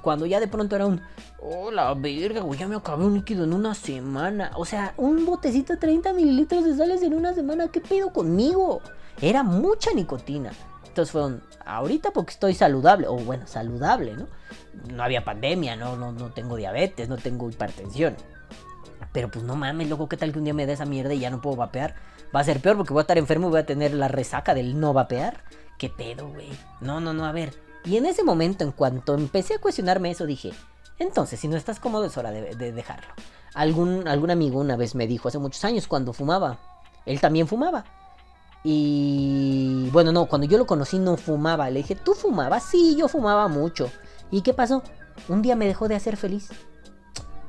Cuando 0.00 0.24
ya 0.24 0.40
de 0.40 0.48
pronto 0.48 0.74
era 0.74 0.86
un, 0.86 1.02
oh 1.38 1.70
la 1.70 1.92
verga, 1.92 2.40
güey, 2.40 2.58
ya 2.58 2.66
me 2.66 2.76
acabé 2.76 3.04
un 3.04 3.12
líquido 3.12 3.44
en 3.44 3.52
una 3.52 3.74
semana. 3.74 4.52
O 4.54 4.64
sea, 4.64 4.94
un 4.96 5.26
botecito 5.26 5.74
de 5.74 5.80
30 5.80 6.14
mililitros 6.14 6.64
de 6.64 6.74
sales 6.74 7.02
en 7.02 7.12
una 7.12 7.34
semana, 7.34 7.68
¿qué 7.68 7.82
pido 7.82 8.10
conmigo? 8.10 8.80
Era 9.20 9.42
mucha 9.42 9.92
nicotina. 9.92 10.52
Entonces 10.86 11.12
fueron, 11.12 11.42
ahorita 11.66 12.10
porque 12.12 12.30
estoy 12.30 12.54
saludable, 12.54 13.06
o 13.06 13.16
bueno, 13.16 13.46
saludable, 13.46 14.14
¿no? 14.14 14.28
No 14.94 15.02
había 15.02 15.26
pandemia, 15.26 15.76
no, 15.76 15.94
no, 15.94 16.10
no 16.10 16.30
tengo 16.30 16.56
diabetes, 16.56 17.10
no 17.10 17.18
tengo 17.18 17.50
hipertensión. 17.50 18.16
Pero 19.12 19.30
pues 19.30 19.44
no 19.44 19.56
mames, 19.56 19.90
loco, 19.90 20.08
¿qué 20.08 20.16
tal 20.16 20.32
que 20.32 20.38
un 20.38 20.44
día 20.44 20.54
me 20.54 20.64
dé 20.64 20.72
esa 20.72 20.86
mierda 20.86 21.12
y 21.12 21.18
ya 21.18 21.28
no 21.28 21.42
puedo 21.42 21.56
vapear? 21.56 22.13
Va 22.34 22.40
a 22.40 22.44
ser 22.44 22.60
peor 22.60 22.76
porque 22.76 22.92
voy 22.92 23.00
a 23.00 23.02
estar 23.02 23.18
enfermo 23.18 23.48
y 23.48 23.50
voy 23.50 23.60
a 23.60 23.66
tener 23.66 23.92
la 23.94 24.08
resaca 24.08 24.54
del 24.54 24.78
no 24.78 24.92
vapear. 24.92 25.44
¿Qué 25.78 25.88
pedo, 25.88 26.28
güey? 26.28 26.50
No, 26.80 27.00
no, 27.00 27.12
no, 27.12 27.24
a 27.24 27.32
ver. 27.32 27.54
Y 27.84 27.96
en 27.96 28.06
ese 28.06 28.22
momento, 28.22 28.64
en 28.64 28.72
cuanto 28.72 29.14
empecé 29.14 29.54
a 29.54 29.60
cuestionarme 29.60 30.10
eso, 30.10 30.26
dije, 30.26 30.52
entonces, 30.98 31.40
si 31.40 31.48
no 31.48 31.56
estás 31.56 31.80
cómodo, 31.80 32.04
es 32.04 32.16
hora 32.16 32.30
de, 32.30 32.54
de 32.54 32.72
dejarlo. 32.72 33.12
Algún, 33.54 34.08
algún 34.08 34.30
amigo 34.30 34.60
una 34.60 34.76
vez 34.76 34.94
me 34.94 35.06
dijo, 35.06 35.28
hace 35.28 35.38
muchos 35.38 35.64
años, 35.64 35.86
cuando 35.86 36.12
fumaba, 36.12 36.58
él 37.06 37.20
también 37.20 37.46
fumaba. 37.46 37.84
Y 38.66 39.90
bueno, 39.92 40.10
no, 40.10 40.24
cuando 40.24 40.46
yo 40.46 40.56
lo 40.56 40.66
conocí 40.66 40.98
no 40.98 41.18
fumaba. 41.18 41.68
Le 41.68 41.80
dije, 41.80 41.94
¿tú 41.94 42.14
fumabas? 42.14 42.64
Sí, 42.64 42.96
yo 42.96 43.08
fumaba 43.08 43.46
mucho. 43.46 43.90
¿Y 44.30 44.40
qué 44.40 44.54
pasó? 44.54 44.82
Un 45.28 45.42
día 45.42 45.54
me 45.54 45.66
dejó 45.66 45.86
de 45.86 45.94
hacer 45.94 46.16
feliz. 46.16 46.48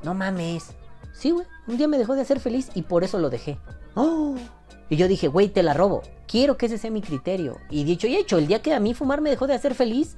No 0.02 0.12
mames. 0.12 0.72
Sí, 1.12 1.30
güey. 1.30 1.46
Un 1.66 1.78
día 1.78 1.88
me 1.88 1.96
dejó 1.96 2.14
de 2.14 2.20
hacer 2.20 2.38
feliz 2.38 2.70
y 2.74 2.82
por 2.82 3.02
eso 3.02 3.18
lo 3.18 3.30
dejé. 3.30 3.58
¡Oh! 3.94 4.36
Y 4.88 4.96
yo 4.96 5.08
dije, 5.08 5.28
güey, 5.28 5.48
te 5.48 5.62
la 5.62 5.74
robo. 5.74 6.02
Quiero 6.28 6.56
que 6.56 6.66
ese 6.66 6.78
sea 6.78 6.90
mi 6.90 7.02
criterio. 7.02 7.58
Y 7.70 7.84
dicho 7.84 8.06
y 8.06 8.16
hecho, 8.16 8.38
el 8.38 8.46
día 8.46 8.62
que 8.62 8.74
a 8.74 8.80
mí 8.80 8.94
fumar 8.94 9.20
me 9.20 9.30
dejó 9.30 9.46
de 9.46 9.54
hacer 9.54 9.74
feliz, 9.74 10.16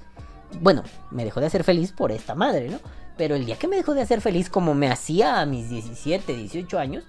bueno, 0.60 0.82
me 1.10 1.24
dejó 1.24 1.40
de 1.40 1.46
hacer 1.46 1.64
feliz 1.64 1.92
por 1.92 2.12
esta 2.12 2.34
madre, 2.34 2.68
¿no? 2.68 2.78
Pero 3.16 3.34
el 3.34 3.46
día 3.46 3.56
que 3.56 3.68
me 3.68 3.76
dejó 3.76 3.94
de 3.94 4.02
hacer 4.02 4.20
feliz 4.20 4.48
como 4.48 4.74
me 4.74 4.90
hacía 4.90 5.40
a 5.40 5.46
mis 5.46 5.68
17, 5.68 6.34
18 6.34 6.78
años, 6.78 7.04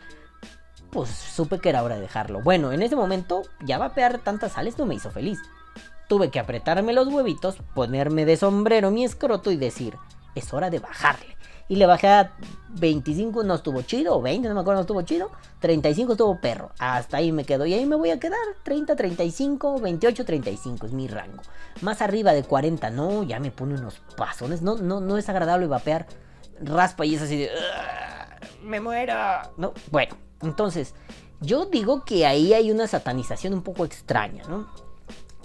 pues 0.89 1.09
supe 1.09 1.59
que 1.59 1.69
era 1.69 1.83
hora 1.83 1.95
de 1.95 2.01
dejarlo. 2.01 2.41
Bueno, 2.41 2.71
en 2.71 2.81
ese 2.81 2.95
momento 2.95 3.43
ya 3.63 3.77
vapear 3.77 4.19
tantas 4.19 4.53
sales 4.53 4.77
no 4.77 4.85
me 4.85 4.95
hizo 4.95 5.11
feliz. 5.11 5.39
Tuve 6.07 6.31
que 6.31 6.39
apretarme 6.39 6.93
los 6.93 7.07
huevitos, 7.07 7.57
ponerme 7.75 8.25
de 8.25 8.37
sombrero 8.37 8.89
mi 8.89 9.05
escroto 9.05 9.51
y 9.51 9.57
decir, 9.57 9.95
es 10.33 10.53
hora 10.53 10.69
de 10.69 10.79
bajarle. 10.79 11.37
Y 11.69 11.75
le 11.75 11.85
bajé 11.85 12.07
a 12.07 12.33
25, 12.69 13.43
no 13.43 13.53
estuvo 13.55 13.83
chido, 13.83 14.17
o 14.17 14.21
20, 14.21 14.49
no 14.49 14.55
me 14.55 14.61
acuerdo, 14.61 14.79
no 14.79 14.81
estuvo 14.81 15.01
chido. 15.03 15.31
35 15.59 16.13
estuvo 16.13 16.41
perro. 16.41 16.71
Hasta 16.79 17.17
ahí 17.17 17.31
me 17.31 17.45
quedo. 17.45 17.65
Y 17.67 17.73
ahí 17.75 17.85
me 17.85 17.95
voy 17.95 18.09
a 18.09 18.19
quedar. 18.19 18.39
30, 18.63 18.95
35, 18.95 19.79
28, 19.79 20.25
35 20.25 20.87
es 20.87 20.93
mi 20.93 21.07
rango. 21.07 21.41
Más 21.81 22.01
arriba 22.01 22.33
de 22.33 22.43
40, 22.43 22.89
no, 22.89 23.21
ya 23.23 23.39
me 23.39 23.51
pone 23.51 23.75
unos 23.75 23.99
pasones. 24.17 24.63
No, 24.63 24.75
no, 24.77 24.99
no 24.99 25.17
es 25.19 25.29
agradable 25.29 25.67
vapear. 25.67 26.07
Raspa 26.59 27.05
y 27.05 27.15
es 27.15 27.21
así 27.21 27.37
de. 27.37 27.45
"Ugh, 27.45 28.63
Me 28.63 28.79
muero. 28.81 29.13
No, 29.57 29.73
bueno, 29.91 30.15
entonces, 30.41 30.95
yo 31.39 31.65
digo 31.67 32.03
que 32.03 32.25
ahí 32.25 32.53
hay 32.53 32.71
una 32.71 32.87
satanización 32.87 33.53
un 33.53 33.61
poco 33.61 33.85
extraña, 33.85 34.43
¿no? 34.49 34.67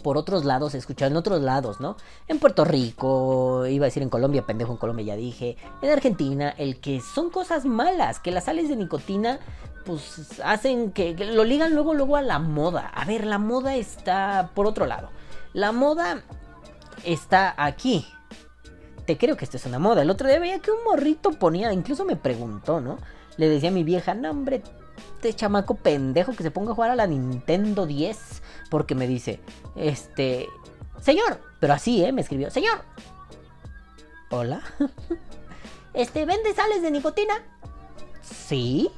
Por 0.04 0.18
otros 0.18 0.44
lados, 0.44 0.74
he 0.74 0.78
escuchado 0.78 1.10
en 1.10 1.16
otros 1.16 1.40
lados, 1.40 1.80
¿no? 1.80 1.96
En 2.28 2.38
Puerto 2.38 2.66
Rico, 2.66 3.66
iba 3.66 3.86
a 3.86 3.88
decir 3.88 4.02
en 4.02 4.10
Colombia, 4.10 4.44
pendejo 4.44 4.70
en 4.70 4.76
Colombia 4.76 5.06
ya 5.06 5.16
dije, 5.16 5.56
en 5.80 5.90
Argentina, 5.90 6.50
el 6.58 6.78
que 6.78 7.00
son 7.00 7.30
cosas 7.30 7.64
malas, 7.64 8.20
que 8.20 8.30
las 8.30 8.44
sales 8.44 8.68
de 8.68 8.76
nicotina 8.76 9.40
pues 9.86 10.40
hacen 10.44 10.92
que, 10.92 11.14
lo 11.14 11.44
ligan 11.44 11.74
luego 11.74 11.94
luego 11.94 12.16
a 12.16 12.22
la 12.22 12.38
moda. 12.38 12.88
A 12.94 13.06
ver, 13.06 13.24
la 13.24 13.38
moda 13.38 13.76
está 13.76 14.50
por 14.54 14.66
otro 14.66 14.84
lado. 14.84 15.08
La 15.54 15.72
moda 15.72 16.22
está 17.04 17.54
aquí. 17.56 18.06
Te 19.06 19.16
creo 19.16 19.38
que 19.38 19.46
esto 19.46 19.56
es 19.56 19.64
una 19.64 19.78
moda. 19.78 20.02
El 20.02 20.10
otro 20.10 20.28
día 20.28 20.38
veía 20.38 20.58
que 20.58 20.70
un 20.70 20.84
morrito 20.84 21.30
ponía, 21.32 21.72
incluso 21.72 22.04
me 22.04 22.16
preguntó, 22.16 22.80
¿no? 22.80 22.98
Le 23.38 23.48
decía 23.48 23.70
a 23.70 23.72
mi 23.72 23.84
vieja, 23.84 24.14
no 24.14 24.30
hombre, 24.30 24.62
este 25.14 25.32
chamaco 25.32 25.76
pendejo 25.76 26.32
que 26.32 26.42
se 26.42 26.50
ponga 26.50 26.72
a 26.72 26.74
jugar 26.74 26.90
a 26.90 26.96
la 26.96 27.06
Nintendo 27.06 27.86
10 27.86 28.42
porque 28.74 28.96
me 28.96 29.06
dice, 29.06 29.38
este, 29.76 30.48
señor, 31.00 31.40
pero 31.60 31.74
así, 31.74 32.04
¿eh? 32.04 32.10
Me 32.10 32.22
escribió, 32.22 32.50
señor. 32.50 32.80
Hola. 34.30 34.62
este, 35.94 36.24
¿vende 36.24 36.52
sales 36.54 36.82
de 36.82 36.90
nicotina? 36.90 37.34
Sí. 38.20 38.90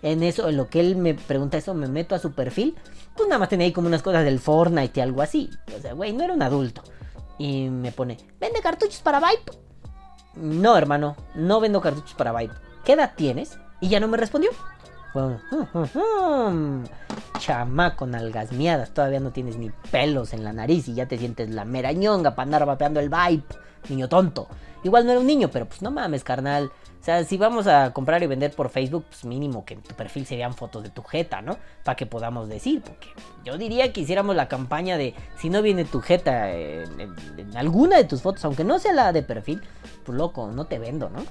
En 0.00 0.22
eso, 0.22 0.48
en 0.48 0.56
lo 0.56 0.68
que 0.68 0.78
él 0.78 0.94
me 0.94 1.14
pregunta 1.14 1.58
eso, 1.58 1.74
me 1.74 1.88
meto 1.88 2.14
a 2.14 2.20
su 2.20 2.34
perfil. 2.34 2.76
Pues 3.16 3.28
nada 3.28 3.40
más 3.40 3.48
tenía 3.48 3.66
ahí 3.66 3.72
como 3.72 3.88
unas 3.88 4.04
cosas 4.04 4.24
del 4.24 4.38
Fortnite 4.38 5.00
y 5.00 5.02
algo 5.02 5.22
así. 5.22 5.50
O 5.76 5.80
sea, 5.80 5.94
güey, 5.94 6.12
no 6.12 6.22
era 6.22 6.32
un 6.32 6.42
adulto. 6.42 6.84
Y 7.36 7.70
me 7.70 7.90
pone, 7.90 8.16
¿vende 8.38 8.60
cartuchos 8.60 9.00
para 9.00 9.18
Vibe? 9.18 9.58
No, 10.36 10.76
hermano, 10.76 11.16
no 11.34 11.58
vendo 11.58 11.80
cartuchos 11.80 12.14
para 12.14 12.32
Vibe. 12.32 12.54
¿Qué 12.84 12.92
edad 12.92 13.14
tienes? 13.16 13.58
Y 13.80 13.88
ya 13.88 13.98
no 13.98 14.06
me 14.06 14.18
respondió. 14.18 14.52
Un, 15.14 15.38
"Hmm, 15.50 15.66
hmm, 15.72 16.82
hmm". 16.82 16.84
Chamaco 17.38 18.06
todavía 18.92 19.20
no 19.20 19.30
tienes 19.30 19.56
ni 19.56 19.70
pelos 19.90 20.32
en 20.32 20.44
la 20.44 20.52
nariz 20.52 20.88
y 20.88 20.94
ya 20.94 21.06
te 21.06 21.18
sientes 21.18 21.50
la 21.50 21.64
merañonga 21.64 22.34
para 22.34 22.44
andar 22.44 22.66
vapeando 22.66 23.00
el 23.00 23.08
vibe, 23.08 23.44
niño 23.88 24.08
tonto. 24.08 24.48
Igual 24.82 25.06
no 25.06 25.12
era 25.12 25.20
un 25.20 25.26
niño, 25.26 25.48
pero 25.52 25.66
pues 25.66 25.82
no 25.82 25.90
mames, 25.90 26.24
carnal. 26.24 26.70
O 27.00 27.04
sea, 27.04 27.22
si 27.24 27.36
vamos 27.36 27.66
a 27.66 27.92
comprar 27.92 28.22
y 28.22 28.26
vender 28.26 28.52
por 28.52 28.70
Facebook, 28.70 29.04
pues 29.08 29.24
mínimo 29.24 29.64
que 29.64 29.74
en 29.74 29.82
tu 29.82 29.94
perfil 29.94 30.24
se 30.24 30.42
fotos 30.52 30.82
de 30.82 30.88
tu 30.88 31.02
jeta, 31.02 31.42
¿no? 31.42 31.58
Para 31.84 31.96
que 31.96 32.06
podamos 32.06 32.48
decir, 32.48 32.80
porque 32.80 33.08
yo 33.44 33.58
diría 33.58 33.92
que 33.92 34.00
hiciéramos 34.00 34.34
la 34.34 34.48
campaña 34.48 34.96
de 34.96 35.14
si 35.36 35.50
no 35.50 35.60
viene 35.60 35.84
tu 35.84 36.00
jeta 36.00 36.50
en 36.50 37.54
alguna 37.56 37.98
de 37.98 38.04
tus 38.04 38.22
fotos, 38.22 38.44
aunque 38.46 38.64
no 38.64 38.78
sea 38.78 38.94
la 38.94 39.12
de 39.12 39.22
perfil, 39.22 39.60
pues 40.04 40.16
loco, 40.16 40.50
no 40.50 40.64
te 40.64 40.78
vendo, 40.78 41.10
¿no? 41.10 41.24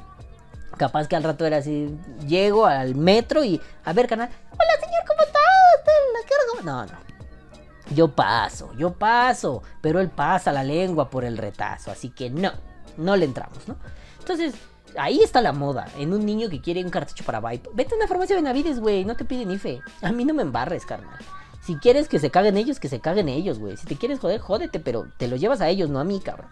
Capaz 0.78 1.08
que 1.08 1.16
al 1.16 1.24
rato 1.24 1.46
era 1.46 1.58
así, 1.58 1.96
llego 2.28 2.66
al 2.66 2.96
metro 2.96 3.44
y, 3.44 3.62
a 3.86 3.94
ver, 3.94 4.08
canal, 4.08 4.30
hola 4.52 4.86
señor, 4.86 5.04
¿cómo 5.08 5.22
está? 5.22 5.40
¿Está 5.78 5.92
en 5.92 6.14
la 6.14 6.20
carga?" 6.30 6.64
No, 6.64 6.94
no. 6.94 7.96
Yo 7.96 8.08
paso, 8.10 8.74
yo 8.76 8.94
paso, 8.94 9.62
pero 9.82 10.00
él 10.00 10.10
pasa 10.10 10.52
la 10.52 10.64
lengua 10.64 11.10
por 11.10 11.26
el 11.26 11.38
retazo, 11.38 11.92
así 11.92 12.10
que 12.10 12.30
no, 12.30 12.52
no 12.98 13.16
le 13.16 13.26
entramos, 13.26 13.68
¿no? 13.68 13.76
Entonces, 14.20 14.56
Ahí 14.98 15.22
está 15.24 15.42
la 15.42 15.54
moda. 15.54 15.88
En 15.98 16.14
un 16.14 16.26
niño 16.26 16.50
que 16.50 16.62
quiere 16.62 16.84
un 16.84 16.90
cartucho 16.90 17.24
para 17.24 17.40
Vibe. 17.40 17.70
Vete 17.74 17.96
a 17.96 17.98
una 17.98 18.08
farmacia 18.08 18.36
de 18.36 18.42
Benavides, 18.42 18.80
güey. 18.80 19.06
No 19.06 19.16
te 19.16 19.26
piden 19.26 19.52
IFE. 19.52 19.82
A 20.02 20.12
mí 20.12 20.26
no 20.26 20.34
me 20.34 20.44
embarres, 20.44 20.86
carnal. 20.86 21.18
Si 21.62 21.76
quieres 21.78 22.10
que 22.10 22.20
se 22.20 22.30
caguen 22.30 22.58
ellos, 22.58 22.80
que 22.80 22.90
se 22.90 23.00
caguen 23.00 23.30
ellos, 23.30 23.60
güey. 23.60 23.78
Si 23.78 23.88
te 23.88 23.96
quieres 23.96 24.20
joder, 24.20 24.40
jódete, 24.40 24.80
pero 24.80 25.08
te 25.18 25.28
lo 25.28 25.36
llevas 25.36 25.62
a 25.62 25.70
ellos, 25.70 25.90
no 25.90 26.00
a 26.00 26.04
mí, 26.04 26.20
cabrón. 26.20 26.50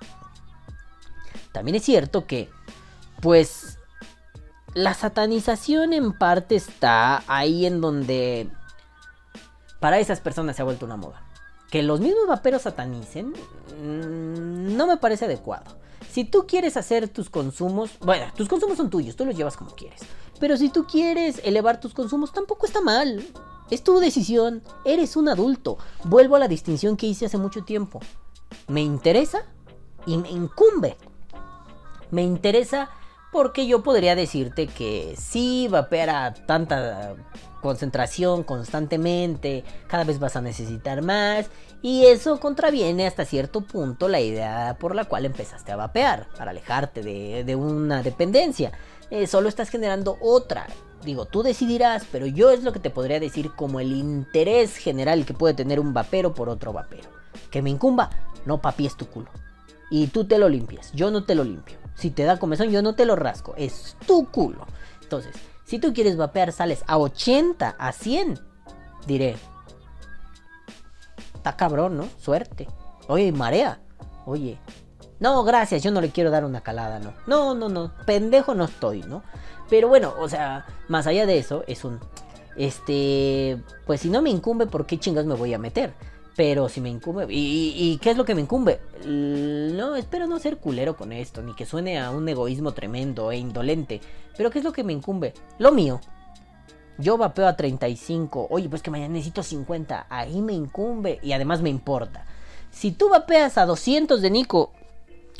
También 1.51 1.75
es 1.75 1.83
cierto 1.83 2.25
que, 2.25 2.49
pues, 3.21 3.77
la 4.73 4.93
satanización 4.93 5.93
en 5.93 6.13
parte 6.13 6.55
está 6.55 7.23
ahí 7.27 7.65
en 7.65 7.81
donde 7.81 8.49
para 9.79 9.99
esas 9.99 10.21
personas 10.21 10.55
se 10.55 10.61
ha 10.61 10.65
vuelto 10.65 10.85
una 10.85 10.97
moda. 10.97 11.23
Que 11.69 11.83
los 11.83 11.99
mismos 11.99 12.27
vaperos 12.27 12.63
satanicen 12.63 13.33
mm, 13.81 14.75
no 14.75 14.87
me 14.87 14.97
parece 14.97 15.25
adecuado. 15.25 15.77
Si 16.11 16.25
tú 16.25 16.45
quieres 16.45 16.75
hacer 16.77 17.07
tus 17.07 17.29
consumos, 17.29 17.91
bueno, 18.01 18.25
tus 18.35 18.49
consumos 18.49 18.77
son 18.77 18.89
tuyos, 18.89 19.15
tú 19.15 19.25
los 19.25 19.35
llevas 19.35 19.57
como 19.57 19.75
quieres. 19.75 20.01
Pero 20.39 20.57
si 20.57 20.69
tú 20.69 20.85
quieres 20.85 21.41
elevar 21.43 21.79
tus 21.79 21.93
consumos, 21.93 22.33
tampoco 22.33 22.65
está 22.65 22.81
mal. 22.81 23.23
Es 23.69 23.83
tu 23.83 23.99
decisión, 23.99 24.61
eres 24.83 25.15
un 25.15 25.29
adulto. 25.29 25.77
Vuelvo 26.03 26.35
a 26.35 26.39
la 26.39 26.49
distinción 26.49 26.97
que 26.97 27.07
hice 27.07 27.27
hace 27.27 27.37
mucho 27.37 27.63
tiempo. 27.63 28.01
Me 28.67 28.81
interesa 28.81 29.45
y 30.05 30.17
me 30.17 30.29
incumbe. 30.29 30.97
Me 32.09 32.23
interesa 32.23 32.89
porque 33.31 33.65
yo 33.65 33.81
podría 33.81 34.15
decirte 34.15 34.67
que 34.67 35.15
si 35.17 35.67
vapear 35.69 36.09
a 36.09 36.33
tanta 36.33 37.15
concentración 37.61 38.43
constantemente, 38.43 39.63
cada 39.87 40.03
vez 40.03 40.19
vas 40.19 40.35
a 40.35 40.41
necesitar 40.41 41.01
más 41.01 41.49
y 41.81 42.05
eso 42.05 42.39
contraviene 42.39 43.07
hasta 43.07 43.25
cierto 43.25 43.61
punto 43.61 44.07
la 44.07 44.19
idea 44.19 44.75
por 44.79 44.95
la 44.95 45.05
cual 45.05 45.25
empezaste 45.25 45.71
a 45.71 45.77
vapear, 45.77 46.27
para 46.37 46.51
alejarte 46.51 47.01
de, 47.01 47.43
de 47.43 47.55
una 47.55 48.03
dependencia. 48.03 48.71
Eh, 49.09 49.27
solo 49.27 49.49
estás 49.49 49.69
generando 49.69 50.17
otra. 50.21 50.67
Digo, 51.03 51.25
tú 51.25 51.41
decidirás, 51.41 52.05
pero 52.11 52.27
yo 52.27 52.51
es 52.51 52.63
lo 52.63 52.71
que 52.71 52.79
te 52.79 52.91
podría 52.91 53.19
decir 53.19 53.51
como 53.51 53.79
el 53.79 53.91
interés 53.93 54.77
general 54.77 55.25
que 55.25 55.33
puede 55.33 55.53
tener 55.53 55.79
un 55.79 55.93
vapero 55.93 56.33
por 56.33 56.49
otro 56.49 56.73
vapero. 56.73 57.09
Que 57.49 57.61
me 57.61 57.69
incumba, 57.69 58.09
no 58.45 58.61
papies 58.61 58.95
tu 58.95 59.07
culo. 59.07 59.29
Y 59.89 60.07
tú 60.07 60.25
te 60.25 60.37
lo 60.37 60.47
limpias, 60.47 60.91
yo 60.93 61.11
no 61.11 61.23
te 61.23 61.35
lo 61.35 61.43
limpio. 61.43 61.80
Si 61.95 62.11
te 62.11 62.23
da 62.23 62.39
comezón, 62.39 62.69
yo 62.69 62.81
no 62.81 62.95
te 62.95 63.05
lo 63.05 63.15
rasco, 63.15 63.53
es 63.57 63.95
tu 64.07 64.27
culo. 64.29 64.65
Entonces, 65.01 65.35
si 65.65 65.79
tú 65.79 65.93
quieres 65.93 66.17
vapear, 66.17 66.51
sales 66.51 66.83
a 66.87 66.97
80, 66.97 67.75
a 67.77 67.91
100. 67.91 68.39
Diré, 69.07 69.35
está 71.35 71.55
cabrón, 71.55 71.97
¿no? 71.97 72.07
Suerte. 72.17 72.67
Oye, 73.07 73.31
marea. 73.31 73.79
Oye, 74.25 74.59
no, 75.21 75.43
gracias, 75.43 75.83
yo 75.83 75.91
no 75.91 76.01
le 76.01 76.09
quiero 76.09 76.31
dar 76.31 76.45
una 76.45 76.61
calada, 76.61 76.99
¿no? 76.99 77.13
No, 77.27 77.53
no, 77.53 77.69
no, 77.69 77.93
pendejo 78.05 78.55
no 78.55 78.65
estoy, 78.65 79.03
¿no? 79.03 79.23
Pero 79.69 79.87
bueno, 79.87 80.15
o 80.19 80.27
sea, 80.27 80.65
más 80.87 81.05
allá 81.05 81.27
de 81.27 81.37
eso, 81.37 81.63
es 81.67 81.85
un... 81.85 81.99
Este... 82.57 83.63
Pues 83.85 84.01
si 84.01 84.09
no 84.09 84.21
me 84.21 84.31
incumbe, 84.31 84.65
¿por 84.65 84.87
qué 84.87 84.99
chingas 84.99 85.25
me 85.25 85.35
voy 85.35 85.53
a 85.53 85.59
meter? 85.59 85.93
Pero 86.35 86.69
si 86.69 86.79
me 86.79 86.89
incumbe... 86.89 87.27
¿Y, 87.29 87.97
qué 88.01 88.11
es 88.11 88.17
lo 88.17 88.25
que 88.25 88.35
me 88.35 88.41
incumbe? 88.41 88.79
No, 89.05 89.95
espero 89.95 90.27
no 90.27 90.39
ser 90.39 90.57
culero 90.57 90.95
con 90.95 91.11
esto, 91.11 91.41
ni 91.41 91.53
que 91.53 91.65
suene 91.65 91.99
a 91.99 92.11
un 92.11 92.27
egoísmo 92.27 92.71
tremendo 92.71 93.31
e 93.31 93.37
indolente. 93.37 93.99
Pero 94.37 94.49
¿qué 94.49 94.59
es 94.59 94.65
lo 94.65 94.71
que 94.71 94.83
me 94.83 94.93
incumbe? 94.93 95.33
Lo 95.59 95.71
mío. 95.71 95.99
Yo 96.97 97.17
vapeo 97.17 97.47
a 97.47 97.57
35. 97.57 98.47
Oye, 98.49 98.69
pues 98.69 98.81
que 98.81 98.91
mañana 98.91 99.13
necesito 99.13 99.43
50. 99.43 100.07
Ahí 100.09 100.41
me 100.41 100.53
incumbe. 100.53 101.19
Y 101.21 101.33
además 101.33 101.61
me 101.61 101.69
importa. 101.69 102.25
Si 102.69 102.91
tú 102.91 103.09
vapeas 103.09 103.57
a 103.57 103.65
200 103.65 104.21
de 104.21 104.29
Nico, 104.29 104.71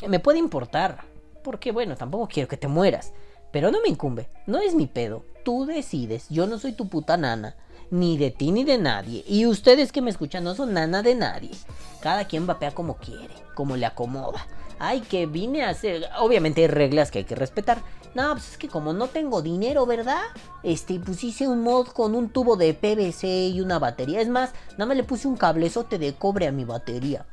me 0.06 0.20
puede 0.20 0.38
importar. 0.38 1.04
Porque 1.42 1.72
bueno, 1.72 1.96
tampoco 1.96 2.28
quiero 2.28 2.48
que 2.48 2.56
te 2.56 2.68
mueras. 2.68 3.12
Pero 3.50 3.70
no 3.70 3.80
me 3.80 3.88
incumbe. 3.88 4.28
No 4.46 4.58
es 4.58 4.74
mi 4.74 4.86
pedo. 4.86 5.24
Tú 5.44 5.64
decides. 5.64 6.28
Yo 6.28 6.46
no 6.46 6.58
soy 6.58 6.72
tu 6.72 6.88
puta 6.88 7.16
nana. 7.16 7.56
Ni 7.92 8.16
de 8.16 8.30
ti 8.30 8.52
ni 8.52 8.64
de 8.64 8.78
nadie. 8.78 9.22
Y 9.28 9.44
ustedes 9.44 9.92
que 9.92 10.00
me 10.00 10.10
escuchan 10.10 10.44
no 10.44 10.54
son 10.54 10.72
nana 10.72 11.02
de 11.02 11.14
nadie. 11.14 11.50
Cada 12.00 12.24
quien 12.26 12.46
vapea 12.46 12.70
como 12.70 12.96
quiere. 12.96 13.34
Como 13.54 13.76
le 13.76 13.84
acomoda. 13.84 14.46
Ay, 14.78 15.02
que 15.02 15.26
vine 15.26 15.62
a 15.62 15.68
hacer. 15.68 16.08
Obviamente 16.18 16.62
hay 16.62 16.68
reglas 16.68 17.10
que 17.10 17.18
hay 17.18 17.24
que 17.24 17.34
respetar. 17.34 17.82
No, 18.14 18.32
pues 18.32 18.52
es 18.52 18.56
que 18.56 18.68
como 18.68 18.94
no 18.94 19.08
tengo 19.08 19.42
dinero, 19.42 19.84
¿verdad? 19.84 20.22
Este, 20.62 20.98
pues 21.00 21.22
hice 21.22 21.46
un 21.46 21.62
mod 21.62 21.88
con 21.88 22.14
un 22.14 22.30
tubo 22.30 22.56
de 22.56 22.72
PVC 22.72 23.50
y 23.50 23.60
una 23.60 23.78
batería. 23.78 24.22
Es 24.22 24.28
más, 24.30 24.52
nada 24.72 24.86
más 24.86 24.96
le 24.96 25.04
puse 25.04 25.28
un 25.28 25.36
cablezote 25.36 25.98
de 25.98 26.14
cobre 26.14 26.46
a 26.46 26.52
mi 26.52 26.64
batería. 26.64 27.26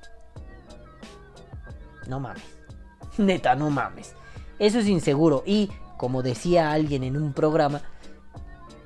No 2.10 2.20
mames. 2.20 2.44
Neta, 3.18 3.56
no 3.56 3.70
mames. 3.70 4.14
Eso 4.60 4.80
es 4.80 4.88
inseguro. 4.88 5.42
Y, 5.46 5.70
como 5.96 6.22
decía 6.22 6.74
alguien 6.74 7.04
en 7.04 7.16
un 7.16 7.32
programa, 7.32 7.82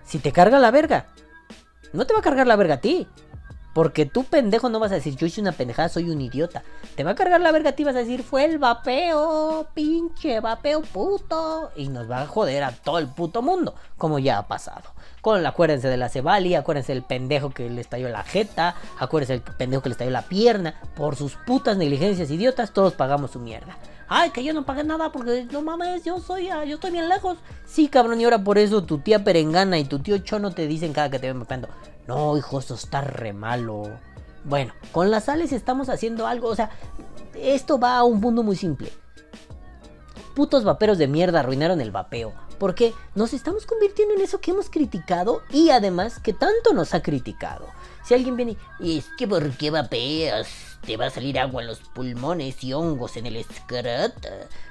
si 0.05 0.19
te 0.19 0.31
carga 0.31 0.59
la 0.59 0.69
verga, 0.69 1.07
no 1.93 2.05
te 2.05 2.13
va 2.13 2.19
a 2.19 2.23
cargar 2.23 2.47
la 2.47 2.55
verga 2.55 2.75
a 2.75 2.81
ti. 2.81 3.07
Porque 3.73 4.05
tú, 4.05 4.23
pendejo, 4.23 4.69
no 4.69 4.79
vas 4.79 4.91
a 4.91 4.95
decir, 4.95 5.15
yo 5.15 5.25
hice 5.25 5.41
una 5.41 5.51
pendejada, 5.51 5.89
soy 5.89 6.09
un 6.11 6.21
idiota. 6.21 6.61
Te 6.95 7.03
va 7.03 7.11
a 7.11 7.15
cargar 7.15 7.41
la 7.41 7.51
verga 7.51 7.71
a 7.71 7.73
ti, 7.73 7.83
vas 7.83 7.95
a 7.95 7.99
decir, 7.99 8.21
fue 8.21 8.45
el 8.45 8.59
vapeo, 8.59 9.65
pinche 9.73 10.39
vapeo 10.39 10.81
puto. 10.81 11.71
Y 11.75 11.87
nos 11.87 12.09
va 12.09 12.21
a 12.21 12.27
joder 12.27 12.63
a 12.63 12.71
todo 12.71 12.99
el 12.99 13.07
puto 13.07 13.41
mundo, 13.41 13.73
como 13.97 14.19
ya 14.19 14.37
ha 14.37 14.47
pasado. 14.47 14.91
Con, 15.21 15.43
acuérdense 15.43 15.87
de 15.87 15.97
la 15.97 16.09
Cebali, 16.09 16.53
acuérdense 16.53 16.93
del 16.93 17.01
pendejo 17.01 17.49
que 17.49 17.67
le 17.69 17.81
estalló 17.81 18.09
la 18.09 18.23
jeta, 18.23 18.75
acuérdense 18.99 19.33
del 19.33 19.41
pendejo 19.41 19.81
que 19.81 19.89
le 19.89 19.93
estalló 19.93 20.11
la 20.11 20.27
pierna. 20.27 20.75
Por 20.95 21.15
sus 21.15 21.35
putas 21.35 21.75
negligencias 21.75 22.29
idiotas, 22.29 22.73
todos 22.73 22.93
pagamos 22.93 23.31
su 23.31 23.39
mierda. 23.39 23.75
Ay, 24.07 24.31
que 24.31 24.43
yo 24.43 24.53
no 24.53 24.65
pagué 24.65 24.83
nada 24.83 25.11
porque 25.11 25.47
no 25.51 25.61
mames, 25.61 26.03
yo 26.03 26.19
soy, 26.19 26.49
ah, 26.49 26.65
yo 26.65 26.75
estoy 26.75 26.91
bien 26.91 27.09
lejos. 27.09 27.37
Sí, 27.65 27.87
cabrón, 27.87 28.19
y 28.21 28.25
ahora 28.25 28.43
por 28.43 28.57
eso 28.57 28.83
tu 28.83 28.99
tía 28.99 29.23
Perengana 29.23 29.79
y 29.79 29.85
tu 29.85 29.99
tío 29.99 30.17
Chono 30.19 30.51
te 30.51 30.67
dicen 30.67 30.93
cada 30.93 31.09
que 31.09 31.19
te 31.19 31.27
ven 31.27 31.39
vapeando. 31.39 31.69
No, 32.07 32.37
hijo, 32.37 32.59
eso 32.59 32.75
está 32.75 33.01
re 33.01 33.33
malo. 33.33 33.83
Bueno, 34.43 34.73
con 34.91 35.09
las 35.09 35.25
sales 35.25 35.53
estamos 35.53 35.89
haciendo 35.89 36.27
algo, 36.27 36.49
o 36.49 36.55
sea, 36.55 36.69
esto 37.35 37.79
va 37.79 37.97
a 37.97 38.03
un 38.03 38.19
punto 38.19 38.43
muy 38.43 38.55
simple. 38.55 38.91
Putos 40.35 40.63
vaperos 40.63 40.97
de 40.97 41.07
mierda 41.07 41.39
arruinaron 41.39 41.79
el 41.79 41.91
vapeo. 41.91 42.33
Porque 42.59 42.93
nos 43.15 43.33
estamos 43.33 43.65
convirtiendo 43.65 44.13
en 44.13 44.21
eso 44.21 44.39
que 44.39 44.51
hemos 44.51 44.69
criticado 44.69 45.41
y 45.51 45.69
además 45.71 46.19
que 46.19 46.33
tanto 46.33 46.73
nos 46.73 46.93
ha 46.93 47.01
criticado. 47.01 47.67
Si 48.03 48.13
alguien 48.13 48.35
viene 48.35 48.57
es 48.79 49.09
que 49.17 49.27
¿por 49.27 49.49
qué 49.51 49.71
vapeas? 49.71 50.47
Te 50.85 50.97
va 50.97 51.05
a 51.05 51.09
salir 51.09 51.39
agua 51.39 51.61
en 51.61 51.67
los 51.67 51.79
pulmones 51.79 52.61
y 52.63 52.73
hongos 52.73 53.15
en 53.15 53.25
el 53.25 53.37
escroto. 53.37 54.29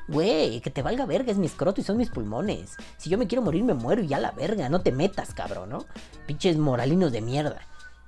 Güey, 0.09 0.61
que 0.61 0.71
te 0.71 0.83
valga 0.83 1.07
verga, 1.07 1.33
es 1.33 1.39
mi 1.39 1.47
escroto 1.47 1.81
y 1.81 1.85
son 1.85 1.97
mis 1.97 2.11
pulmones. 2.11 2.77
Si 2.99 3.09
yo 3.09 3.17
me 3.17 3.27
quiero 3.27 3.41
morir, 3.41 3.65
me 3.65 3.73
muero 3.73 4.03
y 4.03 4.09
ya 4.09 4.19
la 4.19 4.33
verga. 4.33 4.69
No 4.69 4.83
te 4.83 4.93
metas, 4.93 5.33
cabrón, 5.33 5.71
¿no? 5.71 5.87
Pinches 6.27 6.59
moralinos 6.59 7.13
de 7.13 7.23
mierda. 7.23 7.63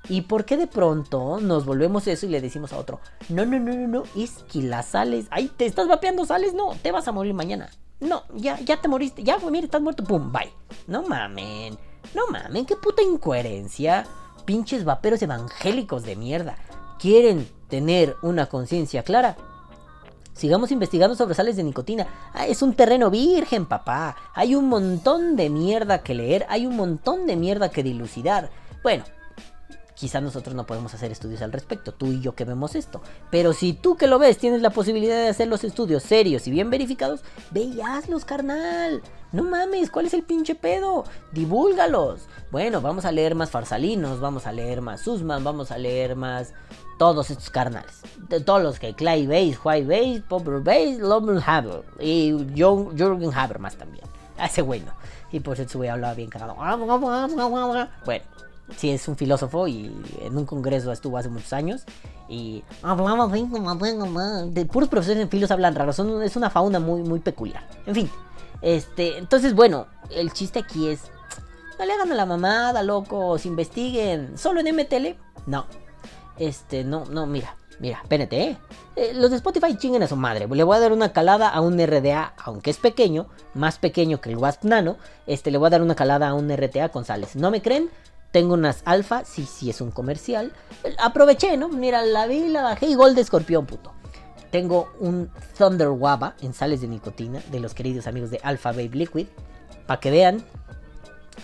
¿Y 0.06 0.22
por 0.22 0.44
qué 0.44 0.58
de 0.58 0.66
pronto 0.66 1.40
nos 1.40 1.64
volvemos 1.64 2.06
eso 2.06 2.26
y 2.26 2.28
le 2.28 2.42
decimos 2.42 2.74
a 2.74 2.78
otro? 2.78 3.00
No, 3.30 3.46
no, 3.46 3.58
no, 3.58 3.72
no, 3.74 3.88
no, 3.88 4.02
es 4.14 4.44
que 4.52 4.60
las 4.60 4.88
sales. 4.88 5.26
Ay, 5.30 5.50
te 5.56 5.64
estás 5.64 5.88
vapeando 5.88 6.26
sales, 6.26 6.52
no, 6.52 6.74
te 6.82 6.92
vas 6.92 7.08
a 7.08 7.12
morir 7.12 7.32
mañana. 7.32 7.70
No, 8.00 8.24
ya, 8.34 8.60
ya 8.60 8.82
te 8.82 8.88
moriste, 8.88 9.22
ya, 9.22 9.38
güey, 9.38 9.50
mira, 9.50 9.64
estás 9.64 9.80
muerto, 9.80 10.04
pum, 10.04 10.30
bye. 10.30 10.52
No 10.86 11.04
mamen, 11.04 11.78
no 12.14 12.26
mamen, 12.26 12.66
qué 12.66 12.76
puta 12.76 13.02
incoherencia. 13.02 14.06
Pinches 14.44 14.84
vaperos 14.84 15.22
evangélicos 15.22 16.02
de 16.04 16.16
mierda. 16.16 16.56
¿Quieren 16.98 17.48
tener 17.68 18.16
una 18.22 18.46
conciencia 18.46 19.02
clara? 19.02 19.36
Sigamos 20.34 20.72
investigando 20.72 21.14
sobre 21.14 21.34
sales 21.34 21.56
de 21.56 21.62
nicotina. 21.62 22.06
Ah, 22.34 22.46
es 22.46 22.60
un 22.60 22.74
terreno 22.74 23.08
virgen, 23.08 23.66
papá. 23.66 24.16
Hay 24.34 24.54
un 24.54 24.68
montón 24.68 25.36
de 25.36 25.48
mierda 25.48 26.02
que 26.02 26.14
leer, 26.14 26.44
hay 26.48 26.66
un 26.66 26.76
montón 26.76 27.26
de 27.26 27.36
mierda 27.36 27.70
que 27.70 27.84
dilucidar. 27.84 28.50
Bueno, 28.82 29.04
quizá 29.94 30.20
nosotros 30.20 30.54
no 30.54 30.66
podemos 30.66 30.92
hacer 30.94 31.12
estudios 31.12 31.42
al 31.42 31.52
respecto, 31.52 31.92
tú 31.92 32.06
y 32.06 32.20
yo 32.20 32.34
que 32.34 32.44
vemos 32.44 32.74
esto. 32.74 33.00
Pero 33.30 33.52
si 33.52 33.72
tú 33.72 33.96
que 33.96 34.06
lo 34.06 34.18
ves 34.18 34.38
tienes 34.38 34.60
la 34.62 34.70
posibilidad 34.70 35.16
de 35.16 35.28
hacer 35.28 35.48
los 35.48 35.64
estudios 35.64 36.02
serios 36.02 36.46
y 36.46 36.50
bien 36.50 36.70
verificados, 36.70 37.20
ve 37.50 37.60
y 37.60 37.80
hazlos, 37.80 38.24
carnal. 38.24 39.02
No 39.32 39.42
mames, 39.42 39.90
¿cuál 39.90 40.06
es 40.06 40.14
el 40.14 40.22
pinche 40.22 40.54
pedo? 40.54 41.04
Divúlgalos. 41.32 42.28
Bueno, 42.50 42.80
vamos 42.80 43.04
a 43.04 43.12
leer 43.12 43.34
más 43.34 43.50
farsalinos, 43.50 44.20
vamos 44.20 44.46
a 44.46 44.52
leer 44.52 44.80
más 44.80 45.00
Susman, 45.00 45.42
vamos 45.42 45.72
a 45.72 45.78
leer 45.78 46.14
más 46.14 46.52
todos 46.98 47.30
estos 47.30 47.50
carnales. 47.50 48.02
De 48.28 48.40
todos 48.40 48.62
los 48.62 48.78
que 48.78 48.94
Clay 48.94 49.26
Base, 49.26 49.58
White 49.64 49.86
Base, 49.86 50.22
Popper 50.28 50.60
Base, 50.60 50.98
Logan 51.00 51.42
Haber 51.44 51.82
y 51.98 52.30
Jürgen 52.54 52.96
Jürgen 52.96 53.34
Habermas 53.34 53.76
también. 53.76 54.04
A 54.38 54.46
ese 54.46 54.62
güey 54.62 54.80
no. 54.80 54.92
Y 55.32 55.40
por 55.40 55.58
eso 55.58 55.78
güey 55.78 55.90
hablaba 55.90 56.14
bien 56.14 56.30
cagado. 56.30 56.54
Bueno, 58.04 58.24
sí 58.76 58.90
es 58.90 59.06
un 59.08 59.16
filósofo 59.16 59.68
y 59.68 59.94
en 60.22 60.36
un 60.36 60.46
congreso 60.46 60.92
estuvo 60.92 61.18
hace 61.18 61.28
muchos 61.28 61.52
años 61.52 61.84
y 62.28 62.64
hablaba 62.82 63.28
de 63.28 64.66
puros 64.66 64.88
profesores 64.88 65.22
en 65.22 65.28
filos 65.28 65.50
hablan 65.50 65.74
raro, 65.74 65.92
son, 65.92 66.22
es 66.22 66.36
una 66.36 66.50
fauna 66.50 66.80
muy 66.80 67.02
muy 67.02 67.20
peculiar. 67.20 67.66
En 67.86 67.94
fin, 67.94 68.10
este, 68.62 69.18
entonces 69.18 69.54
bueno, 69.54 69.86
el 70.10 70.32
chiste 70.32 70.58
aquí 70.60 70.88
es 70.88 71.02
no 71.78 71.84
le 71.84 71.92
hagan 71.92 72.12
a 72.12 72.14
la 72.14 72.26
mamada, 72.26 72.82
locos, 72.82 73.46
investiguen, 73.46 74.38
solo 74.38 74.60
en 74.60 74.74
MTL. 74.76 75.18
No. 75.46 75.66
Este, 76.38 76.84
no, 76.84 77.04
no, 77.06 77.26
mira. 77.26 77.56
Mira, 77.80 77.98
espérate, 78.02 78.40
¿eh? 78.40 78.56
Eh, 78.94 79.12
Los 79.14 79.30
de 79.30 79.36
Spotify 79.36 79.76
chinguen 79.76 80.04
a 80.04 80.06
su 80.06 80.14
madre. 80.14 80.46
Le 80.46 80.62
voy 80.62 80.76
a 80.76 80.80
dar 80.80 80.92
una 80.92 81.12
calada 81.12 81.48
a 81.48 81.60
un 81.60 81.76
RDA, 81.84 82.34
aunque 82.38 82.70
es 82.70 82.76
pequeño, 82.76 83.26
más 83.52 83.78
pequeño 83.78 84.20
que 84.20 84.30
el 84.30 84.36
Wasp 84.36 84.62
Nano. 84.62 84.96
Este, 85.26 85.50
le 85.50 85.58
voy 85.58 85.66
a 85.66 85.70
dar 85.70 85.82
una 85.82 85.96
calada 85.96 86.28
a 86.28 86.34
un 86.34 86.48
RTA 86.54 86.90
con 86.90 87.04
sales. 87.04 87.34
¿No 87.34 87.50
me 87.50 87.62
creen? 87.62 87.90
Tengo 88.34 88.54
unas 88.54 88.82
alfa, 88.84 89.24
sí, 89.24 89.46
sí 89.46 89.70
es 89.70 89.80
un 89.80 89.92
comercial. 89.92 90.52
Aproveché, 90.98 91.56
¿no? 91.56 91.68
Mira, 91.68 92.04
la 92.04 92.26
vi, 92.26 92.48
la 92.48 92.62
bajé 92.62 92.86
y 92.86 92.96
gol 92.96 93.16
escorpión, 93.16 93.64
puto. 93.64 93.92
Tengo 94.50 94.92
un 94.98 95.30
Thunder 95.56 95.90
Waba 95.90 96.34
en 96.42 96.52
sales 96.52 96.80
de 96.80 96.88
nicotina 96.88 97.40
de 97.52 97.60
los 97.60 97.74
queridos 97.74 98.08
amigos 98.08 98.32
de 98.32 98.40
Alpha 98.42 98.72
Babe 98.72 98.90
Liquid. 98.92 99.28
Para 99.86 100.00
que 100.00 100.10
vean, 100.10 100.42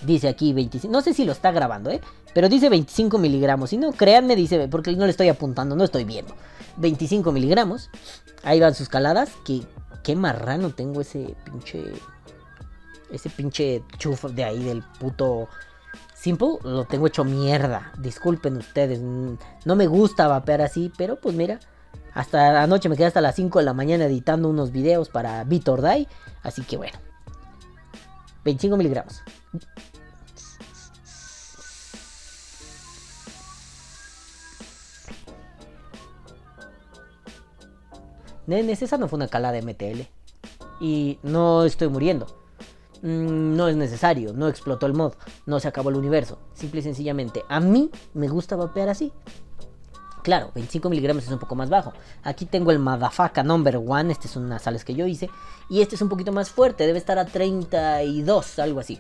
dice 0.03 0.27
aquí 0.27 0.53
25. 0.53 0.93
No 0.93 1.01
sé 1.01 1.15
si 1.15 1.25
lo 1.25 1.31
está 1.31 1.53
grabando, 1.53 1.91
¿eh? 1.91 2.01
Pero 2.35 2.49
dice 2.49 2.69
25 2.69 3.19
miligramos. 3.19 3.71
Si 3.71 3.77
no, 3.77 3.93
créanme, 3.93 4.35
dice, 4.35 4.67
porque 4.67 4.91
no 4.97 5.05
le 5.05 5.13
estoy 5.13 5.29
apuntando, 5.29 5.77
no 5.77 5.85
estoy 5.85 6.03
viendo. 6.03 6.35
25 6.79 7.31
miligramos. 7.31 7.89
Ahí 8.43 8.59
van 8.59 8.75
sus 8.75 8.89
caladas. 8.89 9.31
Que, 9.45 9.63
qué 10.03 10.17
marrano 10.17 10.71
tengo 10.71 11.03
ese 11.03 11.37
pinche. 11.45 11.93
Ese 13.13 13.31
pinche 13.31 13.85
chufo 13.97 14.29
de 14.29 14.43
ahí 14.43 14.65
del 14.65 14.83
puto. 14.83 15.49
Simple, 16.21 16.59
lo 16.65 16.85
tengo 16.85 17.07
hecho 17.07 17.25
mierda. 17.25 17.93
Disculpen 17.97 18.59
ustedes. 18.59 19.01
No 19.01 19.75
me 19.75 19.87
gusta 19.87 20.29
vapear 20.29 20.61
así, 20.61 20.93
pero 20.99 21.19
pues 21.19 21.35
mira. 21.35 21.61
Hasta 22.13 22.63
anoche 22.63 22.91
me 22.91 22.97
quedé 22.99 23.07
hasta 23.07 23.23
las 23.23 23.37
5 23.37 23.59
de 23.59 23.65
la 23.65 23.73
mañana 23.73 24.05
editando 24.05 24.51
unos 24.51 24.71
videos 24.71 25.09
para 25.09 25.43
Vitor 25.45 25.81
Dai. 25.81 26.07
Así 26.43 26.61
que 26.61 26.77
bueno. 26.77 26.99
25 28.45 28.77
miligramos. 28.77 29.23
Nenes, 38.47 38.83
esa 38.83 38.99
no 38.99 39.09
fue 39.09 39.17
una 39.17 39.29
calada 39.29 39.55
de 39.55 39.63
MTL. 39.63 40.03
Y 40.83 41.19
no 41.23 41.65
estoy 41.65 41.89
muriendo. 41.89 42.40
Mm, 43.03 43.57
no 43.57 43.69
es 43.69 43.77
necesario, 43.77 44.33
no 44.33 44.49
explotó 44.49 44.87
el 44.87 44.95
mod, 44.95 45.15
no 45.47 45.59
se 45.61 45.69
acabó 45.69 45.91
el 45.91 45.97
universo. 45.97 46.39
Simple 46.55 46.81
y 46.81 46.83
sencillamente, 46.83 47.43
a 47.49 47.61
mí 47.61 47.91
me 48.15 48.29
gusta 48.29 48.57
vapear 48.57 48.89
así. 48.89 49.13
Claro, 50.23 50.51
25 50.55 50.91
miligramos 50.91 51.25
es 51.25 51.31
un 51.31 51.39
poco 51.39 51.55
más 51.55 51.71
bajo. 51.71 51.95
Aquí 52.23 52.45
tengo 52.45 52.71
el 52.71 52.79
Madafaka 52.79 53.43
Number 53.43 53.79
One, 53.79 54.13
este 54.13 54.29
son 54.29 54.45
unas 54.45 54.63
sales 54.63 54.85
que 54.85 54.95
yo 54.95 55.07
hice. 55.07 55.31
Y 55.71 55.81
este 55.81 55.95
es 55.95 56.03
un 56.03 56.11
poquito 56.11 56.31
más 56.31 56.51
fuerte, 56.51 56.87
debe 56.87 56.99
estar 56.99 57.19
a 57.19 57.25
32, 57.25 58.59
algo 58.59 58.81
así. 58.81 58.99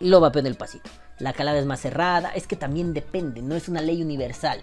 Lo 0.00 0.20
vapeo 0.20 0.40
en 0.40 0.46
el 0.46 0.56
pasito. 0.56 0.90
La 1.18 1.32
calada 1.32 1.58
es 1.58 1.66
más 1.66 1.80
cerrada, 1.80 2.30
es 2.30 2.46
que 2.46 2.56
también 2.56 2.94
depende, 2.94 3.42
no 3.42 3.56
es 3.56 3.68
una 3.68 3.80
ley 3.80 4.02
universal. 4.02 4.60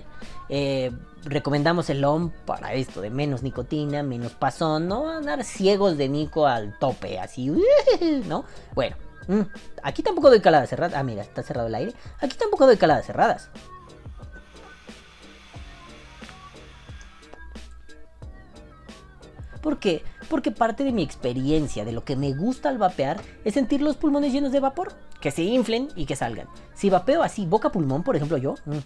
Eh, 0.48 0.92
recomendamos 1.26 1.90
el 1.90 2.04
OM 2.04 2.32
para 2.46 2.74
esto, 2.74 3.02
de 3.02 3.10
menos 3.10 3.44
nicotina, 3.44 4.04
menos 4.04 4.34
pasón, 4.34 4.88
no 4.88 5.10
andar 5.10 5.44
ciegos 5.44 5.98
de 5.98 6.08
Nico 6.08 6.48
al 6.48 6.78
tope, 6.80 7.20
así, 7.20 7.52
¿no? 8.28 8.46
Bueno, 8.74 8.96
mm, 9.28 9.42
aquí 9.84 10.02
tampoco 10.02 10.30
doy 10.30 10.40
caladas 10.40 10.70
cerradas. 10.70 10.98
Ah, 10.98 11.04
mira, 11.04 11.24
está 11.24 11.44
cerrado 11.44 11.68
el 11.68 11.76
aire. 11.76 11.94
Aquí 12.20 12.38
tampoco 12.38 12.66
doy 12.66 12.78
caladas 12.78 13.06
cerradas. 13.06 13.50
¿Por 19.66 19.80
qué? 19.80 20.04
Porque 20.30 20.52
parte 20.52 20.84
de 20.84 20.92
mi 20.92 21.02
experiencia, 21.02 21.86
de 21.86 21.92
lo 21.92 22.06
que 22.06 22.16
me 22.16 22.36
gusta 22.36 22.70
al 22.70 22.78
vapear, 22.78 23.20
es 23.44 23.56
sentir 23.56 23.82
los 23.82 23.98
pulmones 23.98 24.32
llenos 24.32 24.52
de 24.52 24.60
vapor, 24.60 24.94
que 25.20 25.32
se 25.32 25.42
inflen 25.42 25.88
y 25.96 26.06
que 26.06 26.16
salgan. 26.16 26.48
Si 26.76 26.92
vapeo 26.92 27.24
así, 27.24 27.48
boca 27.48 27.72
pulmón, 27.72 28.04
por 28.04 28.16
ejemplo, 28.16 28.38
yo, 28.38 28.54
mm, 28.66 28.78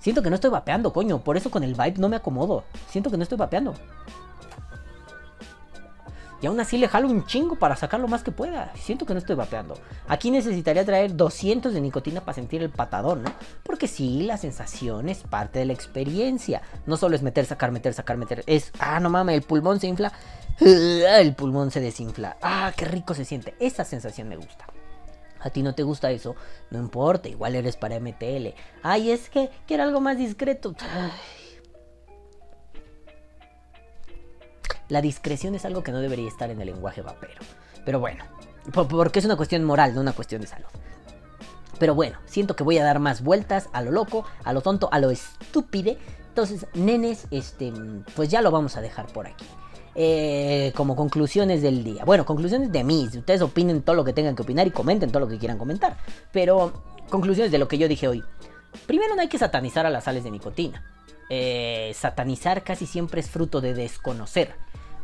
siento 0.00 0.20
que 0.20 0.28
no 0.28 0.34
estoy 0.34 0.50
vapeando, 0.50 0.92
coño. 0.92 1.24
Por 1.24 1.38
eso 1.38 1.50
con 1.50 1.64
el 1.64 1.72
vibe 1.72 1.94
no 1.96 2.10
me 2.10 2.16
acomodo. 2.16 2.64
Siento 2.90 3.10
que 3.10 3.16
no 3.16 3.22
estoy 3.22 3.38
vapeando. 3.38 3.72
Y 6.44 6.46
aún 6.46 6.60
así 6.60 6.76
le 6.76 6.88
jalo 6.88 7.08
un 7.08 7.24
chingo 7.24 7.56
para 7.56 7.74
sacar 7.74 8.00
lo 8.00 8.06
más 8.06 8.22
que 8.22 8.30
pueda. 8.30 8.70
Siento 8.76 9.06
que 9.06 9.14
no 9.14 9.18
estoy 9.18 9.34
vapeando. 9.34 9.78
Aquí 10.06 10.30
necesitaría 10.30 10.84
traer 10.84 11.16
200 11.16 11.72
de 11.72 11.80
nicotina 11.80 12.20
para 12.20 12.34
sentir 12.34 12.62
el 12.62 12.68
patadón, 12.68 13.22
¿no? 13.22 13.32
Porque 13.62 13.88
sí, 13.88 14.24
la 14.24 14.36
sensación 14.36 15.08
es 15.08 15.22
parte 15.22 15.60
de 15.60 15.64
la 15.64 15.72
experiencia. 15.72 16.60
No 16.84 16.98
solo 16.98 17.16
es 17.16 17.22
meter, 17.22 17.46
sacar, 17.46 17.72
meter, 17.72 17.94
sacar, 17.94 18.18
meter. 18.18 18.44
Es, 18.46 18.72
ah, 18.78 19.00
no 19.00 19.08
mames, 19.08 19.36
el 19.36 19.42
pulmón 19.42 19.80
se 19.80 19.86
infla. 19.86 20.12
El 20.60 21.34
pulmón 21.34 21.70
se 21.70 21.80
desinfla. 21.80 22.36
Ah, 22.42 22.74
qué 22.76 22.84
rico 22.84 23.14
se 23.14 23.24
siente. 23.24 23.54
Esa 23.58 23.82
sensación 23.82 24.28
me 24.28 24.36
gusta. 24.36 24.66
A 25.40 25.48
ti 25.48 25.62
no 25.62 25.74
te 25.74 25.82
gusta 25.82 26.10
eso, 26.10 26.36
no 26.70 26.78
importa, 26.78 27.30
igual 27.30 27.54
eres 27.54 27.76
para 27.78 27.98
MTL. 27.98 28.48
Ay, 28.82 29.12
es 29.12 29.30
que 29.30 29.48
quiero 29.66 29.82
algo 29.82 30.02
más 30.02 30.18
discreto. 30.18 30.74
Ay. 30.78 31.43
La 34.88 35.00
discreción 35.00 35.54
es 35.54 35.64
algo 35.64 35.82
que 35.82 35.92
no 35.92 36.00
debería 36.00 36.28
estar 36.28 36.50
en 36.50 36.60
el 36.60 36.66
lenguaje 36.66 37.02
vapero. 37.02 37.40
Pero 37.84 38.00
bueno, 38.00 38.24
po- 38.72 38.88
porque 38.88 39.18
es 39.18 39.24
una 39.24 39.36
cuestión 39.36 39.64
moral, 39.64 39.94
no 39.94 40.00
una 40.00 40.12
cuestión 40.12 40.40
de 40.40 40.46
salud. 40.46 40.66
Pero 41.78 41.94
bueno, 41.94 42.18
siento 42.26 42.54
que 42.54 42.62
voy 42.64 42.78
a 42.78 42.84
dar 42.84 43.00
más 43.00 43.22
vueltas 43.22 43.68
a 43.72 43.82
lo 43.82 43.90
loco, 43.90 44.24
a 44.44 44.52
lo 44.52 44.60
tonto, 44.60 44.88
a 44.92 44.98
lo 45.00 45.10
estúpide. 45.10 45.98
Entonces, 46.28 46.66
nenes, 46.74 47.26
este, 47.30 47.72
pues 48.14 48.28
ya 48.28 48.42
lo 48.42 48.50
vamos 48.50 48.76
a 48.76 48.80
dejar 48.80 49.06
por 49.06 49.26
aquí. 49.26 49.44
Eh, 49.96 50.72
como 50.76 50.96
conclusiones 50.96 51.62
del 51.62 51.84
día. 51.84 52.04
Bueno, 52.04 52.24
conclusiones 52.24 52.72
de 52.72 52.82
mí. 52.84 53.08
Ustedes 53.16 53.42
opinen 53.42 53.82
todo 53.82 53.94
lo 53.96 54.04
que 54.04 54.12
tengan 54.12 54.34
que 54.34 54.42
opinar 54.42 54.66
y 54.66 54.70
comenten 54.70 55.10
todo 55.10 55.20
lo 55.20 55.28
que 55.28 55.38
quieran 55.38 55.58
comentar. 55.58 55.96
Pero 56.32 56.82
conclusiones 57.10 57.52
de 57.52 57.58
lo 57.58 57.68
que 57.68 57.78
yo 57.78 57.86
dije 57.88 58.08
hoy. 58.08 58.22
Primero 58.86 59.14
no 59.14 59.20
hay 59.20 59.28
que 59.28 59.38
satanizar 59.38 59.86
a 59.86 59.90
las 59.90 60.04
sales 60.04 60.24
de 60.24 60.30
nicotina. 60.32 60.82
Eh, 61.30 61.92
satanizar 61.94 62.64
casi 62.64 62.86
siempre 62.86 63.20
es 63.20 63.30
fruto 63.30 63.60
de 63.60 63.74
desconocer. 63.74 64.54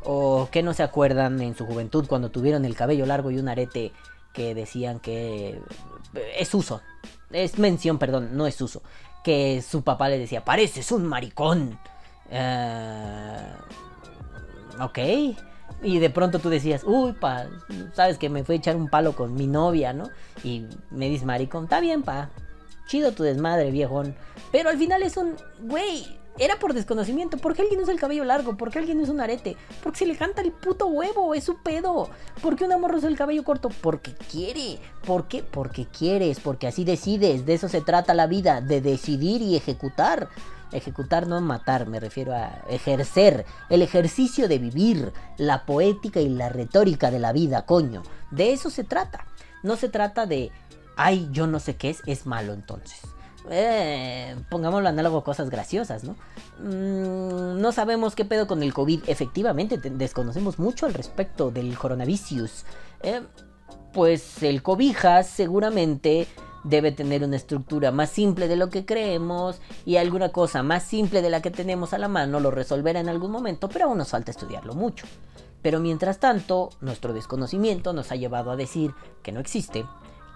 O 0.03 0.49
que 0.51 0.63
no 0.63 0.73
se 0.73 0.83
acuerdan 0.83 1.41
en 1.41 1.55
su 1.55 1.67
juventud 1.67 2.07
cuando 2.07 2.31
tuvieron 2.31 2.65
el 2.65 2.75
cabello 2.75 3.07
largo 3.07 3.31
y 3.31 3.39
un 3.39 3.49
arete 3.49 3.93
que 4.33 4.55
decían 4.55 5.01
que 5.01 5.61
es 6.39 6.55
uso. 6.55 6.81
Es 7.31 7.59
mención, 7.59 7.99
perdón, 7.99 8.37
no 8.37 8.47
es 8.47 8.61
uso. 8.61 8.83
Que 9.23 9.63
su 9.63 9.83
papá 9.83 10.09
le 10.09 10.19
decía, 10.19 10.45
pareces 10.45 10.91
un 10.93 11.07
maricón. 11.07 11.79
Eh, 12.31 13.53
ok. 14.81 14.99
Y 15.83 15.99
de 15.99 16.11
pronto 16.11 16.39
tú 16.39 16.51
decías, 16.51 16.83
uy, 16.85 17.13
pa, 17.13 17.47
sabes 17.95 18.19
que 18.19 18.29
me 18.29 18.45
fue 18.45 18.57
a 18.57 18.59
echar 18.59 18.77
un 18.77 18.89
palo 18.89 19.15
con 19.15 19.35
mi 19.35 19.47
novia, 19.47 19.93
¿no? 19.93 20.11
Y 20.45 20.67
me 20.91 21.09
dices 21.09 21.27
maricón, 21.27 21.65
está 21.65 21.81
bien, 21.81 22.03
pa. 22.03 22.31
Chido 22.91 23.13
tu 23.13 23.23
desmadre, 23.23 23.71
viejón. 23.71 24.17
Pero 24.51 24.69
al 24.69 24.77
final 24.77 25.05
es 25.05 25.17
un, 25.17 25.37
güey, 25.61 26.19
era 26.41 26.59
por 26.59 26.75
desconocimiento. 26.75 27.37
¿Por 27.37 27.55
qué 27.55 27.63
alguien 27.63 27.81
usa 27.81 27.93
el 27.93 28.01
cabello 28.01 28.25
largo? 28.25 28.57
¿Por 28.57 28.73
qué 28.73 28.81
alguien 28.81 28.99
usa 28.99 29.15
un 29.15 29.21
arete? 29.21 29.57
Porque 29.81 30.01
se 30.01 30.07
le 30.07 30.17
canta 30.17 30.43
el 30.43 30.51
puto 30.51 30.89
huevo, 30.89 31.33
es 31.35 31.45
su 31.45 31.63
pedo. 31.63 32.11
¿Por 32.43 32.57
qué 32.57 32.65
una 32.65 32.79
morra 32.79 32.97
usa 32.97 33.09
el 33.09 33.17
cabello 33.17 33.45
corto? 33.45 33.69
Porque 33.69 34.13
quiere. 34.29 34.81
¿Por 35.07 35.29
qué? 35.29 35.45
Porque 35.45 35.87
quieres, 35.87 36.41
porque 36.41 36.67
así 36.67 36.85
decides. 36.85 37.47
De 37.47 37.55
eso 37.55 37.69
se 37.69 37.81
trata 37.81 38.13
la 38.13 38.27
vida, 38.27 38.61
de 38.61 38.81
decidir 38.81 39.41
y 39.41 39.55
ejecutar. 39.55 40.29
Ejecutar 40.73 41.29
no 41.29 41.41
matar, 41.41 41.87
me 41.87 42.01
refiero 42.01 42.35
a 42.35 42.65
ejercer, 42.69 43.47
el 43.69 43.83
ejercicio 43.83 44.49
de 44.49 44.59
vivir, 44.59 45.13
la 45.37 45.65
poética 45.65 46.21
y 46.21 46.29
la 46.29 46.49
retórica 46.49 47.13
de 47.13 47.21
la 47.21 47.33
vida, 47.33 47.67
coño. 47.67 48.03
De 48.33 48.53
eso 48.53 48.69
se 48.69 48.83
trata. 48.83 49.27
No 49.63 49.77
se 49.77 49.89
trata 49.89 50.27
de, 50.27 50.51
ay, 50.97 51.29
yo 51.33 51.47
no 51.47 51.61
sé 51.61 51.77
qué 51.77 51.91
es, 51.91 52.03
es 52.07 52.27
malo 52.27 52.53
entonces. 52.53 53.01
Eh, 53.51 54.37
pongámoslo 54.51 54.89
análogo 54.89 55.25
cosas 55.25 55.49
graciosas, 55.51 56.05
¿no? 56.05 56.15
Mm, 56.59 57.61
no 57.61 57.73
sabemos 57.73 58.15
qué 58.15 58.25
pedo 58.25 58.47
con 58.47 58.63
el 58.63 58.75
COVID. 58.75 59.05
Efectivamente, 59.07 59.79
te- 59.79 59.91
desconocemos 59.91 60.59
mucho 60.59 60.87
al 60.87 60.95
respecto 60.95 61.51
del 61.51 61.77
coronavirus. 61.79 62.65
Eh, 63.03 63.23
pues 63.93 64.43
el 64.43 64.63
cobijas 64.63 65.27
seguramente 65.27 66.27
debe 66.63 66.93
tener 66.93 67.25
una 67.25 67.37
estructura 67.37 67.91
más 67.91 68.11
simple 68.11 68.47
de 68.47 68.57
lo 68.57 68.69
que 68.69 68.85
creemos 68.85 69.61
y 69.87 69.97
alguna 69.97 70.31
cosa 70.31 70.63
más 70.63 70.83
simple 70.83 71.23
de 71.23 71.31
la 71.31 71.41
que 71.41 71.51
tenemos 71.51 71.95
a 71.95 71.99
la 71.99 72.07
mano 72.09 72.39
lo 72.39 72.51
resolverá 72.51 73.01
en 73.01 73.09
algún 73.09 73.31
momento, 73.31 73.69
pero 73.71 73.87
aún 73.87 73.97
nos 73.99 74.11
falta 74.11 74.31
estudiarlo 74.31 74.75
mucho. 74.75 75.07
Pero 75.63 75.81
mientras 75.81 76.19
tanto, 76.19 76.69
nuestro 76.83 77.15
desconocimiento 77.15 77.93
nos 77.95 78.13
ha 78.13 78.17
llevado 78.17 78.51
a 78.51 78.57
decir 78.57 78.93
que 79.23 79.33
no 79.33 79.41
existe, 79.41 79.87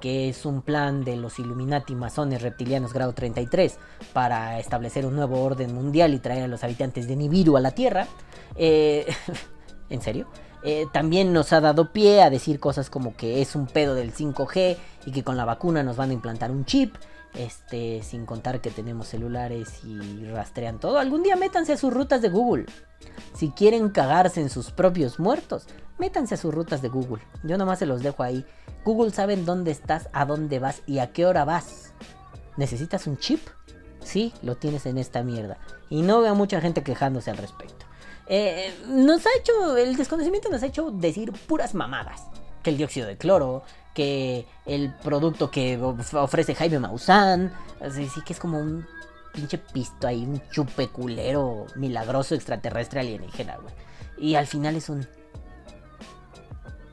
que 0.04 0.28
es 0.28 0.44
un 0.44 0.60
plan 0.60 1.02
de 1.02 1.16
los 1.16 1.38
Illuminati 1.38 1.94
masones 1.94 2.42
reptilianos 2.42 2.92
grado 2.92 3.14
33 3.14 3.78
para 4.12 4.58
establecer 4.58 5.06
un 5.06 5.16
nuevo 5.16 5.42
orden 5.42 5.74
mundial 5.74 6.12
y 6.12 6.18
traer 6.18 6.42
a 6.42 6.46
los 6.46 6.62
habitantes 6.62 7.08
de 7.08 7.16
Nibiru 7.16 7.56
a 7.56 7.60
la 7.62 7.70
Tierra. 7.70 8.06
Eh, 8.54 9.06
¿En 9.88 10.02
serio? 10.02 10.26
Eh, 10.62 10.84
también 10.92 11.32
nos 11.32 11.54
ha 11.54 11.62
dado 11.62 11.90
pie 11.90 12.20
a 12.20 12.28
decir 12.28 12.60
cosas 12.60 12.90
como 12.90 13.16
que 13.16 13.40
es 13.40 13.54
un 13.54 13.64
pedo 13.66 13.94
del 13.94 14.12
5G 14.12 14.76
y 15.06 15.10
que 15.10 15.24
con 15.24 15.38
la 15.38 15.46
vacuna 15.46 15.82
nos 15.82 15.96
van 15.96 16.10
a 16.10 16.12
implantar 16.12 16.50
un 16.50 16.66
chip. 16.66 16.96
Este, 17.34 18.02
sin 18.02 18.26
contar 18.26 18.60
que 18.60 18.70
tenemos 18.70 19.08
celulares 19.08 19.82
y 19.84 20.24
rastrean 20.26 20.78
todo. 20.78 20.98
Algún 20.98 21.22
día 21.22 21.34
métanse 21.34 21.72
a 21.72 21.76
sus 21.76 21.92
rutas 21.92 22.22
de 22.22 22.28
Google. 22.28 22.66
Si 23.34 23.50
quieren 23.50 23.88
cagarse 23.88 24.40
en 24.40 24.50
sus 24.50 24.70
propios 24.70 25.18
muertos, 25.18 25.66
métanse 25.98 26.34
a 26.34 26.38
sus 26.38 26.54
rutas 26.54 26.80
de 26.80 26.88
Google. 26.88 27.22
Yo 27.42 27.58
nomás 27.58 27.80
se 27.80 27.86
los 27.86 28.02
dejo 28.02 28.22
ahí. 28.22 28.46
Google 28.84 29.10
sabe 29.10 29.32
en 29.34 29.44
dónde 29.44 29.72
estás, 29.72 30.08
a 30.12 30.24
dónde 30.24 30.60
vas 30.60 30.82
y 30.86 30.98
a 30.98 31.12
qué 31.12 31.26
hora 31.26 31.44
vas. 31.44 31.92
¿Necesitas 32.56 33.08
un 33.08 33.18
chip? 33.18 33.40
sí, 34.04 34.32
lo 34.42 34.56
tienes 34.56 34.86
en 34.86 34.98
esta 34.98 35.22
mierda. 35.22 35.58
Y 35.90 36.02
no 36.02 36.20
veo 36.20 36.32
a 36.32 36.34
mucha 36.34 36.60
gente 36.60 36.82
quejándose 36.82 37.30
al 37.30 37.38
respecto. 37.38 37.86
Eh, 38.26 38.72
nos 38.86 39.26
ha 39.26 39.30
hecho, 39.38 39.76
el 39.76 39.96
desconocimiento 39.96 40.48
nos 40.50 40.62
ha 40.62 40.66
hecho 40.66 40.90
decir 40.90 41.32
puras 41.46 41.74
mamadas. 41.74 42.22
Que 42.62 42.70
el 42.70 42.76
dióxido 42.76 43.06
de 43.06 43.18
cloro, 43.18 43.64
que 43.94 44.46
el 44.66 44.92
producto 44.96 45.50
que 45.50 45.78
of- 45.78 46.14
ofrece 46.14 46.54
Jaime 46.54 46.78
Maussan, 46.80 47.52
así 47.80 48.08
sí 48.08 48.20
que 48.26 48.32
es 48.32 48.38
como 48.40 48.58
un 48.58 48.86
pinche 49.32 49.58
pisto 49.58 50.06
ahí, 50.06 50.24
un 50.24 50.42
chupe 50.50 50.88
culero 50.88 51.66
milagroso 51.76 52.34
extraterrestre 52.34 53.00
alienígena, 53.00 53.56
güey. 53.56 53.74
Y 54.18 54.34
al 54.34 54.46
final 54.46 54.76
es 54.76 54.88
un... 54.88 55.06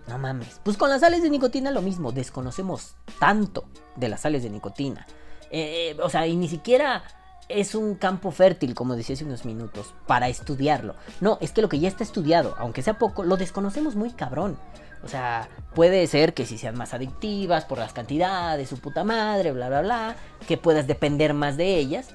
No 0.08 0.18
mames. 0.18 0.60
Pues 0.64 0.78
con 0.78 0.90
las 0.90 1.02
sales 1.02 1.22
de 1.24 1.30
nicotina 1.30 1.72
lo 1.72 1.82
mismo, 1.82 2.12
desconocemos 2.12 2.96
tanto 3.20 3.66
de 3.96 4.10
las 4.10 4.22
sales 4.22 4.44
de 4.44 4.50
nicotina. 4.50 5.06
Eh, 5.52 5.96
o 6.02 6.10
sea, 6.10 6.28
y 6.28 6.36
ni 6.36 6.48
siquiera 6.50 7.04
es 7.48 7.76
un 7.76 7.96
campo 7.96 8.32
fértil, 8.32 8.74
como 8.74 8.96
decía 8.96 9.16
hace 9.16 9.26
unos 9.26 9.46
minutos, 9.46 9.94
para 10.08 10.28
estudiarlo. 10.28 10.96
No, 11.20 11.38
es 11.42 11.52
que 11.52 11.62
lo 11.62 11.70
que 11.70 11.80
ya 11.80 11.88
está 11.88 12.04
estudiado, 12.04 12.56
aunque 12.58 12.82
sea 12.82 12.98
poco, 12.98 13.24
lo 13.24 13.38
desconocemos 13.38 13.96
muy 13.96 14.12
cabrón. 14.12 14.58
O 15.04 15.08
sea, 15.08 15.50
puede 15.74 16.06
ser 16.08 16.34
que 16.34 16.46
si 16.46 16.58
sean 16.58 16.78
más 16.78 16.94
adictivas 16.94 17.66
por 17.66 17.80
las 17.80 17.94
cantidades, 17.94 18.70
su 18.70 18.80
puta 18.80 19.04
madre, 19.04 19.52
bla, 19.52 19.68
bla, 19.70 19.82
bla, 19.82 20.16
que 20.48 20.58
puedas 20.58 20.88
depender 20.88 21.34
más 21.34 21.58
de 21.58 21.78
ellas. 21.78 22.10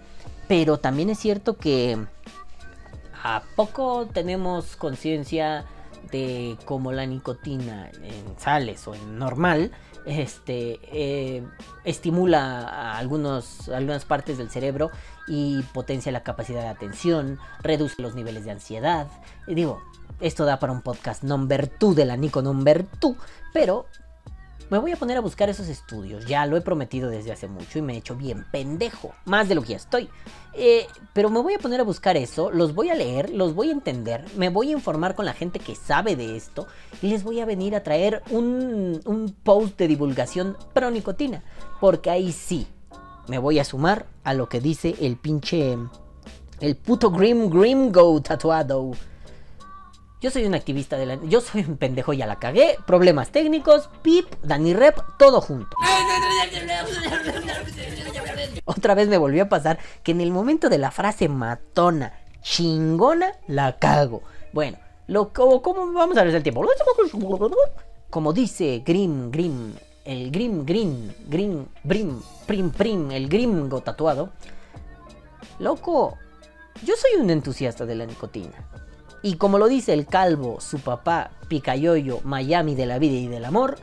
Pero 0.48 0.78
también 0.78 1.10
es 1.10 1.18
cierto 1.18 1.56
que 1.56 1.98
a 3.22 3.42
poco 3.56 4.06
tenemos 4.06 4.76
conciencia 4.76 5.64
de 6.12 6.56
cómo 6.64 6.92
la 6.92 7.06
nicotina 7.06 7.90
en 8.02 8.38
sales 8.38 8.86
o 8.86 8.94
en 8.94 9.18
normal 9.18 9.72
este 10.06 10.78
eh, 10.92 11.42
estimula 11.84 12.60
a 12.60 12.96
algunos, 12.96 13.68
algunas 13.68 14.04
partes 14.04 14.38
del 14.38 14.50
cerebro 14.50 14.92
y 15.26 15.62
potencia 15.74 16.12
la 16.12 16.22
capacidad 16.22 16.62
de 16.62 16.68
atención, 16.68 17.40
reduce 17.60 18.00
los 18.00 18.14
niveles 18.14 18.44
de 18.44 18.52
ansiedad. 18.52 19.08
Y 19.48 19.54
digo, 19.54 19.82
esto 20.20 20.44
da 20.44 20.58
para 20.58 20.72
un 20.72 20.82
podcast 20.82 21.22
number 21.22 21.70
2 21.78 21.96
de 21.96 22.04
la 22.04 22.16
Nico 22.16 22.42
number 22.42 22.86
2, 23.00 23.16
pero 23.52 23.86
me 24.68 24.78
voy 24.78 24.90
a 24.90 24.96
poner 24.96 25.16
a 25.16 25.20
buscar 25.20 25.48
esos 25.48 25.68
estudios. 25.68 26.26
Ya 26.26 26.44
lo 26.44 26.56
he 26.56 26.60
prometido 26.60 27.08
desde 27.08 27.30
hace 27.30 27.46
mucho 27.46 27.78
y 27.78 27.82
me 27.82 27.94
he 27.94 27.98
hecho 27.98 28.16
bien 28.16 28.44
pendejo. 28.50 29.12
Más 29.24 29.48
de 29.48 29.54
lo 29.54 29.62
que 29.62 29.68
ya 29.68 29.76
estoy. 29.76 30.08
Eh, 30.54 30.88
pero 31.12 31.30
me 31.30 31.40
voy 31.40 31.54
a 31.54 31.60
poner 31.60 31.78
a 31.78 31.84
buscar 31.84 32.16
eso. 32.16 32.50
Los 32.50 32.74
voy 32.74 32.90
a 32.90 32.96
leer, 32.96 33.30
los 33.30 33.54
voy 33.54 33.68
a 33.68 33.72
entender. 33.72 34.24
Me 34.36 34.48
voy 34.48 34.70
a 34.70 34.72
informar 34.72 35.14
con 35.14 35.24
la 35.24 35.34
gente 35.34 35.60
que 35.60 35.76
sabe 35.76 36.16
de 36.16 36.36
esto. 36.36 36.66
Y 37.00 37.08
les 37.08 37.22
voy 37.22 37.38
a 37.38 37.44
venir 37.44 37.76
a 37.76 37.84
traer 37.84 38.22
un, 38.30 39.00
un 39.04 39.36
post 39.44 39.78
de 39.78 39.86
divulgación 39.86 40.56
pro 40.72 40.90
nicotina. 40.90 41.44
Porque 41.80 42.10
ahí 42.10 42.32
sí. 42.32 42.66
Me 43.28 43.38
voy 43.38 43.60
a 43.60 43.64
sumar 43.64 44.06
a 44.24 44.34
lo 44.34 44.48
que 44.48 44.60
dice 44.60 44.96
el 45.00 45.16
pinche. 45.16 45.76
El 46.58 46.76
puto 46.76 47.12
Grim 47.12 47.50
Grimgo 47.50 48.20
tatuado. 48.20 48.92
Yo 50.20 50.30
soy 50.30 50.44
un 50.46 50.54
activista 50.54 50.96
de 50.96 51.06
la... 51.06 51.18
Yo 51.24 51.40
soy 51.40 51.62
un 51.62 51.76
pendejo, 51.76 52.12
ya 52.14 52.26
la 52.26 52.38
cagué. 52.38 52.78
Problemas 52.86 53.30
técnicos, 53.30 53.90
pip, 54.02 54.26
Dani 54.42 54.72
Rep, 54.72 54.98
todo 55.18 55.40
junto. 55.40 55.76
Otra 58.64 58.94
vez 58.94 59.08
me 59.08 59.18
volvió 59.18 59.44
a 59.44 59.48
pasar 59.48 59.78
que 60.02 60.12
en 60.12 60.20
el 60.20 60.30
momento 60.30 60.68
de 60.68 60.78
la 60.78 60.90
frase 60.90 61.28
matona, 61.28 62.14
chingona, 62.40 63.32
la 63.46 63.76
cago. 63.78 64.22
Bueno, 64.52 64.78
lo, 65.06 65.32
como- 65.32 65.60
vamos 65.92 66.16
a 66.16 66.24
ver 66.24 66.34
el 66.34 66.42
tiempo. 66.42 66.64
Como 68.10 68.32
dice 68.32 68.82
Grim, 68.84 69.30
Grim, 69.30 69.74
el 70.04 70.30
Grim, 70.30 70.64
Green, 70.64 71.14
Grim, 71.28 71.66
Brim, 71.84 72.20
Prim, 72.46 72.70
Prim, 72.70 73.10
el 73.10 73.28
gringo 73.28 73.80
tatuado. 73.82 74.30
Loco, 75.58 76.16
yo 76.82 76.94
soy 76.96 77.20
un 77.20 77.30
entusiasta 77.30 77.84
de 77.84 77.94
la 77.94 78.06
nicotina. 78.06 78.52
Y 79.26 79.34
como 79.34 79.58
lo 79.58 79.66
dice 79.66 79.92
el 79.92 80.06
calvo, 80.06 80.60
su 80.60 80.78
papá, 80.78 81.32
Picayoyo, 81.48 82.20
Miami 82.22 82.76
de 82.76 82.86
la 82.86 83.00
vida 83.00 83.16
y 83.16 83.26
del 83.26 83.44
amor, 83.44 83.76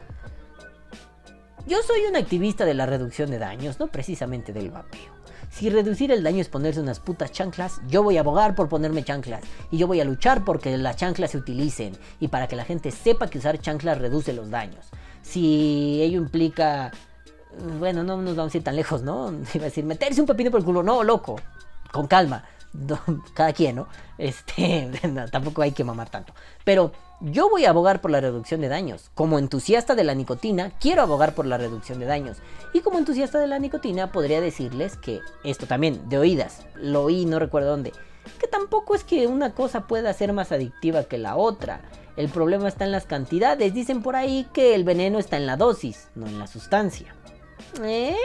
yo 1.67 1.79
soy 1.85 2.05
un 2.09 2.15
activista 2.15 2.63
de 2.63 2.73
la 2.73 2.85
reducción 2.85 3.29
de 3.29 3.39
daños, 3.39 3.77
no 3.77 3.87
precisamente 3.87 4.53
del 4.53 4.71
vapeo. 4.71 5.11
Si 5.49 5.69
reducir 5.69 6.13
el 6.13 6.23
daño 6.23 6.39
es 6.39 6.47
ponerse 6.47 6.79
unas 6.79 7.01
putas 7.01 7.33
chanclas, 7.33 7.81
yo 7.89 8.03
voy 8.03 8.15
a 8.15 8.21
abogar 8.21 8.55
por 8.55 8.69
ponerme 8.69 9.03
chanclas. 9.03 9.43
Y 9.69 9.77
yo 9.77 9.85
voy 9.85 9.99
a 9.99 10.05
luchar 10.05 10.45
porque 10.45 10.77
las 10.77 10.95
chanclas 10.95 11.31
se 11.31 11.39
utilicen. 11.39 11.97
Y 12.21 12.29
para 12.29 12.47
que 12.47 12.55
la 12.55 12.63
gente 12.63 12.89
sepa 12.91 13.27
que 13.27 13.39
usar 13.39 13.59
chanclas 13.59 13.97
reduce 13.97 14.31
los 14.31 14.49
daños. 14.49 14.85
Si 15.23 16.01
ello 16.01 16.21
implica... 16.21 16.89
Bueno, 17.79 18.01
no 18.05 18.15
nos 18.15 18.37
vamos 18.37 18.53
a 18.53 18.57
ir 18.57 18.63
tan 18.63 18.77
lejos, 18.77 19.03
¿no? 19.03 19.29
Iba 19.53 19.63
a 19.63 19.65
decir, 19.65 19.83
meterse 19.83 20.21
un 20.21 20.27
pepino 20.27 20.51
por 20.51 20.61
el 20.61 20.65
culo. 20.65 20.83
No, 20.83 21.03
loco. 21.03 21.35
Con 21.91 22.07
calma. 22.07 22.45
Cada 23.33 23.53
quien, 23.53 23.75
¿no? 23.77 23.87
Este, 24.17 24.89
tampoco 25.31 25.61
hay 25.61 25.71
que 25.71 25.83
mamar 25.83 26.09
tanto. 26.09 26.33
Pero 26.63 26.91
yo 27.19 27.49
voy 27.49 27.65
a 27.65 27.69
abogar 27.69 28.01
por 28.01 28.11
la 28.11 28.21
reducción 28.21 28.61
de 28.61 28.67
daños. 28.67 29.09
Como 29.13 29.39
entusiasta 29.39 29.95
de 29.95 30.03
la 30.03 30.13
nicotina, 30.13 30.71
quiero 30.79 31.01
abogar 31.01 31.35
por 31.35 31.45
la 31.45 31.57
reducción 31.57 31.99
de 31.99 32.05
daños. 32.05 32.37
Y 32.73 32.81
como 32.81 32.97
entusiasta 32.97 33.39
de 33.39 33.47
la 33.47 33.59
nicotina, 33.59 34.11
podría 34.11 34.41
decirles 34.41 34.97
que 34.97 35.21
esto 35.43 35.67
también, 35.67 36.09
de 36.09 36.17
oídas, 36.17 36.65
lo 36.75 37.03
oí, 37.03 37.25
no 37.25 37.39
recuerdo 37.39 37.69
dónde, 37.69 37.93
que 38.39 38.47
tampoco 38.47 38.95
es 38.95 39.03
que 39.03 39.27
una 39.27 39.53
cosa 39.53 39.87
pueda 39.87 40.13
ser 40.13 40.33
más 40.33 40.51
adictiva 40.51 41.03
que 41.03 41.17
la 41.17 41.35
otra. 41.35 41.81
El 42.15 42.29
problema 42.29 42.67
está 42.67 42.85
en 42.85 42.91
las 42.91 43.05
cantidades. 43.05 43.73
Dicen 43.73 44.03
por 44.03 44.15
ahí 44.15 44.47
que 44.53 44.75
el 44.75 44.83
veneno 44.83 45.19
está 45.19 45.37
en 45.37 45.45
la 45.45 45.57
dosis, 45.57 46.09
no 46.15 46.27
en 46.27 46.39
la 46.39 46.47
sustancia. 46.47 47.15
¿Eh? 47.81 48.15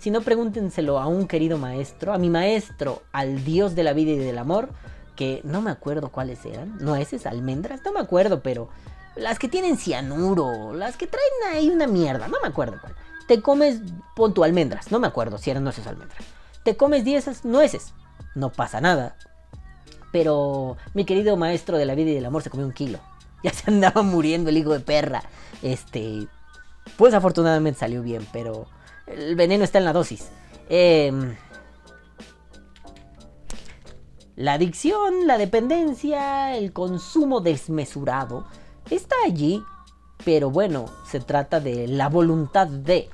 Si 0.00 0.10
no, 0.10 0.22
pregúntenselo 0.22 0.98
a 0.98 1.06
un 1.06 1.28
querido 1.28 1.58
maestro, 1.58 2.14
a 2.14 2.18
mi 2.18 2.30
maestro, 2.30 3.02
al 3.12 3.44
dios 3.44 3.74
de 3.74 3.84
la 3.84 3.92
vida 3.92 4.12
y 4.12 4.16
del 4.16 4.38
amor, 4.38 4.70
que 5.14 5.42
no 5.44 5.60
me 5.60 5.70
acuerdo 5.70 6.10
cuáles 6.10 6.42
eran. 6.46 6.78
Nueces, 6.78 7.26
almendras, 7.26 7.82
no 7.84 7.92
me 7.92 8.00
acuerdo, 8.00 8.42
pero 8.42 8.70
las 9.14 9.38
que 9.38 9.48
tienen 9.48 9.76
cianuro, 9.76 10.72
las 10.72 10.96
que 10.96 11.06
traen 11.06 11.54
ahí 11.54 11.68
una 11.68 11.86
mierda, 11.86 12.28
no 12.28 12.38
me 12.40 12.48
acuerdo 12.48 12.78
cuál. 12.80 12.94
Te 13.28 13.42
comes, 13.42 13.82
pon 14.16 14.32
tu 14.32 14.42
almendras, 14.42 14.90
no 14.90 14.98
me 14.98 15.06
acuerdo 15.06 15.36
si 15.36 15.50
eran 15.50 15.64
nueces 15.64 15.86
o 15.86 15.90
almendras. 15.90 16.24
Te 16.62 16.78
comes 16.78 17.04
10 17.04 17.44
nueces, 17.44 17.92
no 18.34 18.50
pasa 18.50 18.80
nada. 18.80 19.16
Pero 20.12 20.78
mi 20.94 21.04
querido 21.04 21.36
maestro 21.36 21.76
de 21.76 21.84
la 21.84 21.94
vida 21.94 22.10
y 22.10 22.14
del 22.14 22.24
amor 22.24 22.42
se 22.42 22.48
comió 22.48 22.66
un 22.66 22.72
kilo. 22.72 22.98
Ya 23.42 23.54
se 23.54 23.70
andaba 23.70 24.02
muriendo 24.02 24.50
el 24.50 24.58
hijo 24.58 24.72
de 24.72 24.80
perra. 24.80 25.22
Este, 25.62 26.26
pues 26.98 27.14
afortunadamente 27.14 27.80
salió 27.80 28.02
bien, 28.02 28.26
pero 28.34 28.66
el 29.10 29.36
veneno 29.36 29.64
está 29.64 29.78
en 29.78 29.84
la 29.84 29.92
dosis. 29.92 30.28
Em, 30.68 31.36
la 34.36 34.54
adicción, 34.54 35.26
la 35.26 35.36
dependencia, 35.36 36.56
el 36.56 36.72
consumo 36.72 37.40
desmesurado 37.40 38.46
está 38.90 39.16
allí, 39.26 39.62
pero 40.24 40.50
bueno, 40.50 40.86
se 41.06 41.20
trata 41.20 41.60
de 41.60 41.86
la 41.88 42.08
voluntad 42.08 42.66
de. 42.66 43.10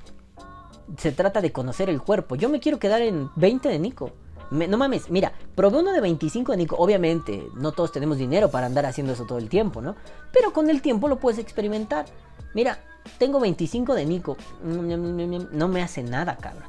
Se 0.99 1.11
trata 1.11 1.41
de 1.41 1.51
conocer 1.51 1.91
el 1.91 2.01
cuerpo. 2.01 2.37
Yo 2.37 2.49
me 2.49 2.61
quiero 2.61 2.79
quedar 2.79 3.03
en 3.03 3.31
20 3.35 3.69
de 3.69 3.79
Nico. 3.79 4.13
No 4.51 4.79
mames, 4.79 5.11
mira, 5.11 5.33
probé 5.57 5.79
uno 5.79 5.91
de 5.91 6.01
25 6.01 6.53
de 6.53 6.59
Nico. 6.59 6.77
Obviamente, 6.79 7.49
no 7.57 7.73
todos 7.73 7.91
tenemos 7.91 8.19
dinero 8.19 8.49
para 8.49 8.67
andar 8.67 8.87
haciendo 8.87 9.13
eso 9.13 9.25
todo 9.25 9.39
el 9.39 9.49
tiempo, 9.49 9.83
¿no? 9.83 9.97
Pero 10.33 10.53
con 10.53 10.71
el 10.71 10.81
tiempo 10.81 11.09
lo 11.09 11.19
puedes 11.19 11.41
experimentar. 11.41 12.07
Mira, 12.55 12.79
tengo 13.19 13.41
25 13.41 13.95
de 13.95 14.07
Nico. 14.07 14.37
No 14.63 15.69
me 15.69 15.83
hace 15.83 16.03
nada, 16.03 16.37
cabrón. 16.37 16.69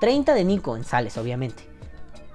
30 0.00 0.34
de 0.34 0.44
Nico 0.44 0.76
en 0.76 0.84
sales, 0.84 1.16
obviamente. 1.16 1.68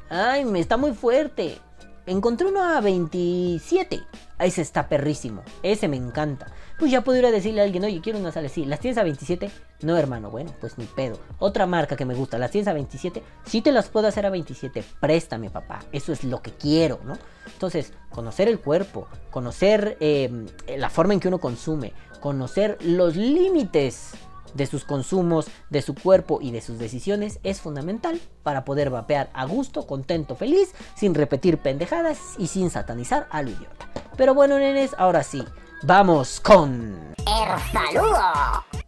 Ay, 0.10 0.46
me 0.46 0.60
está 0.60 0.78
muy 0.78 0.94
fuerte. 0.94 1.60
Encontré 2.06 2.48
uno 2.48 2.64
a 2.64 2.80
27. 2.80 4.02
Ese 4.40 4.62
está 4.62 4.88
perrísimo. 4.88 5.44
Ese 5.62 5.90
me 5.90 5.98
encanta. 5.98 6.48
Pues 6.80 6.92
ya 6.92 7.04
puedo 7.04 7.20
ir 7.20 7.26
a 7.26 7.32
decirle 7.32 7.60
a 7.60 7.64
alguien, 7.66 7.84
oye, 7.84 8.00
quiero 8.02 8.20
una 8.20 8.32
sal 8.32 8.46
así. 8.46 8.64
¿Las 8.64 8.80
tienes 8.80 8.98
a 8.98 9.04
27? 9.04 9.52
No, 9.82 9.98
hermano, 9.98 10.30
bueno, 10.30 10.54
pues 10.62 10.78
ni 10.78 10.86
pedo. 10.86 11.20
Otra 11.40 11.66
marca 11.66 11.98
que 11.98 12.06
me 12.06 12.14
gusta, 12.14 12.38
¿las 12.38 12.52
tienes 12.52 12.68
a 12.68 12.74
27? 12.74 13.22
Sí 13.46 13.62
te 13.62 13.72
las 13.72 13.90
puedo 13.90 14.08
hacer 14.08 14.26
a 14.26 14.30
27. 14.30 14.84
Préstame, 15.02 15.50
papá. 15.50 15.80
Eso 15.92 16.14
es 16.14 16.24
lo 16.24 16.42
que 16.42 16.52
quiero, 16.52 17.00
¿no? 17.04 17.18
Entonces, 17.52 17.92
conocer 18.12 18.48
el 18.48 18.60
cuerpo, 18.60 19.08
conocer 19.32 19.98
eh, 20.00 20.46
la 20.78 20.90
forma 20.90 21.14
en 21.14 21.20
que 21.20 21.28
uno 21.28 21.40
consume, 21.40 21.94
conocer 22.20 22.78
los 22.82 23.16
límites 23.16 24.12
de 24.54 24.66
sus 24.66 24.84
consumos, 24.84 25.48
de 25.70 25.82
su 25.82 25.96
cuerpo 25.96 26.40
y 26.42 26.52
de 26.52 26.62
sus 26.62 26.80
decisiones 26.80 27.40
es 27.44 27.62
fundamental 27.62 28.20
para 28.44 28.66
poder 28.66 28.90
vapear 28.90 29.30
a 29.34 29.46
gusto, 29.46 29.86
contento, 29.88 30.36
feliz, 30.36 30.74
sin 30.96 31.14
repetir 31.14 31.60
pendejadas 31.60 32.20
y 32.38 32.48
sin 32.48 32.70
satanizar 32.70 33.28
al 33.30 33.50
idiota. 33.50 33.92
Pero 34.18 34.34
bueno, 34.34 34.58
nenes, 34.58 34.96
ahora 34.98 35.24
sí, 35.24 35.44
vamos 35.84 36.40
con... 36.40 37.17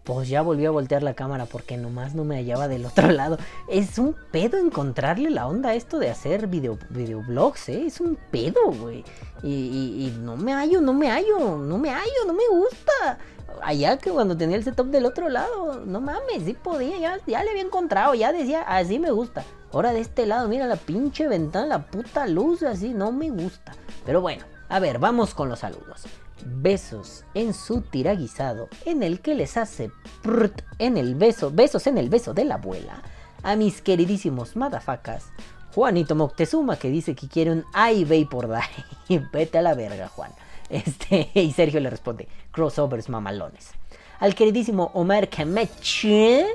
Pues 0.03 0.29
ya 0.29 0.41
volví 0.41 0.65
a 0.65 0.71
voltear 0.71 1.03
la 1.03 1.13
cámara 1.13 1.45
porque 1.45 1.77
nomás 1.77 2.15
no 2.15 2.23
me 2.23 2.37
hallaba 2.37 2.67
del 2.67 2.85
otro 2.85 3.11
lado. 3.11 3.37
Es 3.67 3.99
un 3.99 4.15
pedo 4.31 4.57
encontrarle 4.57 5.29
la 5.29 5.45
onda 5.45 5.69
a 5.69 5.75
esto 5.75 5.99
de 5.99 6.09
hacer 6.09 6.47
video, 6.47 6.79
videoblogs, 6.89 7.69
¿eh? 7.69 7.85
Es 7.85 7.99
un 7.99 8.17
pedo, 8.31 8.71
güey. 8.71 9.03
Y, 9.43 10.13
no 10.21 10.35
me 10.37 10.53
hallo, 10.53 10.81
no 10.81 10.93
me 10.93 11.11
hallo, 11.11 11.57
no 11.57 11.77
me 11.77 11.91
hallo, 11.91 12.25
no 12.25 12.33
me 12.33 12.47
gusta. 12.49 13.17
allá 13.61 13.97
que 13.97 14.09
cuando 14.09 14.35
tenía 14.35 14.57
el 14.57 14.63
setup 14.63 14.87
del 14.87 15.05
otro 15.05 15.29
lado, 15.29 15.83
no 15.85 16.01
mames, 16.01 16.43
sí 16.43 16.53
podía, 16.53 16.97
ya, 16.97 17.19
ya 17.27 17.43
le 17.43 17.51
había 17.51 17.63
encontrado, 17.63 18.15
ya 18.15 18.31
decía, 18.31 18.61
así 18.61 18.99
me 18.99 19.11
gusta. 19.11 19.43
Ahora 19.71 19.91
de 19.93 19.99
este 19.99 20.25
lado, 20.25 20.47
mira 20.47 20.65
la 20.65 20.77
pinche 20.77 21.27
ventana, 21.27 21.67
la 21.67 21.85
puta 21.85 22.25
luz, 22.25 22.63
así 22.63 22.93
no 22.93 23.11
me 23.11 23.29
gusta. 23.29 23.73
Pero 24.05 24.21
bueno, 24.21 24.45
a 24.69 24.79
ver, 24.79 24.97
vamos 24.97 25.33
con 25.33 25.49
los 25.49 25.59
saludos. 25.59 26.07
Besos 26.45 27.25
en 27.33 27.53
su 27.53 27.81
tiraguisado, 27.81 28.69
en 28.85 29.03
el 29.03 29.21
que 29.21 29.35
les 29.35 29.57
hace 29.57 29.91
prrt 30.21 30.61
en 30.77 30.97
el 30.97 31.15
beso, 31.15 31.51
besos 31.51 31.87
en 31.87 31.97
el 31.97 32.09
beso 32.09 32.33
de 32.33 32.45
la 32.45 32.55
abuela. 32.55 33.01
A 33.43 33.55
mis 33.55 33.81
queridísimos 33.81 34.55
madafacas, 34.55 35.31
Juanito 35.73 36.15
Moctezuma 36.15 36.77
que 36.77 36.89
dice 36.89 37.15
que 37.15 37.27
quiere 37.27 37.51
un 37.51 37.65
I 37.73 38.25
por 38.25 38.47
Die. 38.49 39.19
Vete 39.31 39.57
a 39.57 39.61
la 39.61 39.75
verga, 39.75 40.07
Juan. 40.07 40.31
Este, 40.69 41.29
y 41.39 41.51
Sergio 41.51 41.79
le 41.79 41.89
responde, 41.89 42.27
crossovers 42.51 43.09
mamalones. 43.09 43.71
Al 44.19 44.35
queridísimo 44.35 44.91
Omar 44.93 45.29
Cameche, 45.29 46.45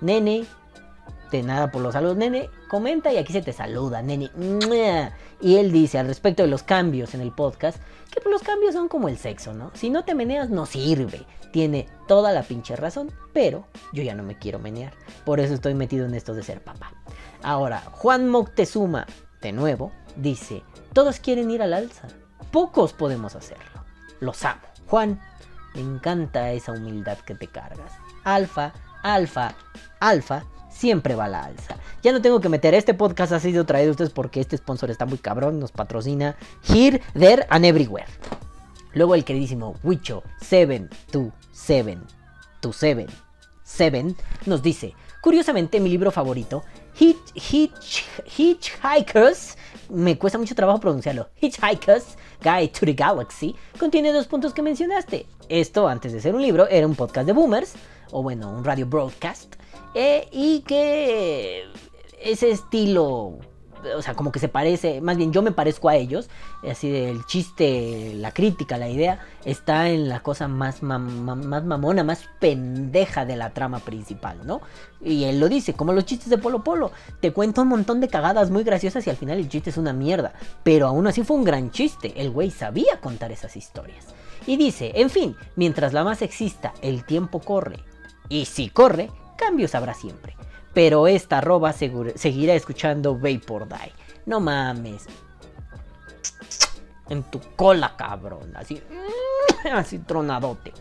nene, 0.00 0.44
nada 1.40 1.70
por 1.70 1.82
los 1.82 1.92
saludos, 1.92 2.16
nene, 2.16 2.50
comenta 2.68 3.12
y 3.12 3.16
aquí 3.16 3.32
se 3.32 3.42
te 3.42 3.52
saluda, 3.52 4.02
nene. 4.02 4.30
Y 5.40 5.56
él 5.56 5.70
dice 5.70 5.98
al 5.98 6.08
respecto 6.08 6.42
de 6.42 6.48
los 6.48 6.64
cambios 6.64 7.14
en 7.14 7.20
el 7.20 7.32
podcast, 7.32 7.78
que 8.10 8.20
pues, 8.20 8.32
los 8.32 8.42
cambios 8.42 8.74
son 8.74 8.88
como 8.88 9.08
el 9.08 9.18
sexo, 9.18 9.54
¿no? 9.54 9.70
Si 9.74 9.88
no 9.88 10.04
te 10.04 10.14
meneas 10.14 10.50
no 10.50 10.66
sirve. 10.66 11.24
Tiene 11.52 11.88
toda 12.08 12.32
la 12.32 12.42
pinche 12.42 12.76
razón, 12.76 13.12
pero 13.32 13.66
yo 13.92 14.02
ya 14.02 14.14
no 14.14 14.22
me 14.22 14.38
quiero 14.38 14.58
menear. 14.58 14.92
Por 15.24 15.38
eso 15.38 15.54
estoy 15.54 15.74
metido 15.74 16.06
en 16.06 16.14
esto 16.14 16.34
de 16.34 16.42
ser 16.42 16.62
papá. 16.62 16.92
Ahora, 17.42 17.80
Juan 17.92 18.28
Moctezuma, 18.28 19.06
de 19.40 19.52
nuevo, 19.52 19.92
dice, 20.16 20.62
todos 20.92 21.20
quieren 21.20 21.50
ir 21.50 21.62
al 21.62 21.74
alza. 21.74 22.08
Pocos 22.50 22.92
podemos 22.92 23.36
hacerlo. 23.36 23.84
Los 24.20 24.44
amo. 24.44 24.62
Juan, 24.86 25.20
me 25.74 25.80
encanta 25.80 26.52
esa 26.52 26.72
humildad 26.72 27.18
que 27.18 27.34
te 27.34 27.48
cargas. 27.48 27.92
Alfa, 28.24 28.72
alfa, 29.02 29.54
alfa, 30.00 30.44
siempre 30.72 31.14
va 31.14 31.26
a 31.26 31.28
la 31.28 31.44
alza. 31.44 31.76
Ya 32.02 32.12
no 32.12 32.22
tengo 32.22 32.40
que 32.40 32.48
meter, 32.48 32.74
este 32.74 32.94
podcast 32.94 33.32
ha 33.32 33.40
sido 33.40 33.64
traído 33.64 33.90
a 33.90 33.92
ustedes 33.92 34.10
porque 34.10 34.40
este 34.40 34.56
sponsor 34.56 34.90
está 34.90 35.06
muy 35.06 35.18
cabrón, 35.18 35.60
nos 35.60 35.72
patrocina 35.72 36.36
Here, 36.68 37.00
There 37.14 37.46
and 37.48 37.64
Everywhere. 37.64 38.08
Luego 38.94 39.14
el 39.14 39.24
queridísimo 39.24 39.76
Wicho 39.82 40.22
727 40.40 42.00
7 42.70 43.06
7 43.64 44.14
nos 44.46 44.62
dice, 44.62 44.94
curiosamente 45.20 45.80
mi 45.80 45.88
libro 45.88 46.10
favorito, 46.10 46.62
Hitch, 46.98 47.32
Hitch, 47.34 48.04
Hitchhikers, 48.36 49.56
me 49.88 50.18
cuesta 50.18 50.38
mucho 50.38 50.54
trabajo 50.54 50.80
pronunciarlo, 50.80 51.30
Hitchhikers 51.40 52.16
Guide 52.42 52.68
to 52.68 52.86
the 52.86 52.92
Galaxy, 52.92 53.54
contiene 53.78 54.12
dos 54.12 54.26
puntos 54.26 54.52
que 54.52 54.62
mencionaste. 54.62 55.26
Esto, 55.48 55.88
antes 55.88 56.12
de 56.12 56.20
ser 56.20 56.34
un 56.34 56.42
libro, 56.42 56.68
era 56.68 56.86
un 56.86 56.94
podcast 56.94 57.26
de 57.26 57.32
boomers, 57.32 57.74
o 58.10 58.22
bueno, 58.22 58.50
un 58.50 58.64
radio 58.64 58.86
broadcast, 58.86 59.54
y 59.94 60.60
que 60.60 61.64
ese 62.20 62.50
estilo, 62.50 63.38
o 63.96 64.00
sea, 64.00 64.14
como 64.14 64.30
que 64.30 64.38
se 64.38 64.48
parece, 64.48 65.00
más 65.00 65.16
bien 65.16 65.32
yo 65.32 65.42
me 65.42 65.50
parezco 65.52 65.88
a 65.88 65.96
ellos, 65.96 66.30
así 66.68 66.88
del 66.88 67.26
chiste, 67.26 68.12
la 68.14 68.32
crítica, 68.32 68.78
la 68.78 68.88
idea, 68.88 69.20
está 69.44 69.90
en 69.90 70.08
la 70.08 70.20
cosa 70.20 70.46
más, 70.48 70.82
mam- 70.82 71.24
más 71.44 71.64
mamona, 71.64 72.04
más 72.04 72.28
pendeja 72.38 73.24
de 73.26 73.36
la 73.36 73.50
trama 73.50 73.80
principal, 73.80 74.46
¿no? 74.46 74.60
Y 75.00 75.24
él 75.24 75.40
lo 75.40 75.48
dice, 75.48 75.74
como 75.74 75.92
los 75.92 76.04
chistes 76.06 76.30
de 76.30 76.38
Polo 76.38 76.62
Polo, 76.62 76.92
te 77.20 77.32
cuenta 77.32 77.62
un 77.62 77.68
montón 77.68 78.00
de 78.00 78.08
cagadas 78.08 78.50
muy 78.50 78.62
graciosas 78.62 79.06
y 79.06 79.10
al 79.10 79.16
final 79.16 79.38
el 79.38 79.48
chiste 79.48 79.70
es 79.70 79.76
una 79.76 79.92
mierda, 79.92 80.32
pero 80.62 80.86
aún 80.86 81.06
así 81.08 81.24
fue 81.24 81.36
un 81.36 81.44
gran 81.44 81.70
chiste, 81.72 82.14
el 82.16 82.30
güey 82.30 82.50
sabía 82.50 83.00
contar 83.00 83.32
esas 83.32 83.56
historias. 83.56 84.06
Y 84.46 84.56
dice, 84.56 84.92
en 84.94 85.10
fin, 85.10 85.36
mientras 85.56 85.92
la 85.92 86.04
más 86.04 86.22
exista, 86.22 86.72
el 86.82 87.04
tiempo 87.04 87.40
corre, 87.40 87.80
y 88.28 88.44
si 88.44 88.68
corre, 88.68 89.10
cambios 89.42 89.74
habrá 89.74 89.94
siempre. 89.94 90.36
Pero 90.72 91.06
esta 91.06 91.38
arroba 91.38 91.72
seguirá 91.72 92.54
escuchando 92.54 93.18
Vapor 93.18 93.68
Die. 93.68 93.92
No 94.26 94.40
mames. 94.40 95.06
En 97.08 97.22
tu 97.24 97.40
cola, 97.56 97.94
cabrón. 97.96 98.56
Así. 98.56 98.82
Así 99.72 99.98
tronadote. 99.98 100.72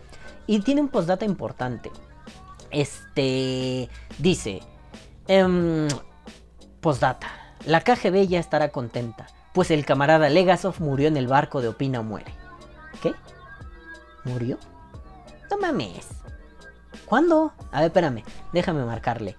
Y 0.47 0.59
tiene 0.61 0.81
un 0.81 0.89
postdata 0.89 1.25
importante. 1.25 1.91
Este. 2.69 3.89
Dice. 4.17 4.61
em, 5.27 5.87
postdata. 6.79 7.27
La 7.65 7.81
KGB 7.81 8.27
ya 8.27 8.39
estará 8.39 8.69
contenta. 8.69 9.27
Pues 9.53 9.71
el 9.71 9.85
camarada 9.85 10.29
Legasov 10.29 10.79
murió 10.79 11.07
en 11.07 11.17
el 11.17 11.27
barco 11.27 11.61
de 11.61 11.67
Opina 11.67 11.99
o 11.99 12.03
Muere. 12.03 12.33
¿Qué? 13.01 13.13
¿Murió? 14.23 14.57
No 15.49 15.57
mames. 15.57 16.20
¿Cuándo? 17.11 17.51
A 17.73 17.81
ver, 17.81 17.87
espérame. 17.87 18.23
Déjame 18.53 18.85
marcarle. 18.85 19.35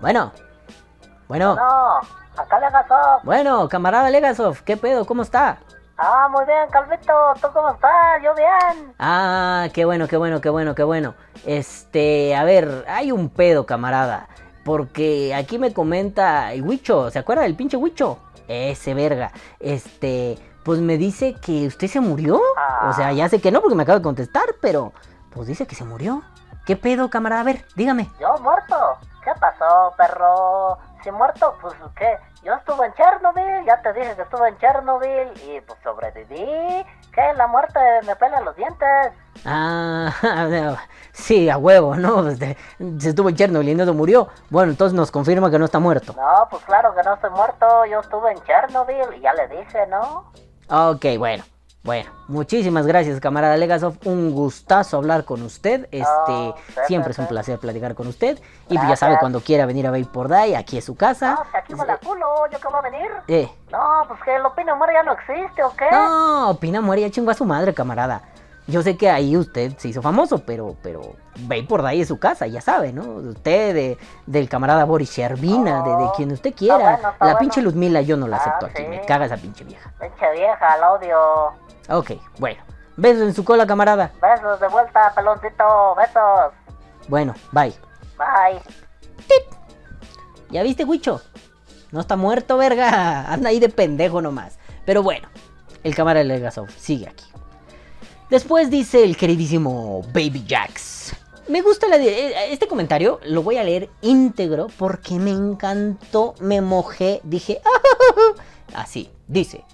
Bueno. 0.00 0.32
Bueno. 1.26 1.56
No, 1.56 1.96
acá 2.40 2.60
le 2.60 2.70
gasó. 2.70 2.94
Bueno, 3.24 3.68
camarada 3.68 4.08
Legasov, 4.08 4.62
¿qué 4.62 4.76
pedo? 4.76 5.04
¿Cómo 5.04 5.22
está? 5.22 5.58
Ah, 5.98 6.28
muy 6.30 6.44
bien, 6.44 6.68
Calvito. 6.70 7.12
¿Tú 7.42 7.48
cómo 7.52 7.70
estás? 7.70 8.22
Yo 8.22 8.32
bien. 8.36 8.94
Ah, 9.00 9.66
qué 9.74 9.84
bueno, 9.84 10.06
qué 10.06 10.16
bueno, 10.16 10.40
qué 10.40 10.48
bueno, 10.48 10.76
qué 10.76 10.84
bueno. 10.84 11.16
Este, 11.44 12.36
a 12.36 12.44
ver, 12.44 12.84
hay 12.86 13.10
un 13.10 13.30
pedo, 13.30 13.66
camarada. 13.66 14.28
Porque 14.66 15.32
aquí 15.32 15.60
me 15.60 15.72
comenta 15.72 16.52
el 16.52 16.62
Huicho, 16.62 17.08
¿se 17.12 17.20
acuerda 17.20 17.42
del 17.44 17.54
pinche 17.54 17.76
Huicho? 17.76 18.18
Ese 18.48 18.94
verga. 18.94 19.30
Este, 19.60 20.36
pues 20.64 20.80
me 20.80 20.98
dice 20.98 21.36
que 21.40 21.68
usted 21.68 21.86
se 21.86 22.00
murió. 22.00 22.40
O 22.82 22.92
sea, 22.92 23.12
ya 23.12 23.28
sé 23.28 23.40
que 23.40 23.52
no 23.52 23.60
porque 23.60 23.76
me 23.76 23.84
acaba 23.84 24.00
de 24.00 24.02
contestar, 24.02 24.56
pero 24.60 24.92
pues 25.30 25.46
dice 25.46 25.68
que 25.68 25.76
se 25.76 25.84
murió. 25.84 26.22
¿Qué 26.66 26.74
pedo, 26.74 27.08
camarada? 27.10 27.42
A 27.42 27.44
ver, 27.44 27.64
dígame. 27.76 28.10
¿Yo 28.18 28.34
muerto? 28.40 28.74
¿Qué 29.22 29.30
pasó, 29.40 29.94
perro? 29.96 30.78
Si 31.04 31.12
muerto, 31.12 31.54
pues 31.60 31.74
¿qué? 31.96 32.18
Yo 32.42 32.54
estuve 32.54 32.86
en 32.86 32.94
Chernobyl, 32.94 33.64
ya 33.64 33.80
te 33.82 33.92
dije 33.92 34.16
que 34.16 34.22
estuve 34.22 34.48
en 34.48 34.58
Chernobyl 34.58 35.32
y 35.46 35.60
pues 35.60 35.78
sobreviví. 35.84 36.84
¿Qué? 37.14 37.34
La 37.36 37.46
muerte 37.46 37.78
me 38.04 38.16
pela 38.16 38.40
los 38.40 38.56
dientes. 38.56 39.12
Ah, 39.44 40.76
sí, 41.12 41.48
a 41.50 41.56
huevo, 41.58 41.96
¿no? 41.96 42.28
Este, 42.28 42.56
Se 42.98 43.10
estuvo 43.10 43.28
en 43.28 43.36
Chernobyl 43.36 43.68
y 43.68 43.74
no 43.74 43.84
se 43.84 43.92
murió. 43.92 44.28
Bueno, 44.50 44.72
entonces 44.72 44.94
nos 44.94 45.10
confirma 45.10 45.50
que 45.50 45.58
no 45.58 45.64
está 45.64 45.78
muerto. 45.78 46.14
No, 46.16 46.48
pues 46.50 46.62
claro 46.64 46.94
que 46.94 47.02
no 47.02 47.14
estoy 47.14 47.30
muerto. 47.30 47.66
Yo 47.90 48.00
estuve 48.00 48.32
en 48.32 48.42
Chernobyl 48.44 49.16
y 49.16 49.20
ya 49.20 49.32
le 49.34 49.48
dije, 49.48 49.86
¿no? 49.88 50.32
Ok, 50.90 51.04
bueno. 51.18 51.44
Bueno, 51.82 52.10
muchísimas 52.26 52.84
gracias, 52.84 53.20
camarada 53.20 53.56
Legasov. 53.56 53.94
Un 54.06 54.32
gustazo 54.32 54.96
hablar 54.96 55.24
con 55.24 55.40
usted. 55.42 55.86
Este, 55.92 56.06
Oh, 56.32 56.56
siempre 56.88 57.12
es 57.12 57.18
un 57.20 57.28
placer 57.28 57.60
platicar 57.60 57.94
con 57.94 58.08
usted. 58.08 58.38
Y 58.38 58.40
pues 58.70 58.74
ya 58.74 58.80
Gracias. 58.80 58.98
sabe, 58.98 59.18
cuando 59.20 59.38
quiera 59.40 59.66
venir 59.66 59.86
a 59.86 59.92
Vapor 59.92 60.26
Die, 60.28 60.56
aquí 60.56 60.78
es 60.78 60.84
su 60.84 60.96
casa. 60.96 61.34
No, 61.36 61.44
si 61.48 61.56
aquí 61.56 61.74
me 61.76 61.86
la 61.86 61.96
culo, 61.98 62.26
¿yo 62.50 62.58
qué 62.58 62.66
voy 62.66 62.78
a 62.78 62.82
venir? 62.90 63.10
Eh, 63.28 63.48
No, 63.70 64.02
pues 64.08 64.20
que 64.24 64.34
el 64.34 64.44
opino 64.44 64.74
muere 64.74 64.94
ya 64.94 65.04
no 65.04 65.12
existe, 65.12 65.62
¿o 65.62 65.70
qué? 65.76 65.88
no, 65.92 66.50
Opina 66.50 66.80
muere 66.80 67.02
ya 67.02 67.10
chingó 67.10 67.30
a 67.30 67.34
su 67.34 67.44
madre, 67.44 67.72
camarada. 67.72 68.20
Yo 68.68 68.82
sé 68.82 68.96
que 68.96 69.08
ahí 69.08 69.36
usted 69.36 69.76
se 69.78 69.88
hizo 69.88 70.02
famoso, 70.02 70.40
pero, 70.44 70.74
pero 70.82 71.14
Vapor 71.42 71.86
Die 71.88 72.00
es 72.00 72.08
su 72.08 72.18
casa, 72.18 72.48
ya 72.48 72.60
sabe, 72.60 72.92
¿no? 72.92 73.02
Usted, 73.04 73.72
de, 73.74 73.98
del 74.26 74.48
camarada 74.48 74.84
Boris 74.84 75.10
Sherbina, 75.10 75.82
de, 75.84 75.90
de 75.90 76.04
Oh, 76.04 76.12
quien 76.16 76.32
usted 76.32 76.48
está 76.50 76.58
quiera. 76.58 76.76
bueno, 76.76 76.96
está 76.96 77.10
la 77.10 77.16
bueno. 77.20 77.38
pinche 77.38 77.62
Luzmila 77.62 78.00
yo 78.00 78.16
no 78.16 78.26
la 78.26 78.38
Ah, 78.38 78.40
acepto 78.40 78.66
aquí, 78.66 78.82
sí. 78.82 78.88
me 78.88 79.00
caga 79.02 79.26
esa 79.26 79.36
pinche 79.36 79.62
vieja. 79.64 79.92
Pinche 80.00 80.32
vieja, 80.32 80.76
la 80.78 80.92
odio. 80.92 81.18
Ok, 81.90 82.10
bueno. 82.40 82.60
Besos 82.96 83.22
en 83.22 83.34
su 83.34 83.44
cola, 83.44 83.66
camarada. 83.68 84.10
Besos 84.20 84.58
de 84.58 84.66
vuelta, 84.68 85.12
peloncito. 85.14 85.94
Besos. 85.96 86.52
Bueno, 87.08 87.34
bye. 87.52 87.72
Bye. 88.18 88.60
¿Ya 90.50 90.62
viste, 90.62 90.84
Huicho? 90.84 91.20
No 91.92 92.00
está 92.00 92.16
muerto, 92.16 92.56
verga. 92.56 93.26
Anda 93.32 93.50
ahí 93.50 93.60
de 93.60 93.68
pendejo 93.68 94.22
nomás. 94.22 94.58
Pero 94.84 95.02
bueno, 95.02 95.28
el 95.84 95.94
cámara 95.94 96.18
de 96.20 96.24
Legasov 96.24 96.68
sigue 96.70 97.08
aquí. 97.08 97.24
Después 98.30 98.70
dice 98.70 99.04
el 99.04 99.16
queridísimo 99.16 100.02
Baby 100.12 100.44
Jax. 100.48 101.14
Me 101.48 101.62
gusta 101.62 101.86
la... 101.86 101.96
eh, 101.96 102.52
Este 102.52 102.66
comentario 102.66 103.20
lo 103.24 103.42
voy 103.42 103.56
a 103.56 103.62
leer 103.64 103.88
íntegro 104.02 104.66
porque 104.78 105.14
me 105.14 105.30
encantó, 105.30 106.34
me 106.40 106.60
mojé, 106.60 107.20
dije... 107.22 107.60
Así, 108.74 109.10
dice. 109.28 109.64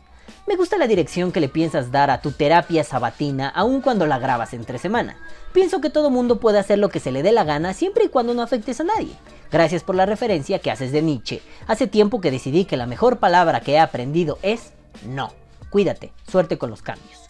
Me 0.46 0.56
gusta 0.56 0.76
la 0.76 0.86
dirección 0.86 1.32
que 1.32 1.40
le 1.40 1.48
piensas 1.48 1.90
dar 1.92 2.10
a 2.10 2.20
tu 2.20 2.32
terapia 2.32 2.84
sabatina 2.84 3.48
aun 3.48 3.80
cuando 3.80 4.06
la 4.06 4.18
grabas 4.18 4.52
entre 4.52 4.78
semana. 4.78 5.16
Pienso 5.52 5.80
que 5.80 5.88
todo 5.88 6.10
mundo 6.10 6.40
puede 6.40 6.58
hacer 6.58 6.78
lo 6.78 6.90
que 6.90 7.00
se 7.00 7.12
le 7.12 7.22
dé 7.22 7.32
la 7.32 7.44
gana 7.44 7.72
siempre 7.72 8.04
y 8.04 8.08
cuando 8.08 8.34
no 8.34 8.42
afectes 8.42 8.80
a 8.80 8.84
nadie. 8.84 9.14
Gracias 9.50 9.82
por 9.82 9.94
la 9.94 10.04
referencia 10.04 10.58
que 10.58 10.70
haces 10.70 10.92
de 10.92 11.00
Nietzsche. 11.00 11.40
Hace 11.68 11.86
tiempo 11.86 12.20
que 12.20 12.30
decidí 12.30 12.64
que 12.64 12.76
la 12.76 12.86
mejor 12.86 13.18
palabra 13.18 13.60
que 13.60 13.72
he 13.72 13.78
aprendido 13.78 14.38
es 14.42 14.72
no. 15.06 15.32
Cuídate, 15.70 16.12
suerte 16.30 16.58
con 16.58 16.68
los 16.70 16.82
cambios. 16.82 17.21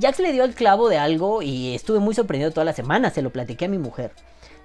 Jax 0.00 0.18
le 0.18 0.32
dio 0.32 0.44
el 0.44 0.54
clavo 0.54 0.88
de 0.88 0.98
algo 0.98 1.42
y 1.42 1.74
estuve 1.74 1.98
muy 1.98 2.14
sorprendido 2.14 2.50
toda 2.50 2.64
la 2.64 2.72
semana, 2.72 3.10
se 3.10 3.22
lo 3.22 3.30
platiqué 3.30 3.66
a 3.66 3.68
mi 3.68 3.78
mujer. 3.78 4.12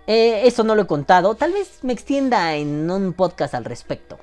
Eh, 0.07 0.47
eso 0.47 0.63
no 0.63 0.73
lo 0.73 0.81
he 0.81 0.87
contado. 0.87 1.35
Tal 1.35 1.53
vez 1.53 1.79
me 1.83 1.93
extienda 1.93 2.55
en 2.55 2.89
un 2.89 3.13
podcast 3.13 3.53
al 3.53 3.63
respecto. 3.63 4.17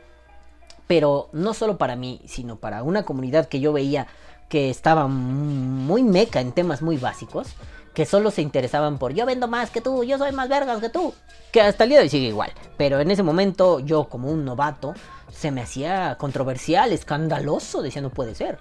Pero 0.88 1.28
no 1.32 1.54
solo 1.54 1.78
para 1.78 1.94
mí, 1.94 2.20
sino 2.26 2.56
para 2.56 2.82
una 2.82 3.04
comunidad 3.04 3.46
que 3.46 3.60
yo 3.60 3.72
veía 3.72 4.08
que 4.48 4.68
estaba 4.68 5.06
muy 5.06 6.02
meca 6.02 6.40
en 6.40 6.50
temas 6.50 6.82
muy 6.82 6.96
básicos. 6.96 7.48
Que 7.94 8.04
solo 8.04 8.32
se 8.32 8.42
interesaban 8.42 8.98
por 8.98 9.14
yo 9.14 9.24
vendo 9.26 9.46
más 9.46 9.70
que 9.70 9.80
tú, 9.80 10.02
yo 10.02 10.18
soy 10.18 10.32
más 10.32 10.48
vergas 10.48 10.80
que 10.80 10.88
tú. 10.88 11.14
Que 11.52 11.60
hasta 11.60 11.84
el 11.84 11.90
día 11.90 11.98
de 11.98 12.04
hoy 12.04 12.10
sigue 12.10 12.26
igual. 12.26 12.50
Pero 12.76 12.98
en 12.98 13.10
ese 13.10 13.22
momento 13.22 13.78
yo 13.78 14.04
como 14.08 14.28
un 14.28 14.44
novato 14.44 14.92
se 15.32 15.52
me 15.52 15.62
hacía 15.62 16.16
controversial, 16.18 16.92
escandaloso. 16.92 17.80
Decía 17.80 18.02
no 18.02 18.10
puede 18.10 18.34
ser. 18.34 18.58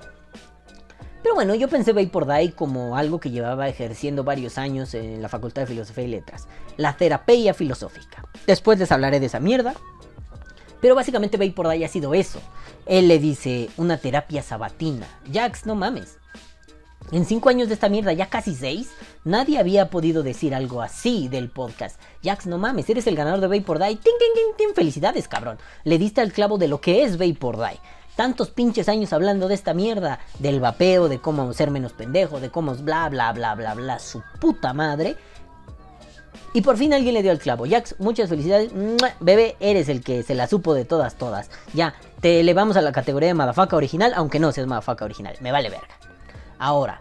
Pero 1.26 1.34
bueno, 1.34 1.56
yo 1.56 1.68
pensé 1.68 1.92
Vapor 1.92 2.28
Die 2.28 2.52
como 2.52 2.96
algo 2.96 3.20
que 3.20 3.32
llevaba 3.32 3.68
ejerciendo 3.68 4.24
varios 4.24 4.60
años 4.60 4.94
en 4.94 5.24
la 5.24 5.28
Facultad 5.28 5.64
de 5.64 5.68
Filosofía 5.70 6.04
y 6.04 6.08
Letras, 6.10 6.48
la 6.78 6.96
terapia 6.98 7.56
filosófica. 7.56 8.24
Después 8.46 8.78
les 8.78 8.92
hablaré 8.92 9.20
de 9.20 9.26
esa 9.26 9.40
mierda. 9.40 9.74
Pero 10.82 10.94
básicamente 10.94 11.38
Vapor 11.38 11.70
Die 11.70 11.84
ha 11.84 11.88
sido 11.88 12.14
eso. 12.14 12.40
Él 12.86 13.08
le 13.08 13.18
dice 13.18 13.72
una 13.78 13.98
terapia 13.98 14.44
sabatina. 14.44 15.08
Jax, 15.34 15.66
no 15.66 15.74
mames. 15.74 16.20
En 17.12 17.26
cinco 17.26 17.50
años 17.50 17.70
de 17.70 17.74
esta 17.74 17.90
mierda, 17.90 18.14
ya 18.14 18.30
casi 18.30 18.54
seis, 18.54 18.92
nadie 19.24 19.58
había 19.58 19.90
podido 19.90 20.22
decir 20.22 20.54
algo 20.54 20.84
así 20.84 21.28
del 21.28 21.50
podcast. 21.50 22.00
Jax, 22.24 22.46
no 22.46 22.60
mames, 22.60 22.88
eres 22.88 23.08
el 23.08 23.16
ganador 23.16 23.40
de 23.40 23.48
Vapor 23.48 23.80
Die. 23.80 23.96
¡Ting, 23.96 24.14
ting, 24.20 24.34
ting, 24.36 24.58
ting! 24.58 24.76
Felicidades, 24.76 25.28
cabrón. 25.28 25.58
Le 25.86 25.98
diste 25.98 26.22
al 26.22 26.32
clavo 26.32 26.60
de 26.60 26.68
lo 26.68 26.82
que 26.82 27.02
es 27.02 27.18
Vapor 27.18 27.58
Die 27.58 27.80
tantos 28.16 28.50
pinches 28.50 28.90
años 28.90 29.14
hablando 29.14 29.48
de 29.48 29.56
esta 29.56 29.74
mierda, 29.74 30.20
del 30.40 30.60
vapeo, 30.60 31.10
de 31.10 31.20
cómo 31.20 31.52
ser 31.54 31.72
menos 31.72 31.94
pendejo, 31.94 32.40
de 32.40 32.50
cómo 32.50 32.74
bla 32.76 33.10
bla 33.10 33.32
bla 33.34 33.56
bla 33.56 33.74
bla, 33.74 34.00
su 34.00 34.22
puta 34.40 34.74
madre. 34.74 35.18
Y 36.54 36.62
por 36.62 36.78
fin 36.78 36.94
alguien 36.94 37.14
le 37.14 37.22
dio 37.22 37.34
el 37.34 37.40
clavo. 37.40 37.66
Jax, 37.70 37.96
muchas 38.00 38.30
felicidades. 38.30 38.72
Bebé, 39.20 39.58
eres 39.60 39.90
el 39.90 40.02
que 40.02 40.24
se 40.24 40.36
la 40.36 40.48
supo 40.48 40.74
de 40.74 40.86
todas, 40.86 41.16
todas. 41.16 41.50
Ya, 41.74 41.96
te 42.22 42.40
elevamos 42.40 42.78
a 42.78 42.82
la 42.82 42.94
categoría 42.94 43.28
de 43.28 43.34
Madafaca 43.34 43.76
original, 43.76 44.14
aunque 44.16 44.40
no 44.40 44.54
seas 44.54 44.66
Madafaca 44.66 45.04
original. 45.04 45.36
Me 45.42 45.52
vale 45.52 45.70
verga. 45.70 46.00
Ahora, 46.58 46.98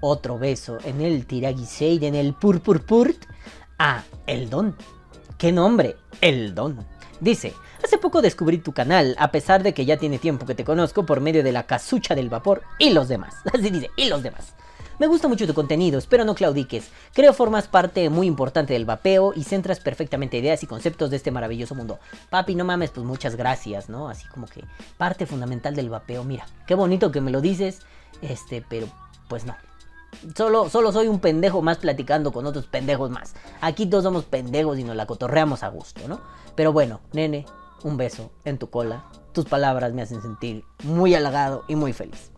otro 0.00 0.38
beso 0.38 0.76
en 0.84 1.00
el 1.00 1.24
Tiragiseid, 1.24 2.02
en 2.02 2.14
el 2.14 2.34
Purpurpurt. 2.34 3.24
Ah, 3.78 4.02
el 4.26 4.50
Don. 4.50 4.76
¿Qué 5.38 5.50
nombre? 5.50 5.96
El 6.20 6.54
Don. 6.54 6.84
Dice, 7.20 7.54
Hace 7.82 7.98
poco 7.98 8.20
descubrí 8.20 8.58
tu 8.58 8.72
canal, 8.72 9.16
a 9.18 9.30
pesar 9.30 9.62
de 9.62 9.72
que 9.72 9.86
ya 9.86 9.96
tiene 9.96 10.18
tiempo 10.18 10.46
que 10.46 10.54
te 10.54 10.64
conozco 10.64 11.06
por 11.06 11.20
medio 11.20 11.42
de 11.42 11.52
la 11.52 11.66
casucha 11.66 12.14
del 12.14 12.28
vapor 12.28 12.62
y 12.78 12.90
los 12.90 13.08
demás. 13.08 13.34
Así 13.52 13.70
dice, 13.70 13.90
y 13.96 14.08
los 14.08 14.22
demás. 14.22 14.54
Me 14.98 15.06
gusta 15.06 15.28
mucho 15.28 15.46
tu 15.46 15.54
contenido, 15.54 15.98
espero 15.98 16.26
no 16.26 16.34
claudiques. 16.34 16.90
Creo 17.14 17.32
formas 17.32 17.68
parte 17.68 18.10
muy 18.10 18.26
importante 18.26 18.74
del 18.74 18.84
vapeo 18.84 19.32
y 19.34 19.44
centras 19.44 19.80
perfectamente 19.80 20.36
ideas 20.36 20.62
y 20.62 20.66
conceptos 20.66 21.08
de 21.08 21.16
este 21.16 21.30
maravilloso 21.30 21.74
mundo. 21.74 21.98
Papi, 22.28 22.54
no 22.54 22.66
mames, 22.66 22.90
pues 22.90 23.06
muchas 23.06 23.34
gracias, 23.34 23.88
¿no? 23.88 24.10
Así 24.10 24.28
como 24.28 24.46
que 24.46 24.62
parte 24.98 25.24
fundamental 25.24 25.74
del 25.74 25.88
vapeo. 25.88 26.22
Mira, 26.22 26.46
qué 26.66 26.74
bonito 26.74 27.10
que 27.10 27.22
me 27.22 27.30
lo 27.30 27.40
dices, 27.40 27.78
este, 28.20 28.62
pero 28.68 28.88
pues 29.26 29.46
no. 29.46 29.56
Solo, 30.36 30.68
solo 30.68 30.92
soy 30.92 31.08
un 31.08 31.18
pendejo 31.18 31.62
más 31.62 31.78
platicando 31.78 32.30
con 32.30 32.44
otros 32.44 32.66
pendejos 32.66 33.08
más. 33.08 33.34
Aquí 33.62 33.86
todos 33.86 34.04
somos 34.04 34.24
pendejos 34.24 34.78
y 34.78 34.84
nos 34.84 34.96
la 34.96 35.06
cotorreamos 35.06 35.62
a 35.62 35.68
gusto, 35.68 36.06
¿no? 36.08 36.20
Pero 36.56 36.74
bueno, 36.74 37.00
nene, 37.14 37.46
un 37.82 37.96
beso 37.96 38.30
en 38.44 38.58
tu 38.58 38.70
cola. 38.70 39.04
Tus 39.32 39.44
palabras 39.44 39.92
me 39.92 40.02
hacen 40.02 40.22
sentir 40.22 40.64
muy 40.84 41.14
halagado 41.14 41.64
y 41.68 41.76
muy 41.76 41.92
feliz. 41.92 42.30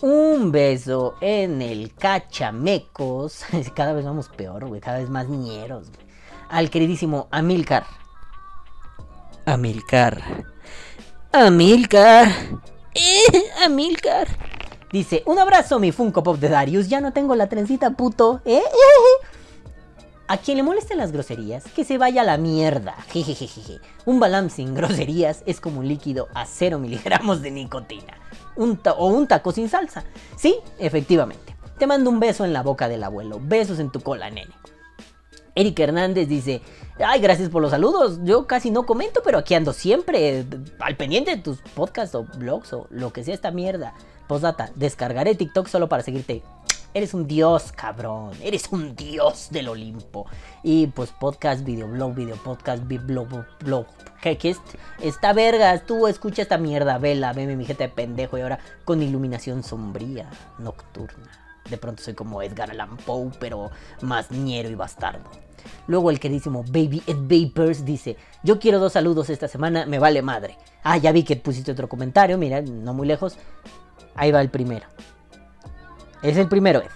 Un 0.00 0.52
beso 0.52 1.14
en 1.20 1.62
el 1.62 1.94
cachamecos. 1.94 3.44
Cada 3.74 3.92
vez 3.92 4.04
vamos 4.04 4.28
peor, 4.28 4.66
güey. 4.66 4.80
Cada 4.80 4.98
vez 4.98 5.10
más 5.10 5.28
niñeros, 5.28 5.90
güey. 5.90 6.06
Al 6.48 6.70
queridísimo 6.70 7.28
Amilcar. 7.30 7.84
Amilcar. 9.46 10.22
Amilcar. 11.32 12.28
Eh, 12.94 13.64
Amilcar. 13.64 14.28
Dice, 14.92 15.22
un 15.26 15.38
abrazo 15.38 15.78
mi 15.78 15.92
Funko 15.92 16.22
Pop 16.22 16.38
de 16.38 16.48
Darius. 16.48 16.88
Ya 16.88 17.00
no 17.00 17.12
tengo 17.12 17.34
la 17.34 17.48
trencita, 17.48 17.90
puto. 17.90 18.40
¿Eh? 18.44 18.62
A 20.28 20.38
quien 20.38 20.56
le 20.56 20.64
molesten 20.64 20.98
las 20.98 21.12
groserías, 21.12 21.64
que 21.64 21.84
se 21.84 21.98
vaya 21.98 22.22
a 22.22 22.24
la 22.24 22.36
mierda. 22.36 22.94
Jejejeje. 23.12 23.78
Un 24.06 24.18
balam 24.18 24.50
sin 24.50 24.74
groserías 24.74 25.44
es 25.46 25.60
como 25.60 25.80
un 25.80 25.88
líquido 25.88 26.28
a 26.34 26.46
0 26.46 26.80
miligramos 26.80 27.42
de 27.42 27.52
nicotina. 27.52 28.18
Un 28.56 28.80
o 28.96 29.06
un 29.06 29.28
taco 29.28 29.52
sin 29.52 29.68
salsa. 29.68 30.04
Sí, 30.36 30.56
efectivamente. 30.78 31.54
Te 31.78 31.86
mando 31.86 32.10
un 32.10 32.18
beso 32.18 32.44
en 32.44 32.52
la 32.52 32.64
boca 32.64 32.88
del 32.88 33.04
abuelo. 33.04 33.38
Besos 33.40 33.78
en 33.78 33.90
tu 33.90 34.00
cola, 34.00 34.28
nene. 34.28 34.52
Eric 35.54 35.78
Hernández 35.78 36.28
dice, 36.28 36.60
ay, 36.98 37.20
gracias 37.20 37.48
por 37.48 37.62
los 37.62 37.70
saludos. 37.70 38.18
Yo 38.24 38.46
casi 38.46 38.70
no 38.70 38.84
comento, 38.84 39.22
pero 39.24 39.38
aquí 39.38 39.54
ando 39.54 39.72
siempre 39.72 40.44
al 40.80 40.96
pendiente 40.96 41.36
de 41.36 41.42
tus 41.42 41.58
podcasts 41.74 42.14
o 42.14 42.24
blogs 42.24 42.72
o 42.72 42.88
lo 42.90 43.12
que 43.12 43.22
sea 43.22 43.34
esta 43.34 43.52
mierda. 43.52 43.94
Postdata, 44.26 44.70
descargaré 44.74 45.34
TikTok 45.34 45.68
solo 45.68 45.88
para 45.88 46.02
seguirte. 46.02 46.42
Eres 46.96 47.12
un 47.12 47.26
dios, 47.26 47.72
cabrón. 47.72 48.30
Eres 48.42 48.68
un 48.70 48.96
dios 48.96 49.48
del 49.50 49.68
Olimpo. 49.68 50.24
Y 50.62 50.86
pues 50.86 51.10
podcast, 51.10 51.62
videoblog, 51.62 52.14
video 52.14 52.36
podcast, 52.36 52.84
blog, 52.86 53.28
blog. 53.62 53.84
¿Qué, 54.22 54.38
qué 54.38 54.48
es? 54.48 54.62
Está 55.02 55.34
vergas. 55.34 55.84
Tú 55.84 56.06
escucha 56.06 56.40
esta 56.40 56.56
mierda. 56.56 56.96
Vela, 56.96 57.34
veme 57.34 57.54
mi 57.54 57.66
gente 57.66 57.82
de 57.84 57.90
pendejo. 57.90 58.38
Y 58.38 58.40
ahora 58.40 58.60
con 58.86 59.02
iluminación 59.02 59.62
sombría, 59.62 60.30
nocturna. 60.58 61.30
De 61.68 61.76
pronto 61.76 62.02
soy 62.02 62.14
como 62.14 62.40
Edgar 62.40 62.70
Allan 62.70 62.96
Poe, 62.96 63.30
pero 63.38 63.70
más 64.00 64.30
ñero 64.30 64.70
y 64.70 64.74
bastardo. 64.74 65.30
Luego 65.88 66.10
el 66.10 66.18
queridísimo 66.18 66.62
Baby 66.62 67.02
Ed 67.06 67.18
Vapors 67.28 67.84
dice, 67.84 68.16
yo 68.42 68.58
quiero 68.58 68.78
dos 68.78 68.94
saludos 68.94 69.28
esta 69.28 69.48
semana, 69.48 69.84
me 69.84 69.98
vale 69.98 70.22
madre. 70.22 70.56
Ah, 70.82 70.96
ya 70.96 71.12
vi 71.12 71.24
que 71.24 71.36
pusiste 71.36 71.72
otro 71.72 71.90
comentario, 71.90 72.38
mira, 72.38 72.62
no 72.62 72.94
muy 72.94 73.06
lejos. 73.06 73.36
Ahí 74.14 74.32
va 74.32 74.40
el 74.40 74.48
primero. 74.48 74.86
Es 76.26 76.36
el 76.36 76.48
primero 76.48 76.80
Ed. 76.80 76.90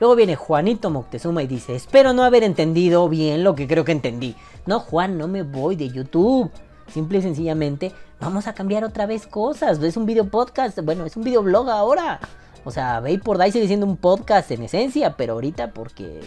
Luego 0.00 0.16
viene 0.16 0.34
Juanito 0.34 0.90
Moctezuma 0.90 1.44
y 1.44 1.46
dice, 1.46 1.76
espero 1.76 2.12
no 2.12 2.24
haber 2.24 2.42
entendido 2.42 3.08
bien 3.08 3.44
lo 3.44 3.54
que 3.54 3.68
creo 3.68 3.84
que 3.84 3.92
entendí. 3.92 4.34
No, 4.66 4.80
Juan, 4.80 5.16
no 5.16 5.28
me 5.28 5.44
voy 5.44 5.76
de 5.76 5.88
YouTube. 5.88 6.50
Simple 6.88 7.18
y 7.18 7.22
sencillamente, 7.22 7.92
vamos 8.18 8.48
a 8.48 8.54
cambiar 8.54 8.82
otra 8.82 9.06
vez 9.06 9.28
cosas. 9.28 9.80
Es 9.80 9.96
un 9.96 10.04
video 10.04 10.28
podcast, 10.28 10.80
bueno, 10.80 11.06
es 11.06 11.16
un 11.16 11.22
video 11.22 11.44
blog 11.44 11.70
ahora. 11.70 12.18
O 12.64 12.72
sea, 12.72 12.98
Vapor 12.98 13.38
Die 13.38 13.52
sigue 13.52 13.68
siendo 13.68 13.86
un 13.86 13.96
podcast 13.96 14.50
en 14.50 14.64
esencia, 14.64 15.16
pero 15.16 15.34
ahorita 15.34 15.70
porque 15.70 16.20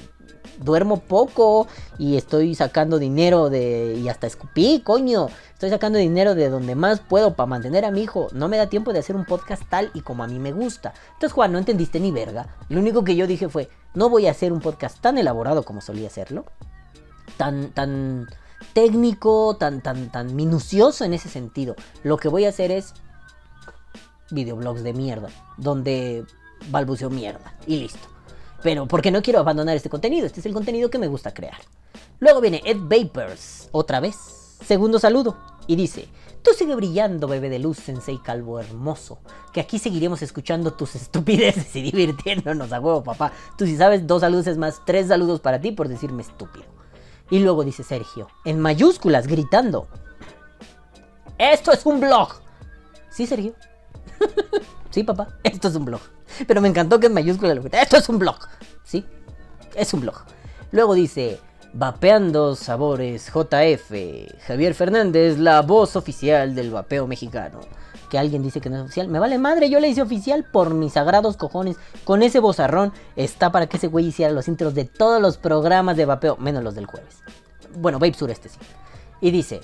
duermo 0.60 1.00
poco 1.00 1.68
y 1.98 2.18
estoy 2.18 2.56
sacando 2.56 3.00
dinero 3.00 3.50
de... 3.50 3.96
y 3.96 4.10
hasta 4.10 4.28
escupí, 4.28 4.82
coño. 4.84 5.28
Estoy 5.54 5.70
sacando 5.70 6.00
dinero 6.00 6.36
de 6.36 6.50
donde 6.50 6.76
más 6.76 7.00
puedo 7.00 7.36
para 7.36 7.48
mantener 7.48 7.86
a 7.86 7.92
mi 7.92 8.04
hijo. 8.04 8.28
No 8.34 8.48
me 8.48 8.58
da 8.58 8.68
tiempo 8.68 8.94
de 8.94 9.00
hacer 9.00 9.16
un 9.16 9.26
podcast 9.26 9.64
tal 9.70 9.92
y 9.94 10.02
como 10.02 10.24
a 10.24 10.28
mí 10.28 10.40
me 10.40 10.52
gusta. 10.52 10.94
Entonces, 11.14 11.34
Juan, 11.34 11.52
no 11.52 11.58
entendiste 11.58 12.00
ni 12.00 12.12
verga. 12.12 12.48
Lo 12.70 12.80
único 12.80 13.04
que 13.04 13.16
yo 13.16 13.28
dije 13.28 13.50
fue, 13.50 13.70
no 13.94 14.10
voy 14.10 14.28
a 14.28 14.32
hacer 14.32 14.52
un 14.52 14.60
podcast 14.60 15.00
tan 15.00 15.18
elaborado 15.18 15.64
como 15.64 15.82
solía 15.82 16.08
hacerlo. 16.08 16.46
Tan, 17.38 17.70
tan 17.72 18.28
técnico, 18.74 19.56
tan, 19.58 19.82
tan, 19.82 20.12
tan 20.12 20.36
minucioso 20.36 21.06
en 21.06 21.14
ese 21.14 21.30
sentido. 21.30 21.76
Lo 22.04 22.18
que 22.18 22.28
voy 22.28 22.46
a 22.46 22.50
hacer 22.50 22.72
es 22.72 22.94
videoblogs 24.32 24.84
de 24.84 24.94
mierda, 24.94 25.30
donde 25.58 26.26
balbuceo 26.70 27.10
mierda 27.10 27.56
y 27.68 27.78
listo. 27.78 28.15
Pero 28.66 28.88
porque 28.88 29.12
no 29.12 29.22
quiero 29.22 29.40
abandonar 29.40 29.76
este 29.76 29.92
contenido, 29.92 30.26
este 30.26 30.40
es 30.40 30.46
el 30.48 30.54
contenido 30.54 30.90
que 30.90 30.98
me 30.98 31.08
gusta 31.08 31.36
crear. 31.36 31.60
Luego 32.18 32.42
viene 32.42 32.64
Ed 32.66 32.78
Vapors, 32.80 33.70
otra 33.72 34.00
vez. 34.00 34.16
Segundo 34.66 34.98
saludo. 34.98 35.38
Y 35.68 35.76
dice, 35.76 36.08
tú 36.42 36.50
sigue 36.58 36.74
brillando, 36.74 37.28
bebé 37.28 37.50
de 37.50 37.60
luz, 37.60 37.78
sensei 37.78 38.18
calvo 38.18 38.60
hermoso. 38.60 39.20
Que 39.54 39.60
aquí 39.60 39.78
seguiremos 39.78 40.24
escuchando 40.24 40.74
tus 40.74 40.96
estupideces 40.96 41.76
y 41.76 41.84
divirtiéndonos 41.92 42.74
a 42.74 42.80
huevo, 42.80 43.04
papá. 43.04 43.34
Tú 43.56 43.68
si 43.68 43.78
sabes, 43.78 44.08
dos 44.08 44.22
saludos 44.22 44.48
es 44.48 44.58
más, 44.58 44.82
tres 44.84 45.10
saludos 45.10 45.42
para 45.42 45.62
ti 45.62 45.72
por 45.72 45.88
decirme 45.88 46.24
estúpido. 46.24 46.66
Y 47.30 47.42
luego 47.42 47.64
dice 47.64 47.84
Sergio, 47.84 48.30
en 48.46 48.60
mayúsculas, 48.60 49.28
gritando. 49.28 49.88
Esto 51.38 51.72
es 51.72 51.86
un 51.86 52.00
blog. 52.00 52.34
Sí, 53.12 53.28
Sergio. 53.28 53.54
sí, 54.96 55.04
papá, 55.04 55.28
esto 55.44 55.68
es 55.68 55.76
un 55.76 55.86
blog. 55.86 56.00
Pero 56.48 56.62
me 56.62 56.70
encantó 56.70 57.00
que 57.00 57.08
en 57.08 57.14
mayúsculas 57.14 57.58
lo. 57.58 57.64
Esto 57.66 57.98
es 57.98 58.10
un 58.10 58.18
blog. 58.18 58.38
Sí, 58.84 59.06
es 59.76 59.94
un 59.94 60.02
blog. 60.02 60.16
Luego 60.72 60.94
dice, 60.94 61.40
Vapeando 61.74 62.56
Sabores 62.56 63.28
JF, 63.28 63.92
Javier 64.48 64.74
Fernández, 64.74 65.38
la 65.38 65.62
voz 65.62 65.98
oficial 65.98 66.56
del 66.56 66.72
vapeo 66.72 67.08
mexicano. 67.08 67.60
Que 68.10 68.18
alguien 68.18 68.42
dice 68.42 68.62
que 68.62 68.70
no 68.70 68.78
es 68.78 68.84
oficial. 68.84 69.10
Me 69.10 69.20
vale 69.20 69.38
madre, 69.38 69.70
yo 69.70 69.80
le 69.82 69.90
hice 69.90 70.02
oficial 70.02 70.46
por 70.46 70.74
mis 70.74 70.94
sagrados 70.94 71.36
cojones. 71.36 71.76
Con 72.06 72.24
ese 72.24 72.40
bozarrón 72.40 72.94
está 73.18 73.52
para 73.52 73.68
que 73.68 73.78
ese 73.78 73.88
güey 73.88 74.08
hiciera 74.08 74.32
los 74.32 74.48
intros 74.48 74.76
de 74.76 74.86
todos 74.86 75.22
los 75.22 75.38
programas 75.38 75.98
de 75.98 76.06
vapeo, 76.06 76.38
menos 76.38 76.64
los 76.64 76.76
del 76.76 76.86
jueves. 76.86 77.18
Bueno, 77.78 78.00
Vape 78.00 78.14
Sur 78.14 78.32
este 78.32 78.48
sí. 78.48 78.60
Y 79.20 79.32
dice, 79.32 79.62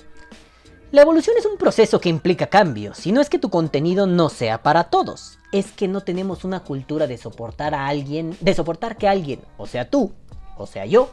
la 0.92 1.02
evolución 1.02 1.36
es 1.38 1.46
un 1.46 1.56
proceso 1.56 2.00
que 2.00 2.08
implica 2.08 2.46
cambios, 2.46 3.06
y 3.06 3.12
no 3.12 3.20
es 3.20 3.28
que 3.28 3.38
tu 3.38 3.50
contenido 3.50 4.06
no 4.06 4.28
sea 4.28 4.62
para 4.62 4.84
todos, 4.84 5.38
es 5.50 5.72
que 5.72 5.88
no 5.88 6.02
tenemos 6.02 6.44
una 6.44 6.60
cultura 6.60 7.06
de 7.06 7.18
soportar 7.18 7.74
a 7.74 7.88
alguien, 7.88 8.36
de 8.40 8.54
soportar 8.54 8.96
que 8.96 9.08
alguien, 9.08 9.40
o 9.56 9.66
sea 9.66 9.90
tú, 9.90 10.12
o 10.56 10.66
sea 10.66 10.86
yo, 10.86 11.10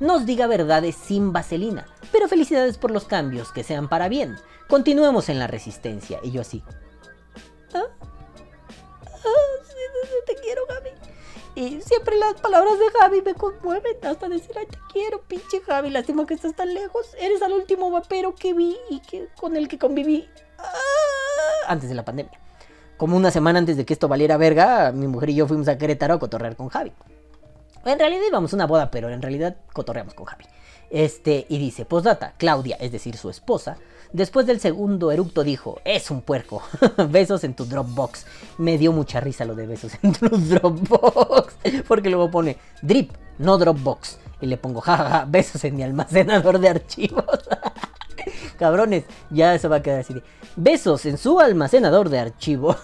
nos 0.00 0.26
diga 0.26 0.46
verdades 0.46 0.96
sin 0.96 1.32
vaselina. 1.32 1.86
Pero 2.10 2.26
felicidades 2.26 2.78
por 2.78 2.90
los 2.90 3.04
cambios, 3.04 3.52
que 3.52 3.62
sean 3.62 3.88
para 3.88 4.08
bien. 4.08 4.36
Continuemos 4.66 5.28
en 5.28 5.38
la 5.38 5.46
resistencia. 5.46 6.18
Y 6.22 6.30
yo 6.30 6.40
así. 6.40 6.62
¿Ah? 7.74 7.84
Ah, 9.04 9.62
sí, 9.62 10.14
te 10.26 10.34
quiero, 10.36 10.62
Gaby. 10.66 10.90
Y 11.54 11.80
siempre 11.80 12.16
las 12.16 12.40
palabras 12.40 12.78
de 12.78 12.86
Javi 12.98 13.22
me 13.22 13.34
conmueven 13.34 13.96
hasta 14.02 14.28
decir, 14.28 14.56
ay, 14.56 14.66
te 14.66 14.78
quiero, 14.92 15.20
pinche 15.22 15.60
Javi, 15.66 15.90
lástima 15.90 16.26
que 16.26 16.34
estás 16.34 16.54
tan 16.54 16.72
lejos. 16.72 17.14
Eres 17.18 17.42
el 17.42 17.52
último 17.52 17.90
vapero 17.90 18.34
que 18.34 18.54
vi 18.54 18.76
y 18.88 19.00
que, 19.00 19.28
con 19.38 19.56
el 19.56 19.66
que 19.66 19.78
conviví 19.78 20.28
ah, 20.58 21.66
antes 21.66 21.88
de 21.88 21.94
la 21.94 22.04
pandemia. 22.04 22.38
Como 22.96 23.16
una 23.16 23.30
semana 23.30 23.58
antes 23.58 23.76
de 23.76 23.84
que 23.84 23.94
esto 23.94 24.08
valiera 24.08 24.36
verga, 24.36 24.92
mi 24.92 25.08
mujer 25.08 25.30
y 25.30 25.34
yo 25.34 25.48
fuimos 25.48 25.68
a 25.68 25.78
Querétaro 25.78 26.14
a 26.14 26.18
cotorrear 26.18 26.54
con 26.54 26.68
Javi. 26.68 26.92
En 27.84 27.98
realidad 27.98 28.22
íbamos 28.28 28.52
a 28.52 28.56
una 28.56 28.66
boda, 28.66 28.90
pero 28.90 29.08
en 29.08 29.22
realidad 29.22 29.56
cotorreamos 29.72 30.14
con 30.14 30.26
Javi. 30.26 30.44
Este, 30.90 31.46
y 31.48 31.58
dice, 31.58 31.84
postdata, 31.84 32.34
Claudia, 32.36 32.76
es 32.78 32.92
decir, 32.92 33.16
su 33.16 33.30
esposa, 33.30 33.78
después 34.12 34.46
del 34.46 34.60
segundo 34.60 35.10
eructo 35.10 35.44
dijo, 35.44 35.80
es 35.84 36.10
un 36.10 36.22
puerco, 36.22 36.62
besos 37.08 37.44
en 37.44 37.54
tu 37.54 37.64
Dropbox. 37.64 38.26
Me 38.58 38.78
dio 38.78 38.92
mucha 38.92 39.20
risa 39.20 39.44
lo 39.44 39.54
de 39.54 39.66
besos 39.66 39.92
en 40.02 40.12
tu 40.12 40.28
Dropbox, 40.28 41.54
porque 41.86 42.10
luego 42.10 42.30
pone, 42.30 42.56
drip, 42.82 43.12
no 43.38 43.58
Dropbox. 43.58 44.18
Y 44.40 44.46
le 44.46 44.56
pongo, 44.56 44.80
jajaja, 44.80 45.26
besos 45.26 45.62
en 45.64 45.76
mi 45.76 45.82
almacenador 45.82 46.58
de 46.58 46.68
archivos. 46.68 47.24
Cabrones, 48.58 49.04
ya 49.30 49.54
eso 49.54 49.68
va 49.68 49.76
a 49.76 49.82
quedar 49.82 50.00
así 50.00 50.14
de, 50.14 50.22
besos 50.56 51.06
en 51.06 51.18
su 51.18 51.40
almacenador 51.40 52.08
de 52.08 52.18
archivos. 52.18 52.76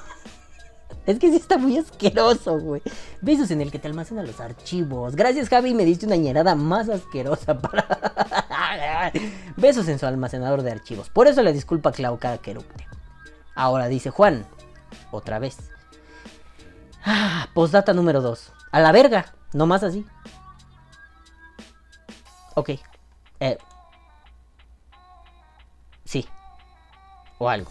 Es 1.07 1.21
que 1.21 1.31
sí 1.31 1.37
está 1.37 1.57
muy 1.57 1.79
asqueroso, 1.79 2.59
güey. 2.59 2.83
Besos 3.21 3.53
en 3.53 3.61
el 3.61 3.71
que 3.71 3.79
te 3.79 3.87
almacena 3.87 4.25
los 4.25 4.41
archivos. 4.41 5.15
Gracias, 5.15 5.49
Javi, 5.49 5.73
me 5.73 5.85
diste 5.85 6.05
una 6.05 6.17
ñerada 6.17 6.57
más 6.57 6.89
asquerosa 6.89 7.57
para. 7.59 7.87
Besos 9.57 9.87
en 9.89 10.01
su 10.01 10.07
almacenador 10.07 10.63
de 10.63 10.73
archivos. 10.73 11.09
Por 11.09 11.29
eso 11.29 11.43
le 11.43 11.53
disculpa 11.53 11.93
Clau 11.93 12.19
cada 12.19 12.39
que 12.39 12.51
erupte. 12.51 12.89
Ahora 13.55 13.87
dice 13.87 14.11
Juan. 14.11 14.45
Otra 15.13 15.39
vez. 15.39 15.59
Ah, 17.05 17.49
postdata 17.55 17.93
número 17.93 18.21
2. 18.21 18.53
A 18.73 18.81
la 18.81 18.91
verga. 18.91 19.33
No 19.53 19.67
más 19.67 19.85
así. 19.85 20.05
Ok. 22.57 22.71
Eh. 23.39 23.59
Sí. 26.05 26.27
O 27.39 27.49
algo. 27.49 27.71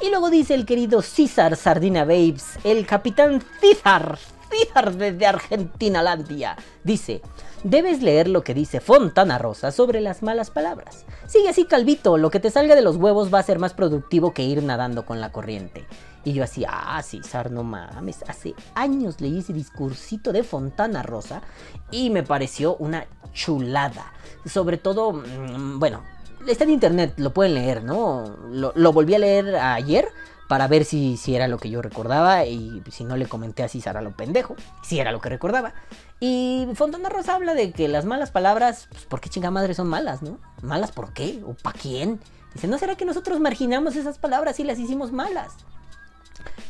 Y 0.00 0.10
luego 0.10 0.30
dice 0.30 0.54
el 0.54 0.66
querido 0.66 1.02
César 1.02 1.56
Sardina 1.56 2.04
Babes, 2.04 2.58
el 2.64 2.86
capitán 2.86 3.42
César, 3.60 4.18
César 4.50 4.94
desde 4.94 5.26
Argentina 5.26 6.02
Landia. 6.02 6.56
Dice, 6.82 7.22
debes 7.64 8.02
leer 8.02 8.28
lo 8.28 8.42
que 8.42 8.54
dice 8.54 8.80
Fontana 8.80 9.38
Rosa 9.38 9.70
sobre 9.70 10.00
las 10.00 10.22
malas 10.22 10.50
palabras. 10.50 11.04
Sigue 11.26 11.48
así, 11.48 11.64
Calvito, 11.64 12.18
lo 12.18 12.30
que 12.30 12.40
te 12.40 12.50
salga 12.50 12.74
de 12.74 12.82
los 12.82 12.96
huevos 12.96 13.32
va 13.32 13.38
a 13.38 13.44
ser 13.44 13.58
más 13.58 13.74
productivo 13.74 14.32
que 14.32 14.42
ir 14.42 14.62
nadando 14.62 15.04
con 15.04 15.20
la 15.20 15.32
corriente. 15.32 15.84
Y 16.24 16.32
yo 16.32 16.44
así, 16.44 16.64
ah, 16.68 17.02
César, 17.02 17.50
no 17.50 17.64
mames, 17.64 18.22
hace 18.28 18.54
años 18.74 19.20
leí 19.20 19.40
ese 19.40 19.52
discursito 19.52 20.32
de 20.32 20.44
Fontana 20.44 21.02
Rosa 21.02 21.42
y 21.90 22.10
me 22.10 22.22
pareció 22.22 22.76
una 22.76 23.06
chulada. 23.32 24.12
Sobre 24.44 24.76
todo, 24.76 25.12
mm, 25.12 25.80
bueno, 25.80 26.02
está 26.46 26.64
en 26.64 26.70
internet, 26.70 27.14
lo 27.16 27.32
pueden 27.32 27.54
leer, 27.54 27.84
¿no? 27.84 28.36
Lo, 28.50 28.92
volví 28.92 29.14
a 29.14 29.18
leer 29.18 29.56
ayer 29.56 30.08
para 30.48 30.68
ver 30.68 30.84
si, 30.84 31.16
si, 31.16 31.34
era 31.34 31.48
lo 31.48 31.58
que 31.58 31.70
yo 31.70 31.80
recordaba 31.80 32.44
y 32.44 32.82
si 32.90 33.04
no 33.04 33.16
le 33.16 33.26
comenté 33.26 33.62
así 33.62 33.80
será 33.80 34.02
lo 34.02 34.12
pendejo, 34.12 34.54
si 34.82 35.00
era 35.00 35.12
lo 35.12 35.20
que 35.20 35.28
recordaba. 35.28 35.72
Y 36.20 36.68
Fontana 36.74 37.08
Rosa 37.08 37.34
habla 37.34 37.54
de 37.54 37.72
que 37.72 37.88
las 37.88 38.04
malas 38.04 38.30
palabras, 38.30 38.86
pues 38.90 39.04
¿por 39.06 39.20
qué 39.20 39.28
chinga 39.28 39.50
madre 39.50 39.74
son 39.74 39.88
malas, 39.88 40.22
no? 40.22 40.38
¿Malas 40.62 40.92
por 40.92 41.12
qué? 41.12 41.42
¿O 41.44 41.54
para 41.54 41.78
quién? 41.78 42.20
Dice, 42.54 42.68
¿no 42.68 42.78
será 42.78 42.96
que 42.96 43.04
nosotros 43.04 43.40
marginamos 43.40 43.96
esas 43.96 44.18
palabras 44.18 44.60
y 44.60 44.64
las 44.64 44.78
hicimos 44.78 45.10
malas? 45.10 45.54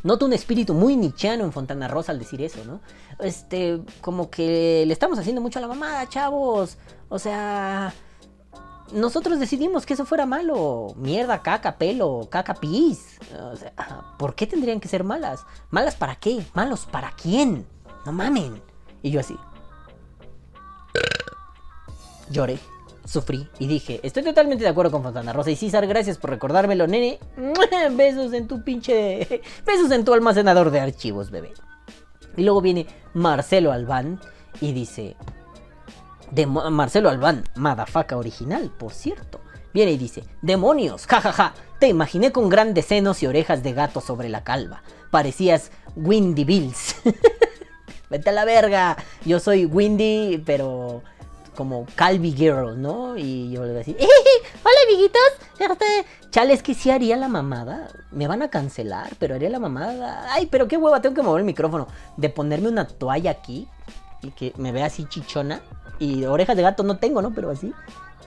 Noto 0.04 0.26
un 0.26 0.32
espíritu 0.32 0.74
muy 0.74 0.96
nichiano 0.96 1.44
en 1.44 1.52
Fontana 1.52 1.86
Rosa 1.86 2.12
al 2.12 2.18
decir 2.18 2.42
eso, 2.42 2.64
¿no? 2.64 2.80
Este, 3.18 3.80
como 4.00 4.30
que 4.30 4.84
le 4.86 4.92
estamos 4.92 5.18
haciendo 5.18 5.40
mucho 5.40 5.58
a 5.58 5.62
la 5.62 5.68
mamada, 5.68 6.08
chavos. 6.08 6.76
O 7.08 7.18
sea, 7.18 7.92
nosotros 8.92 9.38
decidimos 9.40 9.86
que 9.86 9.94
eso 9.94 10.04
fuera 10.04 10.26
malo. 10.26 10.94
Mierda, 10.96 11.42
caca, 11.42 11.76
pelo, 11.76 12.28
caca, 12.30 12.54
pis. 12.54 13.18
O 13.40 13.56
sea, 13.56 13.72
¿por 14.18 14.34
qué 14.34 14.46
tendrían 14.46 14.80
que 14.80 14.88
ser 14.88 15.04
malas? 15.04 15.44
¿Malas 15.70 15.94
para 15.94 16.16
qué? 16.16 16.44
¿Malos 16.54 16.86
para 16.86 17.12
quién? 17.12 17.66
No 18.04 18.12
mamen. 18.12 18.62
Y 19.02 19.10
yo 19.10 19.20
así. 19.20 19.36
Lloré, 22.30 22.58
sufrí 23.04 23.48
y 23.58 23.66
dije, 23.66 24.00
estoy 24.02 24.22
totalmente 24.22 24.64
de 24.64 24.70
acuerdo 24.70 24.90
con 24.90 25.02
Fontana 25.02 25.32
Rosa 25.32 25.50
y 25.50 25.56
César, 25.56 25.86
gracias 25.86 26.18
por 26.18 26.30
recordármelo, 26.30 26.86
nene. 26.86 27.18
Besos 27.92 28.32
en 28.32 28.48
tu 28.48 28.62
pinche... 28.64 29.42
Besos 29.66 29.90
en 29.90 30.04
tu 30.04 30.14
almacenador 30.14 30.70
de 30.70 30.80
archivos, 30.80 31.30
bebé. 31.30 31.52
Y 32.36 32.42
luego 32.42 32.60
viene 32.60 32.86
Marcelo 33.12 33.72
Albán 33.72 34.20
y 34.60 34.72
dice, 34.72 35.16
de 36.32 36.46
Marcelo 36.46 37.10
Albán, 37.10 37.44
madafaca 37.54 38.16
original, 38.16 38.70
por 38.78 38.92
cierto. 38.92 39.40
Viene 39.74 39.92
y 39.92 39.98
dice, 39.98 40.24
demonios, 40.40 41.06
jajaja, 41.06 41.32
ja, 41.32 41.50
ja, 41.50 41.54
te 41.78 41.88
imaginé 41.88 42.32
con 42.32 42.48
grandes 42.48 42.86
senos 42.86 43.22
y 43.22 43.26
orejas 43.26 43.62
de 43.62 43.72
gato 43.74 44.00
sobre 44.00 44.28
la 44.28 44.42
calva. 44.42 44.82
Parecías 45.10 45.70
Windy 45.94 46.44
Bills. 46.44 46.96
Vete 48.10 48.30
a 48.30 48.32
la 48.32 48.44
verga. 48.44 48.96
Yo 49.24 49.40
soy 49.40 49.66
Windy, 49.66 50.42
pero 50.44 51.02
como 51.54 51.86
Calvi 51.96 52.32
Girl, 52.32 52.80
¿no? 52.80 53.16
Y 53.16 53.50
yo 53.50 53.62
le 53.62 53.68
voy 53.68 53.76
a 53.76 53.78
decir, 53.78 53.96
¡Eh, 53.98 54.06
hola 54.62 54.76
amiguitos. 54.88 55.20
Chale, 56.30 56.54
es 56.54 56.62
que 56.62 56.74
sí 56.74 56.90
haría 56.90 57.16
la 57.16 57.28
mamada. 57.28 57.88
Me 58.10 58.26
van 58.26 58.40
a 58.40 58.48
cancelar, 58.48 59.14
pero 59.18 59.34
haría 59.34 59.50
la 59.50 59.58
mamada. 59.58 60.32
Ay, 60.32 60.46
pero 60.46 60.66
qué 60.66 60.78
hueva, 60.78 61.02
tengo 61.02 61.14
que 61.14 61.22
mover 61.22 61.40
el 61.40 61.46
micrófono. 61.46 61.88
De 62.16 62.30
ponerme 62.30 62.68
una 62.68 62.86
toalla 62.86 63.30
aquí 63.30 63.68
y 64.22 64.30
que 64.30 64.54
me 64.56 64.72
vea 64.72 64.86
así 64.86 65.04
chichona 65.06 65.60
y 65.98 66.24
orejas 66.24 66.56
de 66.56 66.62
gato 66.62 66.82
no 66.82 66.98
tengo, 66.98 67.22
¿no? 67.22 67.32
Pero 67.34 67.50
así. 67.50 67.72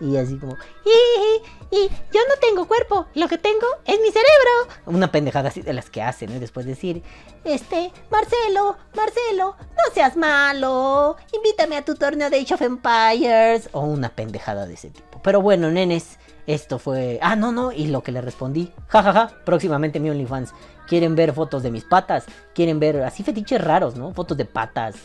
Y 0.02 0.18
así 0.18 0.38
como, 0.38 0.58
y, 0.84 1.76
y, 1.76 1.88
yo 1.88 2.20
no 2.28 2.36
tengo 2.42 2.68
cuerpo, 2.68 3.08
lo 3.16 3.30
que 3.30 3.38
tengo 3.38 3.66
es 3.86 3.98
mi 4.02 4.10
cerebro. 4.10 4.76
Una 4.86 5.12
pendejada 5.12 5.50
así 5.50 5.62
de 5.62 5.72
las 5.72 5.90
que 5.90 6.02
hacen, 6.02 6.32
¿no? 6.32 6.36
Y 6.36 6.40
después 6.40 6.66
decir, 6.66 7.02
este, 7.46 7.94
Marcelo, 8.12 8.78
Marcelo, 8.94 9.56
no 9.60 9.94
seas 9.94 10.18
malo, 10.18 11.16
invítame 11.34 11.78
a 11.78 11.86
tu 11.86 11.96
torneo 11.96 12.30
de 12.30 12.42
Age 12.42 12.56
of 12.56 12.62
Empires. 12.62 13.70
O 13.72 13.82
una 13.82 14.10
pendejada 14.10 14.66
de 14.66 14.74
ese 14.74 14.90
tipo. 14.90 15.22
Pero 15.24 15.42
bueno, 15.42 15.72
nenes, 15.72 16.20
esto 16.46 16.78
fue... 16.78 17.18
Ah, 17.22 17.38
no, 17.38 17.54
no, 17.54 17.72
y 17.72 17.88
lo 17.88 18.04
que 18.04 18.12
le 18.12 18.20
respondí, 18.20 18.74
jajaja, 18.88 19.14
ja, 19.14 19.28
ja, 19.30 19.46
próximamente 19.46 20.02
mi 20.02 20.10
OnlyFans. 20.10 20.54
¿Quieren 20.88 21.16
ver 21.16 21.34
fotos 21.34 21.64
de 21.64 21.72
mis 21.72 21.86
patas? 21.86 22.26
¿Quieren 22.54 22.80
ver 22.80 23.02
así 23.04 23.24
fetiches 23.24 23.62
raros, 23.62 23.96
¿no? 23.96 24.14
Fotos 24.14 24.38
de 24.38 24.46
patas, 24.46 24.96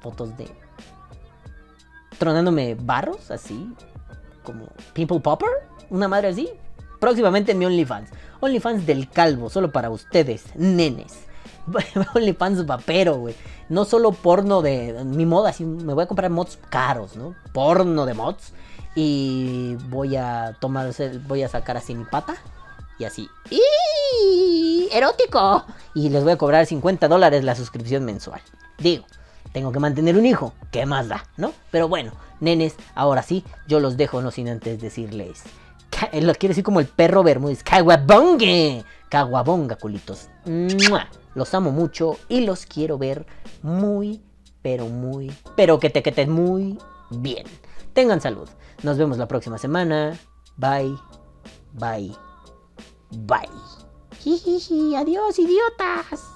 fotos 0.00 0.36
de 0.36 0.48
tronándome 2.18 2.74
barros, 2.74 3.30
así, 3.30 3.72
como 4.42 4.68
Pimple 4.92 5.20
Popper, 5.20 5.48
una 5.90 6.08
madre 6.08 6.28
así. 6.28 6.50
Próximamente 7.00 7.52
en 7.52 7.58
mi 7.58 7.66
OnlyFans. 7.66 8.10
OnlyFans 8.40 8.86
del 8.86 9.10
calvo, 9.10 9.50
solo 9.50 9.70
para 9.70 9.90
ustedes, 9.90 10.44
nenes. 10.54 11.26
OnlyFans 12.14 12.64
vapero, 12.64 13.16
güey. 13.16 13.34
No 13.68 13.84
solo 13.84 14.12
porno 14.12 14.62
de 14.62 15.04
mi 15.04 15.26
moda, 15.26 15.50
así 15.50 15.64
me 15.64 15.92
voy 15.92 16.04
a 16.04 16.08
comprar 16.08 16.30
mods 16.30 16.58
caros, 16.70 17.16
¿no? 17.16 17.34
Porno 17.52 18.06
de 18.06 18.14
mods. 18.14 18.52
Y 18.94 19.76
voy 19.88 20.16
a 20.16 20.56
tomar, 20.58 20.90
voy 21.26 21.42
a 21.42 21.48
sacar 21.48 21.76
así 21.76 21.94
mi 21.94 22.04
pata. 22.04 22.36
Y 22.98 23.04
así. 23.04 23.28
¡Y! 23.50 24.88
¡Erótico! 24.90 25.64
Y 25.94 26.08
les 26.08 26.22
voy 26.22 26.32
a 26.32 26.38
cobrar 26.38 26.64
50 26.64 27.08
dólares 27.08 27.44
la 27.44 27.54
suscripción 27.54 28.04
mensual. 28.06 28.40
Digo, 28.78 29.04
tengo 29.56 29.72
que 29.72 29.80
mantener 29.80 30.18
un 30.18 30.26
hijo, 30.26 30.52
¿qué 30.70 30.84
más 30.84 31.08
da? 31.08 31.24
¿No? 31.38 31.50
Pero 31.70 31.88
bueno, 31.88 32.12
nenes, 32.40 32.74
ahora 32.94 33.22
sí, 33.22 33.42
yo 33.66 33.80
los 33.80 33.96
dejo, 33.96 34.20
no 34.20 34.30
sin 34.30 34.50
antes 34.50 34.82
decirles. 34.82 35.44
Lo 36.12 36.34
quiere 36.34 36.50
decir 36.50 36.62
como 36.62 36.78
el 36.78 36.86
perro 36.86 37.22
Bermúdez. 37.22 37.62
¡Caguabongue! 37.62 38.84
Caguabonga, 39.08 39.76
culitos. 39.76 40.28
¡Mua! 40.44 41.08
Los 41.34 41.54
amo 41.54 41.72
mucho 41.72 42.18
y 42.28 42.42
los 42.42 42.66
quiero 42.66 42.98
ver 42.98 43.24
muy, 43.62 44.20
pero 44.60 44.88
muy, 44.88 45.32
pero 45.56 45.80
que 45.80 45.88
te 45.88 46.02
queden 46.02 46.32
muy 46.32 46.76
bien. 47.08 47.46
Tengan 47.94 48.20
salud. 48.20 48.50
Nos 48.82 48.98
vemos 48.98 49.16
la 49.16 49.26
próxima 49.26 49.56
semana. 49.56 50.18
Bye, 50.58 50.98
bye, 51.72 52.12
bye. 53.10 53.48
Jijiji, 54.18 54.94
adiós, 54.96 55.38
idiotas. 55.38 56.35